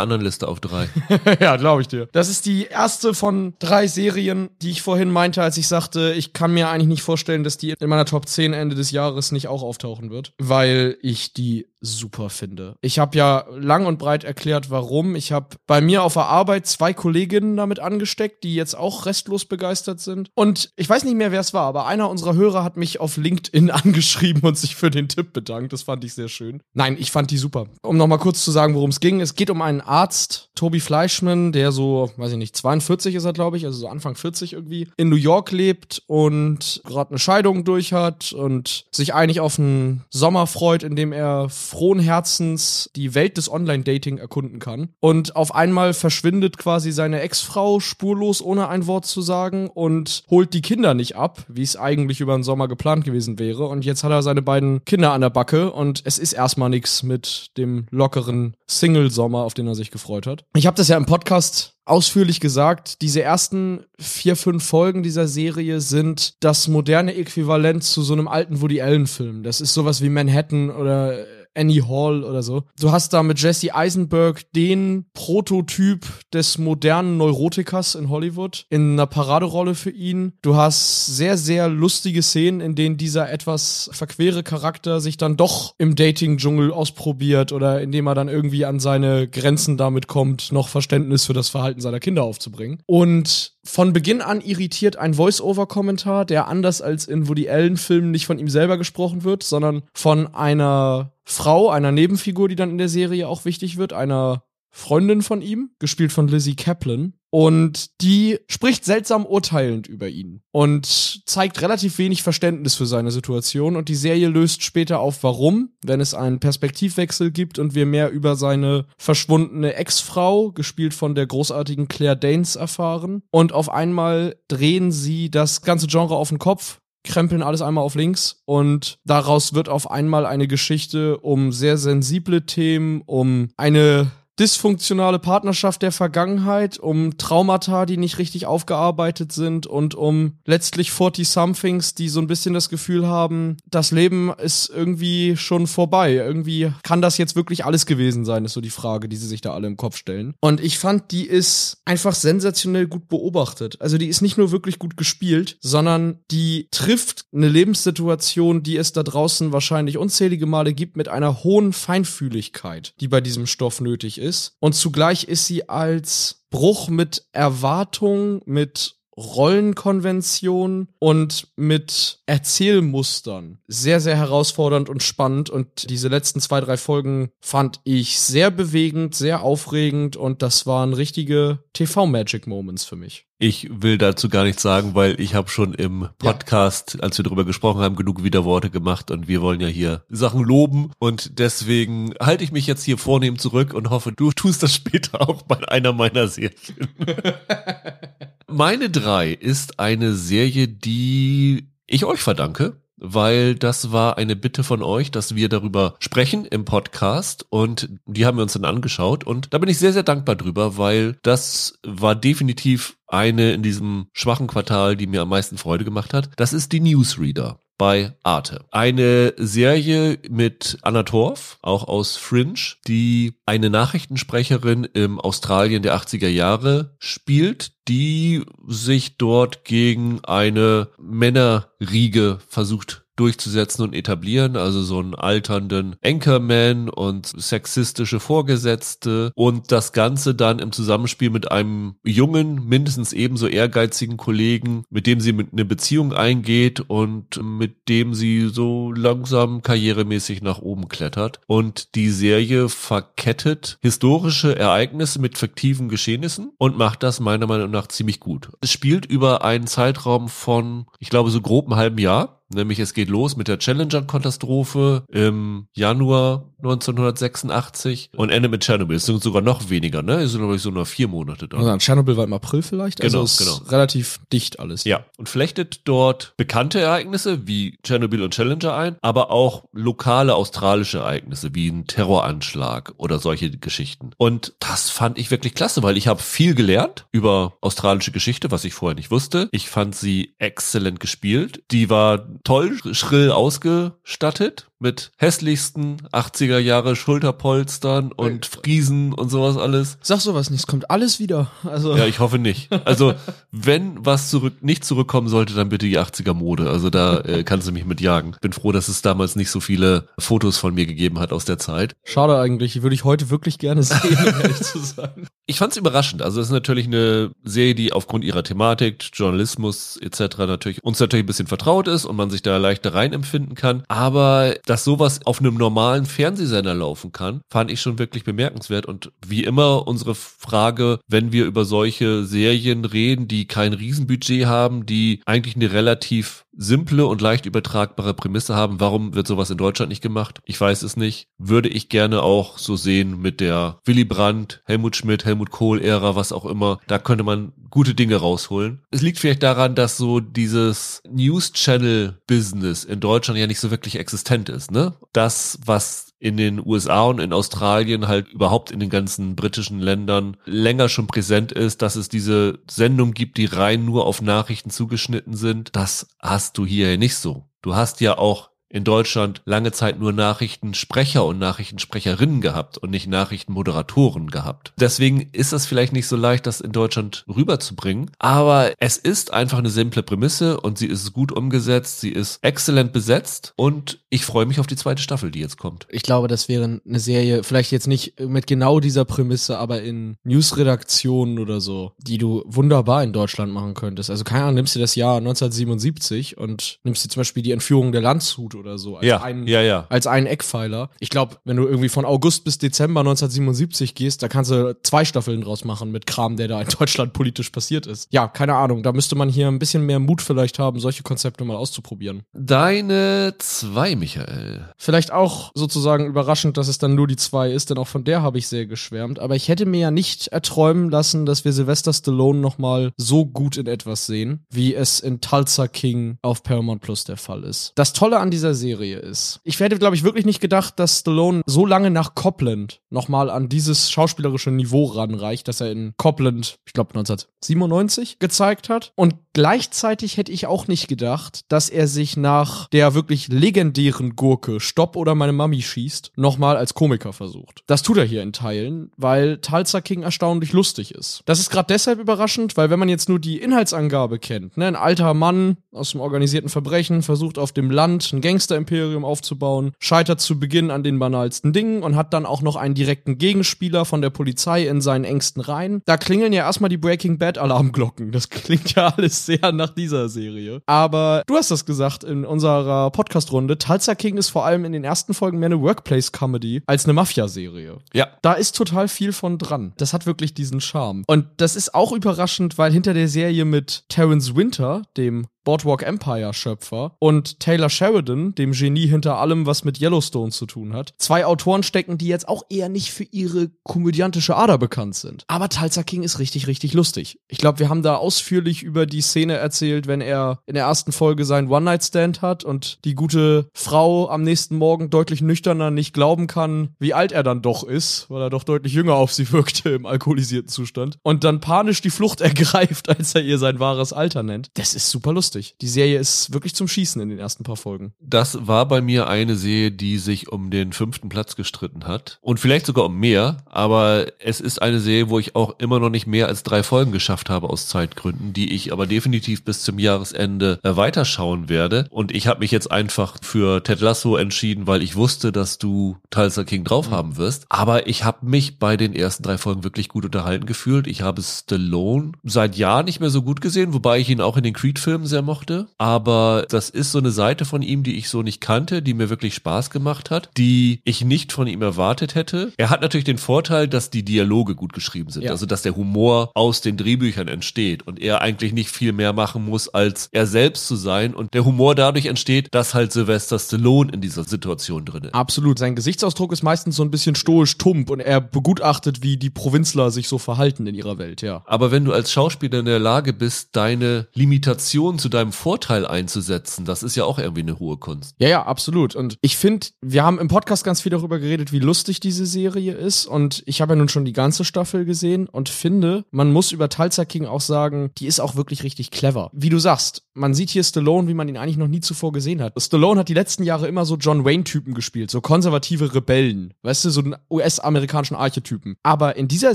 anderen 0.00 0.22
Liste 0.22 0.48
auf 0.48 0.60
drei. 0.60 0.88
ja, 1.40 1.56
glaube 1.56 1.82
ich 1.82 1.88
dir. 1.88 2.08
Das 2.12 2.30
ist 2.30 2.46
die 2.46 2.64
erste 2.64 3.12
von 3.12 3.52
drei 3.58 3.86
Serien, 3.86 4.48
die 4.62 4.70
ich 4.70 4.80
vorhin 4.80 5.10
meinte, 5.10 5.42
als 5.42 5.58
ich 5.58 5.68
sagte, 5.68 6.14
ich 6.16 6.32
kann 6.32 6.54
mir 6.54 6.70
eigentlich 6.70 6.88
nicht 6.88 7.02
vorstellen, 7.02 7.44
dass 7.44 7.58
die 7.58 7.74
in 7.78 7.88
meiner 7.90 8.06
Top 8.06 8.26
10 8.26 8.54
Ende 8.54 8.74
des 8.74 8.90
Jahres 8.90 9.32
nicht 9.32 9.48
auch 9.48 9.62
auftauchen 9.62 10.10
wird, 10.10 10.32
weil 10.38 10.96
ich 11.02 11.34
die 11.34 11.66
super 11.84 12.30
finde. 12.30 12.76
Ich 12.80 12.98
habe 12.98 13.16
ja 13.16 13.44
lang 13.56 13.86
und 13.86 13.98
breit 13.98 14.24
erklärt, 14.24 14.70
warum. 14.70 15.16
Ich 15.16 15.32
habe 15.32 15.56
bei 15.66 15.80
mir 15.80 16.02
auf 16.02 16.14
der 16.14 16.26
Arbeit 16.26 16.66
zwei 16.66 16.92
Kolleginnen 16.92 17.56
damit 17.56 17.78
angesteckt, 17.78 18.44
die 18.44 18.54
jetzt 18.54 18.74
auch 18.76 19.06
restlos 19.06 19.44
begeistert 19.44 20.00
sind. 20.00 20.30
Und 20.34 20.70
ich 20.76 20.88
weiß 20.88 21.04
nicht 21.04 21.16
mehr, 21.16 21.32
wer 21.32 21.40
es 21.40 21.54
war, 21.54 21.66
aber 21.66 21.86
einer 21.86 22.08
unserer 22.10 22.34
Hörer 22.34 22.64
hat 22.64 22.76
mich 22.76 23.00
auf 23.00 23.16
LinkedIn 23.16 23.70
angeschrieben 23.70 24.42
und 24.42 24.58
sich 24.58 24.76
für 24.76 24.90
den 24.90 25.08
Tipp 25.08 25.32
bedankt. 25.32 25.72
Das 25.72 25.82
fand 25.82 26.04
ich 26.04 26.14
sehr 26.14 26.28
schön. 26.28 26.62
Nein, 26.72 26.96
ich 26.98 27.10
fand 27.10 27.30
die 27.30 27.38
super. 27.38 27.66
Um 27.82 27.96
nochmal 27.96 28.18
kurz 28.18 28.44
zu 28.44 28.50
sagen, 28.50 28.74
worum 28.74 28.90
es 28.90 29.00
ging. 29.00 29.20
Es 29.20 29.34
geht 29.34 29.50
um 29.50 29.62
einen 29.62 29.80
Arzt, 29.80 30.50
Toby 30.54 30.80
Fleischmann, 30.80 31.52
der 31.52 31.72
so, 31.72 32.10
weiß 32.16 32.32
ich 32.32 32.38
nicht, 32.38 32.56
42 32.56 33.14
ist 33.14 33.24
er, 33.24 33.32
glaube 33.32 33.56
ich, 33.56 33.66
also 33.66 33.78
so 33.78 33.88
Anfang 33.88 34.14
40 34.14 34.52
irgendwie, 34.54 34.88
in 34.96 35.08
New 35.08 35.16
York 35.16 35.50
lebt 35.50 36.02
und 36.06 36.80
gerade 36.84 37.10
eine 37.10 37.18
Scheidung 37.18 37.64
durch 37.64 37.92
hat 37.92 38.32
und 38.32 38.86
sich 38.90 39.14
eigentlich 39.14 39.40
auf 39.40 39.58
einen 39.58 40.04
Sommer 40.10 40.46
freut, 40.46 40.82
in 40.82 40.96
dem 40.96 41.12
er 41.12 41.48
frohen 41.74 41.98
Herzens 41.98 42.88
die 42.94 43.16
Welt 43.16 43.36
des 43.36 43.50
Online-Dating 43.50 44.18
erkunden 44.18 44.60
kann. 44.60 44.90
Und 45.00 45.34
auf 45.34 45.56
einmal 45.56 45.92
verschwindet 45.92 46.56
quasi 46.56 46.92
seine 46.92 47.20
Ex-Frau 47.20 47.80
spurlos, 47.80 48.40
ohne 48.40 48.68
ein 48.68 48.86
Wort 48.86 49.06
zu 49.06 49.22
sagen 49.22 49.68
und 49.68 50.22
holt 50.30 50.54
die 50.54 50.62
Kinder 50.62 50.94
nicht 50.94 51.16
ab, 51.16 51.44
wie 51.48 51.64
es 51.64 51.76
eigentlich 51.76 52.20
über 52.20 52.36
den 52.36 52.44
Sommer 52.44 52.68
geplant 52.68 53.04
gewesen 53.04 53.40
wäre. 53.40 53.66
Und 53.66 53.84
jetzt 53.84 54.04
hat 54.04 54.12
er 54.12 54.22
seine 54.22 54.40
beiden 54.40 54.84
Kinder 54.84 55.12
an 55.12 55.20
der 55.20 55.30
Backe 55.30 55.72
und 55.72 56.02
es 56.04 56.20
ist 56.20 56.32
erstmal 56.32 56.70
nichts 56.70 57.02
mit 57.02 57.50
dem 57.56 57.86
lockeren 57.90 58.56
Single-Sommer, 58.68 59.42
auf 59.42 59.54
den 59.54 59.66
er 59.66 59.74
sich 59.74 59.90
gefreut 59.90 60.28
hat. 60.28 60.44
Ich 60.54 60.68
habe 60.68 60.76
das 60.76 60.86
ja 60.86 60.96
im 60.96 61.06
Podcast 61.06 61.74
ausführlich 61.86 62.40
gesagt, 62.40 63.02
diese 63.02 63.22
ersten 63.22 63.84
vier, 63.98 64.36
fünf 64.36 64.64
Folgen 64.64 65.02
dieser 65.02 65.26
Serie 65.26 65.80
sind 65.80 66.34
das 66.40 66.68
moderne 66.68 67.14
Äquivalent 67.14 67.84
zu 67.84 68.02
so 68.02 68.14
einem 68.14 68.28
alten 68.28 68.62
Woody 68.62 68.80
Allen-Film. 68.80 69.42
Das 69.42 69.60
ist 69.60 69.74
sowas 69.74 70.00
wie 70.00 70.08
Manhattan 70.08 70.70
oder 70.70 71.26
Annie 71.54 71.82
Hall 71.82 72.24
oder 72.24 72.42
so. 72.42 72.64
Du 72.78 72.92
hast 72.92 73.12
da 73.12 73.22
mit 73.22 73.40
Jesse 73.40 73.74
Eisenberg 73.74 74.50
den 74.52 75.06
Prototyp 75.14 76.06
des 76.32 76.58
modernen 76.58 77.16
Neurotikers 77.16 77.94
in 77.94 78.08
Hollywood 78.08 78.66
in 78.70 78.92
einer 78.92 79.06
Paraderolle 79.06 79.74
für 79.74 79.90
ihn. 79.90 80.32
Du 80.42 80.56
hast 80.56 81.06
sehr, 81.06 81.36
sehr 81.36 81.68
lustige 81.68 82.22
Szenen, 82.22 82.60
in 82.60 82.74
denen 82.74 82.96
dieser 82.96 83.30
etwas 83.30 83.90
verquere 83.92 84.42
Charakter 84.42 85.00
sich 85.00 85.16
dann 85.16 85.36
doch 85.36 85.74
im 85.78 85.96
Dating-Dschungel 85.96 86.72
ausprobiert 86.72 87.52
oder 87.52 87.80
indem 87.80 88.06
er 88.06 88.14
dann 88.14 88.28
irgendwie 88.28 88.64
an 88.64 88.80
seine 88.80 89.28
Grenzen 89.28 89.76
damit 89.76 90.08
kommt, 90.08 90.52
noch 90.52 90.68
Verständnis 90.68 91.24
für 91.24 91.32
das 91.32 91.48
Verhalten 91.48 91.80
seiner 91.80 92.00
Kinder 92.00 92.24
aufzubringen. 92.24 92.82
Und 92.86 93.53
von 93.64 93.92
Beginn 93.92 94.20
an 94.20 94.40
irritiert 94.40 94.96
ein 94.96 95.14
Voice-Over-Kommentar, 95.14 96.24
der 96.24 96.48
anders 96.48 96.82
als 96.82 97.06
in 97.06 97.28
Woody 97.28 97.48
Allen-Filmen 97.48 98.10
nicht 98.10 98.26
von 98.26 98.38
ihm 98.38 98.48
selber 98.48 98.76
gesprochen 98.76 99.24
wird, 99.24 99.42
sondern 99.42 99.82
von 99.94 100.34
einer 100.34 101.12
Frau, 101.24 101.70
einer 101.70 101.90
Nebenfigur, 101.90 102.48
die 102.48 102.56
dann 102.56 102.70
in 102.70 102.78
der 102.78 102.90
Serie 102.90 103.26
auch 103.26 103.44
wichtig 103.46 103.78
wird, 103.78 103.92
einer 103.94 104.44
Freundin 104.76 105.22
von 105.22 105.40
ihm, 105.40 105.70
gespielt 105.78 106.10
von 106.10 106.26
Lizzie 106.26 106.56
Kaplan. 106.56 107.14
Und 107.30 108.00
die 108.00 108.38
spricht 108.48 108.84
seltsam 108.84 109.24
urteilend 109.24 109.86
über 109.86 110.08
ihn 110.08 110.42
und 110.50 111.22
zeigt 111.26 111.62
relativ 111.62 111.98
wenig 111.98 112.24
Verständnis 112.24 112.74
für 112.74 112.86
seine 112.86 113.12
Situation. 113.12 113.76
Und 113.76 113.88
die 113.88 113.94
Serie 113.94 114.28
löst 114.28 114.64
später 114.64 114.98
auf, 114.98 115.22
warum, 115.22 115.70
wenn 115.84 116.00
es 116.00 116.12
einen 116.12 116.40
Perspektivwechsel 116.40 117.30
gibt 117.30 117.60
und 117.60 117.76
wir 117.76 117.86
mehr 117.86 118.10
über 118.10 118.34
seine 118.34 118.86
verschwundene 118.98 119.74
Ex-Frau, 119.74 120.50
gespielt 120.50 120.92
von 120.92 121.14
der 121.14 121.26
großartigen 121.26 121.86
Claire 121.86 122.16
Danes, 122.16 122.56
erfahren. 122.56 123.22
Und 123.30 123.52
auf 123.52 123.68
einmal 123.68 124.36
drehen 124.48 124.90
sie 124.90 125.30
das 125.30 125.62
ganze 125.62 125.86
Genre 125.86 126.16
auf 126.16 126.30
den 126.30 126.38
Kopf 126.38 126.78
krempeln 127.06 127.42
alles 127.42 127.60
einmal 127.60 127.84
auf 127.84 127.96
links 127.96 128.40
und 128.46 128.98
daraus 129.04 129.52
wird 129.52 129.68
auf 129.68 129.90
einmal 129.90 130.24
eine 130.24 130.48
Geschichte 130.48 131.18
um 131.18 131.52
sehr 131.52 131.76
sensible 131.76 132.46
Themen, 132.46 133.02
um 133.04 133.50
eine 133.58 134.10
dysfunktionale 134.38 135.18
Partnerschaft 135.18 135.82
der 135.82 135.92
Vergangenheit, 135.92 136.78
um 136.78 137.16
Traumata, 137.18 137.86
die 137.86 137.96
nicht 137.96 138.18
richtig 138.18 138.46
aufgearbeitet 138.46 139.32
sind 139.32 139.66
und 139.66 139.94
um 139.94 140.38
letztlich 140.44 140.90
40-somethings, 140.90 141.94
die 141.94 142.08
so 142.08 142.20
ein 142.20 142.26
bisschen 142.26 142.54
das 142.54 142.68
Gefühl 142.68 143.06
haben, 143.06 143.56
das 143.70 143.92
Leben 143.92 144.32
ist 144.32 144.70
irgendwie 144.74 145.36
schon 145.36 145.66
vorbei. 145.66 146.14
Irgendwie 146.14 146.72
kann 146.82 147.00
das 147.00 147.16
jetzt 147.18 147.36
wirklich 147.36 147.64
alles 147.64 147.86
gewesen 147.86 148.24
sein, 148.24 148.44
ist 148.44 148.54
so 148.54 148.60
die 148.60 148.70
Frage, 148.70 149.08
die 149.08 149.16
sie 149.16 149.28
sich 149.28 149.40
da 149.40 149.54
alle 149.54 149.68
im 149.68 149.76
Kopf 149.76 149.96
stellen. 149.96 150.34
Und 150.40 150.60
ich 150.60 150.78
fand, 150.78 151.12
die 151.12 151.26
ist 151.26 151.78
einfach 151.84 152.14
sensationell 152.14 152.88
gut 152.88 153.08
beobachtet. 153.08 153.80
Also 153.80 153.98
die 153.98 154.08
ist 154.08 154.20
nicht 154.20 154.36
nur 154.36 154.50
wirklich 154.50 154.78
gut 154.78 154.96
gespielt, 154.96 155.58
sondern 155.60 156.20
die 156.30 156.66
trifft 156.72 157.26
eine 157.32 157.48
Lebenssituation, 157.48 158.62
die 158.64 158.76
es 158.76 158.92
da 158.92 159.04
draußen 159.04 159.52
wahrscheinlich 159.52 159.96
unzählige 159.96 160.46
Male 160.46 160.74
gibt, 160.74 160.96
mit 160.96 161.08
einer 161.08 161.44
hohen 161.44 161.72
Feinfühligkeit, 161.72 162.94
die 163.00 163.08
bei 163.08 163.20
diesem 163.20 163.46
Stoff 163.46 163.80
nötig 163.80 164.18
ist 164.18 164.23
ist. 164.24 164.56
Und 164.60 164.74
zugleich 164.74 165.24
ist 165.24 165.46
sie 165.46 165.68
als 165.68 166.44
Bruch 166.50 166.88
mit 166.88 167.26
Erwartung, 167.32 168.40
mit 168.46 168.96
Rollenkonvention 169.16 170.88
und 170.98 171.48
mit 171.56 172.18
Erzählmustern 172.26 173.58
sehr, 173.68 174.00
sehr 174.00 174.16
herausfordernd 174.16 174.88
und 174.88 175.02
spannend. 175.02 175.50
Und 175.50 175.88
diese 175.90 176.08
letzten 176.08 176.40
zwei, 176.40 176.60
drei 176.60 176.76
Folgen 176.76 177.30
fand 177.40 177.80
ich 177.84 178.18
sehr 178.18 178.50
bewegend, 178.50 179.14
sehr 179.14 179.42
aufregend 179.42 180.16
und 180.16 180.42
das 180.42 180.66
waren 180.66 180.92
richtige 180.92 181.60
TV-Magic-Moments 181.74 182.84
für 182.84 182.96
mich. 182.96 183.26
Ich 183.38 183.68
will 183.70 183.98
dazu 183.98 184.28
gar 184.28 184.44
nichts 184.44 184.62
sagen, 184.62 184.94
weil 184.94 185.20
ich 185.20 185.34
habe 185.34 185.48
schon 185.48 185.74
im 185.74 186.08
Podcast, 186.18 186.94
ja. 186.94 187.00
als 187.00 187.18
wir 187.18 187.24
darüber 187.24 187.44
gesprochen 187.44 187.80
haben, 187.80 187.96
genug 187.96 188.22
Widerworte 188.22 188.70
gemacht 188.70 189.10
und 189.10 189.26
wir 189.26 189.42
wollen 189.42 189.60
ja 189.60 189.66
hier 189.66 190.04
Sachen 190.08 190.44
loben 190.44 190.92
und 191.00 191.38
deswegen 191.40 192.14
halte 192.20 192.44
ich 192.44 192.52
mich 192.52 192.68
jetzt 192.68 192.84
hier 192.84 192.96
vornehm 192.96 193.38
zurück 193.38 193.74
und 193.74 193.90
hoffe, 193.90 194.12
du 194.12 194.30
tust 194.36 194.62
das 194.62 194.74
später 194.74 195.28
auch 195.28 195.42
bei 195.42 195.66
einer 195.68 195.92
meiner 195.92 196.28
Serien. 196.28 196.54
Meine 198.46 198.88
drei 198.88 199.32
ist 199.32 199.80
eine 199.80 200.14
Serie, 200.14 200.68
die 200.68 201.70
ich 201.86 202.04
euch 202.04 202.20
verdanke 202.20 202.76
weil 202.96 203.54
das 203.54 203.92
war 203.92 204.16
eine 204.16 204.36
Bitte 204.36 204.64
von 204.64 204.82
euch, 204.82 205.10
dass 205.10 205.34
wir 205.34 205.48
darüber 205.48 205.94
sprechen 205.98 206.44
im 206.46 206.64
Podcast 206.64 207.46
und 207.50 207.90
die 208.06 208.24
haben 208.24 208.38
wir 208.38 208.42
uns 208.42 208.54
dann 208.54 208.64
angeschaut 208.64 209.24
und 209.24 209.52
da 209.52 209.58
bin 209.58 209.68
ich 209.68 209.78
sehr, 209.78 209.92
sehr 209.92 210.02
dankbar 210.02 210.36
drüber, 210.36 210.78
weil 210.78 211.16
das 211.22 211.78
war 211.84 212.14
definitiv 212.14 212.96
eine 213.06 213.52
in 213.52 213.62
diesem 213.62 214.06
schwachen 214.12 214.46
Quartal, 214.46 214.96
die 214.96 215.06
mir 215.06 215.22
am 215.22 215.28
meisten 215.28 215.58
Freude 215.58 215.84
gemacht 215.84 216.14
hat. 216.14 216.30
Das 216.36 216.52
ist 216.52 216.72
die 216.72 216.80
Newsreader 216.80 217.58
bei 217.76 218.14
Arte. 218.22 218.64
Eine 218.70 219.34
Serie 219.36 220.18
mit 220.28 220.78
Anna 220.82 221.02
Torf, 221.02 221.58
auch 221.62 221.88
aus 221.88 222.16
Fringe, 222.16 222.54
die 222.86 223.34
eine 223.46 223.70
Nachrichtensprecherin 223.70 224.84
im 224.84 225.20
Australien 225.20 225.82
der 225.82 225.96
80er 225.96 226.28
Jahre 226.28 226.94
spielt, 226.98 227.72
die 227.88 228.44
sich 228.66 229.16
dort 229.16 229.64
gegen 229.64 230.24
eine 230.24 230.88
Männerriege 230.98 232.38
versucht 232.48 233.03
durchzusetzen 233.16 233.82
und 233.82 233.94
etablieren, 233.94 234.56
also 234.56 234.82
so 234.82 234.98
einen 234.98 235.14
alternden 235.14 235.96
Anchorman 236.04 236.88
und 236.88 237.26
sexistische 237.26 238.20
Vorgesetzte 238.20 239.32
und 239.34 239.70
das 239.72 239.92
Ganze 239.92 240.34
dann 240.34 240.58
im 240.58 240.72
Zusammenspiel 240.72 241.30
mit 241.30 241.50
einem 241.50 241.94
jungen, 242.04 242.66
mindestens 242.66 243.12
ebenso 243.12 243.46
ehrgeizigen 243.46 244.16
Kollegen, 244.16 244.84
mit 244.90 245.06
dem 245.06 245.20
sie 245.20 245.32
mit 245.32 245.52
eine 245.52 245.64
Beziehung 245.64 246.12
eingeht 246.12 246.80
und 246.80 247.42
mit 247.42 247.88
dem 247.88 248.14
sie 248.14 248.48
so 248.48 248.92
langsam 248.92 249.62
karrieremäßig 249.62 250.42
nach 250.42 250.58
oben 250.58 250.88
klettert. 250.88 251.40
Und 251.46 251.94
die 251.94 252.10
Serie 252.10 252.68
verkettet 252.68 253.78
historische 253.80 254.56
Ereignisse 254.56 255.20
mit 255.20 255.38
fiktiven 255.38 255.88
Geschehnissen 255.88 256.52
und 256.58 256.76
macht 256.76 257.02
das 257.02 257.20
meiner 257.20 257.46
Meinung 257.46 257.70
nach 257.70 257.88
ziemlich 257.88 258.20
gut. 258.20 258.50
Es 258.60 258.72
spielt 258.72 259.06
über 259.06 259.44
einen 259.44 259.66
Zeitraum 259.66 260.28
von, 260.28 260.86
ich 260.98 261.10
glaube, 261.10 261.30
so 261.30 261.40
grob 261.40 261.66
einem 261.66 261.76
halben 261.76 261.98
Jahr 261.98 262.40
Nämlich 262.52 262.78
es 262.78 262.94
geht 262.94 263.08
los 263.08 263.36
mit 263.36 263.48
der 263.48 263.58
Challenger-Katastrophe 263.58 265.04
im 265.10 265.66
Januar 265.72 266.50
1986 266.58 268.10
und 268.16 268.30
endet 268.30 268.50
mit 268.50 268.62
Tschernobyl. 268.62 268.96
Es 268.96 269.06
sind 269.06 269.22
sogar 269.22 269.42
noch 269.42 269.70
weniger, 269.70 270.02
ne? 270.02 270.14
Es 270.14 270.32
sind, 270.32 270.40
glaube 270.40 270.56
ich, 270.56 270.62
so 270.62 270.70
nur 270.70 270.86
vier 270.86 271.08
Monate 271.08 271.48
da. 271.48 271.58
Also 271.58 271.76
Tschernobyl 271.76 272.16
war 272.16 272.24
im 272.24 272.32
April 272.32 272.62
vielleicht. 272.62 273.02
Also 273.02 273.18
genau, 273.18 273.24
ist 273.24 273.38
genau. 273.38 273.70
relativ 273.70 274.20
dicht 274.32 274.60
alles. 274.60 274.84
Ja. 274.84 275.04
Und 275.16 275.28
flechtet 275.28 275.82
dort 275.84 276.34
bekannte 276.36 276.80
Ereignisse 276.80 277.46
wie 277.46 277.78
Tschernobyl 277.82 278.22
und 278.22 278.34
Challenger 278.34 278.74
ein, 278.74 278.96
aber 279.02 279.30
auch 279.30 279.64
lokale 279.72 280.34
australische 280.34 280.98
Ereignisse 280.98 281.54
wie 281.54 281.68
ein 281.68 281.86
Terroranschlag 281.86 282.94
oder 282.96 283.18
solche 283.18 283.50
Geschichten. 283.50 284.10
Und 284.16 284.54
das 284.60 284.90
fand 284.90 285.18
ich 285.18 285.30
wirklich 285.30 285.54
klasse, 285.54 285.82
weil 285.82 285.96
ich 285.96 286.08
habe 286.08 286.20
viel 286.20 286.54
gelernt 286.54 287.06
über 287.12 287.54
australische 287.60 288.12
Geschichte, 288.12 288.50
was 288.50 288.64
ich 288.64 288.74
vorher 288.74 288.96
nicht 288.96 289.10
wusste. 289.10 289.48
Ich 289.52 289.68
fand 289.68 289.94
sie 289.94 290.34
exzellent 290.38 291.00
gespielt. 291.00 291.62
Die 291.70 291.90
war 291.90 292.26
toll 292.44 292.78
schrill 292.92 293.30
ausgestattet 293.30 294.70
mit 294.78 295.12
hässlichsten 295.16 295.96
80er 296.12 296.58
Jahre 296.58 296.96
Schulterpolstern 296.96 298.12
und 298.12 298.46
Friesen 298.46 299.12
und 299.12 299.30
sowas 299.30 299.56
alles. 299.56 299.98
Sag 300.02 300.20
sowas 300.20 300.50
nicht, 300.50 300.60
es 300.60 300.66
kommt 300.66 300.90
alles 300.90 301.18
wieder. 301.18 301.50
Also 301.64 301.96
ja, 301.96 302.06
ich 302.06 302.20
hoffe 302.20 302.38
nicht. 302.38 302.70
Also 302.84 303.14
wenn 303.50 304.04
was 304.04 304.30
zurück 304.30 304.62
nicht 304.62 304.84
zurückkommen 304.84 305.28
sollte, 305.28 305.54
dann 305.54 305.68
bitte 305.68 305.86
die 305.86 305.98
80er 305.98 306.34
Mode. 306.34 306.68
Also 306.68 306.90
da 306.90 307.20
äh, 307.20 307.44
kannst 307.44 307.66
du 307.66 307.72
mich 307.72 307.84
mit 307.84 308.00
jagen. 308.00 308.36
Bin 308.40 308.52
froh, 308.52 308.72
dass 308.72 308.88
es 308.88 309.02
damals 309.02 309.36
nicht 309.36 309.50
so 309.50 309.60
viele 309.60 310.08
Fotos 310.18 310.58
von 310.58 310.74
mir 310.74 310.86
gegeben 310.86 311.18
hat 311.18 311.32
aus 311.32 311.44
der 311.44 311.58
Zeit. 311.58 311.94
Schade 312.04 312.38
eigentlich, 312.38 312.74
die 312.74 312.82
würde 312.82 312.94
ich 312.94 313.04
heute 313.04 313.30
wirklich 313.30 313.58
gerne 313.58 313.82
sehen, 313.82 314.18
um 314.18 314.40
ehrlich 314.40 314.60
zu 314.60 314.78
sein. 314.78 315.28
Ich 315.46 315.58
fand 315.58 315.72
es 315.72 315.78
überraschend. 315.78 316.22
Also 316.22 316.40
es 316.40 316.48
ist 316.48 316.52
natürlich 316.52 316.86
eine 316.86 317.30
Serie, 317.42 317.74
die 317.74 317.92
aufgrund 317.92 318.24
ihrer 318.24 318.42
Thematik, 318.42 319.10
Journalismus 319.12 319.96
etc. 319.98 320.38
natürlich 320.38 320.82
uns 320.82 321.00
natürlich 321.00 321.24
ein 321.24 321.26
bisschen 321.26 321.46
vertraut 321.46 321.88
ist 321.88 322.04
und 322.04 322.16
man 322.16 322.30
sich 322.30 322.42
da 322.42 322.56
leichter 322.56 322.94
reinempfinden 322.94 323.54
kann. 323.54 323.82
Aber 323.88 324.54
dass 324.66 324.84
sowas 324.84 325.20
auf 325.24 325.40
einem 325.40 325.54
normalen 325.54 326.06
Fernsehsender 326.06 326.74
laufen 326.74 327.12
kann, 327.12 327.42
fand 327.50 327.70
ich 327.70 327.80
schon 327.80 327.98
wirklich 327.98 328.24
bemerkenswert. 328.24 328.86
Und 328.86 329.12
wie 329.26 329.44
immer 329.44 329.86
unsere 329.86 330.14
Frage, 330.14 331.00
wenn 331.08 331.32
wir 331.32 331.44
über 331.44 331.64
solche 331.64 332.24
Serien 332.24 332.84
reden, 332.84 333.28
die 333.28 333.46
kein 333.46 333.72
Riesenbudget 333.72 334.46
haben, 334.46 334.86
die 334.86 335.20
eigentlich 335.26 335.56
eine 335.56 335.72
relativ 335.72 336.43
simple 336.56 337.06
und 337.06 337.20
leicht 337.20 337.46
übertragbare 337.46 338.14
Prämisse 338.14 338.54
haben. 338.54 338.80
Warum 338.80 339.14
wird 339.14 339.26
sowas 339.26 339.50
in 339.50 339.58
Deutschland 339.58 339.88
nicht 339.90 340.02
gemacht? 340.02 340.40
Ich 340.44 340.60
weiß 340.60 340.82
es 340.82 340.96
nicht. 340.96 341.28
Würde 341.38 341.68
ich 341.68 341.88
gerne 341.88 342.22
auch 342.22 342.58
so 342.58 342.76
sehen 342.76 343.20
mit 343.20 343.40
der 343.40 343.78
Willy 343.84 344.04
Brandt, 344.04 344.62
Helmut 344.64 344.96
Schmidt, 344.96 345.24
Helmut 345.24 345.50
Kohl-Ära, 345.50 346.16
was 346.16 346.32
auch 346.32 346.44
immer. 346.44 346.78
Da 346.86 346.98
könnte 346.98 347.24
man 347.24 347.52
gute 347.70 347.94
Dinge 347.94 348.16
rausholen. 348.16 348.82
Es 348.90 349.02
liegt 349.02 349.18
vielleicht 349.18 349.42
daran, 349.42 349.74
dass 349.74 349.96
so 349.96 350.20
dieses 350.20 351.02
News-Channel-Business 351.10 352.84
in 352.84 353.00
Deutschland 353.00 353.38
ja 353.38 353.46
nicht 353.46 353.60
so 353.60 353.70
wirklich 353.70 353.98
existent 353.98 354.48
ist, 354.48 354.70
ne? 354.70 354.94
Das, 355.12 355.58
was 355.64 356.13
in 356.18 356.36
den 356.36 356.64
USA 356.64 357.02
und 357.02 357.18
in 357.18 357.32
Australien 357.32 358.08
halt 358.08 358.28
überhaupt 358.28 358.70
in 358.70 358.80
den 358.80 358.90
ganzen 358.90 359.36
britischen 359.36 359.80
Ländern 359.80 360.36
länger 360.46 360.88
schon 360.88 361.06
präsent 361.06 361.52
ist, 361.52 361.82
dass 361.82 361.96
es 361.96 362.08
diese 362.08 362.60
Sendung 362.70 363.12
gibt, 363.12 363.36
die 363.36 363.46
rein 363.46 363.84
nur 363.84 364.06
auf 364.06 364.22
Nachrichten 364.22 364.70
zugeschnitten 364.70 365.36
sind. 365.36 365.70
Das 365.76 366.08
hast 366.20 366.56
du 366.56 366.64
hier 366.64 366.96
nicht 366.96 367.16
so. 367.16 367.48
Du 367.62 367.74
hast 367.74 368.00
ja 368.00 368.18
auch 368.18 368.50
in 368.74 368.82
Deutschland 368.82 369.40
lange 369.44 369.70
Zeit 369.70 370.00
nur 370.00 370.12
Nachrichtensprecher 370.12 371.24
und 371.24 371.38
Nachrichtensprecherinnen 371.38 372.40
gehabt 372.40 372.76
und 372.76 372.90
nicht 372.90 373.06
Nachrichtenmoderatoren 373.06 374.30
gehabt. 374.30 374.72
Deswegen 374.78 375.28
ist 375.32 375.52
es 375.52 375.64
vielleicht 375.64 375.92
nicht 375.92 376.08
so 376.08 376.16
leicht, 376.16 376.46
das 376.46 376.60
in 376.60 376.72
Deutschland 376.72 377.24
rüberzubringen. 377.28 378.10
Aber 378.18 378.72
es 378.80 378.96
ist 378.96 379.32
einfach 379.32 379.58
eine 379.58 379.70
simple 379.70 380.02
Prämisse 380.02 380.60
und 380.60 380.76
sie 380.76 380.88
ist 380.88 381.12
gut 381.12 381.30
umgesetzt, 381.30 382.00
sie 382.00 382.10
ist 382.10 382.38
exzellent 382.42 382.92
besetzt 382.92 383.52
und 383.56 384.00
ich 384.10 384.24
freue 384.24 384.46
mich 384.46 384.58
auf 384.58 384.66
die 384.66 384.76
zweite 384.76 385.02
Staffel, 385.02 385.30
die 385.30 385.40
jetzt 385.40 385.56
kommt. 385.56 385.86
Ich 385.88 386.02
glaube, 386.02 386.26
das 386.26 386.48
wäre 386.48 386.80
eine 386.84 387.00
Serie, 387.00 387.44
vielleicht 387.44 387.70
jetzt 387.70 387.86
nicht 387.86 388.18
mit 388.18 388.48
genau 388.48 388.80
dieser 388.80 389.04
Prämisse, 389.04 389.58
aber 389.58 389.82
in 389.82 390.16
Newsredaktionen 390.24 391.38
oder 391.38 391.60
so, 391.60 391.92
die 391.98 392.18
du 392.18 392.42
wunderbar 392.46 393.04
in 393.04 393.12
Deutschland 393.12 393.52
machen 393.52 393.74
könntest. 393.74 394.10
Also 394.10 394.24
keine 394.24 394.42
Ahnung, 394.42 394.56
nimmst 394.56 394.74
du 394.74 394.80
das 394.80 394.96
Jahr 394.96 395.18
1977 395.18 396.38
und 396.38 396.80
nimmst 396.82 397.04
dir 397.04 397.08
zum 397.08 397.20
Beispiel 397.20 397.44
die 397.44 397.52
Entführung 397.52 397.92
der 397.92 398.02
Landshut 398.02 398.63
oder 398.64 398.78
so 398.78 398.96
als, 398.96 399.06
Ja, 399.06 399.22
einen, 399.22 399.46
ja, 399.46 399.60
ja. 399.60 399.86
als 399.88 400.06
einen 400.06 400.26
Eckpfeiler. 400.26 400.90
Ich 401.00 401.10
glaube, 401.10 401.36
wenn 401.44 401.56
du 401.56 401.66
irgendwie 401.66 401.88
von 401.88 402.04
August 402.04 402.44
bis 402.44 402.58
Dezember 402.58 403.00
1977 403.00 403.94
gehst, 403.94 404.22
da 404.22 404.28
kannst 404.28 404.50
du 404.50 404.76
zwei 404.82 405.04
Staffeln 405.04 405.42
draus 405.42 405.64
machen 405.64 405.90
mit 405.90 406.06
Kram, 406.06 406.36
der 406.36 406.48
da 406.48 406.60
in 406.60 406.68
Deutschland 406.78 407.12
politisch 407.12 407.50
passiert 407.50 407.86
ist. 407.86 408.08
Ja, 408.10 408.26
keine 408.28 408.54
Ahnung, 408.54 408.82
da 408.82 408.92
müsste 408.92 409.14
man 409.16 409.28
hier 409.28 409.48
ein 409.48 409.58
bisschen 409.58 409.84
mehr 409.84 409.98
Mut 409.98 410.22
vielleicht 410.22 410.58
haben, 410.58 410.80
solche 410.80 411.02
Konzepte 411.02 411.44
mal 411.44 411.56
auszuprobieren. 411.56 412.22
Deine 412.32 413.34
zwei, 413.38 413.96
Michael. 413.96 414.68
Vielleicht 414.76 415.12
auch 415.12 415.52
sozusagen 415.54 416.06
überraschend, 416.06 416.56
dass 416.56 416.68
es 416.68 416.78
dann 416.78 416.94
nur 416.94 417.06
die 417.06 417.16
zwei 417.16 417.50
ist, 417.50 417.70
denn 417.70 417.78
auch 417.78 417.88
von 417.88 418.04
der 418.04 418.22
habe 418.22 418.38
ich 418.38 418.48
sehr 418.48 418.66
geschwärmt. 418.66 419.18
Aber 419.18 419.36
ich 419.36 419.48
hätte 419.48 419.66
mir 419.66 419.80
ja 419.80 419.90
nicht 419.90 420.28
erträumen 420.28 420.90
lassen, 420.90 421.26
dass 421.26 421.44
wir 421.44 421.52
Sylvester 421.52 421.92
Stallone 421.92 422.38
nochmal 422.38 422.92
so 422.96 423.26
gut 423.26 423.56
in 423.56 423.66
etwas 423.66 424.06
sehen, 424.06 424.44
wie 424.50 424.74
es 424.74 425.00
in 425.00 425.20
Tulsa 425.20 425.68
King 425.68 426.18
auf 426.22 426.42
Paramount 426.42 426.80
Plus 426.82 427.04
der 427.04 427.16
Fall 427.16 427.44
ist. 427.44 427.72
Das 427.76 427.92
Tolle 427.92 428.18
an 428.18 428.30
dieser 428.30 428.43
Serie 428.52 428.98
ist, 428.98 429.40
ich 429.44 429.58
hätte, 429.58 429.78
glaube 429.78 429.96
ich, 429.96 430.04
wirklich 430.04 430.26
nicht 430.26 430.40
gedacht, 430.40 430.78
dass 430.78 431.00
Stallone 431.00 431.40
so 431.46 431.64
lange 431.64 431.90
nach 431.90 432.14
Copland 432.14 432.80
nochmal 432.90 433.30
an 433.30 433.48
dieses 433.48 433.90
schauspielerische 433.90 434.50
Niveau 434.50 434.84
ranreicht, 434.84 435.48
dass 435.48 435.62
er 435.62 435.70
in 435.70 435.94
Copland, 435.96 436.58
ich 436.66 436.74
glaube 436.74 436.90
1997, 436.90 438.18
gezeigt 438.18 438.68
hat. 438.68 438.92
Und 438.94 439.14
gleichzeitig 439.32 440.16
hätte 440.16 440.32
ich 440.32 440.46
auch 440.46 440.68
nicht 440.68 440.88
gedacht, 440.88 441.40
dass 441.48 441.70
er 441.70 441.86
sich 441.86 442.16
nach 442.16 442.68
der 442.68 442.94
wirklich 442.94 443.28
legendären 443.28 444.16
Gurke 444.16 444.60
Stopp 444.60 444.96
oder 444.96 445.14
meine 445.14 445.32
Mami 445.32 445.62
schießt, 445.62 446.12
nochmal 446.16 446.56
als 446.56 446.74
Komiker 446.74 447.12
versucht. 447.12 447.62
Das 447.66 447.82
tut 447.82 447.96
er 447.96 448.04
hier 448.04 448.22
in 448.22 448.32
Teilen, 448.32 448.90
weil 448.96 449.38
Tulsa 449.38 449.80
King 449.80 450.02
erstaunlich 450.02 450.52
lustig 450.52 450.94
ist. 450.94 451.22
Das 451.26 451.40
ist 451.40 451.50
gerade 451.50 451.72
deshalb 451.72 451.98
überraschend, 451.98 452.56
weil 452.56 452.70
wenn 452.70 452.78
man 452.78 452.88
jetzt 452.88 453.08
nur 453.08 453.18
die 453.18 453.38
Inhaltsangabe 453.38 454.18
kennt, 454.18 454.56
ne, 454.56 454.66
ein 454.66 454.76
alter 454.76 455.14
Mann 455.14 455.58
aus 455.72 455.92
dem 455.92 456.00
organisierten 456.00 456.48
Verbrechen 456.48 457.02
versucht 457.02 457.38
auf 457.38 457.52
dem 457.52 457.70
Land 457.70 458.12
ein 458.12 458.20
Gangster-Imperium 458.34 459.04
aufzubauen, 459.04 459.74
scheitert 459.78 460.20
zu 460.20 460.40
Beginn 460.40 460.72
an 460.72 460.82
den 460.82 460.98
banalsten 460.98 461.52
Dingen 461.52 461.84
und 461.84 461.94
hat 461.94 462.12
dann 462.12 462.26
auch 462.26 462.42
noch 462.42 462.56
einen 462.56 462.74
direkten 462.74 463.16
Gegenspieler 463.16 463.84
von 463.84 464.02
der 464.02 464.10
Polizei 464.10 464.66
in 464.66 464.80
seinen 464.80 465.04
engsten 465.04 465.40
Reihen. 465.40 465.82
Da 465.84 465.96
klingeln 465.96 466.32
ja 466.32 466.44
erstmal 466.44 466.68
die 466.68 466.76
Breaking 466.76 467.18
Bad 467.18 467.38
Alarmglocken. 467.38 468.10
Das 468.10 468.30
klingt 468.30 468.74
ja 468.74 468.92
alles 468.96 469.24
sehr 469.24 469.52
nach 469.52 469.70
dieser 469.70 470.08
Serie. 470.08 470.62
Aber 470.66 471.22
du 471.28 471.36
hast 471.36 471.52
das 471.52 471.64
gesagt 471.64 472.02
in 472.02 472.24
unserer 472.24 472.90
Podcast-Runde. 472.90 473.56
Tulsa 473.56 473.94
King 473.94 474.16
ist 474.16 474.30
vor 474.30 474.44
allem 474.44 474.64
in 474.64 474.72
den 474.72 474.82
ersten 474.82 475.14
Folgen 475.14 475.38
mehr 475.38 475.46
eine 475.46 475.60
Workplace-Comedy 475.60 476.62
als 476.66 476.86
eine 476.86 476.94
Mafia-Serie. 476.94 477.78
Ja. 477.92 478.08
Da 478.22 478.32
ist 478.32 478.56
total 478.56 478.88
viel 478.88 479.12
von 479.12 479.38
dran. 479.38 479.74
Das 479.76 479.92
hat 479.92 480.06
wirklich 480.06 480.34
diesen 480.34 480.60
Charme. 480.60 481.04
Und 481.06 481.26
das 481.36 481.54
ist 481.54 481.72
auch 481.72 481.92
überraschend, 481.92 482.58
weil 482.58 482.72
hinter 482.72 482.94
der 482.94 483.06
Serie 483.06 483.44
mit 483.44 483.84
Terrence 483.88 484.34
Winter, 484.34 484.82
dem 484.96 485.26
Boardwalk 485.44 485.82
Empire 485.82 486.32
Schöpfer 486.34 486.96
und 486.98 487.38
Taylor 487.40 487.70
Sheridan, 487.70 488.34
dem 488.34 488.52
Genie 488.52 488.86
hinter 488.86 489.18
allem, 489.18 489.46
was 489.46 489.64
mit 489.64 489.80
Yellowstone 489.80 490.30
zu 490.32 490.46
tun 490.46 490.72
hat. 490.72 490.94
Zwei 490.98 491.26
Autoren 491.26 491.62
stecken, 491.62 491.98
die 491.98 492.08
jetzt 492.08 492.28
auch 492.28 492.42
eher 492.48 492.68
nicht 492.68 492.90
für 492.90 493.04
ihre 493.04 493.50
komödiantische 493.62 494.36
Ader 494.36 494.58
bekannt 494.58 494.94
sind. 494.94 495.24
Aber 495.28 495.48
Tulsa 495.48 495.82
King 495.82 496.02
ist 496.02 496.18
richtig, 496.18 496.46
richtig 496.46 496.72
lustig. 496.72 497.20
Ich 497.28 497.38
glaube, 497.38 497.58
wir 497.58 497.68
haben 497.68 497.82
da 497.82 497.96
ausführlich 497.96 498.62
über 498.62 498.86
die 498.86 499.02
Szene 499.02 499.34
erzählt, 499.34 499.86
wenn 499.86 500.00
er 500.00 500.40
in 500.46 500.54
der 500.54 500.64
ersten 500.64 500.92
Folge 500.92 501.24
seinen 501.24 501.48
One-Night-Stand 501.48 502.22
hat 502.22 502.44
und 502.44 502.78
die 502.84 502.94
gute 502.94 503.48
Frau 503.52 504.08
am 504.08 504.22
nächsten 504.22 504.56
Morgen 504.56 504.90
deutlich 504.90 505.20
nüchterner 505.20 505.70
nicht 505.70 505.92
glauben 505.92 506.26
kann, 506.26 506.70
wie 506.78 506.94
alt 506.94 507.12
er 507.12 507.22
dann 507.22 507.42
doch 507.42 507.64
ist, 507.64 508.06
weil 508.08 508.22
er 508.22 508.30
doch 508.30 508.44
deutlich 508.44 508.72
jünger 508.72 508.94
auf 508.94 509.12
sie 509.12 509.30
wirkte 509.32 509.70
im 509.70 509.86
alkoholisierten 509.86 510.48
Zustand. 510.48 510.98
Und 511.02 511.24
dann 511.24 511.40
panisch 511.40 511.80
die 511.80 511.90
Flucht 511.90 512.20
ergreift, 512.22 512.88
als 512.88 513.14
er 513.14 513.22
ihr 513.22 513.38
sein 513.38 513.60
wahres 513.60 513.92
Alter 513.92 514.22
nennt. 514.22 514.48
Das 514.54 514.74
ist 514.74 514.90
super 514.90 515.12
lustig. 515.12 515.33
Die 515.34 515.68
Serie 515.68 515.98
ist 515.98 516.32
wirklich 516.32 516.54
zum 516.54 516.68
Schießen 516.68 517.00
in 517.00 517.08
den 517.08 517.18
ersten 517.18 517.44
paar 517.44 517.56
Folgen. 517.56 517.94
Das 518.00 518.46
war 518.46 518.66
bei 518.66 518.80
mir 518.80 519.08
eine 519.08 519.36
Serie, 519.36 519.70
die 519.70 519.98
sich 519.98 520.30
um 520.30 520.50
den 520.50 520.72
fünften 520.72 521.08
Platz 521.08 521.36
gestritten 521.36 521.86
hat. 521.86 522.18
Und 522.20 522.40
vielleicht 522.40 522.66
sogar 522.66 522.86
um 522.86 522.98
mehr, 522.98 523.38
aber 523.46 524.06
es 524.20 524.40
ist 524.40 524.62
eine 524.62 524.80
Serie, 524.80 525.08
wo 525.08 525.18
ich 525.18 525.36
auch 525.36 525.58
immer 525.58 525.80
noch 525.80 525.90
nicht 525.90 526.06
mehr 526.06 526.28
als 526.28 526.42
drei 526.42 526.62
Folgen 526.62 526.92
geschafft 526.92 527.30
habe 527.30 527.50
aus 527.50 527.68
Zeitgründen, 527.68 528.32
die 528.32 528.52
ich 528.52 528.72
aber 528.72 528.86
definitiv 528.86 529.44
bis 529.44 529.62
zum 529.62 529.78
Jahresende 529.78 530.60
äh, 530.62 530.76
weiterschauen 530.76 531.48
werde. 531.48 531.86
Und 531.90 532.14
ich 532.14 532.26
habe 532.26 532.40
mich 532.40 532.50
jetzt 532.50 532.70
einfach 532.70 533.18
für 533.22 533.62
Ted 533.62 533.80
Lasso 533.80 534.16
entschieden, 534.16 534.66
weil 534.66 534.82
ich 534.82 534.96
wusste, 534.96 535.32
dass 535.32 535.58
du 535.58 535.96
Tulsa 536.10 536.44
King 536.44 536.64
drauf 536.64 536.90
haben 536.90 537.16
wirst. 537.16 537.46
Aber 537.48 537.86
ich 537.86 538.04
habe 538.04 538.26
mich 538.26 538.58
bei 538.58 538.76
den 538.76 538.94
ersten 538.94 539.22
drei 539.22 539.38
Folgen 539.38 539.64
wirklich 539.64 539.88
gut 539.88 540.04
unterhalten 540.04 540.46
gefühlt. 540.46 540.86
Ich 540.86 541.02
habe 541.02 541.22
Stallone 541.22 542.12
seit 542.22 542.56
Jahren 542.56 542.84
nicht 542.84 543.00
mehr 543.00 543.10
so 543.10 543.22
gut 543.22 543.40
gesehen, 543.40 543.74
wobei 543.74 543.98
ich 543.98 544.08
ihn 544.10 544.20
auch 544.20 544.36
in 544.36 544.42
den 544.42 544.54
Creed-Filmen 544.54 545.06
sehr 545.06 545.22
mochte. 545.24 545.66
Aber 545.78 546.46
das 546.48 546.70
ist 546.70 546.92
so 546.92 546.98
eine 546.98 547.10
Seite 547.10 547.44
von 547.44 547.62
ihm, 547.62 547.82
die 547.82 547.96
ich 547.96 548.08
so 548.08 548.22
nicht 548.22 548.40
kannte, 548.40 548.82
die 548.82 548.94
mir 548.94 549.10
wirklich 549.10 549.34
Spaß 549.34 549.70
gemacht 549.70 550.10
hat, 550.10 550.30
die 550.36 550.80
ich 550.84 551.04
nicht 551.04 551.32
von 551.32 551.46
ihm 551.46 551.62
erwartet 551.62 552.14
hätte. 552.14 552.52
Er 552.56 552.70
hat 552.70 552.80
natürlich 552.80 553.04
den 553.04 553.18
Vorteil, 553.18 553.66
dass 553.68 553.90
die 553.90 554.04
Dialoge 554.04 554.54
gut 554.54 554.72
geschrieben 554.72 555.10
sind, 555.10 555.24
Ja. 555.24 555.30
also 555.32 555.46
dass 555.46 555.62
der 555.62 555.76
Humor 555.76 556.30
aus 556.34 556.60
den 556.60 556.76
Drehbüchern 556.76 557.28
entsteht 557.28 557.86
und 557.86 558.00
er 558.00 558.20
eigentlich 558.20 558.52
nicht 558.52 558.70
viel 558.70 558.92
mehr 558.92 559.12
machen 559.12 559.44
muss, 559.44 559.68
als 559.68 560.08
er 560.12 560.26
selbst 560.26 560.66
zu 560.68 560.76
sein 560.76 561.14
und 561.14 561.32
der 561.34 561.44
Humor 561.44 561.74
dadurch 561.74 562.06
entsteht, 562.06 562.48
dass 562.52 562.74
halt 562.74 562.92
Sylvester 562.92 563.38
Stallone 563.38 563.90
in 563.92 564.00
dieser 564.00 564.24
Situation 564.24 564.84
drin 564.84 565.04
ist. 565.04 565.14
Absolut. 565.14 565.58
Sein 565.58 565.74
Gesichtsausdruck 565.74 566.32
ist 566.32 566.42
meistens 566.42 566.76
so 566.76 566.82
ein 566.82 566.90
bisschen 566.90 567.14
stoisch 567.14 567.56
tump 567.58 567.90
und 567.90 568.00
er 568.00 568.20
begutachtet, 568.20 569.02
wie 569.02 569.16
die 569.16 569.30
Provinzler 569.30 569.90
sich 569.90 570.08
so 570.08 570.18
verhalten 570.18 570.66
in 570.66 570.74
ihrer 570.74 570.98
Welt, 570.98 571.22
ja. 571.22 571.42
Aber 571.46 571.70
wenn 571.70 571.84
du 571.84 571.92
als 571.92 572.12
Schauspieler 572.12 572.58
in 572.60 572.64
der 572.66 572.78
Lage 572.78 573.12
bist, 573.12 573.50
deine 573.52 574.06
Limitation 574.14 574.98
zu 574.98 575.08
deinem 575.14 575.32
Vorteil 575.32 575.86
einzusetzen, 575.86 576.64
das 576.64 576.82
ist 576.82 576.96
ja 576.96 577.04
auch 577.04 577.18
irgendwie 577.18 577.42
eine 577.42 577.58
hohe 577.58 577.76
Kunst. 577.76 578.14
Ja, 578.18 578.28
ja, 578.28 578.42
absolut. 578.44 578.94
Und 578.94 579.16
ich 579.20 579.36
finde, 579.36 579.68
wir 579.80 580.04
haben 580.04 580.18
im 580.18 580.28
Podcast 580.28 580.64
ganz 580.64 580.80
viel 580.80 580.90
darüber 580.90 581.18
geredet, 581.18 581.52
wie 581.52 581.58
lustig 581.58 582.00
diese 582.00 582.26
Serie 582.26 582.74
ist. 582.74 583.06
Und 583.06 583.42
ich 583.46 583.60
habe 583.60 583.72
ja 583.72 583.76
nun 583.76 583.88
schon 583.88 584.04
die 584.04 584.12
ganze 584.12 584.44
Staffel 584.44 584.84
gesehen 584.84 585.28
und 585.28 585.48
finde, 585.48 586.04
man 586.10 586.32
muss 586.32 586.52
über 586.52 586.68
Tulsa 586.68 587.04
King 587.04 587.26
auch 587.26 587.40
sagen, 587.40 587.90
die 587.98 588.06
ist 588.06 588.20
auch 588.20 588.36
wirklich 588.36 588.62
richtig 588.62 588.90
clever. 588.90 589.30
Wie 589.32 589.48
du 589.48 589.58
sagst, 589.58 590.02
man 590.14 590.34
sieht 590.34 590.50
hier 590.50 590.62
Stallone, 590.62 591.08
wie 591.08 591.14
man 591.14 591.28
ihn 591.28 591.36
eigentlich 591.36 591.56
noch 591.56 591.68
nie 591.68 591.80
zuvor 591.80 592.12
gesehen 592.12 592.40
hat. 592.40 592.54
Stallone 592.60 593.00
hat 593.00 593.08
die 593.08 593.14
letzten 593.14 593.42
Jahre 593.42 593.66
immer 593.66 593.84
so 593.84 593.96
John 593.96 594.24
Wayne-Typen 594.24 594.74
gespielt, 594.74 595.10
so 595.10 595.20
konservative 595.20 595.94
Rebellen. 595.94 596.54
Weißt 596.62 596.84
du, 596.84 596.90
so 596.90 597.00
einen 597.00 597.16
US-amerikanischen 597.30 598.16
Archetypen. 598.16 598.76
Aber 598.82 599.16
in 599.16 599.28
dieser 599.28 599.54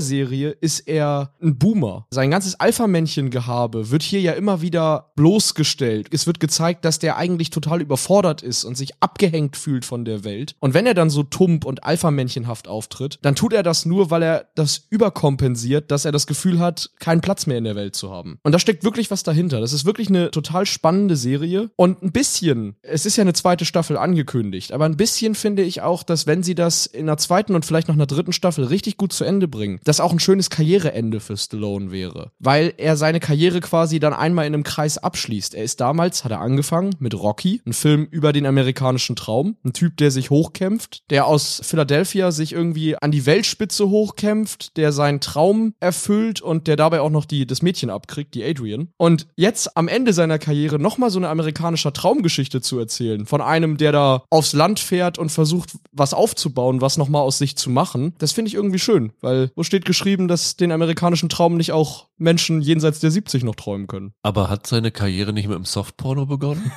Serie 0.00 0.50
ist 0.50 0.80
er 0.80 1.34
ein 1.42 1.58
Boomer. 1.58 2.06
Sein 2.10 2.30
ganzes 2.30 2.58
Alpha-Männchen-Gehabe 2.60 3.90
wird 3.90 4.02
hier 4.02 4.20
ja 4.20 4.32
immer 4.32 4.60
wieder 4.60 5.12
bloßgestellt. 5.50 6.08
Es 6.12 6.26
wird 6.26 6.40
gezeigt, 6.40 6.84
dass 6.84 6.98
der 6.98 7.16
eigentlich 7.16 7.50
total 7.50 7.80
überfordert 7.80 8.42
ist 8.42 8.64
und 8.64 8.76
sich 8.76 8.92
abgehängt 9.00 9.56
fühlt 9.56 9.84
von 9.84 10.04
der 10.04 10.24
Welt. 10.24 10.54
Und 10.60 10.74
wenn 10.74 10.86
er 10.86 10.94
dann 10.94 11.10
so 11.10 11.22
tump 11.22 11.64
und 11.64 11.84
Alpha-Männchenhaft 11.84 12.68
auftritt, 12.68 13.18
dann 13.22 13.34
tut 13.34 13.52
er 13.52 13.62
das 13.62 13.86
nur, 13.86 14.10
weil 14.10 14.22
er 14.22 14.46
das 14.54 14.86
überkompensiert, 14.90 15.90
dass 15.90 16.04
er 16.04 16.12
das 16.12 16.26
Gefühl 16.26 16.58
hat, 16.58 16.90
keinen 16.98 17.20
Platz 17.20 17.46
mehr 17.46 17.58
in 17.58 17.64
der 17.64 17.76
Welt 17.76 17.96
zu 17.96 18.10
haben. 18.10 18.38
Und 18.42 18.52
da 18.52 18.58
steckt 18.58 18.84
wirklich 18.84 19.10
was 19.10 19.22
dahinter. 19.22 19.60
Das 19.60 19.72
ist 19.72 19.84
wirklich 19.84 20.08
eine 20.08 20.30
total 20.30 20.66
spannende 20.66 21.16
Serie. 21.16 21.70
Und 21.76 22.02
ein 22.02 22.12
bisschen, 22.12 22.76
es 22.82 23.06
ist 23.06 23.16
ja 23.16 23.22
eine 23.22 23.32
zweite 23.32 23.64
Staffel 23.64 23.96
angekündigt, 23.96 24.72
aber 24.72 24.84
ein 24.84 24.96
bisschen 24.96 25.34
finde 25.34 25.62
ich 25.62 25.82
auch, 25.82 26.02
dass 26.02 26.26
wenn 26.26 26.42
sie 26.42 26.54
das 26.54 26.86
in 26.86 27.08
einer 27.08 27.16
zweiten 27.18 27.54
und 27.54 27.64
vielleicht 27.64 27.88
noch 27.88 27.94
einer 27.94 28.06
dritten 28.06 28.32
Staffel 28.32 28.64
richtig 28.64 28.96
gut 28.96 29.12
zu 29.12 29.24
Ende 29.24 29.48
bringen, 29.48 29.80
das 29.84 30.00
auch 30.00 30.12
ein 30.12 30.20
schönes 30.20 30.50
Karriereende 30.50 31.20
für 31.20 31.36
Stallone 31.36 31.90
wäre. 31.90 32.30
Weil 32.38 32.74
er 32.76 32.96
seine 32.96 33.20
Karriere 33.20 33.60
quasi 33.60 33.98
dann 34.00 34.12
einmal 34.12 34.46
in 34.46 34.54
einem 34.54 34.62
Kreis 34.62 34.98
abschließt. 34.98 35.29
Er 35.30 35.64
ist 35.64 35.80
damals, 35.80 36.24
hat 36.24 36.32
er 36.32 36.40
angefangen 36.40 36.94
mit 36.98 37.14
Rocky, 37.14 37.62
ein 37.64 37.72
Film 37.72 38.06
über 38.10 38.32
den 38.32 38.46
amerikanischen 38.46 39.16
Traum. 39.16 39.56
Ein 39.64 39.72
Typ, 39.72 39.96
der 39.96 40.10
sich 40.10 40.30
hochkämpft, 40.30 41.04
der 41.10 41.26
aus 41.26 41.60
Philadelphia 41.64 42.32
sich 42.32 42.52
irgendwie 42.52 42.96
an 42.96 43.12
die 43.12 43.26
Weltspitze 43.26 43.88
hochkämpft, 43.88 44.76
der 44.76 44.92
seinen 44.92 45.20
Traum 45.20 45.74
erfüllt 45.78 46.40
und 46.40 46.66
der 46.66 46.76
dabei 46.76 47.00
auch 47.00 47.10
noch 47.10 47.24
die, 47.24 47.46
das 47.46 47.62
Mädchen 47.62 47.90
abkriegt, 47.90 48.34
die 48.34 48.44
Adrian. 48.44 48.88
Und 48.96 49.28
jetzt 49.36 49.76
am 49.76 49.88
Ende 49.88 50.12
seiner 50.12 50.38
Karriere 50.38 50.78
nochmal 50.78 51.10
so 51.10 51.18
eine 51.18 51.28
amerikanische 51.28 51.92
Traumgeschichte 51.92 52.60
zu 52.60 52.78
erzählen. 52.78 53.26
Von 53.26 53.40
einem, 53.40 53.76
der 53.76 53.92
da 53.92 54.24
aufs 54.30 54.52
Land 54.52 54.80
fährt 54.80 55.18
und 55.18 55.30
versucht, 55.30 55.70
was 55.92 56.12
aufzubauen, 56.12 56.80
was 56.80 56.98
nochmal 56.98 57.22
aus 57.22 57.38
sich 57.38 57.56
zu 57.56 57.70
machen. 57.70 58.14
Das 58.18 58.32
finde 58.32 58.48
ich 58.48 58.54
irgendwie 58.54 58.78
schön, 58.78 59.12
weil 59.20 59.50
wo 59.54 59.62
steht 59.62 59.84
geschrieben, 59.84 60.26
dass 60.26 60.56
den 60.56 60.72
amerikanischen 60.72 61.28
Traum 61.28 61.56
nicht 61.56 61.72
auch 61.72 62.08
Menschen 62.18 62.60
jenseits 62.60 63.00
der 63.00 63.10
70 63.10 63.44
noch 63.44 63.54
träumen 63.54 63.86
können. 63.86 64.12
Aber 64.22 64.50
hat 64.50 64.66
seine 64.66 64.90
Karriere 64.90 65.19
Karriere 65.20 65.34
nicht 65.34 65.48
mit 65.48 65.56
dem 65.56 65.66
Softporno 65.66 66.24
begonnen? 66.24 66.72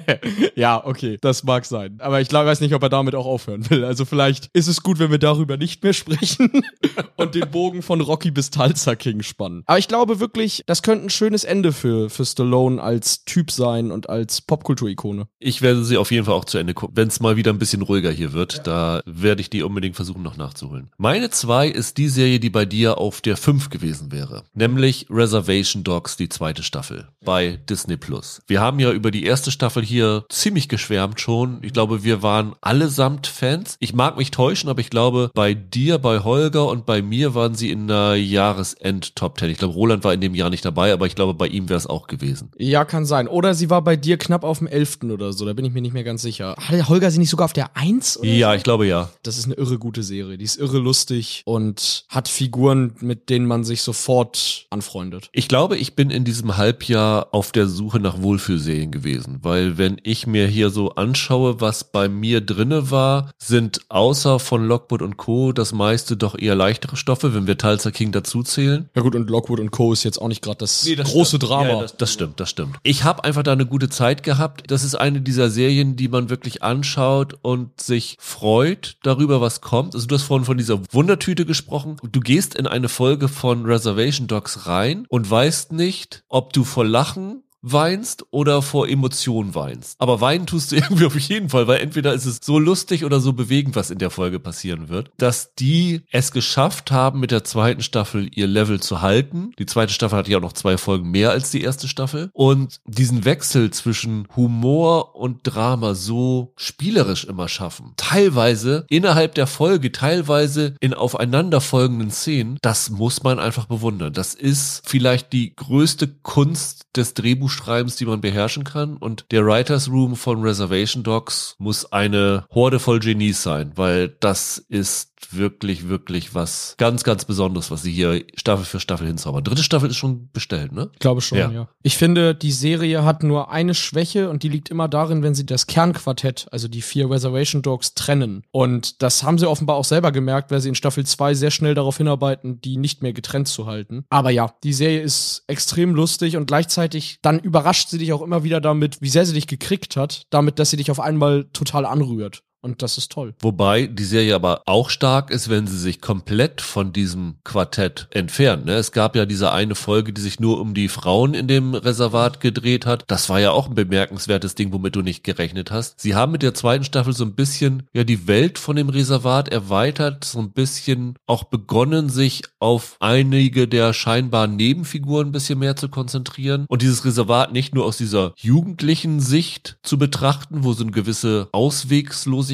ja, 0.54 0.84
okay, 0.84 1.18
das 1.20 1.42
mag 1.42 1.64
sein. 1.64 1.98
Aber 2.00 2.20
ich 2.20 2.28
glaub, 2.28 2.46
weiß 2.46 2.60
nicht, 2.60 2.74
ob 2.74 2.82
er 2.82 2.88
damit 2.88 3.16
auch 3.16 3.26
aufhören 3.26 3.68
will. 3.70 3.84
Also 3.84 4.04
vielleicht 4.04 4.50
ist 4.52 4.68
es 4.68 4.84
gut, 4.84 5.00
wenn 5.00 5.10
wir 5.10 5.18
darüber 5.18 5.56
nicht 5.56 5.82
mehr 5.82 5.92
sprechen 5.92 6.62
und 7.16 7.34
den 7.34 7.50
Bogen 7.50 7.82
von 7.82 8.00
Rocky 8.00 8.30
bis 8.30 8.50
Tulsa 8.50 8.94
King 8.94 9.22
spannen. 9.22 9.64
Aber 9.66 9.78
ich 9.78 9.88
glaube 9.88 10.20
wirklich, 10.20 10.62
das 10.66 10.82
könnte 10.82 11.06
ein 11.06 11.10
schönes 11.10 11.42
Ende 11.42 11.72
für, 11.72 12.08
für 12.08 12.24
Stallone 12.24 12.80
als 12.80 13.24
Typ 13.24 13.50
sein 13.50 13.90
und 13.90 14.08
als 14.08 14.42
Popkulturikone. 14.42 15.26
Ich 15.40 15.60
werde 15.60 15.82
sie 15.82 15.96
auf 15.96 16.12
jeden 16.12 16.24
Fall 16.24 16.34
auch 16.34 16.44
zu 16.44 16.58
Ende 16.58 16.74
gucken. 16.74 16.96
Wenn 16.96 17.08
es 17.08 17.18
mal 17.18 17.36
wieder 17.36 17.52
ein 17.52 17.58
bisschen 17.58 17.82
ruhiger 17.82 18.12
hier 18.12 18.32
wird, 18.32 18.66
da 18.66 19.02
werde 19.06 19.40
ich 19.40 19.50
die 19.50 19.64
unbedingt 19.64 19.96
versuchen 19.96 20.22
noch 20.22 20.36
nachzuholen. 20.36 20.90
Meine 20.98 21.30
zwei 21.30 21.66
ist 21.66 21.98
die 21.98 22.08
Serie, 22.08 22.38
die 22.38 22.50
bei 22.50 22.64
dir 22.64 22.98
auf 22.98 23.20
der 23.20 23.36
5 23.36 23.70
gewesen 23.70 24.12
wäre. 24.12 24.44
Nämlich 24.54 25.06
Reservation 25.10 25.82
Dogs, 25.82 26.16
die 26.16 26.28
zweite 26.28 26.62
Staffel 26.62 27.08
bei 27.24 27.58
Disney 27.68 27.87
Plus. 27.96 28.40
Wir 28.46 28.60
haben 28.60 28.78
ja 28.78 28.92
über 28.92 29.10
die 29.10 29.24
erste 29.24 29.50
Staffel 29.50 29.82
hier 29.84 30.24
ziemlich 30.28 30.68
geschwärmt 30.68 31.20
schon. 31.20 31.58
Ich 31.62 31.72
glaube, 31.72 32.04
wir 32.04 32.22
waren 32.22 32.54
allesamt 32.60 33.26
Fans. 33.26 33.76
Ich 33.80 33.94
mag 33.94 34.16
mich 34.16 34.30
täuschen, 34.30 34.68
aber 34.68 34.80
ich 34.80 34.90
glaube, 34.90 35.30
bei 35.34 35.54
dir, 35.54 35.98
bei 35.98 36.20
Holger 36.20 36.66
und 36.68 36.86
bei 36.86 37.02
mir 37.02 37.34
waren 37.34 37.54
sie 37.54 37.70
in 37.70 37.88
der 37.88 38.16
Jahresend 38.16 39.16
Top 39.16 39.38
10. 39.38 39.50
Ich 39.50 39.58
glaube, 39.58 39.74
Roland 39.74 40.04
war 40.04 40.12
in 40.14 40.20
dem 40.20 40.34
Jahr 40.34 40.50
nicht 40.50 40.64
dabei, 40.64 40.92
aber 40.92 41.06
ich 41.06 41.14
glaube, 41.14 41.34
bei 41.34 41.46
ihm 41.48 41.68
wäre 41.68 41.78
es 41.78 41.86
auch 41.86 42.06
gewesen. 42.06 42.50
Ja, 42.58 42.84
kann 42.84 43.04
sein. 43.06 43.28
Oder 43.28 43.54
sie 43.54 43.70
war 43.70 43.82
bei 43.82 43.96
dir 43.96 44.16
knapp 44.18 44.44
auf 44.44 44.58
dem 44.58 44.66
11. 44.66 44.98
oder 45.12 45.32
so. 45.32 45.44
Da 45.46 45.52
bin 45.52 45.64
ich 45.64 45.72
mir 45.72 45.80
nicht 45.82 45.94
mehr 45.94 46.04
ganz 46.04 46.22
sicher. 46.22 46.54
Hatte 46.58 46.88
Holger 46.88 47.10
sie 47.10 47.18
nicht 47.18 47.30
sogar 47.30 47.44
auf 47.46 47.52
der 47.52 47.76
1? 47.76 48.18
Oder 48.20 48.28
Ja, 48.28 48.50
so? 48.50 48.56
ich 48.56 48.62
glaube 48.62 48.86
ja. 48.86 49.10
Das 49.22 49.38
ist 49.38 49.46
eine 49.46 49.54
irre 49.54 49.78
gute 49.78 50.02
Serie. 50.02 50.38
Die 50.38 50.44
ist 50.44 50.56
irre 50.58 50.78
lustig 50.78 51.42
und 51.44 52.04
hat 52.08 52.28
Figuren, 52.28 52.94
mit 53.00 53.30
denen 53.30 53.46
man 53.46 53.64
sich 53.64 53.82
sofort 53.82 54.66
anfreundet. 54.70 55.28
Ich 55.32 55.48
glaube, 55.48 55.76
ich 55.76 55.94
bin 55.94 56.10
in 56.10 56.24
diesem 56.24 56.56
Halbjahr 56.56 57.28
auf 57.32 57.52
der 57.52 57.66
Suche 57.78 58.00
nach 58.00 58.20
Wohlfühlserien 58.20 58.90
gewesen, 58.90 59.38
weil 59.42 59.78
wenn 59.78 60.00
ich 60.02 60.26
mir 60.26 60.48
hier 60.48 60.70
so 60.70 60.96
anschaue, 60.96 61.60
was 61.60 61.92
bei 61.92 62.08
mir 62.08 62.40
drinne 62.40 62.90
war, 62.90 63.30
sind 63.38 63.82
außer 63.88 64.40
von 64.40 64.66
Lockwood 64.66 65.00
und 65.00 65.16
Co. 65.16 65.52
das 65.52 65.72
meiste 65.72 66.16
doch 66.16 66.36
eher 66.36 66.56
leichtere 66.56 66.96
Stoffe, 66.96 67.34
wenn 67.34 67.46
wir 67.46 67.56
Tulsa 67.56 67.92
King 67.92 68.10
dazu 68.10 68.42
zählen. 68.42 68.90
Ja 68.96 69.02
gut, 69.02 69.14
und 69.14 69.30
Lockwood 69.30 69.60
und 69.60 69.70
Co. 69.70 69.92
ist 69.92 70.02
jetzt 70.02 70.20
auch 70.20 70.26
nicht 70.26 70.42
gerade 70.42 70.58
das, 70.58 70.84
große 70.84 71.36
stimmt. 71.36 71.42
Drama. 71.44 71.68
Ja, 71.68 71.80
das, 71.82 71.96
das 71.96 72.12
stimmt, 72.12 72.40
das 72.40 72.50
stimmt. 72.50 72.76
Ich 72.82 73.04
habe 73.04 73.22
einfach 73.22 73.44
da 73.44 73.52
eine 73.52 73.66
gute 73.66 73.88
Zeit 73.88 74.24
gehabt. 74.24 74.64
Das 74.66 74.82
ist 74.82 74.96
eine 74.96 75.20
dieser 75.20 75.48
Serien, 75.48 75.94
die 75.94 76.08
man 76.08 76.30
wirklich 76.30 76.64
anschaut 76.64 77.38
und 77.42 77.80
sich 77.80 78.16
freut 78.18 78.96
darüber, 79.04 79.40
was 79.40 79.60
kommt. 79.60 79.94
Also 79.94 80.08
du 80.08 80.16
hast 80.16 80.24
vorhin 80.24 80.44
von 80.44 80.58
dieser 80.58 80.80
Wundertüte 80.90 81.46
gesprochen. 81.46 81.96
Du 82.02 82.18
gehst 82.18 82.56
in 82.56 82.66
eine 82.66 82.88
Folge 82.88 83.28
von 83.28 83.66
Reservation 83.66 84.26
Dogs 84.26 84.66
rein 84.66 85.06
und 85.08 85.30
weißt 85.30 85.70
nicht, 85.70 86.24
ob 86.28 86.52
du 86.52 86.64
vor 86.64 86.84
Lachen 86.84 87.44
weinst 87.62 88.24
oder 88.30 88.62
vor 88.62 88.88
Emotionen 88.88 89.54
weinst. 89.54 89.96
Aber 89.98 90.20
weinen 90.20 90.46
tust 90.46 90.72
du 90.72 90.76
irgendwie 90.76 91.06
auf 91.06 91.18
jeden 91.18 91.48
Fall, 91.48 91.66
weil 91.66 91.80
entweder 91.80 92.14
ist 92.14 92.26
es 92.26 92.38
so 92.42 92.58
lustig 92.58 93.04
oder 93.04 93.20
so 93.20 93.32
bewegend, 93.32 93.76
was 93.76 93.90
in 93.90 93.98
der 93.98 94.10
Folge 94.10 94.40
passieren 94.40 94.88
wird, 94.88 95.10
dass 95.16 95.54
die 95.54 96.02
es 96.10 96.32
geschafft 96.32 96.90
haben, 96.90 97.20
mit 97.20 97.30
der 97.30 97.44
zweiten 97.44 97.82
Staffel 97.82 98.28
ihr 98.34 98.46
Level 98.46 98.80
zu 98.80 99.02
halten. 99.02 99.52
Die 99.58 99.66
zweite 99.66 99.92
Staffel 99.92 100.18
hatte 100.18 100.30
ja 100.30 100.38
auch 100.38 100.42
noch 100.42 100.52
zwei 100.52 100.78
Folgen 100.78 101.10
mehr 101.10 101.30
als 101.30 101.50
die 101.50 101.62
erste 101.62 101.88
Staffel. 101.88 102.30
Und 102.32 102.80
diesen 102.86 103.24
Wechsel 103.24 103.70
zwischen 103.70 104.28
Humor 104.36 105.16
und 105.16 105.40
Drama 105.42 105.94
so 105.94 106.52
spielerisch 106.56 107.24
immer 107.24 107.48
schaffen. 107.48 107.92
Teilweise 107.96 108.86
innerhalb 108.88 109.34
der 109.34 109.46
Folge, 109.46 109.92
teilweise 109.92 110.74
in 110.80 110.94
aufeinanderfolgenden 110.94 112.10
Szenen. 112.10 112.58
Das 112.62 112.90
muss 112.90 113.22
man 113.22 113.38
einfach 113.38 113.66
bewundern. 113.66 114.12
Das 114.12 114.34
ist 114.34 114.82
vielleicht 114.84 115.32
die 115.32 115.54
größte 115.54 116.08
Kunst 116.08 116.82
des 116.96 117.14
Drehbuchschreibens, 117.48 117.96
die 117.96 118.06
man 118.06 118.20
beherrschen 118.20 118.64
kann. 118.64 118.96
Und 118.96 119.26
der 119.30 119.44
Writers 119.44 119.88
Room 119.88 120.16
von 120.16 120.42
Reservation 120.42 121.02
Dogs 121.02 121.56
muss 121.58 121.92
eine 121.92 122.46
Horde 122.50 122.78
voll 122.78 123.00
Genies 123.00 123.42
sein, 123.42 123.72
weil 123.76 124.08
das 124.20 124.58
ist 124.68 125.17
wirklich, 125.30 125.88
wirklich 125.88 126.34
was 126.34 126.74
ganz, 126.78 127.04
ganz 127.04 127.24
Besonderes, 127.24 127.70
was 127.70 127.82
sie 127.82 127.92
hier 127.92 128.24
Staffel 128.34 128.64
für 128.64 128.80
Staffel 128.80 129.06
hinzaubern. 129.06 129.44
Dritte 129.44 129.62
Staffel 129.62 129.90
ist 129.90 129.96
schon 129.96 130.30
bestellt, 130.32 130.72
ne? 130.72 130.90
Ich 130.92 130.98
glaube 130.98 131.20
schon, 131.20 131.38
Ja. 131.38 131.50
ja. 131.50 131.68
Ich 131.82 131.96
finde, 131.96 132.34
die 132.34 132.52
Serie 132.52 133.04
hat 133.04 133.22
nur 133.22 133.50
eine 133.50 133.74
Schwäche 133.74 134.30
und 134.30 134.42
die 134.42 134.48
liegt 134.48 134.68
immer 134.70 134.88
darin, 134.88 135.22
wenn 135.22 135.34
sie 135.34 135.46
das 135.46 135.66
Kernquartett, 135.66 136.46
also 136.50 136.68
die 136.68 136.82
vier 136.82 137.10
Reservation 137.10 137.62
Dogs, 137.62 137.94
trennen. 137.94 138.42
Und 138.50 139.02
das 139.02 139.22
haben 139.22 139.38
sie 139.38 139.48
offenbar 139.48 139.76
auch 139.76 139.84
selber 139.84 140.12
gemerkt, 140.12 140.50
weil 140.50 140.60
sie 140.60 140.68
in 140.68 140.74
Staffel 140.74 141.04
2 141.04 141.34
sehr 141.34 141.50
schnell 141.50 141.74
darauf 141.74 141.96
hinarbeiten, 141.96 142.60
die 142.60 142.76
nicht 142.76 143.02
mehr 143.02 143.12
getrennt 143.12 143.48
zu 143.48 143.66
halten. 143.66 144.04
Aber 144.10 144.30
ja, 144.30 144.54
die 144.62 144.72
Serie 144.72 145.00
ist 145.00 145.44
extrem 145.46 145.94
lustig 145.94 146.36
und 146.36 146.46
gleichzeitig 146.46 147.18
dann 147.22 147.38
überrascht 147.38 147.88
sie 147.88 147.98
dich 147.98 148.12
auch 148.12 148.22
immer 148.22 148.44
wieder 148.44 148.60
damit, 148.60 149.00
wie 149.00 149.08
sehr 149.08 149.26
sie 149.26 149.34
dich 149.34 149.46
gekriegt 149.46 149.96
hat, 149.96 150.22
damit, 150.30 150.58
dass 150.58 150.70
sie 150.70 150.76
dich 150.76 150.90
auf 150.90 151.00
einmal 151.00 151.44
total 151.52 151.86
anrührt. 151.86 152.42
Und 152.60 152.82
das 152.82 152.98
ist 152.98 153.12
toll. 153.12 153.34
Wobei 153.40 153.86
die 153.86 154.04
Serie 154.04 154.34
aber 154.34 154.62
auch 154.66 154.90
stark 154.90 155.30
ist, 155.30 155.48
wenn 155.48 155.68
sie 155.68 155.78
sich 155.78 156.00
komplett 156.00 156.60
von 156.60 156.92
diesem 156.92 157.36
Quartett 157.44 158.08
entfernt. 158.10 158.66
Ne? 158.66 158.72
Es 158.72 158.90
gab 158.90 159.14
ja 159.14 159.26
diese 159.26 159.52
eine 159.52 159.76
Folge, 159.76 160.12
die 160.12 160.20
sich 160.20 160.40
nur 160.40 160.60
um 160.60 160.74
die 160.74 160.88
Frauen 160.88 161.34
in 161.34 161.46
dem 161.46 161.74
Reservat 161.74 162.40
gedreht 162.40 162.84
hat. 162.84 163.04
Das 163.06 163.28
war 163.28 163.38
ja 163.38 163.52
auch 163.52 163.68
ein 163.68 163.76
bemerkenswertes 163.76 164.56
Ding, 164.56 164.72
womit 164.72 164.96
du 164.96 165.02
nicht 165.02 165.22
gerechnet 165.22 165.70
hast. 165.70 166.00
Sie 166.00 166.16
haben 166.16 166.32
mit 166.32 166.42
der 166.42 166.52
zweiten 166.52 166.82
Staffel 166.82 167.12
so 167.12 167.24
ein 167.24 167.36
bisschen 167.36 167.84
ja 167.92 168.02
die 168.02 168.26
Welt 168.26 168.58
von 168.58 168.74
dem 168.74 168.88
Reservat 168.88 169.48
erweitert, 169.48 170.24
so 170.24 170.40
ein 170.40 170.50
bisschen 170.50 171.14
auch 171.26 171.44
begonnen, 171.44 172.08
sich 172.08 172.42
auf 172.58 172.96
einige 172.98 173.68
der 173.68 173.92
scheinbaren 173.92 174.56
Nebenfiguren 174.56 175.28
ein 175.28 175.32
bisschen 175.32 175.60
mehr 175.60 175.76
zu 175.76 175.88
konzentrieren 175.88 176.66
und 176.68 176.82
dieses 176.82 177.04
Reservat 177.04 177.52
nicht 177.52 177.72
nur 177.72 177.84
aus 177.84 177.98
dieser 177.98 178.32
jugendlichen 178.36 179.20
Sicht 179.20 179.78
zu 179.84 179.96
betrachten, 179.96 180.64
wo 180.64 180.72
so 180.72 180.82
eine 180.82 180.90
gewisse 180.90 181.48
Auswegslosigkeit 181.52 182.47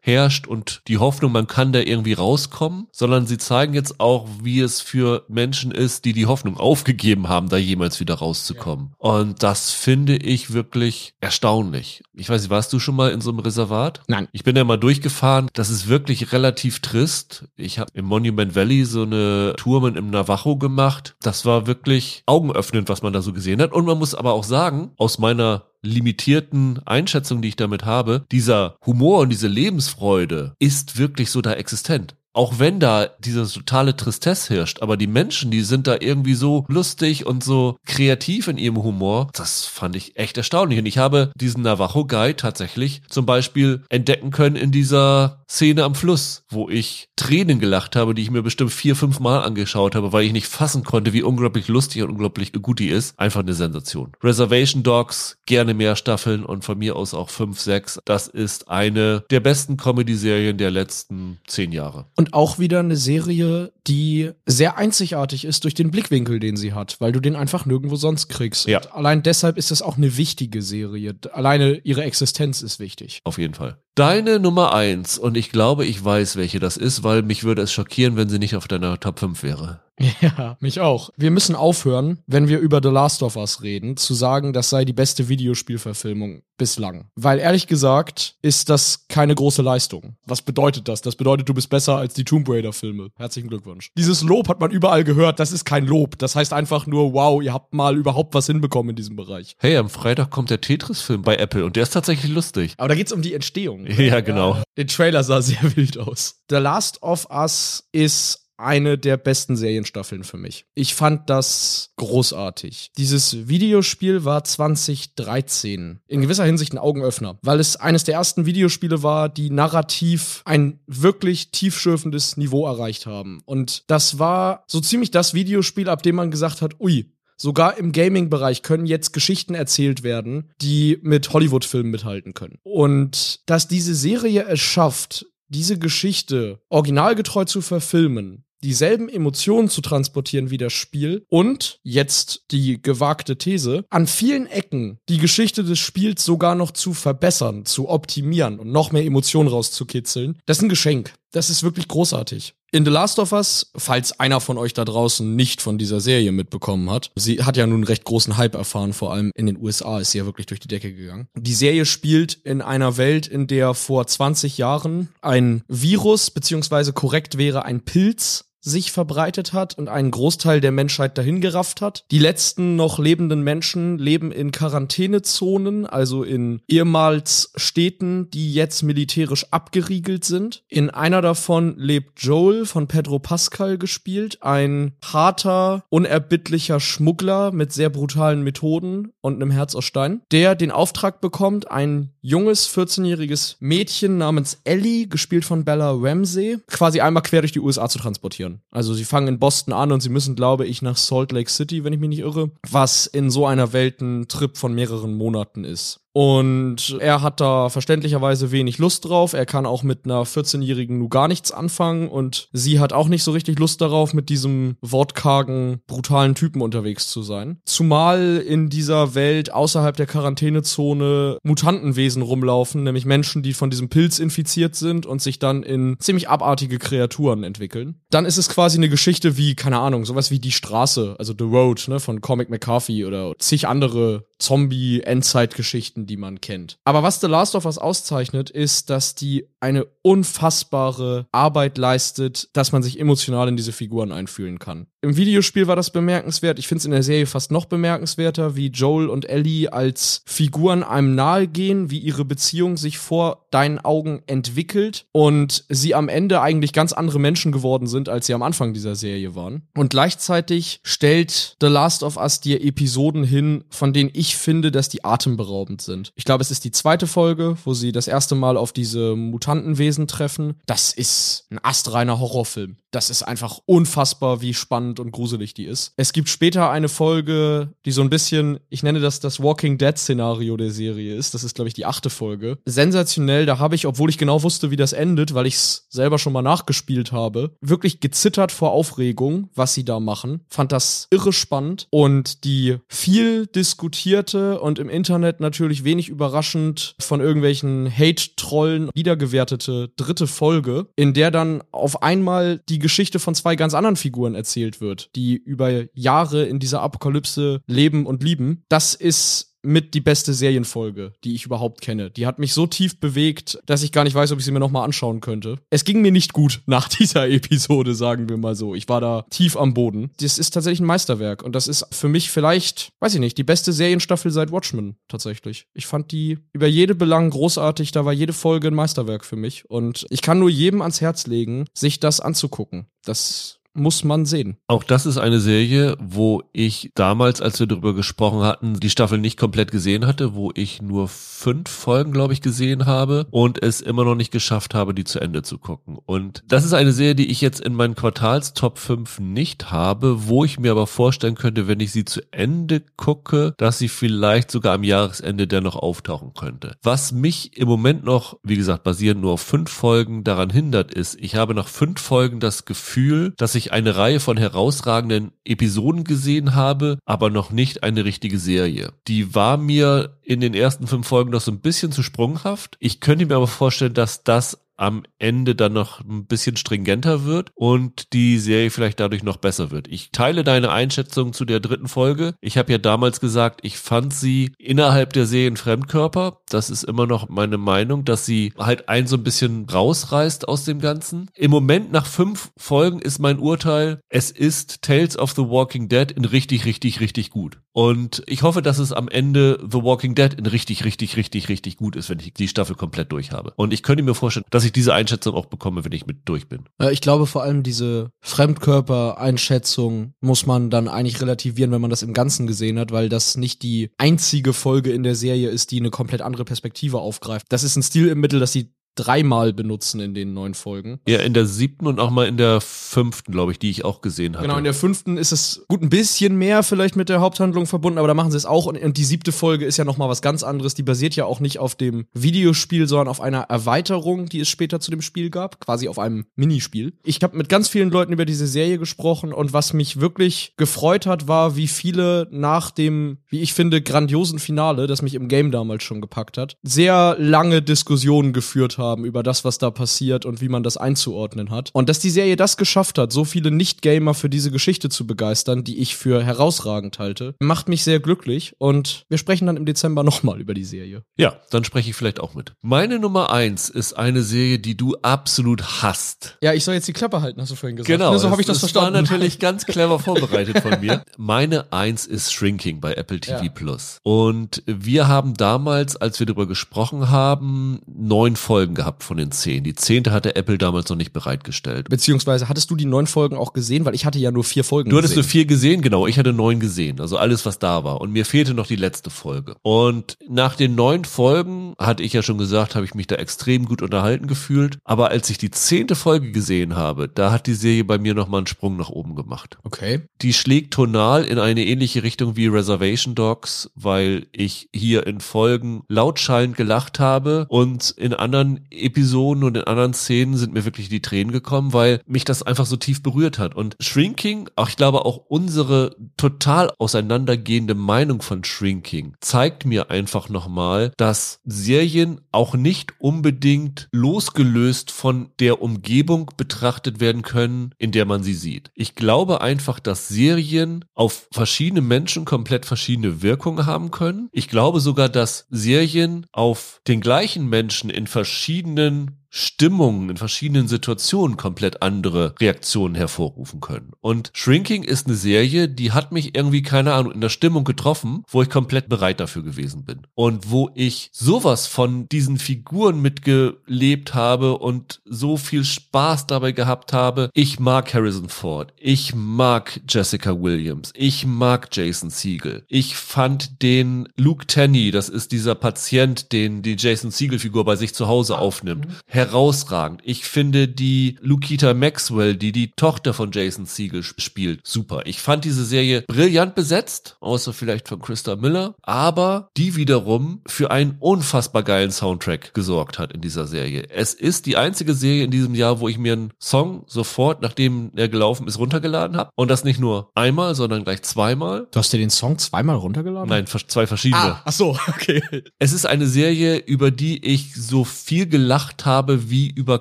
herrscht 0.00 0.46
und 0.46 0.82
die 0.88 0.98
Hoffnung, 0.98 1.32
man 1.32 1.46
kann 1.46 1.72
da 1.72 1.80
irgendwie 1.80 2.12
rauskommen, 2.12 2.88
sondern 2.92 3.26
sie 3.26 3.38
zeigen 3.38 3.74
jetzt 3.74 4.00
auch, 4.00 4.26
wie 4.42 4.60
es 4.60 4.80
für 4.80 5.24
Menschen 5.28 5.70
ist, 5.70 6.04
die 6.04 6.12
die 6.12 6.26
Hoffnung 6.26 6.56
aufgegeben 6.56 7.28
haben, 7.28 7.48
da 7.48 7.56
jemals 7.56 8.00
wieder 8.00 8.14
rauszukommen. 8.14 8.94
Und 8.98 9.42
das 9.42 9.70
finde 9.70 10.16
ich 10.16 10.52
wirklich 10.52 11.14
erstaunlich. 11.20 12.02
Ich 12.14 12.28
weiß 12.28 12.42
nicht, 12.42 12.50
warst 12.50 12.72
du 12.72 12.78
schon 12.78 12.96
mal 12.96 13.10
in 13.10 13.20
so 13.20 13.30
einem 13.30 13.40
Reservat? 13.40 14.02
Nein. 14.08 14.28
Ich 14.32 14.44
bin 14.44 14.54
da 14.54 14.64
mal 14.64 14.76
durchgefahren. 14.76 15.48
Das 15.54 15.70
ist 15.70 15.88
wirklich 15.88 16.32
relativ 16.32 16.80
trist. 16.80 17.44
Ich 17.56 17.78
habe 17.78 17.90
im 17.94 18.04
Monument 18.04 18.54
Valley 18.54 18.84
so 18.84 19.02
eine 19.02 19.54
Tour 19.56 19.80
mit 19.80 19.96
im 19.96 20.10
Navajo 20.10 20.56
gemacht. 20.56 21.16
Das 21.22 21.44
war 21.44 21.66
wirklich 21.66 22.22
augenöffnend, 22.26 22.88
was 22.88 23.02
man 23.02 23.12
da 23.12 23.22
so 23.22 23.32
gesehen 23.32 23.60
hat. 23.62 23.72
Und 23.72 23.86
man 23.86 23.98
muss 23.98 24.14
aber 24.14 24.32
auch 24.32 24.44
sagen, 24.44 24.92
aus 24.96 25.18
meiner 25.18 25.69
limitierten 25.82 26.80
Einschätzung, 26.86 27.42
die 27.42 27.48
ich 27.48 27.56
damit 27.56 27.84
habe, 27.84 28.24
dieser 28.30 28.76
Humor 28.84 29.20
und 29.20 29.30
diese 29.30 29.48
Lebensfreude 29.48 30.54
ist 30.58 30.98
wirklich 30.98 31.30
so 31.30 31.40
da 31.40 31.52
existent. 31.52 32.16
Auch 32.32 32.58
wenn 32.58 32.78
da 32.78 33.08
diese 33.18 33.50
totale 33.50 33.96
Tristesse 33.96 34.54
herrscht, 34.54 34.82
aber 34.82 34.96
die 34.96 35.06
Menschen, 35.08 35.50
die 35.50 35.62
sind 35.62 35.86
da 35.86 35.96
irgendwie 36.00 36.34
so 36.34 36.64
lustig 36.68 37.26
und 37.26 37.42
so 37.42 37.76
kreativ 37.86 38.46
in 38.46 38.56
ihrem 38.56 38.82
Humor, 38.82 39.30
das 39.34 39.64
fand 39.64 39.96
ich 39.96 40.16
echt 40.16 40.36
erstaunlich. 40.36 40.78
Und 40.78 40.86
ich 40.86 40.98
habe 40.98 41.32
diesen 41.34 41.62
Navajo-Guy 41.62 42.34
tatsächlich 42.34 43.02
zum 43.08 43.26
Beispiel 43.26 43.82
entdecken 43.88 44.30
können 44.30 44.56
in 44.56 44.70
dieser 44.70 45.42
Szene 45.50 45.82
am 45.82 45.96
Fluss, 45.96 46.44
wo 46.48 46.68
ich 46.68 47.08
Tränen 47.16 47.58
gelacht 47.58 47.96
habe, 47.96 48.14
die 48.14 48.22
ich 48.22 48.30
mir 48.30 48.42
bestimmt 48.42 48.72
vier, 48.72 48.94
fünf 48.94 49.18
Mal 49.18 49.40
angeschaut 49.40 49.96
habe, 49.96 50.12
weil 50.12 50.24
ich 50.24 50.32
nicht 50.32 50.46
fassen 50.46 50.84
konnte, 50.84 51.12
wie 51.12 51.24
unglaublich 51.24 51.66
lustig 51.66 52.02
und 52.02 52.10
unglaublich 52.10 52.52
gut 52.52 52.78
die 52.78 52.88
ist. 52.88 53.18
Einfach 53.18 53.40
eine 53.40 53.54
Sensation. 53.54 54.12
Reservation 54.22 54.84
Dogs, 54.84 55.36
gerne 55.46 55.74
mehr 55.74 55.96
Staffeln 55.96 56.44
und 56.44 56.64
von 56.64 56.78
mir 56.78 56.94
aus 56.94 57.12
auch 57.12 57.30
fünf, 57.30 57.58
sechs. 57.60 57.98
Das 58.04 58.28
ist 58.28 58.68
eine 58.68 59.24
der 59.30 59.40
besten 59.40 59.76
Comedy-Serien 59.76 60.56
der 60.56 60.70
letzten 60.70 61.40
zehn 61.46 61.72
Jahre. 61.72 62.06
Und 62.20 62.34
auch 62.34 62.58
wieder 62.58 62.80
eine 62.80 62.96
Serie, 62.96 63.72
die 63.86 64.32
sehr 64.44 64.76
einzigartig 64.76 65.46
ist 65.46 65.64
durch 65.64 65.72
den 65.72 65.90
Blickwinkel, 65.90 66.38
den 66.38 66.58
sie 66.58 66.74
hat, 66.74 67.00
weil 67.00 67.12
du 67.12 67.20
den 67.20 67.34
einfach 67.34 67.64
nirgendwo 67.64 67.96
sonst 67.96 68.28
kriegst. 68.28 68.68
Ja. 68.68 68.76
Und 68.76 68.92
allein 68.92 69.22
deshalb 69.22 69.56
ist 69.56 69.70
es 69.70 69.80
auch 69.80 69.96
eine 69.96 70.18
wichtige 70.18 70.60
Serie. 70.60 71.14
Alleine 71.32 71.80
ihre 71.82 72.04
Existenz 72.04 72.60
ist 72.60 72.78
wichtig. 72.78 73.20
Auf 73.24 73.38
jeden 73.38 73.54
Fall. 73.54 73.78
Deine 73.94 74.38
Nummer 74.38 74.74
eins, 74.74 75.18
und 75.18 75.34
ich 75.34 75.50
glaube, 75.50 75.86
ich 75.86 76.04
weiß, 76.04 76.36
welche 76.36 76.60
das 76.60 76.76
ist, 76.76 77.04
weil 77.04 77.22
mich 77.22 77.42
würde 77.42 77.62
es 77.62 77.72
schockieren, 77.72 78.16
wenn 78.16 78.28
sie 78.28 78.38
nicht 78.38 78.54
auf 78.54 78.68
deiner 78.68 79.00
Top 79.00 79.18
5 79.18 79.42
wäre. 79.42 79.80
Ja, 80.20 80.56
mich 80.60 80.80
auch. 80.80 81.10
Wir 81.16 81.30
müssen 81.30 81.54
aufhören, 81.54 82.18
wenn 82.26 82.48
wir 82.48 82.58
über 82.58 82.80
The 82.82 82.88
Last 82.88 83.22
of 83.22 83.36
Us 83.36 83.62
reden, 83.62 83.96
zu 83.96 84.14
sagen, 84.14 84.52
das 84.52 84.70
sei 84.70 84.84
die 84.84 84.92
beste 84.92 85.28
Videospielverfilmung 85.28 86.42
bislang. 86.56 87.08
Weil 87.14 87.38
ehrlich 87.38 87.66
gesagt 87.66 88.36
ist 88.42 88.68
das 88.68 89.06
keine 89.08 89.34
große 89.34 89.62
Leistung. 89.62 90.16
Was 90.26 90.42
bedeutet 90.42 90.88
das? 90.88 91.00
Das 91.00 91.16
bedeutet, 91.16 91.48
du 91.48 91.54
bist 91.54 91.70
besser 91.70 91.96
als 91.96 92.14
die 92.14 92.24
Tomb 92.24 92.48
Raider 92.48 92.72
Filme. 92.72 93.08
Herzlichen 93.16 93.48
Glückwunsch. 93.48 93.90
Dieses 93.96 94.22
Lob 94.22 94.48
hat 94.48 94.60
man 94.60 94.70
überall 94.70 95.04
gehört. 95.04 95.40
Das 95.40 95.52
ist 95.52 95.64
kein 95.64 95.86
Lob. 95.86 96.18
Das 96.18 96.36
heißt 96.36 96.52
einfach 96.52 96.86
nur, 96.86 97.14
wow, 97.14 97.42
ihr 97.42 97.54
habt 97.54 97.72
mal 97.72 97.96
überhaupt 97.96 98.34
was 98.34 98.46
hinbekommen 98.46 98.90
in 98.90 98.96
diesem 98.96 99.16
Bereich. 99.16 99.56
Hey, 99.58 99.76
am 99.76 99.88
Freitag 99.88 100.30
kommt 100.30 100.50
der 100.50 100.60
Tetris-Film 100.60 101.22
bei 101.22 101.36
Apple 101.36 101.64
und 101.64 101.76
der 101.76 101.84
ist 101.84 101.94
tatsächlich 101.94 102.30
lustig. 102.30 102.74
Aber 102.76 102.88
da 102.88 102.94
geht's 102.94 103.12
um 103.12 103.22
die 103.22 103.34
Entstehung. 103.34 103.86
Ja, 104.00 104.20
genau. 104.22 104.56
Der 104.76 104.86
Trailer 104.86 105.22
sah 105.22 105.42
sehr 105.42 105.76
wild 105.76 105.98
aus. 105.98 106.40
The 106.48 106.56
Last 106.56 107.02
of 107.02 107.28
Us 107.30 107.86
ist 107.92 108.49
eine 108.60 108.98
der 108.98 109.16
besten 109.16 109.56
Serienstaffeln 109.56 110.24
für 110.24 110.36
mich. 110.36 110.66
Ich 110.74 110.94
fand 110.94 111.30
das 111.30 111.92
großartig. 111.96 112.92
Dieses 112.96 113.48
Videospiel 113.48 114.24
war 114.24 114.44
2013 114.44 116.00
in 116.06 116.20
gewisser 116.20 116.44
Hinsicht 116.44 116.72
ein 116.72 116.78
Augenöffner, 116.78 117.38
weil 117.42 117.60
es 117.60 117.76
eines 117.76 118.04
der 118.04 118.14
ersten 118.14 118.46
Videospiele 118.46 119.02
war, 119.02 119.28
die 119.28 119.50
narrativ 119.50 120.42
ein 120.44 120.80
wirklich 120.86 121.50
tiefschürfendes 121.50 122.36
Niveau 122.36 122.66
erreicht 122.66 123.06
haben. 123.06 123.42
Und 123.44 123.84
das 123.86 124.18
war 124.18 124.64
so 124.66 124.80
ziemlich 124.80 125.10
das 125.10 125.34
Videospiel, 125.34 125.88
ab 125.88 126.02
dem 126.02 126.16
man 126.16 126.30
gesagt 126.30 126.62
hat, 126.62 126.80
ui, 126.80 127.12
Sogar 127.42 127.78
im 127.78 127.92
Gaming-Bereich 127.92 128.60
können 128.60 128.84
jetzt 128.84 129.14
Geschichten 129.14 129.54
erzählt 129.54 130.02
werden, 130.02 130.50
die 130.60 130.98
mit 131.00 131.32
Hollywood-Filmen 131.32 131.90
mithalten 131.90 132.34
können. 132.34 132.58
Und 132.64 133.40
dass 133.48 133.66
diese 133.66 133.94
Serie 133.94 134.44
es 134.44 134.60
schafft, 134.60 135.24
diese 135.48 135.78
Geschichte 135.78 136.60
originalgetreu 136.68 137.46
zu 137.46 137.62
verfilmen, 137.62 138.44
dieselben 138.62 139.08
Emotionen 139.08 139.68
zu 139.68 139.80
transportieren 139.80 140.50
wie 140.50 140.58
das 140.58 140.72
Spiel 140.72 141.24
und 141.28 141.80
jetzt 141.82 142.44
die 142.50 142.80
gewagte 142.80 143.38
These, 143.38 143.84
an 143.90 144.06
vielen 144.06 144.46
Ecken 144.46 144.98
die 145.08 145.18
Geschichte 145.18 145.64
des 145.64 145.78
Spiels 145.78 146.24
sogar 146.24 146.54
noch 146.54 146.70
zu 146.70 146.94
verbessern, 146.94 147.64
zu 147.64 147.88
optimieren 147.88 148.58
und 148.58 148.70
noch 148.70 148.92
mehr 148.92 149.04
Emotionen 149.04 149.48
rauszukitzeln, 149.48 150.38
das 150.46 150.58
ist 150.58 150.62
ein 150.64 150.68
Geschenk. 150.68 151.12
Das 151.32 151.48
ist 151.48 151.62
wirklich 151.62 151.86
großartig. 151.86 152.54
In 152.72 152.84
The 152.84 152.90
Last 152.90 153.18
of 153.18 153.32
Us, 153.32 153.70
falls 153.76 154.18
einer 154.20 154.40
von 154.40 154.56
euch 154.56 154.74
da 154.74 154.84
draußen 154.84 155.34
nicht 155.34 155.60
von 155.60 155.76
dieser 155.76 156.00
Serie 156.00 156.30
mitbekommen 156.30 156.88
hat, 156.88 157.10
sie 157.16 157.42
hat 157.42 157.56
ja 157.56 157.66
nun 157.66 157.82
recht 157.82 158.04
großen 158.04 158.36
Hype 158.36 158.54
erfahren, 158.54 158.92
vor 158.92 159.12
allem 159.12 159.32
in 159.34 159.46
den 159.46 159.60
USA 159.60 159.98
ist 159.98 160.12
sie 160.12 160.18
ja 160.18 160.24
wirklich 160.24 160.46
durch 160.46 160.60
die 160.60 160.68
Decke 160.68 160.92
gegangen. 160.92 161.28
Die 161.36 161.54
Serie 161.54 161.84
spielt 161.84 162.34
in 162.44 162.62
einer 162.62 162.96
Welt, 162.96 163.26
in 163.26 163.48
der 163.48 163.74
vor 163.74 164.06
20 164.06 164.58
Jahren 164.58 165.08
ein 165.20 165.62
Virus, 165.66 166.30
beziehungsweise 166.30 166.92
korrekt 166.92 167.38
wäre 167.38 167.64
ein 167.64 167.80
Pilz, 167.80 168.49
sich 168.60 168.92
verbreitet 168.92 169.52
hat 169.52 169.76
und 169.78 169.88
einen 169.88 170.10
Großteil 170.10 170.60
der 170.60 170.72
Menschheit 170.72 171.16
dahingerafft 171.16 171.80
hat. 171.80 172.04
Die 172.10 172.18
letzten 172.18 172.76
noch 172.76 172.98
lebenden 172.98 173.42
Menschen 173.42 173.98
leben 173.98 174.32
in 174.32 174.52
Quarantänezonen, 174.52 175.86
also 175.86 176.22
in 176.22 176.60
ehemals 176.68 177.52
Städten, 177.56 178.30
die 178.30 178.52
jetzt 178.52 178.82
militärisch 178.82 179.46
abgeriegelt 179.50 180.24
sind. 180.24 180.62
In 180.68 180.90
einer 180.90 181.22
davon 181.22 181.76
lebt 181.78 182.20
Joel 182.22 182.66
von 182.66 182.86
Pedro 182.86 183.18
Pascal 183.18 183.78
gespielt, 183.78 184.38
ein 184.42 184.92
harter, 185.04 185.84
unerbittlicher 185.88 186.80
Schmuggler 186.80 187.52
mit 187.52 187.72
sehr 187.72 187.90
brutalen 187.90 188.42
Methoden 188.42 189.12
und 189.20 189.36
einem 189.36 189.50
Herz 189.50 189.74
aus 189.74 189.84
Stein, 189.84 190.20
der 190.32 190.54
den 190.54 190.70
Auftrag 190.70 191.20
bekommt, 191.20 191.70
ein 191.70 192.10
junges 192.22 192.68
14-jähriges 192.68 193.56
Mädchen 193.60 194.18
namens 194.18 194.60
Ellie, 194.64 195.06
gespielt 195.06 195.44
von 195.44 195.64
Bella 195.64 195.92
Ramsey, 195.92 196.58
quasi 196.66 197.00
einmal 197.00 197.22
quer 197.22 197.40
durch 197.42 197.52
die 197.52 197.60
USA 197.60 197.88
zu 197.88 197.98
transportieren. 197.98 198.60
Also 198.70 198.94
sie 198.94 199.04
fangen 199.04 199.28
in 199.28 199.38
Boston 199.38 199.72
an 199.72 199.92
und 199.92 200.00
sie 200.00 200.08
müssen, 200.08 200.36
glaube 200.36 200.66
ich, 200.66 200.82
nach 200.82 200.96
Salt 200.96 201.32
Lake 201.32 201.50
City, 201.50 201.84
wenn 201.84 201.92
ich 201.92 202.00
mich 202.00 202.10
nicht 202.10 202.20
irre, 202.20 202.50
was 202.68 203.06
in 203.06 203.30
so 203.30 203.46
einer 203.46 203.72
Welt 203.72 204.00
ein 204.00 204.28
Trip 204.28 204.56
von 204.56 204.74
mehreren 204.74 205.14
Monaten 205.14 205.64
ist. 205.64 206.00
Und 206.12 206.96
er 207.00 207.22
hat 207.22 207.40
da 207.40 207.68
verständlicherweise 207.68 208.50
wenig 208.50 208.78
Lust 208.78 209.04
drauf. 209.04 209.32
Er 209.32 209.46
kann 209.46 209.66
auch 209.66 209.82
mit 209.82 210.04
einer 210.04 210.24
14-Jährigen 210.24 210.98
nur 210.98 211.08
gar 211.08 211.28
nichts 211.28 211.52
anfangen 211.52 212.08
und 212.08 212.48
sie 212.52 212.80
hat 212.80 212.92
auch 212.92 213.08
nicht 213.08 213.22
so 213.22 213.30
richtig 213.30 213.58
Lust 213.58 213.80
darauf, 213.80 214.12
mit 214.12 214.28
diesem 214.28 214.76
wortkargen, 214.80 215.80
brutalen 215.86 216.34
Typen 216.34 216.62
unterwegs 216.62 217.08
zu 217.10 217.22
sein. 217.22 217.60
Zumal 217.64 218.42
in 218.44 218.68
dieser 218.70 219.14
Welt 219.14 219.52
außerhalb 219.52 219.96
der 219.96 220.06
Quarantänezone 220.06 221.38
Mutantenwesen 221.42 222.22
rumlaufen, 222.22 222.82
nämlich 222.82 223.04
Menschen, 223.04 223.42
die 223.42 223.52
von 223.52 223.70
diesem 223.70 223.88
Pilz 223.88 224.18
infiziert 224.18 224.74
sind 224.74 225.06
und 225.06 225.22
sich 225.22 225.38
dann 225.38 225.62
in 225.62 225.96
ziemlich 226.00 226.28
abartige 226.28 226.78
Kreaturen 226.78 227.44
entwickeln. 227.44 228.00
Dann 228.10 228.24
ist 228.24 228.38
es 228.38 228.48
quasi 228.48 228.78
eine 228.78 228.88
Geschichte 228.88 229.36
wie, 229.36 229.54
keine 229.54 229.78
Ahnung, 229.78 230.04
sowas 230.04 230.30
wie 230.30 230.40
Die 230.40 230.52
Straße, 230.52 231.14
also 231.18 231.34
The 231.38 231.44
Road, 231.44 231.86
ne, 231.88 232.00
von 232.00 232.20
Comic 232.20 232.50
McCarthy 232.50 233.04
oder 233.04 233.34
zig 233.38 233.68
andere 233.68 234.24
Zombie-Endzeit-Geschichten, 234.38 235.99
die 236.06 236.16
man 236.16 236.40
kennt. 236.40 236.78
Aber 236.84 237.02
was 237.02 237.20
The 237.20 237.26
Last 237.26 237.54
of 237.54 237.64
Us 237.64 237.78
auszeichnet, 237.78 238.50
ist, 238.50 238.90
dass 238.90 239.14
die 239.14 239.48
eine 239.60 239.86
unfassbare 240.02 241.26
Arbeit 241.32 241.78
leistet, 241.78 242.48
dass 242.54 242.72
man 242.72 242.82
sich 242.82 242.98
emotional 242.98 243.48
in 243.48 243.56
diese 243.56 243.72
Figuren 243.72 244.12
einfühlen 244.12 244.58
kann. 244.58 244.86
Im 245.02 245.16
Videospiel 245.16 245.66
war 245.66 245.76
das 245.76 245.90
bemerkenswert. 245.90 246.58
Ich 246.58 246.68
finde 246.68 246.80
es 246.80 246.84
in 246.84 246.90
der 246.90 247.02
Serie 247.02 247.24
fast 247.24 247.50
noch 247.50 247.64
bemerkenswerter, 247.64 248.54
wie 248.54 248.66
Joel 248.66 249.08
und 249.08 249.28
Ellie 249.28 249.72
als 249.72 250.22
Figuren 250.26 250.82
einem 250.82 251.14
nahegehen, 251.14 251.90
wie 251.90 251.98
ihre 251.98 252.26
Beziehung 252.26 252.76
sich 252.76 252.98
vor 252.98 253.46
deinen 253.50 253.78
Augen 253.78 254.22
entwickelt 254.26 255.06
und 255.12 255.64
sie 255.70 255.94
am 255.94 256.10
Ende 256.10 256.42
eigentlich 256.42 256.74
ganz 256.74 256.92
andere 256.92 257.18
Menschen 257.18 257.50
geworden 257.50 257.86
sind, 257.86 258.10
als 258.10 258.26
sie 258.26 258.34
am 258.34 258.42
Anfang 258.42 258.74
dieser 258.74 258.94
Serie 258.94 259.34
waren. 259.34 259.62
Und 259.74 259.90
gleichzeitig 259.90 260.80
stellt 260.82 261.56
The 261.60 261.68
Last 261.68 262.02
of 262.02 262.18
Us 262.18 262.40
dir 262.40 262.62
Episoden 262.62 263.24
hin, 263.24 263.64
von 263.70 263.94
denen 263.94 264.10
ich 264.12 264.36
finde, 264.36 264.70
dass 264.70 264.90
die 264.90 265.04
atemberaubend 265.04 265.80
sind. 265.80 266.12
Ich 266.14 266.26
glaube, 266.26 266.42
es 266.42 266.50
ist 266.50 266.64
die 266.64 266.72
zweite 266.72 267.06
Folge, 267.06 267.56
wo 267.64 267.72
sie 267.72 267.92
das 267.92 268.06
erste 268.06 268.34
Mal 268.34 268.58
auf 268.58 268.72
diese 268.72 269.16
Mutantenwesen 269.16 269.89
treffen. 270.06 270.54
Das 270.66 270.92
ist 270.92 271.46
ein 271.50 271.58
astreiner 271.62 272.20
Horrorfilm. 272.20 272.76
Das 272.90 273.08
ist 273.08 273.22
einfach 273.22 273.60
unfassbar, 273.66 274.40
wie 274.40 274.52
spannend 274.52 274.98
und 274.98 275.12
gruselig 275.12 275.54
die 275.54 275.64
ist. 275.64 275.92
Es 275.96 276.12
gibt 276.12 276.28
später 276.28 276.70
eine 276.70 276.88
Folge, 276.88 277.72
die 277.84 277.92
so 277.92 278.02
ein 278.02 278.10
bisschen, 278.10 278.58
ich 278.68 278.82
nenne 278.82 278.98
das 278.98 279.20
das 279.20 279.40
Walking 279.40 279.78
Dead 279.78 279.96
Szenario 279.96 280.56
der 280.56 280.72
Serie 280.72 281.14
ist. 281.14 281.34
Das 281.34 281.44
ist, 281.44 281.54
glaube 281.54 281.68
ich, 281.68 281.74
die 281.74 281.86
achte 281.86 282.10
Folge. 282.10 282.58
Sensationell, 282.66 283.46
da 283.46 283.58
habe 283.58 283.76
ich, 283.76 283.86
obwohl 283.86 284.10
ich 284.10 284.18
genau 284.18 284.42
wusste, 284.42 284.70
wie 284.72 284.76
das 284.76 284.92
endet, 284.92 285.34
weil 285.34 285.46
ich 285.46 285.54
es 285.54 285.86
selber 285.88 286.18
schon 286.18 286.32
mal 286.32 286.42
nachgespielt 286.42 287.12
habe, 287.12 287.56
wirklich 287.60 288.00
gezittert 288.00 288.50
vor 288.50 288.72
Aufregung, 288.72 289.50
was 289.54 289.74
sie 289.74 289.84
da 289.84 290.00
machen. 290.00 290.40
Fand 290.48 290.72
das 290.72 291.06
irre 291.10 291.32
spannend 291.32 291.86
und 291.90 292.44
die 292.44 292.78
viel 292.88 293.46
diskutierte 293.46 294.60
und 294.60 294.78
im 294.80 294.88
Internet 294.88 295.38
natürlich 295.38 295.84
wenig 295.84 296.08
überraschend 296.08 296.96
von 296.98 297.20
irgendwelchen 297.20 297.90
Hate-Trollen 297.90 298.90
wiedergewertete 298.94 299.79
dritte 299.88 300.26
Folge, 300.26 300.88
in 300.96 301.14
der 301.14 301.30
dann 301.30 301.62
auf 301.72 302.02
einmal 302.02 302.60
die 302.68 302.78
Geschichte 302.78 303.18
von 303.18 303.34
zwei 303.34 303.56
ganz 303.56 303.74
anderen 303.74 303.96
Figuren 303.96 304.34
erzählt 304.34 304.80
wird, 304.80 305.10
die 305.16 305.36
über 305.36 305.84
Jahre 305.94 306.44
in 306.44 306.58
dieser 306.58 306.82
Apokalypse 306.82 307.60
leben 307.66 308.06
und 308.06 308.22
lieben. 308.22 308.64
Das 308.68 308.94
ist 308.94 309.49
mit 309.62 309.94
die 309.94 310.00
beste 310.00 310.34
Serienfolge, 310.34 311.12
die 311.24 311.34
ich 311.34 311.44
überhaupt 311.44 311.80
kenne. 311.80 312.10
Die 312.10 312.26
hat 312.26 312.38
mich 312.38 312.54
so 312.54 312.66
tief 312.66 312.98
bewegt, 312.98 313.58
dass 313.66 313.82
ich 313.82 313.92
gar 313.92 314.04
nicht 314.04 314.14
weiß, 314.14 314.32
ob 314.32 314.38
ich 314.38 314.44
sie 314.44 314.52
mir 314.52 314.60
nochmal 314.60 314.84
anschauen 314.84 315.20
könnte. 315.20 315.58
Es 315.70 315.84
ging 315.84 316.02
mir 316.02 316.12
nicht 316.12 316.32
gut 316.32 316.62
nach 316.66 316.88
dieser 316.88 317.28
Episode, 317.28 317.94
sagen 317.94 318.28
wir 318.28 318.36
mal 318.36 318.54
so. 318.54 318.74
Ich 318.74 318.88
war 318.88 319.00
da 319.00 319.24
tief 319.30 319.56
am 319.56 319.74
Boden. 319.74 320.10
Das 320.20 320.38
ist 320.38 320.50
tatsächlich 320.50 320.80
ein 320.80 320.86
Meisterwerk 320.86 321.42
und 321.42 321.54
das 321.54 321.68
ist 321.68 321.86
für 321.90 322.08
mich 322.08 322.30
vielleicht, 322.30 322.92
weiß 323.00 323.14
ich 323.14 323.20
nicht, 323.20 323.38
die 323.38 323.44
beste 323.44 323.72
Serienstaffel 323.72 324.30
seit 324.30 324.52
Watchmen 324.52 324.96
tatsächlich. 325.08 325.66
Ich 325.74 325.86
fand 325.86 326.12
die 326.12 326.38
über 326.52 326.66
jede 326.66 326.94
Belang 326.94 327.30
großartig, 327.30 327.92
da 327.92 328.04
war 328.04 328.12
jede 328.12 328.32
Folge 328.32 328.68
ein 328.68 328.74
Meisterwerk 328.74 329.24
für 329.24 329.36
mich 329.36 329.68
und 329.70 330.06
ich 330.10 330.22
kann 330.22 330.38
nur 330.38 330.50
jedem 330.50 330.82
ans 330.82 331.00
Herz 331.00 331.26
legen, 331.26 331.66
sich 331.74 332.00
das 332.00 332.20
anzugucken. 332.20 332.86
Das 333.04 333.59
muss 333.74 334.04
man 334.04 334.26
sehen. 334.26 334.56
Auch 334.66 334.84
das 334.84 335.06
ist 335.06 335.18
eine 335.18 335.40
Serie, 335.40 335.96
wo 336.00 336.42
ich 336.52 336.90
damals, 336.94 337.40
als 337.40 337.60
wir 337.60 337.66
darüber 337.66 337.94
gesprochen 337.94 338.42
hatten, 338.42 338.80
die 338.80 338.90
Staffel 338.90 339.18
nicht 339.18 339.38
komplett 339.38 339.70
gesehen 339.70 340.06
hatte, 340.06 340.34
wo 340.34 340.50
ich 340.54 340.82
nur 340.82 341.08
fünf 341.08 341.70
Folgen, 341.70 342.12
glaube 342.12 342.32
ich, 342.32 342.42
gesehen 342.42 342.86
habe 342.86 343.26
und 343.30 343.62
es 343.62 343.80
immer 343.80 344.04
noch 344.04 344.14
nicht 344.14 344.32
geschafft 344.32 344.74
habe, 344.74 344.94
die 344.94 345.04
zu 345.04 345.20
Ende 345.20 345.42
zu 345.42 345.58
gucken. 345.58 345.98
Und 346.04 346.42
das 346.48 346.64
ist 346.64 346.72
eine 346.72 346.92
Serie, 346.92 347.14
die 347.14 347.30
ich 347.30 347.40
jetzt 347.40 347.60
in 347.60 347.74
meinen 347.74 347.94
Quartals 347.94 348.54
Top 348.54 348.78
5 348.78 349.20
nicht 349.20 349.70
habe, 349.70 350.28
wo 350.28 350.44
ich 350.44 350.58
mir 350.58 350.72
aber 350.72 350.86
vorstellen 350.86 351.34
könnte, 351.34 351.68
wenn 351.68 351.80
ich 351.80 351.92
sie 351.92 352.04
zu 352.04 352.20
Ende 352.32 352.82
gucke, 352.96 353.54
dass 353.56 353.78
sie 353.78 353.88
vielleicht 353.88 354.50
sogar 354.50 354.74
am 354.74 354.84
Jahresende 354.84 355.46
dennoch 355.46 355.76
auftauchen 355.76 356.34
könnte. 356.34 356.76
Was 356.82 357.12
mich 357.12 357.56
im 357.56 357.68
Moment 357.68 358.04
noch, 358.04 358.38
wie 358.42 358.56
gesagt, 358.56 358.82
basierend 358.82 359.20
nur 359.22 359.32
auf 359.32 359.40
fünf 359.40 359.70
Folgen 359.70 360.24
daran 360.24 360.50
hindert, 360.50 360.92
ist, 360.92 361.16
ich 361.20 361.36
habe 361.36 361.54
nach 361.54 361.68
fünf 361.68 362.00
Folgen 362.00 362.40
das 362.40 362.64
Gefühl, 362.64 363.32
dass 363.36 363.54
ich 363.54 363.59
eine 363.72 363.96
Reihe 363.96 364.20
von 364.20 364.36
herausragenden 364.36 365.32
Episoden 365.44 366.04
gesehen 366.04 366.54
habe, 366.54 366.98
aber 367.04 367.30
noch 367.30 367.50
nicht 367.50 367.82
eine 367.82 368.04
richtige 368.04 368.38
Serie. 368.38 368.92
Die 369.06 369.34
war 369.34 369.56
mir 369.56 370.18
in 370.22 370.40
den 370.40 370.54
ersten 370.54 370.86
fünf 370.86 371.06
Folgen 371.06 371.30
noch 371.30 371.40
so 371.40 371.52
ein 371.52 371.60
bisschen 371.60 371.92
zu 371.92 372.02
sprunghaft. 372.02 372.76
Ich 372.80 373.00
könnte 373.00 373.26
mir 373.26 373.36
aber 373.36 373.46
vorstellen, 373.46 373.94
dass 373.94 374.24
das 374.24 374.58
am 374.80 375.02
Ende 375.18 375.54
dann 375.54 375.74
noch 375.74 376.00
ein 376.00 376.24
bisschen 376.24 376.56
stringenter 376.56 377.24
wird 377.24 377.50
und 377.54 378.12
die 378.14 378.38
Serie 378.38 378.70
vielleicht 378.70 378.98
dadurch 378.98 379.22
noch 379.22 379.36
besser 379.36 379.70
wird. 379.70 379.88
Ich 379.88 380.10
teile 380.10 380.42
deine 380.42 380.70
Einschätzung 380.70 381.34
zu 381.34 381.44
der 381.44 381.60
dritten 381.60 381.86
Folge. 381.86 382.34
Ich 382.40 382.56
habe 382.56 382.72
ja 382.72 382.78
damals 382.78 383.20
gesagt, 383.20 383.60
ich 383.62 383.76
fand 383.76 384.14
sie 384.14 384.52
innerhalb 384.58 385.12
der 385.12 385.26
Serien 385.26 385.58
Fremdkörper. 385.58 386.38
Das 386.48 386.70
ist 386.70 386.84
immer 386.84 387.06
noch 387.06 387.28
meine 387.28 387.58
Meinung, 387.58 388.06
dass 388.06 388.24
sie 388.24 388.54
halt 388.58 388.88
ein 388.88 389.06
so 389.06 389.16
ein 389.16 389.22
bisschen 389.22 389.68
rausreißt 389.68 390.48
aus 390.48 390.64
dem 390.64 390.80
Ganzen. 390.80 391.28
Im 391.34 391.50
Moment 391.50 391.92
nach 391.92 392.06
fünf 392.06 392.50
Folgen 392.56 393.00
ist 393.00 393.18
mein 393.18 393.38
Urteil, 393.38 394.00
es 394.08 394.30
ist 394.30 394.80
Tales 394.80 395.18
of 395.18 395.32
the 395.32 395.42
Walking 395.42 395.88
Dead 395.88 396.10
in 396.10 396.24
richtig, 396.24 396.64
richtig, 396.64 397.00
richtig 397.00 397.30
gut. 397.30 397.58
Und 397.72 398.22
ich 398.26 398.42
hoffe, 398.42 398.62
dass 398.62 398.78
es 398.78 398.92
am 398.92 399.08
Ende 399.08 399.58
The 399.70 399.82
Walking 399.82 400.14
Dead 400.14 400.34
in 400.34 400.46
richtig, 400.46 400.84
richtig, 400.84 401.16
richtig, 401.16 401.48
richtig 401.48 401.76
gut 401.76 401.94
ist, 401.94 402.10
wenn 402.10 402.18
ich 402.18 402.34
die 402.34 402.48
Staffel 402.48 402.74
komplett 402.74 403.12
durch 403.12 403.30
habe. 403.30 403.52
Und 403.56 403.72
ich 403.72 403.82
könnte 403.82 404.02
mir 404.02 404.14
vorstellen, 404.14 404.44
dass 404.50 404.64
ich 404.64 404.69
diese 404.72 404.94
Einschätzung 404.94 405.34
auch 405.34 405.46
bekomme, 405.46 405.84
wenn 405.84 405.92
ich 405.92 406.06
mit 406.06 406.28
durch 406.28 406.48
bin. 406.48 406.64
Ich 406.90 407.00
glaube 407.00 407.26
vor 407.26 407.42
allem 407.42 407.62
diese 407.62 408.10
Fremdkörpereinschätzung 408.20 410.14
muss 410.20 410.46
man 410.46 410.70
dann 410.70 410.88
eigentlich 410.88 411.20
relativieren, 411.20 411.72
wenn 411.72 411.80
man 411.80 411.90
das 411.90 412.02
im 412.02 412.12
Ganzen 412.12 412.46
gesehen 412.46 412.78
hat, 412.78 412.92
weil 412.92 413.08
das 413.08 413.36
nicht 413.36 413.62
die 413.62 413.90
einzige 413.98 414.52
Folge 414.52 414.92
in 414.92 415.02
der 415.02 415.14
Serie 415.14 415.50
ist, 415.50 415.70
die 415.70 415.80
eine 415.80 415.90
komplett 415.90 416.22
andere 416.22 416.44
Perspektive 416.44 416.98
aufgreift. 416.98 417.46
Das 417.50 417.62
ist 417.62 417.76
ein 417.76 417.82
Stil 417.82 418.08
im 418.08 418.20
Mittel, 418.20 418.40
dass 418.40 418.52
sie 418.52 418.72
dreimal 419.00 419.52
benutzen 419.52 420.00
in 420.00 420.14
den 420.14 420.34
neun 420.34 420.54
Folgen. 420.54 421.00
Ja, 421.08 421.18
in 421.20 421.34
der 421.34 421.46
siebten 421.46 421.86
und 421.86 422.00
auch 422.00 422.10
mal 422.10 422.26
in 422.26 422.36
der 422.36 422.60
fünften, 422.60 423.32
glaube 423.32 423.52
ich, 423.52 423.58
die 423.58 423.70
ich 423.70 423.84
auch 423.84 424.02
gesehen 424.02 424.34
habe. 424.34 424.46
Genau, 424.46 424.58
in 424.58 424.64
der 424.64 424.74
fünften 424.74 425.16
ist 425.16 425.32
es 425.32 425.64
gut 425.68 425.82
ein 425.82 425.88
bisschen 425.88 426.36
mehr 426.36 426.62
vielleicht 426.62 426.96
mit 426.96 427.08
der 427.08 427.20
Haupthandlung 427.20 427.66
verbunden, 427.66 427.98
aber 427.98 428.08
da 428.08 428.14
machen 428.14 428.30
sie 428.30 428.36
es 428.36 428.46
auch. 428.46 428.66
Und, 428.66 428.78
und 428.78 428.96
die 428.96 429.04
siebte 429.04 429.32
Folge 429.32 429.64
ist 429.64 429.76
ja 429.76 429.84
nochmal 429.84 430.08
was 430.08 430.22
ganz 430.22 430.42
anderes. 430.42 430.74
Die 430.74 430.82
basiert 430.82 431.16
ja 431.16 431.24
auch 431.24 431.40
nicht 431.40 431.58
auf 431.58 431.74
dem 431.74 432.06
Videospiel, 432.12 432.86
sondern 432.86 433.08
auf 433.08 433.20
einer 433.20 433.42
Erweiterung, 433.42 434.26
die 434.26 434.40
es 434.40 434.48
später 434.48 434.80
zu 434.80 434.90
dem 434.90 435.02
Spiel 435.02 435.30
gab, 435.30 435.60
quasi 435.60 435.88
auf 435.88 435.98
einem 435.98 436.26
Minispiel. 436.36 436.92
Ich 437.04 437.22
habe 437.22 437.36
mit 437.36 437.48
ganz 437.48 437.68
vielen 437.68 437.90
Leuten 437.90 438.12
über 438.12 438.24
diese 438.24 438.46
Serie 438.46 438.78
gesprochen 438.78 439.32
und 439.32 439.52
was 439.52 439.72
mich 439.72 440.00
wirklich 440.00 440.54
gefreut 440.56 441.06
hat, 441.06 441.28
war, 441.28 441.56
wie 441.56 441.68
viele 441.68 442.28
nach 442.30 442.70
dem, 442.70 443.18
wie 443.28 443.40
ich 443.40 443.54
finde, 443.54 443.80
grandiosen 443.80 444.38
Finale, 444.38 444.86
das 444.86 445.02
mich 445.02 445.14
im 445.14 445.28
Game 445.28 445.50
damals 445.50 445.82
schon 445.82 446.00
gepackt 446.00 446.36
hat, 446.36 446.56
sehr 446.62 447.16
lange 447.18 447.62
Diskussionen 447.62 448.32
geführt 448.32 448.78
haben 448.78 448.89
über 448.98 449.22
das, 449.22 449.44
was 449.44 449.58
da 449.58 449.70
passiert 449.70 450.24
und 450.26 450.40
wie 450.40 450.48
man 450.48 450.62
das 450.62 450.76
einzuordnen 450.76 451.50
hat. 451.50 451.70
Und 451.72 451.88
dass 451.88 451.98
die 451.98 452.10
Serie 452.10 452.36
das 452.36 452.56
geschafft 452.56 452.98
hat, 452.98 453.12
so 453.12 453.24
viele 453.24 453.50
Nicht-Gamer 453.50 454.14
für 454.14 454.28
diese 454.28 454.50
Geschichte 454.50 454.88
zu 454.88 455.06
begeistern, 455.06 455.64
die 455.64 455.78
ich 455.78 455.96
für 455.96 456.22
herausragend 456.22 456.98
halte, 456.98 457.34
macht 457.40 457.68
mich 457.68 457.84
sehr 457.84 458.00
glücklich. 458.00 458.54
Und 458.58 459.04
wir 459.08 459.18
sprechen 459.18 459.46
dann 459.46 459.56
im 459.56 459.64
Dezember 459.66 460.02
nochmal 460.02 460.40
über 460.40 460.54
die 460.54 460.64
Serie. 460.64 461.02
Ja, 461.16 461.36
dann 461.50 461.64
spreche 461.64 461.90
ich 461.90 461.96
vielleicht 461.96 462.20
auch 462.20 462.34
mit. 462.34 462.52
Meine 462.62 462.98
Nummer 462.98 463.32
eins 463.32 463.68
ist 463.68 463.94
eine 463.94 464.22
Serie, 464.22 464.58
die 464.58 464.76
du 464.76 464.96
absolut 465.02 465.82
hasst. 465.82 466.36
Ja, 466.42 466.52
ich 466.54 466.64
soll 466.64 466.74
jetzt 466.74 466.88
die 466.88 466.92
Klappe 466.92 467.22
halten, 467.22 467.40
hast 467.40 467.50
du 467.50 467.54
vorhin 467.56 467.76
gesagt. 467.76 467.88
Genau, 467.88 468.12
Ne, 468.12 468.18
so 468.18 468.30
habe 468.30 468.40
ich 468.40 468.46
das 468.46 468.60
das 468.60 468.70
verstanden. 468.70 468.94
war 468.94 469.02
natürlich 469.02 469.38
ganz 469.38 469.66
clever 469.66 469.98
vorbereitet 469.98 470.58
von 470.60 470.80
mir. 470.80 471.02
Meine 471.16 471.72
eins 471.72 472.06
ist 472.06 472.32
Shrinking 472.32 472.80
bei 472.80 472.94
Apple 472.94 473.20
TV 473.20 473.44
Ja. 473.44 473.50
Plus. 473.50 473.98
Und 474.02 474.62
wir 474.66 475.08
haben 475.08 475.34
damals, 475.34 475.96
als 475.96 476.18
wir 476.18 476.26
darüber 476.26 476.46
gesprochen 476.46 477.10
haben, 477.10 477.80
neun 477.86 478.36
Folgen 478.36 478.69
gehabt 478.74 479.02
von 479.02 479.16
den 479.16 479.32
zehn. 479.32 479.64
Die 479.64 479.74
zehnte 479.74 480.12
hatte 480.12 480.36
Apple 480.36 480.58
damals 480.58 480.88
noch 480.88 480.96
nicht 480.96 481.12
bereitgestellt. 481.12 481.88
Beziehungsweise 481.88 482.48
hattest 482.48 482.70
du 482.70 482.76
die 482.76 482.84
neun 482.84 483.06
Folgen 483.06 483.36
auch 483.36 483.52
gesehen? 483.52 483.84
Weil 483.84 483.94
ich 483.94 484.04
hatte 484.04 484.18
ja 484.18 484.30
nur 484.30 484.44
vier 484.44 484.64
Folgen 484.64 484.90
Du 484.90 484.96
hattest 484.96 485.14
nur 485.14 485.22
gesehen. 485.22 485.30
vier 485.30 485.46
gesehen, 485.46 485.82
genau. 485.82 486.06
Ich 486.06 486.18
hatte 486.18 486.32
neun 486.32 486.60
gesehen. 486.60 487.00
Also 487.00 487.16
alles, 487.16 487.46
was 487.46 487.58
da 487.58 487.84
war. 487.84 488.00
Und 488.00 488.12
mir 488.12 488.24
fehlte 488.24 488.54
noch 488.54 488.66
die 488.66 488.76
letzte 488.76 489.10
Folge. 489.10 489.56
Und 489.62 490.16
nach 490.28 490.54
den 490.56 490.74
neun 490.74 491.04
Folgen, 491.04 491.74
hatte 491.78 492.02
ich 492.02 492.12
ja 492.12 492.22
schon 492.22 492.38
gesagt, 492.38 492.74
habe 492.74 492.84
ich 492.84 492.94
mich 492.94 493.06
da 493.06 493.16
extrem 493.16 493.64
gut 493.64 493.82
unterhalten 493.82 494.26
gefühlt. 494.26 494.78
Aber 494.84 495.10
als 495.10 495.30
ich 495.30 495.38
die 495.38 495.50
zehnte 495.50 495.94
Folge 495.94 496.32
gesehen 496.32 496.76
habe, 496.76 497.08
da 497.08 497.32
hat 497.32 497.46
die 497.46 497.54
Serie 497.54 497.84
bei 497.84 497.98
mir 497.98 498.14
nochmal 498.14 498.38
einen 498.38 498.46
Sprung 498.46 498.76
nach 498.76 498.88
oben 498.90 499.14
gemacht. 499.16 499.58
Okay. 499.64 500.00
Die 500.22 500.32
schlägt 500.32 500.74
tonal 500.74 501.24
in 501.24 501.38
eine 501.38 501.64
ähnliche 501.64 502.02
Richtung 502.02 502.36
wie 502.36 502.46
Reservation 502.46 503.14
Dogs, 503.14 503.70
weil 503.74 504.26
ich 504.32 504.68
hier 504.74 505.06
in 505.06 505.20
Folgen 505.20 505.82
lautschallend 505.88 506.56
gelacht 506.56 506.98
habe 507.00 507.46
und 507.48 507.90
in 507.96 508.14
anderen 508.14 508.59
Episoden 508.70 509.44
und 509.44 509.56
in 509.56 509.64
anderen 509.64 509.94
Szenen 509.94 510.36
sind 510.36 510.52
mir 510.52 510.64
wirklich 510.64 510.88
die 510.88 511.02
Tränen 511.02 511.32
gekommen, 511.32 511.72
weil 511.72 512.00
mich 512.06 512.24
das 512.24 512.42
einfach 512.42 512.66
so 512.66 512.76
tief 512.76 513.02
berührt 513.02 513.38
hat. 513.38 513.54
Und 513.54 513.76
Shrinking, 513.80 514.48
auch 514.56 514.68
ich 514.68 514.76
glaube 514.76 515.04
auch 515.04 515.16
unsere 515.28 515.96
total 516.16 516.70
auseinandergehende 516.78 517.74
Meinung 517.74 518.22
von 518.22 518.44
Shrinking 518.44 519.14
zeigt 519.20 519.64
mir 519.64 519.90
einfach 519.90 520.28
nochmal, 520.28 520.92
dass 520.96 521.40
Serien 521.44 522.20
auch 522.32 522.54
nicht 522.54 522.92
unbedingt 522.98 523.88
losgelöst 523.92 524.90
von 524.90 525.30
der 525.40 525.62
Umgebung 525.62 526.30
betrachtet 526.36 527.00
werden 527.00 527.22
können, 527.22 527.74
in 527.78 527.92
der 527.92 528.04
man 528.04 528.22
sie 528.22 528.34
sieht. 528.34 528.70
Ich 528.74 528.94
glaube 528.94 529.40
einfach, 529.40 529.80
dass 529.80 530.08
Serien 530.08 530.84
auf 530.94 531.28
verschiedene 531.32 531.80
Menschen 531.80 532.24
komplett 532.24 532.66
verschiedene 532.66 533.22
Wirkungen 533.22 533.66
haben 533.66 533.90
können. 533.90 534.28
Ich 534.32 534.48
glaube 534.48 534.80
sogar, 534.80 535.08
dass 535.08 535.46
Serien 535.50 536.26
auf 536.32 536.80
den 536.86 537.00
gleichen 537.00 537.48
Menschen 537.48 537.90
in 537.90 538.06
verschiedenen 538.06 538.49
verschiedenen 538.50 539.19
Stimmungen 539.30 540.10
in 540.10 540.16
verschiedenen 540.16 540.68
Situationen 540.68 541.36
komplett 541.36 541.82
andere 541.82 542.34
Reaktionen 542.40 542.96
hervorrufen 542.96 543.60
können. 543.60 543.92
Und 544.00 544.30
Shrinking 544.34 544.82
ist 544.82 545.06
eine 545.06 545.16
Serie, 545.16 545.68
die 545.68 545.92
hat 545.92 546.12
mich 546.12 546.34
irgendwie, 546.34 546.62
keine 546.62 546.92
Ahnung, 546.94 547.12
in 547.12 547.20
der 547.20 547.28
Stimmung 547.28 547.64
getroffen, 547.64 548.24
wo 548.28 548.42
ich 548.42 548.50
komplett 548.50 548.88
bereit 548.88 549.20
dafür 549.20 549.42
gewesen 549.42 549.84
bin. 549.84 550.06
Und 550.14 550.50
wo 550.50 550.70
ich 550.74 551.10
sowas 551.12 551.66
von 551.66 552.08
diesen 552.08 552.38
Figuren 552.38 553.00
mitgelebt 553.00 554.14
habe 554.14 554.58
und 554.58 555.00
so 555.04 555.36
viel 555.36 555.64
Spaß 555.64 556.26
dabei 556.26 556.52
gehabt 556.52 556.92
habe. 556.92 557.30
Ich 557.32 557.60
mag 557.60 557.94
Harrison 557.94 558.28
Ford. 558.28 558.72
Ich 558.76 559.14
mag 559.14 559.80
Jessica 559.88 560.40
Williams. 560.40 560.92
Ich 560.94 561.24
mag 561.24 561.68
Jason 561.70 562.10
Siegel. 562.10 562.64
Ich 562.68 562.96
fand 562.96 563.62
den 563.62 564.08
Luke 564.16 564.46
Tenney, 564.46 564.90
das 564.90 565.08
ist 565.08 565.32
dieser 565.32 565.54
Patient, 565.54 566.32
den 566.32 566.62
die 566.62 566.76
Jason 566.76 567.10
Siegel-Figur 567.10 567.64
bei 567.64 567.76
sich 567.76 567.94
zu 567.94 568.08
Hause 568.08 568.38
aufnimmt, 568.38 568.86
herausragend. 569.20 570.00
Ich 570.04 570.24
finde 570.24 570.68
die 570.68 571.16
Lukita 571.20 571.74
Maxwell, 571.74 572.36
die 572.36 572.52
die 572.52 572.72
Tochter 572.76 573.14
von 573.14 573.30
Jason 573.32 573.66
Siegel 573.66 574.00
sp- 574.02 574.20
spielt, 574.20 574.66
super. 574.66 575.02
Ich 575.04 575.20
fand 575.20 575.44
diese 575.44 575.64
Serie 575.64 576.02
brillant 576.06 576.54
besetzt, 576.54 577.16
außer 577.20 577.52
vielleicht 577.52 577.88
von 577.88 578.00
Christa 578.00 578.36
Miller, 578.36 578.74
aber 578.82 579.48
die 579.56 579.76
wiederum 579.76 580.40
für 580.46 580.70
einen 580.70 580.96
unfassbar 580.98 581.62
geilen 581.62 581.90
Soundtrack 581.90 582.54
gesorgt 582.54 582.98
hat 582.98 583.12
in 583.12 583.20
dieser 583.20 583.46
Serie. 583.46 583.88
Es 583.90 584.14
ist 584.14 584.46
die 584.46 584.56
einzige 584.56 584.94
Serie 584.94 585.24
in 585.24 585.30
diesem 585.30 585.54
Jahr, 585.54 585.80
wo 585.80 585.88
ich 585.88 585.98
mir 585.98 586.12
einen 586.14 586.32
Song 586.40 586.84
sofort, 586.86 587.42
nachdem 587.42 587.90
er 587.96 588.08
gelaufen 588.08 588.46
ist, 588.46 588.58
runtergeladen 588.58 589.16
habe. 589.16 589.30
Und 589.36 589.50
das 589.50 589.64
nicht 589.64 589.80
nur 589.80 590.10
einmal, 590.14 590.54
sondern 590.54 590.84
gleich 590.84 591.02
zweimal. 591.02 591.66
Du 591.70 591.78
hast 591.78 591.92
dir 591.92 591.98
den 591.98 592.10
Song 592.10 592.38
zweimal 592.38 592.76
runtergeladen? 592.76 593.28
Nein, 593.28 593.46
zwei 593.46 593.86
verschiedene. 593.86 594.22
Ah, 594.22 594.42
ach 594.44 594.52
so, 594.52 594.78
okay. 594.88 595.22
Es 595.58 595.72
ist 595.72 595.86
eine 595.86 596.06
Serie, 596.06 596.56
über 596.58 596.90
die 596.90 597.24
ich 597.24 597.54
so 597.54 597.84
viel 597.84 598.26
gelacht 598.26 598.86
habe 598.86 599.09
wie 599.18 599.50
über 599.50 599.78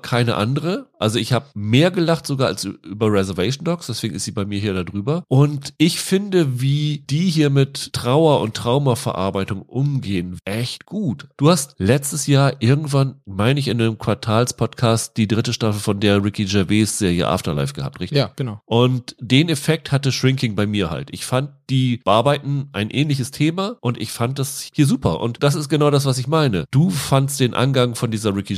keine 0.00 0.36
andere. 0.36 0.86
Also 0.98 1.18
ich 1.18 1.32
habe 1.32 1.46
mehr 1.54 1.90
gelacht 1.90 2.26
sogar 2.26 2.48
als 2.48 2.64
über 2.64 3.12
Reservation 3.12 3.64
Dogs, 3.64 3.86
deswegen 3.86 4.14
ist 4.14 4.24
sie 4.24 4.32
bei 4.32 4.44
mir 4.44 4.58
hier 4.58 4.74
da 4.74 4.84
drüber. 4.84 5.24
Und 5.28 5.74
ich 5.78 6.00
finde, 6.00 6.60
wie 6.60 7.04
die 7.08 7.28
hier 7.30 7.50
mit 7.50 7.92
Trauer 7.92 8.40
und 8.40 8.54
Traumaverarbeitung 8.54 9.62
umgehen, 9.62 10.38
echt 10.44 10.86
gut. 10.86 11.28
Du 11.36 11.50
hast 11.50 11.74
letztes 11.78 12.26
Jahr 12.26 12.54
irgendwann, 12.60 13.16
meine 13.26 13.60
ich, 13.60 13.68
in 13.68 13.80
einem 13.80 13.98
Quartalspodcast 13.98 15.16
die 15.16 15.28
dritte 15.28 15.52
Staffel 15.52 15.80
von 15.80 16.00
der 16.00 16.24
Ricky 16.24 16.44
Gervais 16.44 16.98
Serie 16.98 17.28
Afterlife 17.28 17.74
gehabt, 17.74 18.00
richtig? 18.00 18.18
Ja, 18.18 18.32
genau. 18.34 18.60
Und 18.66 19.14
den 19.20 19.48
Effekt 19.48 19.92
hatte 19.92 20.12
Shrinking 20.12 20.54
bei 20.56 20.66
mir 20.66 20.90
halt. 20.90 21.08
Ich 21.12 21.24
fand, 21.24 21.50
die 21.70 21.98
bearbeiten 21.98 22.68
ein 22.72 22.90
ähnliches 22.90 23.30
Thema 23.30 23.76
und 23.80 24.00
ich 24.00 24.10
fand 24.10 24.38
das 24.38 24.70
hier 24.72 24.86
super. 24.86 25.20
Und 25.20 25.42
das 25.42 25.54
ist 25.54 25.68
genau 25.68 25.90
das, 25.90 26.06
was 26.06 26.18
ich 26.18 26.26
meine. 26.26 26.64
Du 26.70 26.90
fandst 26.90 27.40
den 27.40 27.54
Angang 27.54 27.94
von 27.94 28.10
dieser 28.10 28.34
Ricky 28.34 28.54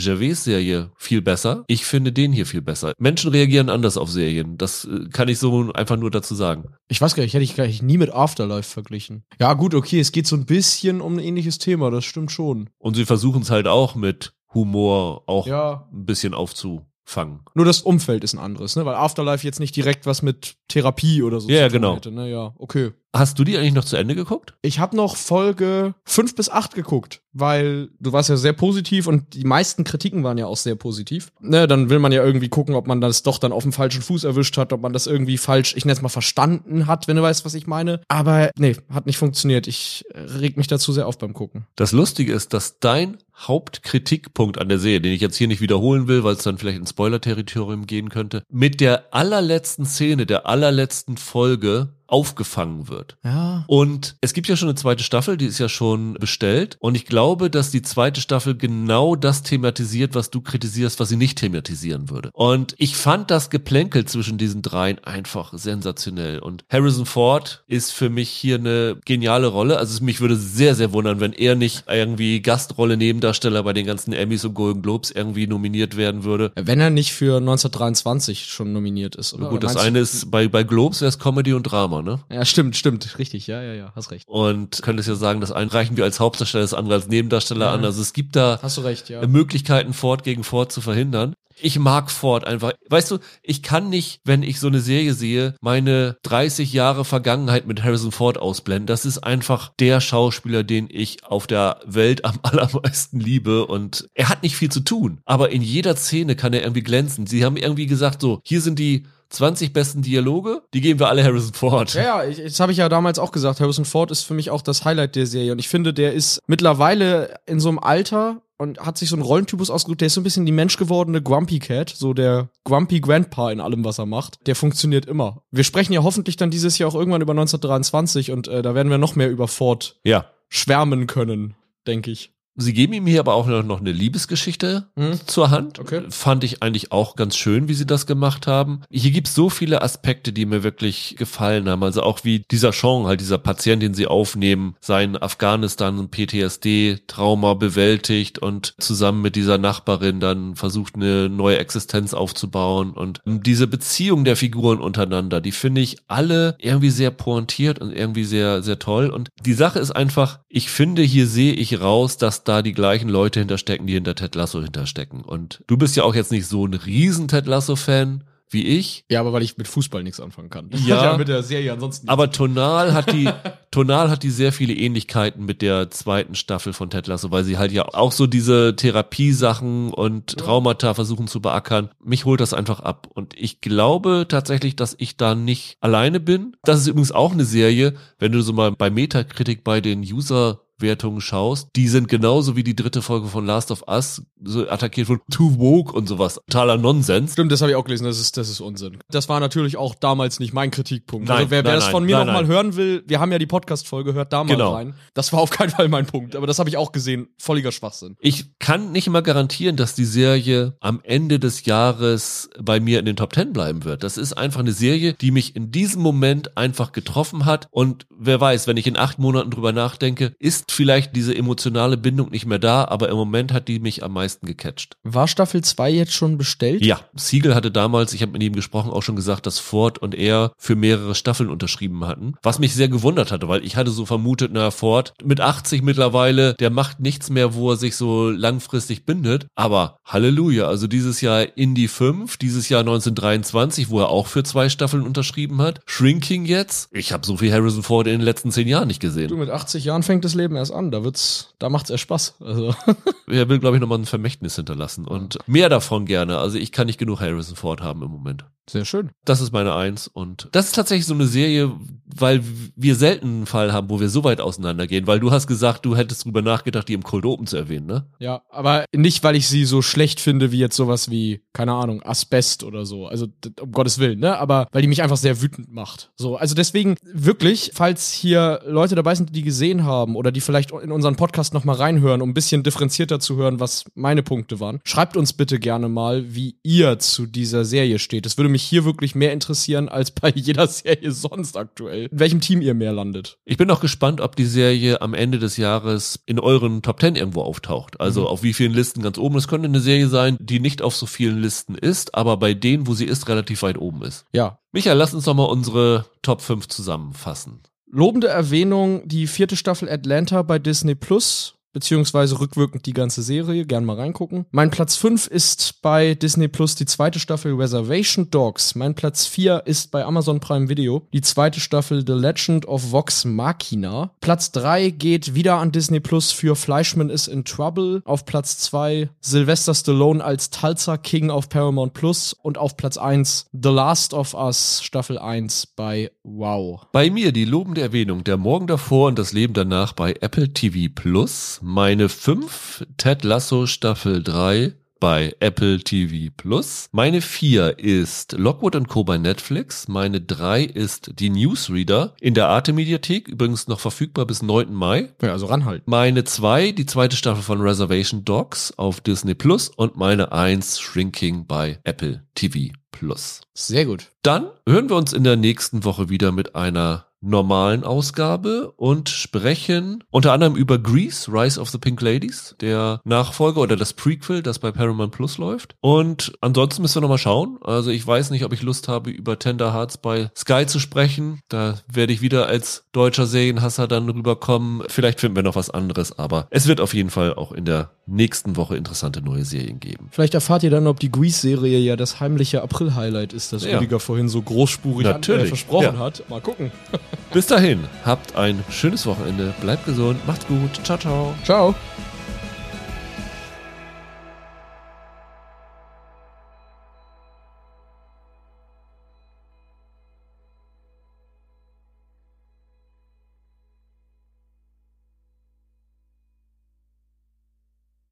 Gervais-Serie 0.64 0.90
viel 0.96 1.22
besser. 1.22 1.64
Ich 1.66 1.84
finde 1.84 2.12
den 2.12 2.32
hier 2.32 2.46
viel 2.46 2.62
besser. 2.62 2.92
Menschen 2.98 3.30
reagieren 3.30 3.68
anders 3.68 3.96
auf 3.96 4.10
Serien. 4.10 4.58
Das 4.58 4.84
äh, 4.84 5.08
kann 5.12 5.28
ich 5.28 5.38
so 5.38 5.72
einfach 5.72 5.96
nur 5.96 6.10
dazu 6.10 6.34
sagen. 6.34 6.64
Ich 6.88 7.00
weiß 7.00 7.14
gar 7.14 7.22
nicht, 7.22 7.34
hätte 7.34 7.44
ich 7.44 7.56
gar 7.56 7.66
nicht 7.66 7.82
nie 7.82 7.98
mit 7.98 8.12
Afterlife 8.12 8.68
verglichen. 8.70 9.24
Ja, 9.38 9.54
gut, 9.54 9.74
okay, 9.74 10.00
es 10.00 10.12
geht 10.12 10.26
so 10.26 10.36
ein 10.36 10.46
bisschen 10.46 11.00
um 11.00 11.14
ein 11.16 11.18
ähnliches 11.20 11.58
Thema, 11.58 11.90
das 11.90 12.04
stimmt 12.04 12.30
schon. 12.32 12.70
Und 12.78 12.94
sie 12.94 13.04
versuchen 13.06 13.42
es 13.42 13.50
halt 13.50 13.66
auch 13.66 13.94
mit 13.94 14.32
Humor 14.54 15.22
auch 15.26 15.46
Ja. 15.46 15.88
ein 15.92 16.06
bisschen 16.06 16.34
aufzufangen. 16.34 17.40
Nur 17.54 17.64
das 17.64 17.80
Umfeld 17.82 18.24
ist 18.24 18.34
ein 18.34 18.38
anderes, 18.38 18.76
ne? 18.76 18.84
Weil 18.84 18.94
Afterlife 18.96 19.46
jetzt 19.46 19.60
nicht 19.60 19.74
direkt 19.76 20.06
was 20.06 20.22
mit 20.22 20.56
Therapie 20.68 21.22
oder 21.22 21.40
so 21.40 21.48
Ja, 21.48 21.68
zu 21.68 21.72
tun 21.74 21.80
genau. 21.82 21.96
hätte. 21.96 22.10
Ne? 22.10 22.30
Ja, 22.30 22.54
okay. 22.58 22.90
Hast 23.12 23.38
du 23.40 23.44
die 23.44 23.58
eigentlich 23.58 23.74
noch 23.74 23.84
zu 23.84 23.96
Ende 23.96 24.14
geguckt? 24.14 24.54
Ich 24.62 24.78
habe 24.78 24.94
noch 24.94 25.16
Folge 25.16 25.94
5 26.04 26.36
bis 26.36 26.48
8 26.48 26.74
geguckt, 26.74 27.22
weil 27.32 27.88
du 27.98 28.12
warst 28.12 28.28
ja 28.28 28.36
sehr 28.36 28.52
positiv 28.52 29.08
und 29.08 29.34
die 29.34 29.44
meisten 29.44 29.82
Kritiken 29.82 30.22
waren 30.22 30.38
ja 30.38 30.46
auch 30.46 30.56
sehr 30.56 30.76
positiv. 30.76 31.32
Ne, 31.40 31.66
dann 31.66 31.90
will 31.90 31.98
man 31.98 32.12
ja 32.12 32.24
irgendwie 32.24 32.48
gucken, 32.48 32.76
ob 32.76 32.86
man 32.86 33.00
das 33.00 33.24
doch 33.24 33.38
dann 33.38 33.50
auf 33.50 33.64
dem 33.64 33.72
falschen 33.72 34.02
Fuß 34.02 34.22
erwischt 34.22 34.56
hat, 34.58 34.72
ob 34.72 34.80
man 34.80 34.92
das 34.92 35.08
irgendwie 35.08 35.38
falsch, 35.38 35.74
ich 35.76 35.84
nenne 35.84 35.94
es 35.94 36.02
mal 36.02 36.08
verstanden 36.08 36.86
hat, 36.86 37.08
wenn 37.08 37.16
du 37.16 37.22
weißt, 37.22 37.44
was 37.44 37.54
ich 37.54 37.66
meine. 37.66 38.00
Aber 38.06 38.50
nee, 38.56 38.76
hat 38.90 39.06
nicht 39.06 39.18
funktioniert. 39.18 39.66
Ich 39.66 40.04
reg 40.14 40.56
mich 40.56 40.68
dazu 40.68 40.92
sehr 40.92 41.08
auf 41.08 41.18
beim 41.18 41.32
Gucken. 41.32 41.66
Das 41.74 41.90
Lustige 41.90 42.32
ist, 42.32 42.52
dass 42.52 42.78
dein 42.78 43.18
Hauptkritikpunkt 43.36 44.58
an 44.58 44.68
der 44.68 44.78
Serie, 44.78 45.00
den 45.00 45.12
ich 45.12 45.20
jetzt 45.20 45.36
hier 45.36 45.48
nicht 45.48 45.60
wiederholen 45.60 46.08
will, 46.08 46.24
weil 46.24 46.34
es 46.34 46.42
dann 46.42 46.58
vielleicht 46.58 46.78
ins 46.78 46.90
Spoiler-Territorium 46.90 47.86
gehen 47.86 48.08
könnte, 48.08 48.42
mit 48.50 48.80
der 48.80 49.14
allerletzten 49.14 49.86
Szene, 49.86 50.26
der 50.26 50.46
allerletzten 50.46 51.16
Folge 51.16 51.88
aufgefangen 52.10 52.88
wird. 52.88 53.16
Ja. 53.24 53.64
Und 53.66 54.16
es 54.20 54.32
gibt 54.32 54.48
ja 54.48 54.56
schon 54.56 54.68
eine 54.68 54.74
zweite 54.76 55.02
Staffel, 55.04 55.36
die 55.36 55.46
ist 55.46 55.58
ja 55.58 55.68
schon 55.68 56.14
bestellt. 56.14 56.76
Und 56.80 56.94
ich 56.96 57.06
glaube, 57.06 57.50
dass 57.50 57.70
die 57.70 57.82
zweite 57.82 58.20
Staffel 58.20 58.56
genau 58.56 59.16
das 59.16 59.42
thematisiert, 59.42 60.14
was 60.14 60.30
du 60.30 60.40
kritisierst, 60.40 61.00
was 61.00 61.08
sie 61.08 61.16
nicht 61.16 61.38
thematisieren 61.38 62.10
würde. 62.10 62.30
Und 62.32 62.74
ich 62.78 62.96
fand 62.96 63.30
das 63.30 63.50
Geplänkel 63.50 64.04
zwischen 64.04 64.38
diesen 64.38 64.62
dreien 64.62 64.98
einfach 65.04 65.52
sensationell. 65.56 66.38
Und 66.40 66.64
Harrison 66.70 67.06
Ford 67.06 67.62
ist 67.66 67.92
für 67.92 68.10
mich 68.10 68.28
hier 68.28 68.56
eine 68.56 68.96
geniale 69.04 69.46
Rolle. 69.46 69.78
Also 69.78 70.02
mich 70.04 70.20
würde 70.20 70.36
sehr, 70.36 70.74
sehr 70.74 70.92
wundern, 70.92 71.20
wenn 71.20 71.32
er 71.32 71.54
nicht 71.54 71.84
irgendwie 71.88 72.40
Gastrolle 72.42 72.96
Nebendarsteller 72.96 73.62
bei 73.62 73.72
den 73.72 73.86
ganzen 73.86 74.12
Emmys 74.12 74.44
und 74.44 74.54
Golden 74.54 74.82
Globes 74.82 75.10
irgendwie 75.10 75.46
nominiert 75.46 75.96
werden 75.96 76.24
würde. 76.24 76.52
Wenn 76.56 76.80
er 76.80 76.90
nicht 76.90 77.12
für 77.12 77.36
1923 77.36 78.46
schon 78.46 78.72
nominiert 78.72 79.16
ist. 79.16 79.32
Oder? 79.34 79.48
Gut, 79.50 79.62
das 79.62 79.74
Meinst 79.74 79.84
du- 79.84 79.88
eine 79.88 79.98
ist 80.00 80.30
bei, 80.30 80.48
bei 80.48 80.62
Globes 80.64 81.00
wäre 81.00 81.08
es 81.08 81.18
Comedy 81.18 81.52
und 81.52 81.64
Drama, 81.64 81.99
ne? 82.02 82.20
Ja, 82.30 82.44
stimmt, 82.44 82.76
stimmt. 82.76 83.18
Richtig, 83.18 83.46
ja, 83.46 83.62
ja, 83.62 83.74
ja. 83.74 83.92
Hast 83.94 84.10
recht. 84.10 84.28
Und 84.28 84.82
könntest 84.82 85.08
ja 85.08 85.14
sagen, 85.14 85.40
das 85.40 85.52
eine 85.52 85.72
reichen 85.72 85.96
wir 85.96 86.04
als 86.04 86.20
Hauptdarsteller, 86.20 86.62
das 86.62 86.74
andere 86.74 86.94
als 86.94 87.08
Nebendarsteller 87.08 87.70
an. 87.70 87.84
Also 87.84 88.02
es 88.02 88.12
gibt 88.12 88.36
da 88.36 88.58
Hast 88.62 88.76
du 88.76 88.82
recht, 88.82 89.08
ja. 89.08 89.26
Möglichkeiten, 89.26 89.92
Ford 89.92 90.24
gegen 90.24 90.44
Ford 90.44 90.72
zu 90.72 90.80
verhindern. 90.80 91.34
Ich 91.62 91.78
mag 91.78 92.10
Ford 92.10 92.46
einfach. 92.46 92.72
Weißt 92.88 93.10
du, 93.10 93.18
ich 93.42 93.62
kann 93.62 93.90
nicht, 93.90 94.20
wenn 94.24 94.42
ich 94.42 94.60
so 94.60 94.68
eine 94.68 94.80
Serie 94.80 95.14
sehe, 95.14 95.54
meine 95.60 96.16
30 96.22 96.72
Jahre 96.72 97.04
Vergangenheit 97.04 97.66
mit 97.66 97.82
Harrison 97.82 98.12
Ford 98.12 98.38
ausblenden. 98.38 98.86
Das 98.86 99.04
ist 99.04 99.18
einfach 99.18 99.72
der 99.78 100.00
Schauspieler, 100.00 100.64
den 100.64 100.88
ich 100.90 101.24
auf 101.24 101.46
der 101.46 101.80
Welt 101.84 102.24
am 102.24 102.38
allermeisten 102.42 103.20
liebe. 103.20 103.66
Und 103.66 104.08
er 104.14 104.28
hat 104.28 104.42
nicht 104.42 104.56
viel 104.56 104.70
zu 104.70 104.80
tun. 104.80 105.20
Aber 105.24 105.50
in 105.50 105.62
jeder 105.62 105.96
Szene 105.96 106.34
kann 106.36 106.52
er 106.52 106.62
irgendwie 106.62 106.82
glänzen. 106.82 107.26
Sie 107.26 107.44
haben 107.44 107.56
irgendwie 107.56 107.86
gesagt, 107.86 108.20
so, 108.22 108.40
hier 108.44 108.60
sind 108.60 108.78
die 108.78 109.06
20 109.30 109.72
besten 109.72 110.02
Dialoge, 110.02 110.62
die 110.74 110.80
geben 110.80 111.00
wir 111.00 111.08
alle 111.08 111.24
Harrison 111.24 111.54
Ford. 111.54 111.94
Ja, 111.94 112.22
ja, 112.22 112.24
ich, 112.24 112.42
das 112.42 112.60
habe 112.60 112.72
ich 112.72 112.78
ja 112.78 112.88
damals 112.88 113.18
auch 113.18 113.32
gesagt. 113.32 113.60
Harrison 113.60 113.84
Ford 113.84 114.10
ist 114.10 114.22
für 114.22 114.34
mich 114.34 114.50
auch 114.50 114.62
das 114.62 114.84
Highlight 114.84 115.16
der 115.16 115.26
Serie. 115.26 115.52
Und 115.52 115.58
ich 115.60 115.68
finde, 115.68 115.94
der 115.94 116.12
ist 116.12 116.40
mittlerweile 116.46 117.38
in 117.46 117.60
so 117.60 117.68
einem 117.68 117.78
Alter 117.78 118.42
und 118.60 118.78
hat 118.80 118.98
sich 118.98 119.08
so 119.08 119.16
einen 119.16 119.22
Rollentypus 119.22 119.70
ausgesucht. 119.70 120.02
Der 120.02 120.06
ist 120.06 120.14
so 120.14 120.20
ein 120.20 120.24
bisschen 120.24 120.44
die 120.44 120.52
menschgewordene 120.52 121.22
Grumpy 121.22 121.60
Cat, 121.60 121.88
so 121.88 122.12
der 122.12 122.50
Grumpy 122.64 123.00
Grandpa 123.00 123.50
in 123.50 123.60
allem, 123.60 123.84
was 123.84 123.98
er 123.98 124.06
macht. 124.06 124.38
Der 124.46 124.54
funktioniert 124.54 125.06
immer. 125.06 125.42
Wir 125.50 125.64
sprechen 125.64 125.94
ja 125.94 126.02
hoffentlich 126.02 126.36
dann 126.36 126.50
dieses 126.50 126.76
Jahr 126.76 126.90
auch 126.90 126.94
irgendwann 126.94 127.22
über 127.22 127.32
1923 127.32 128.32
und 128.32 128.48
äh, 128.48 128.60
da 128.60 128.74
werden 128.74 128.90
wir 128.90 128.98
noch 128.98 129.16
mehr 129.16 129.30
über 129.30 129.48
Ford 129.48 129.98
ja. 130.04 130.26
schwärmen 130.50 131.06
können, 131.06 131.54
denke 131.86 132.10
ich. 132.10 132.32
Sie 132.60 132.74
geben 132.74 132.92
ihm 132.92 133.06
hier 133.06 133.20
aber 133.20 133.34
auch 133.34 133.46
noch 133.46 133.80
eine 133.80 133.92
Liebesgeschichte 133.92 134.88
Hm. 134.96 135.18
zur 135.26 135.50
Hand. 135.50 135.78
Okay. 135.78 136.02
Fand 136.10 136.44
ich 136.44 136.62
eigentlich 136.62 136.92
auch 136.92 137.16
ganz 137.16 137.36
schön, 137.36 137.68
wie 137.68 137.74
sie 137.74 137.86
das 137.86 138.06
gemacht 138.06 138.46
haben. 138.46 138.82
Hier 138.90 139.10
gibt's 139.10 139.34
so 139.34 139.48
viele 139.48 139.82
Aspekte, 139.82 140.32
die 140.32 140.44
mir 140.44 140.62
wirklich 140.62 141.16
gefallen 141.18 141.68
haben. 141.68 141.82
Also 141.82 142.02
auch 142.02 142.20
wie 142.22 142.44
dieser 142.50 142.72
Sean, 142.72 143.06
halt 143.06 143.20
dieser 143.20 143.38
Patient, 143.38 143.82
den 143.82 143.94
sie 143.94 144.06
aufnehmen, 144.06 144.76
sein 144.80 145.16
Afghanistan 145.16 146.08
PTSD-Trauma 146.10 147.54
bewältigt 147.54 148.38
und 148.38 148.74
zusammen 148.78 149.22
mit 149.22 149.36
dieser 149.36 149.58
Nachbarin 149.58 150.20
dann 150.20 150.54
versucht, 150.54 150.96
eine 150.96 151.28
neue 151.28 151.58
Existenz 151.58 152.12
aufzubauen. 152.14 152.92
Und 152.92 153.20
diese 153.24 153.66
Beziehung 153.66 154.24
der 154.24 154.36
Figuren 154.36 154.80
untereinander, 154.80 155.40
die 155.40 155.52
finde 155.52 155.80
ich 155.80 155.96
alle 156.08 156.56
irgendwie 156.58 156.90
sehr 156.90 157.10
pointiert 157.10 157.78
und 157.78 157.92
irgendwie 157.92 158.24
sehr, 158.24 158.62
sehr 158.62 158.78
toll. 158.78 159.08
Und 159.08 159.30
die 159.44 159.54
Sache 159.54 159.78
ist 159.78 159.92
einfach, 159.92 160.40
ich 160.48 160.68
finde, 160.70 161.02
hier 161.02 161.26
sehe 161.26 161.54
ich 161.54 161.80
raus, 161.80 162.18
dass 162.18 162.44
da 162.50 162.62
die 162.62 162.72
gleichen 162.72 163.08
Leute 163.08 163.38
hinterstecken, 163.38 163.86
die 163.86 163.94
hinter 163.94 164.16
Ted 164.16 164.34
Lasso 164.34 164.60
hinterstecken. 164.60 165.22
Und 165.22 165.62
du 165.68 165.76
bist 165.76 165.94
ja 165.94 166.02
auch 166.02 166.16
jetzt 166.16 166.32
nicht 166.32 166.48
so 166.48 166.66
ein 166.66 166.74
riesen 166.74 167.28
Ted 167.28 167.46
Lasso-Fan 167.46 168.24
wie 168.52 168.66
ich. 168.66 169.04
Ja, 169.08 169.20
aber 169.20 169.32
weil 169.32 169.44
ich 169.44 169.56
mit 169.56 169.68
Fußball 169.68 170.02
nichts 170.02 170.18
anfangen 170.18 170.50
kann. 170.50 170.68
Ja. 170.84 171.16
mit 171.18 171.28
der 171.28 171.44
Serie 171.44 171.72
ansonsten. 171.72 172.08
Aber 172.08 172.32
tonal 172.32 172.92
hat 172.92 173.12
die, 173.12 173.30
tonal 173.70 174.10
hat 174.10 174.24
die 174.24 174.30
sehr 174.30 174.52
viele 174.52 174.74
Ähnlichkeiten 174.74 175.44
mit 175.44 175.62
der 175.62 175.90
zweiten 175.90 176.34
Staffel 176.34 176.72
von 176.72 176.90
Ted 176.90 177.06
Lasso, 177.06 177.30
weil 177.30 177.44
sie 177.44 177.56
halt 177.56 177.70
ja 177.70 177.84
auch 177.84 178.10
so 178.10 178.26
diese 178.26 178.74
Therapiesachen 178.74 179.94
und 179.94 180.36
Traumata 180.36 180.94
versuchen 180.94 181.28
zu 181.28 181.40
beackern. 181.40 181.90
Mich 182.02 182.24
holt 182.24 182.40
das 182.40 182.52
einfach 182.52 182.80
ab. 182.80 183.06
Und 183.14 183.38
ich 183.38 183.60
glaube 183.60 184.26
tatsächlich, 184.28 184.74
dass 184.74 184.96
ich 184.98 185.16
da 185.16 185.36
nicht 185.36 185.76
alleine 185.80 186.18
bin. 186.18 186.56
Das 186.64 186.80
ist 186.80 186.88
übrigens 186.88 187.12
auch 187.12 187.32
eine 187.32 187.44
Serie, 187.44 187.94
wenn 188.18 188.32
du 188.32 188.42
so 188.42 188.52
mal 188.52 188.72
bei 188.72 188.90
Metakritik 188.90 189.62
bei 189.62 189.80
den 189.80 190.00
User 190.00 190.62
Wertungen 190.80 191.20
schaust, 191.20 191.68
die 191.76 191.88
sind 191.88 192.08
genauso 192.08 192.56
wie 192.56 192.64
die 192.64 192.76
dritte 192.76 193.02
Folge 193.02 193.28
von 193.28 193.46
Last 193.46 193.70
of 193.70 193.84
Us 193.88 194.22
so 194.42 194.68
attackiert 194.68 195.06
von 195.06 195.20
Too 195.30 195.58
Woke 195.58 195.92
und 195.92 196.08
sowas. 196.08 196.40
Totaler 196.48 196.76
Nonsens. 196.78 197.32
Stimmt, 197.32 197.52
das 197.52 197.60
habe 197.60 197.72
ich 197.72 197.76
auch 197.76 197.84
gelesen, 197.84 198.04
das 198.04 198.18
ist, 198.18 198.36
das 198.36 198.48
ist 198.48 198.60
Unsinn. 198.60 198.98
Das 199.10 199.28
war 199.28 199.40
natürlich 199.40 199.76
auch 199.76 199.94
damals 199.94 200.40
nicht 200.40 200.52
mein 200.54 200.70
Kritikpunkt. 200.70 201.28
Nein, 201.28 201.36
also 201.38 201.50
wer, 201.50 201.64
wer 201.64 201.72
nein, 201.72 201.80
das 201.80 201.88
von 201.88 202.04
mir 202.04 202.18
nochmal 202.24 202.46
hören 202.46 202.76
will, 202.76 203.04
wir 203.06 203.20
haben 203.20 203.30
ja 203.32 203.38
die 203.38 203.46
Podcast-Folge, 203.46 204.14
hört 204.14 204.32
da 204.32 204.44
mal 204.44 204.50
Genau. 204.54 204.74
rein. 204.74 204.94
Das 205.14 205.32
war 205.32 205.40
auf 205.40 205.50
keinen 205.50 205.70
Fall 205.70 205.88
mein 205.88 206.06
Punkt, 206.06 206.34
aber 206.36 206.46
das 206.46 206.58
habe 206.58 206.68
ich 206.68 206.76
auch 206.76 206.92
gesehen. 206.92 207.28
Völliger 207.38 207.72
Schwachsinn. 207.72 208.16
Ich 208.20 208.58
kann 208.58 208.92
nicht 208.92 209.08
mal 209.10 209.20
garantieren, 209.22 209.76
dass 209.76 209.94
die 209.94 210.04
Serie 210.04 210.76
am 210.80 211.00
Ende 211.02 211.38
des 211.38 211.64
Jahres 211.66 212.48
bei 212.60 212.80
mir 212.80 212.98
in 212.98 213.04
den 213.04 213.16
Top 213.16 213.32
Ten 213.32 213.52
bleiben 213.52 213.84
wird. 213.84 214.02
Das 214.02 214.16
ist 214.16 214.32
einfach 214.32 214.60
eine 214.60 214.72
Serie, 214.72 215.14
die 215.14 215.30
mich 215.30 215.54
in 215.56 215.70
diesem 215.70 216.00
Moment 216.02 216.56
einfach 216.56 216.92
getroffen 216.92 217.44
hat. 217.44 217.68
Und 217.70 218.06
wer 218.10 218.40
weiß, 218.40 218.66
wenn 218.66 218.76
ich 218.76 218.86
in 218.86 218.96
acht 218.96 219.18
Monaten 219.18 219.50
drüber 219.50 219.72
nachdenke, 219.72 220.32
ist 220.38 220.69
vielleicht 220.70 221.14
diese 221.16 221.34
emotionale 221.36 221.96
Bindung 221.96 222.30
nicht 222.30 222.46
mehr 222.46 222.58
da, 222.58 222.84
aber 222.84 223.08
im 223.08 223.16
Moment 223.16 223.52
hat 223.52 223.68
die 223.68 223.80
mich 223.80 224.02
am 224.02 224.12
meisten 224.12 224.46
gecatcht. 224.46 224.94
War 225.02 225.28
Staffel 225.28 225.62
2 225.62 225.90
jetzt 225.90 226.12
schon 226.12 226.38
bestellt? 226.38 226.84
Ja, 226.84 227.00
Siegel 227.14 227.54
hatte 227.54 227.70
damals, 227.70 228.12
ich 228.12 228.22
habe 228.22 228.32
mit 228.32 228.42
ihm 228.42 228.54
gesprochen, 228.54 228.90
auch 228.90 229.02
schon 229.02 229.16
gesagt, 229.16 229.46
dass 229.46 229.58
Ford 229.58 229.98
und 229.98 230.14
er 230.14 230.52
für 230.58 230.76
mehrere 230.76 231.14
Staffeln 231.14 231.50
unterschrieben 231.50 232.06
hatten. 232.06 232.34
Was 232.42 232.58
mich 232.58 232.74
sehr 232.74 232.88
gewundert 232.88 233.32
hatte, 233.32 233.48
weil 233.48 233.64
ich 233.64 233.76
hatte 233.76 233.90
so 233.90 234.06
vermutet, 234.06 234.50
na 234.52 234.70
Ford 234.70 235.12
mit 235.24 235.40
80 235.40 235.82
mittlerweile, 235.82 236.54
der 236.54 236.70
macht 236.70 237.00
nichts 237.00 237.30
mehr, 237.30 237.54
wo 237.54 237.70
er 237.72 237.76
sich 237.76 237.96
so 237.96 238.30
langfristig 238.30 239.04
bindet. 239.06 239.46
Aber 239.54 239.98
Halleluja, 240.04 240.66
also 240.66 240.86
dieses 240.86 241.20
Jahr 241.20 241.56
Indie 241.56 241.88
5, 241.88 242.36
dieses 242.36 242.68
Jahr 242.68 242.80
1923, 242.80 243.90
wo 243.90 244.00
er 244.00 244.08
auch 244.08 244.26
für 244.26 244.42
zwei 244.42 244.68
Staffeln 244.68 245.02
unterschrieben 245.02 245.60
hat. 245.62 245.80
Shrinking 245.86 246.44
jetzt. 246.44 246.88
Ich 246.92 247.12
habe 247.12 247.26
so 247.26 247.36
viel 247.36 247.52
Harrison 247.52 247.82
Ford 247.82 248.06
in 248.06 248.12
den 248.14 248.20
letzten 248.20 248.50
zehn 248.50 248.68
Jahren 248.68 248.88
nicht 248.88 249.02
Du, 249.02 249.06
gesehen. 249.08 249.38
mit 249.38 249.50
80 249.50 249.84
Jahren 249.84 250.02
fängt 250.02 250.24
das 250.24 250.34
Leben 250.34 250.56
erst 250.60 250.72
an. 250.72 250.90
Da 250.90 251.02
wird's, 251.04 251.54
da 251.58 251.68
macht's 251.68 251.90
erst 251.90 252.02
Spaß. 252.02 252.36
Also. 252.40 252.74
Er 253.28 253.48
will, 253.48 253.60
glaube 253.60 253.76
ich, 253.76 253.80
nochmal 253.80 253.98
ein 253.98 254.06
Vermächtnis 254.06 254.56
hinterlassen 254.56 255.04
und 255.04 255.38
mehr 255.46 255.68
davon 255.68 256.04
gerne. 256.04 256.38
Also 256.38 256.58
ich 256.58 256.72
kann 256.72 256.88
nicht 256.88 256.98
genug 256.98 257.20
Harrison 257.20 257.54
Ford 257.54 257.80
haben 257.80 258.02
im 258.02 258.10
Moment. 258.10 258.44
Sehr 258.68 258.84
schön. 258.84 259.10
Das 259.24 259.40
ist 259.40 259.52
meine 259.52 259.74
Eins. 259.74 260.06
Und 260.06 260.48
das 260.52 260.66
ist 260.66 260.74
tatsächlich 260.74 261.06
so 261.06 261.14
eine 261.14 261.26
Serie, 261.26 261.72
weil 262.04 262.42
wir 262.76 262.94
selten 262.94 263.26
einen 263.26 263.46
Fall 263.46 263.72
haben, 263.72 263.90
wo 263.90 263.98
wir 263.98 264.08
so 264.08 264.22
weit 264.22 264.40
auseinandergehen. 264.40 265.06
Weil 265.06 265.18
du 265.18 265.30
hast 265.30 265.46
gesagt, 265.46 265.84
du 265.84 265.96
hättest 265.96 266.24
drüber 266.24 266.42
nachgedacht, 266.42 266.88
die 266.88 266.92
im 266.92 267.02
Cold 267.02 267.24
Open 267.24 267.46
zu 267.46 267.56
erwähnen, 267.56 267.86
ne? 267.86 268.06
Ja, 268.20 268.42
aber 268.48 268.84
nicht, 268.94 269.24
weil 269.24 269.34
ich 269.34 269.48
sie 269.48 269.64
so 269.64 269.82
schlecht 269.82 270.20
finde, 270.20 270.52
wie 270.52 270.58
jetzt 270.58 270.76
sowas 270.76 271.10
wie, 271.10 271.42
keine 271.52 271.72
Ahnung, 271.72 272.02
Asbest 272.04 272.62
oder 272.62 272.86
so. 272.86 273.06
Also, 273.06 273.26
um 273.60 273.72
Gottes 273.72 273.98
Willen, 273.98 274.20
ne? 274.20 274.38
Aber 274.38 274.68
weil 274.70 274.82
die 274.82 274.88
mich 274.88 275.02
einfach 275.02 275.16
sehr 275.16 275.42
wütend 275.42 275.72
macht. 275.72 276.12
So, 276.16 276.36
also 276.36 276.54
deswegen, 276.54 276.94
wirklich, 277.02 277.72
falls 277.74 278.12
hier 278.12 278.60
Leute 278.66 278.94
dabei 278.94 279.14
sind, 279.14 279.34
die 279.34 279.42
gesehen 279.42 279.84
haben 279.84 280.14
oder 280.14 280.30
die 280.30 280.40
vielleicht 280.40 280.70
in 280.70 280.92
unseren 280.92 281.16
Podcast 281.16 281.54
nochmal 281.54 281.76
reinhören, 281.76 282.22
um 282.22 282.30
ein 282.30 282.34
bisschen 282.34 282.62
differenzierter 282.62 283.18
zu 283.18 283.36
hören, 283.36 283.58
was 283.58 283.84
meine 283.94 284.22
Punkte 284.22 284.60
waren, 284.60 284.80
schreibt 284.84 285.16
uns 285.16 285.32
bitte 285.32 285.58
gerne 285.58 285.88
mal, 285.88 286.34
wie 286.34 286.56
ihr 286.62 286.98
zu 287.00 287.26
dieser 287.26 287.64
Serie 287.64 287.98
steht. 287.98 288.26
Das 288.26 288.38
würde 288.38 288.48
mich 288.48 288.59
hier 288.62 288.84
wirklich 288.84 289.14
mehr 289.14 289.32
interessieren 289.32 289.88
als 289.88 290.10
bei 290.10 290.30
jeder 290.34 290.66
Serie 290.66 291.12
sonst 291.12 291.56
aktuell. 291.56 292.08
In 292.10 292.18
welchem 292.18 292.40
Team 292.40 292.60
ihr 292.60 292.74
mehr 292.74 292.92
landet. 292.92 293.38
Ich 293.44 293.56
bin 293.56 293.70
auch 293.70 293.80
gespannt, 293.80 294.20
ob 294.20 294.36
die 294.36 294.46
Serie 294.46 295.00
am 295.02 295.14
Ende 295.14 295.38
des 295.38 295.56
Jahres 295.56 296.20
in 296.26 296.38
euren 296.38 296.82
Top 296.82 297.00
Ten 297.00 297.16
irgendwo 297.16 297.42
auftaucht. 297.42 298.00
Also 298.00 298.28
auf 298.28 298.42
wie 298.42 298.52
vielen 298.52 298.72
Listen 298.72 299.02
ganz 299.02 299.18
oben. 299.18 299.36
Es 299.36 299.48
könnte 299.48 299.68
eine 299.68 299.80
Serie 299.80 300.08
sein, 300.08 300.36
die 300.40 300.60
nicht 300.60 300.82
auf 300.82 300.94
so 300.96 301.06
vielen 301.06 301.40
Listen 301.40 301.74
ist, 301.74 302.14
aber 302.14 302.36
bei 302.36 302.54
denen, 302.54 302.86
wo 302.86 302.94
sie 302.94 303.06
ist, 303.06 303.28
relativ 303.28 303.62
weit 303.62 303.78
oben 303.78 304.02
ist. 304.02 304.24
Ja, 304.32 304.58
Michael, 304.72 304.96
lass 304.96 305.14
uns 305.14 305.24
doch 305.24 305.34
mal 305.34 305.44
unsere 305.44 306.06
Top 306.22 306.42
5 306.42 306.68
zusammenfassen. 306.68 307.60
Lobende 307.90 308.28
Erwähnung, 308.28 309.02
die 309.08 309.26
vierte 309.26 309.56
Staffel 309.56 309.88
Atlanta 309.88 310.42
bei 310.42 310.60
Disney 310.60 310.94
Plus, 310.94 311.56
beziehungsweise 311.72 312.40
rückwirkend 312.40 312.86
die 312.86 312.92
ganze 312.92 313.22
Serie, 313.22 313.66
gern 313.66 313.84
mal 313.84 313.96
reingucken. 313.96 314.46
Mein 314.50 314.70
Platz 314.70 314.96
5 314.96 315.26
ist 315.26 315.82
bei 315.82 316.14
Disney 316.14 316.48
Plus 316.48 316.74
die 316.74 316.86
zweite 316.86 317.18
Staffel 317.18 317.54
Reservation 317.54 318.30
Dogs. 318.30 318.74
Mein 318.74 318.94
Platz 318.94 319.26
4 319.26 319.62
ist 319.66 319.90
bei 319.90 320.04
Amazon 320.04 320.40
Prime 320.40 320.68
Video 320.68 321.06
die 321.12 321.20
zweite 321.20 321.60
Staffel 321.60 322.04
The 322.06 322.12
Legend 322.12 322.66
of 322.66 322.92
Vox 322.92 323.24
Machina. 323.24 324.10
Platz 324.20 324.52
3 324.52 324.90
geht 324.90 325.34
wieder 325.34 325.58
an 325.58 325.72
Disney 325.72 326.00
Plus 326.00 326.32
für 326.32 326.56
Fleischman 326.56 327.10
is 327.10 327.28
in 327.28 327.44
Trouble. 327.44 328.02
Auf 328.04 328.24
Platz 328.24 328.58
2 328.58 329.10
Sylvester 329.20 329.74
Stallone 329.74 330.22
als 330.22 330.50
Tulsa 330.50 330.96
King 330.96 331.30
auf 331.30 331.48
Paramount 331.48 331.94
Plus 331.94 332.32
und 332.32 332.58
auf 332.58 332.76
Platz 332.76 332.96
1 332.96 333.46
The 333.52 333.70
Last 333.70 334.14
of 334.14 334.34
Us 334.34 334.80
Staffel 334.82 335.18
1 335.18 335.68
bei 335.76 336.10
Wow. 336.22 336.86
Bei 336.92 337.10
mir 337.10 337.32
die 337.32 337.44
lobende 337.44 337.80
Erwähnung 337.80 338.24
der 338.24 338.36
Morgen 338.36 338.66
davor 338.66 339.08
und 339.08 339.18
das 339.18 339.32
Leben 339.32 339.54
danach 339.54 339.92
bei 339.92 340.14
Apple 340.20 340.52
TV 340.52 340.92
Plus. 340.94 341.59
Meine 341.62 342.08
5 342.08 342.86
Ted 342.96 343.22
Lasso 343.22 343.66
Staffel 343.66 344.22
3 344.22 344.72
bei 344.98 345.34
Apple 345.40 345.80
TV 345.80 346.32
Plus. 346.34 346.88
Meine 346.92 347.20
4 347.20 347.78
ist 347.78 348.32
Lockwood 348.32 348.88
Co. 348.88 349.04
bei 349.04 349.18
Netflix. 349.18 349.86
Meine 349.86 350.22
3 350.22 350.64
ist 350.64 351.12
die 351.18 351.28
Newsreader 351.28 352.14
in 352.18 352.32
der 352.32 352.48
Arte 352.48 352.72
Mediathek, 352.72 353.28
übrigens 353.28 353.68
noch 353.68 353.80
verfügbar 353.80 354.24
bis 354.24 354.42
9. 354.42 354.72
Mai. 354.72 355.10
Ja, 355.20 355.32
also 355.32 355.46
ranhalten. 355.46 355.84
Meine 355.90 356.24
2, 356.24 356.72
die 356.72 356.86
zweite 356.86 357.16
Staffel 357.16 357.42
von 357.42 357.60
Reservation 357.60 358.24
Dogs 358.24 358.72
auf 358.78 359.02
Disney 359.02 359.34
Plus 359.34 359.68
und 359.68 359.96
meine 359.96 360.32
1 360.32 360.80
Shrinking 360.80 361.46
bei 361.46 361.78
Apple 361.84 362.22
TV 362.34 362.72
Plus. 362.90 363.42
Sehr 363.52 363.84
gut. 363.84 364.06
Dann 364.22 364.48
hören 364.66 364.88
wir 364.88 364.96
uns 364.96 365.12
in 365.12 365.24
der 365.24 365.36
nächsten 365.36 365.84
Woche 365.84 366.08
wieder 366.08 366.32
mit 366.32 366.54
einer 366.54 367.06
normalen 367.20 367.84
Ausgabe 367.84 368.72
und 368.76 369.08
sprechen 369.08 370.02
unter 370.10 370.32
anderem 370.32 370.56
über 370.56 370.78
Grease, 370.78 371.30
Rise 371.32 371.60
of 371.60 371.68
the 371.70 371.78
Pink 371.78 372.00
Ladies, 372.00 372.54
der 372.60 373.00
Nachfolger 373.04 373.60
oder 373.60 373.76
das 373.76 373.92
Prequel, 373.92 374.42
das 374.42 374.58
bei 374.58 374.72
Paramount 374.72 375.12
Plus 375.12 375.38
läuft. 375.38 375.74
Und 375.80 376.32
ansonsten 376.40 376.82
müssen 376.82 376.96
wir 376.96 377.02
nochmal 377.02 377.18
schauen. 377.18 377.58
Also 377.62 377.90
ich 377.90 378.06
weiß 378.06 378.30
nicht, 378.30 378.44
ob 378.44 378.52
ich 378.52 378.62
Lust 378.62 378.88
habe, 378.88 379.10
über 379.10 379.38
Tender 379.38 379.72
Hearts 379.74 379.98
bei 379.98 380.30
Sky 380.36 380.66
zu 380.66 380.78
sprechen. 380.78 381.40
Da 381.48 381.78
werde 381.92 382.12
ich 382.12 382.20
wieder 382.22 382.46
als 382.46 382.84
deutscher 382.92 383.26
Serienhasser 383.26 383.86
dann 383.86 384.08
rüberkommen. 384.08 384.82
Vielleicht 384.88 385.20
finden 385.20 385.36
wir 385.36 385.42
noch 385.42 385.56
was 385.56 385.70
anderes, 385.70 386.18
aber 386.18 386.46
es 386.50 386.66
wird 386.66 386.80
auf 386.80 386.94
jeden 386.94 387.10
Fall 387.10 387.34
auch 387.34 387.52
in 387.52 387.64
der 387.64 387.90
nächsten 388.06 388.56
Woche 388.56 388.76
interessante 388.76 389.22
neue 389.22 389.44
Serien 389.44 389.78
geben. 389.78 390.08
Vielleicht 390.10 390.34
erfahrt 390.34 390.62
ihr 390.64 390.70
dann, 390.70 390.86
ob 390.88 390.98
die 390.98 391.12
Grease-Serie 391.12 391.78
ja 391.78 391.94
das 391.96 392.18
heimliche 392.18 392.62
April-Highlight 392.62 393.32
ist, 393.32 393.52
das 393.52 393.64
Ja. 393.64 393.76
Rüdiger 393.78 394.00
vorhin 394.00 394.28
so 394.28 394.42
großspurig 394.42 395.06
Natürlich. 395.06 395.44
äh, 395.44 395.48
versprochen 395.48 395.94
Ja. 395.94 395.98
hat. 395.98 396.28
Mal 396.28 396.40
gucken. 396.40 396.72
Bis 397.32 397.46
dahin, 397.46 397.84
habt 398.04 398.36
ein 398.36 398.64
schönes 398.70 399.06
Wochenende, 399.06 399.54
bleibt 399.60 399.84
gesund, 399.84 400.26
macht's 400.26 400.46
gut, 400.46 400.84
ciao, 400.84 400.98
ciao. 400.98 401.34
Ciao. 401.44 401.74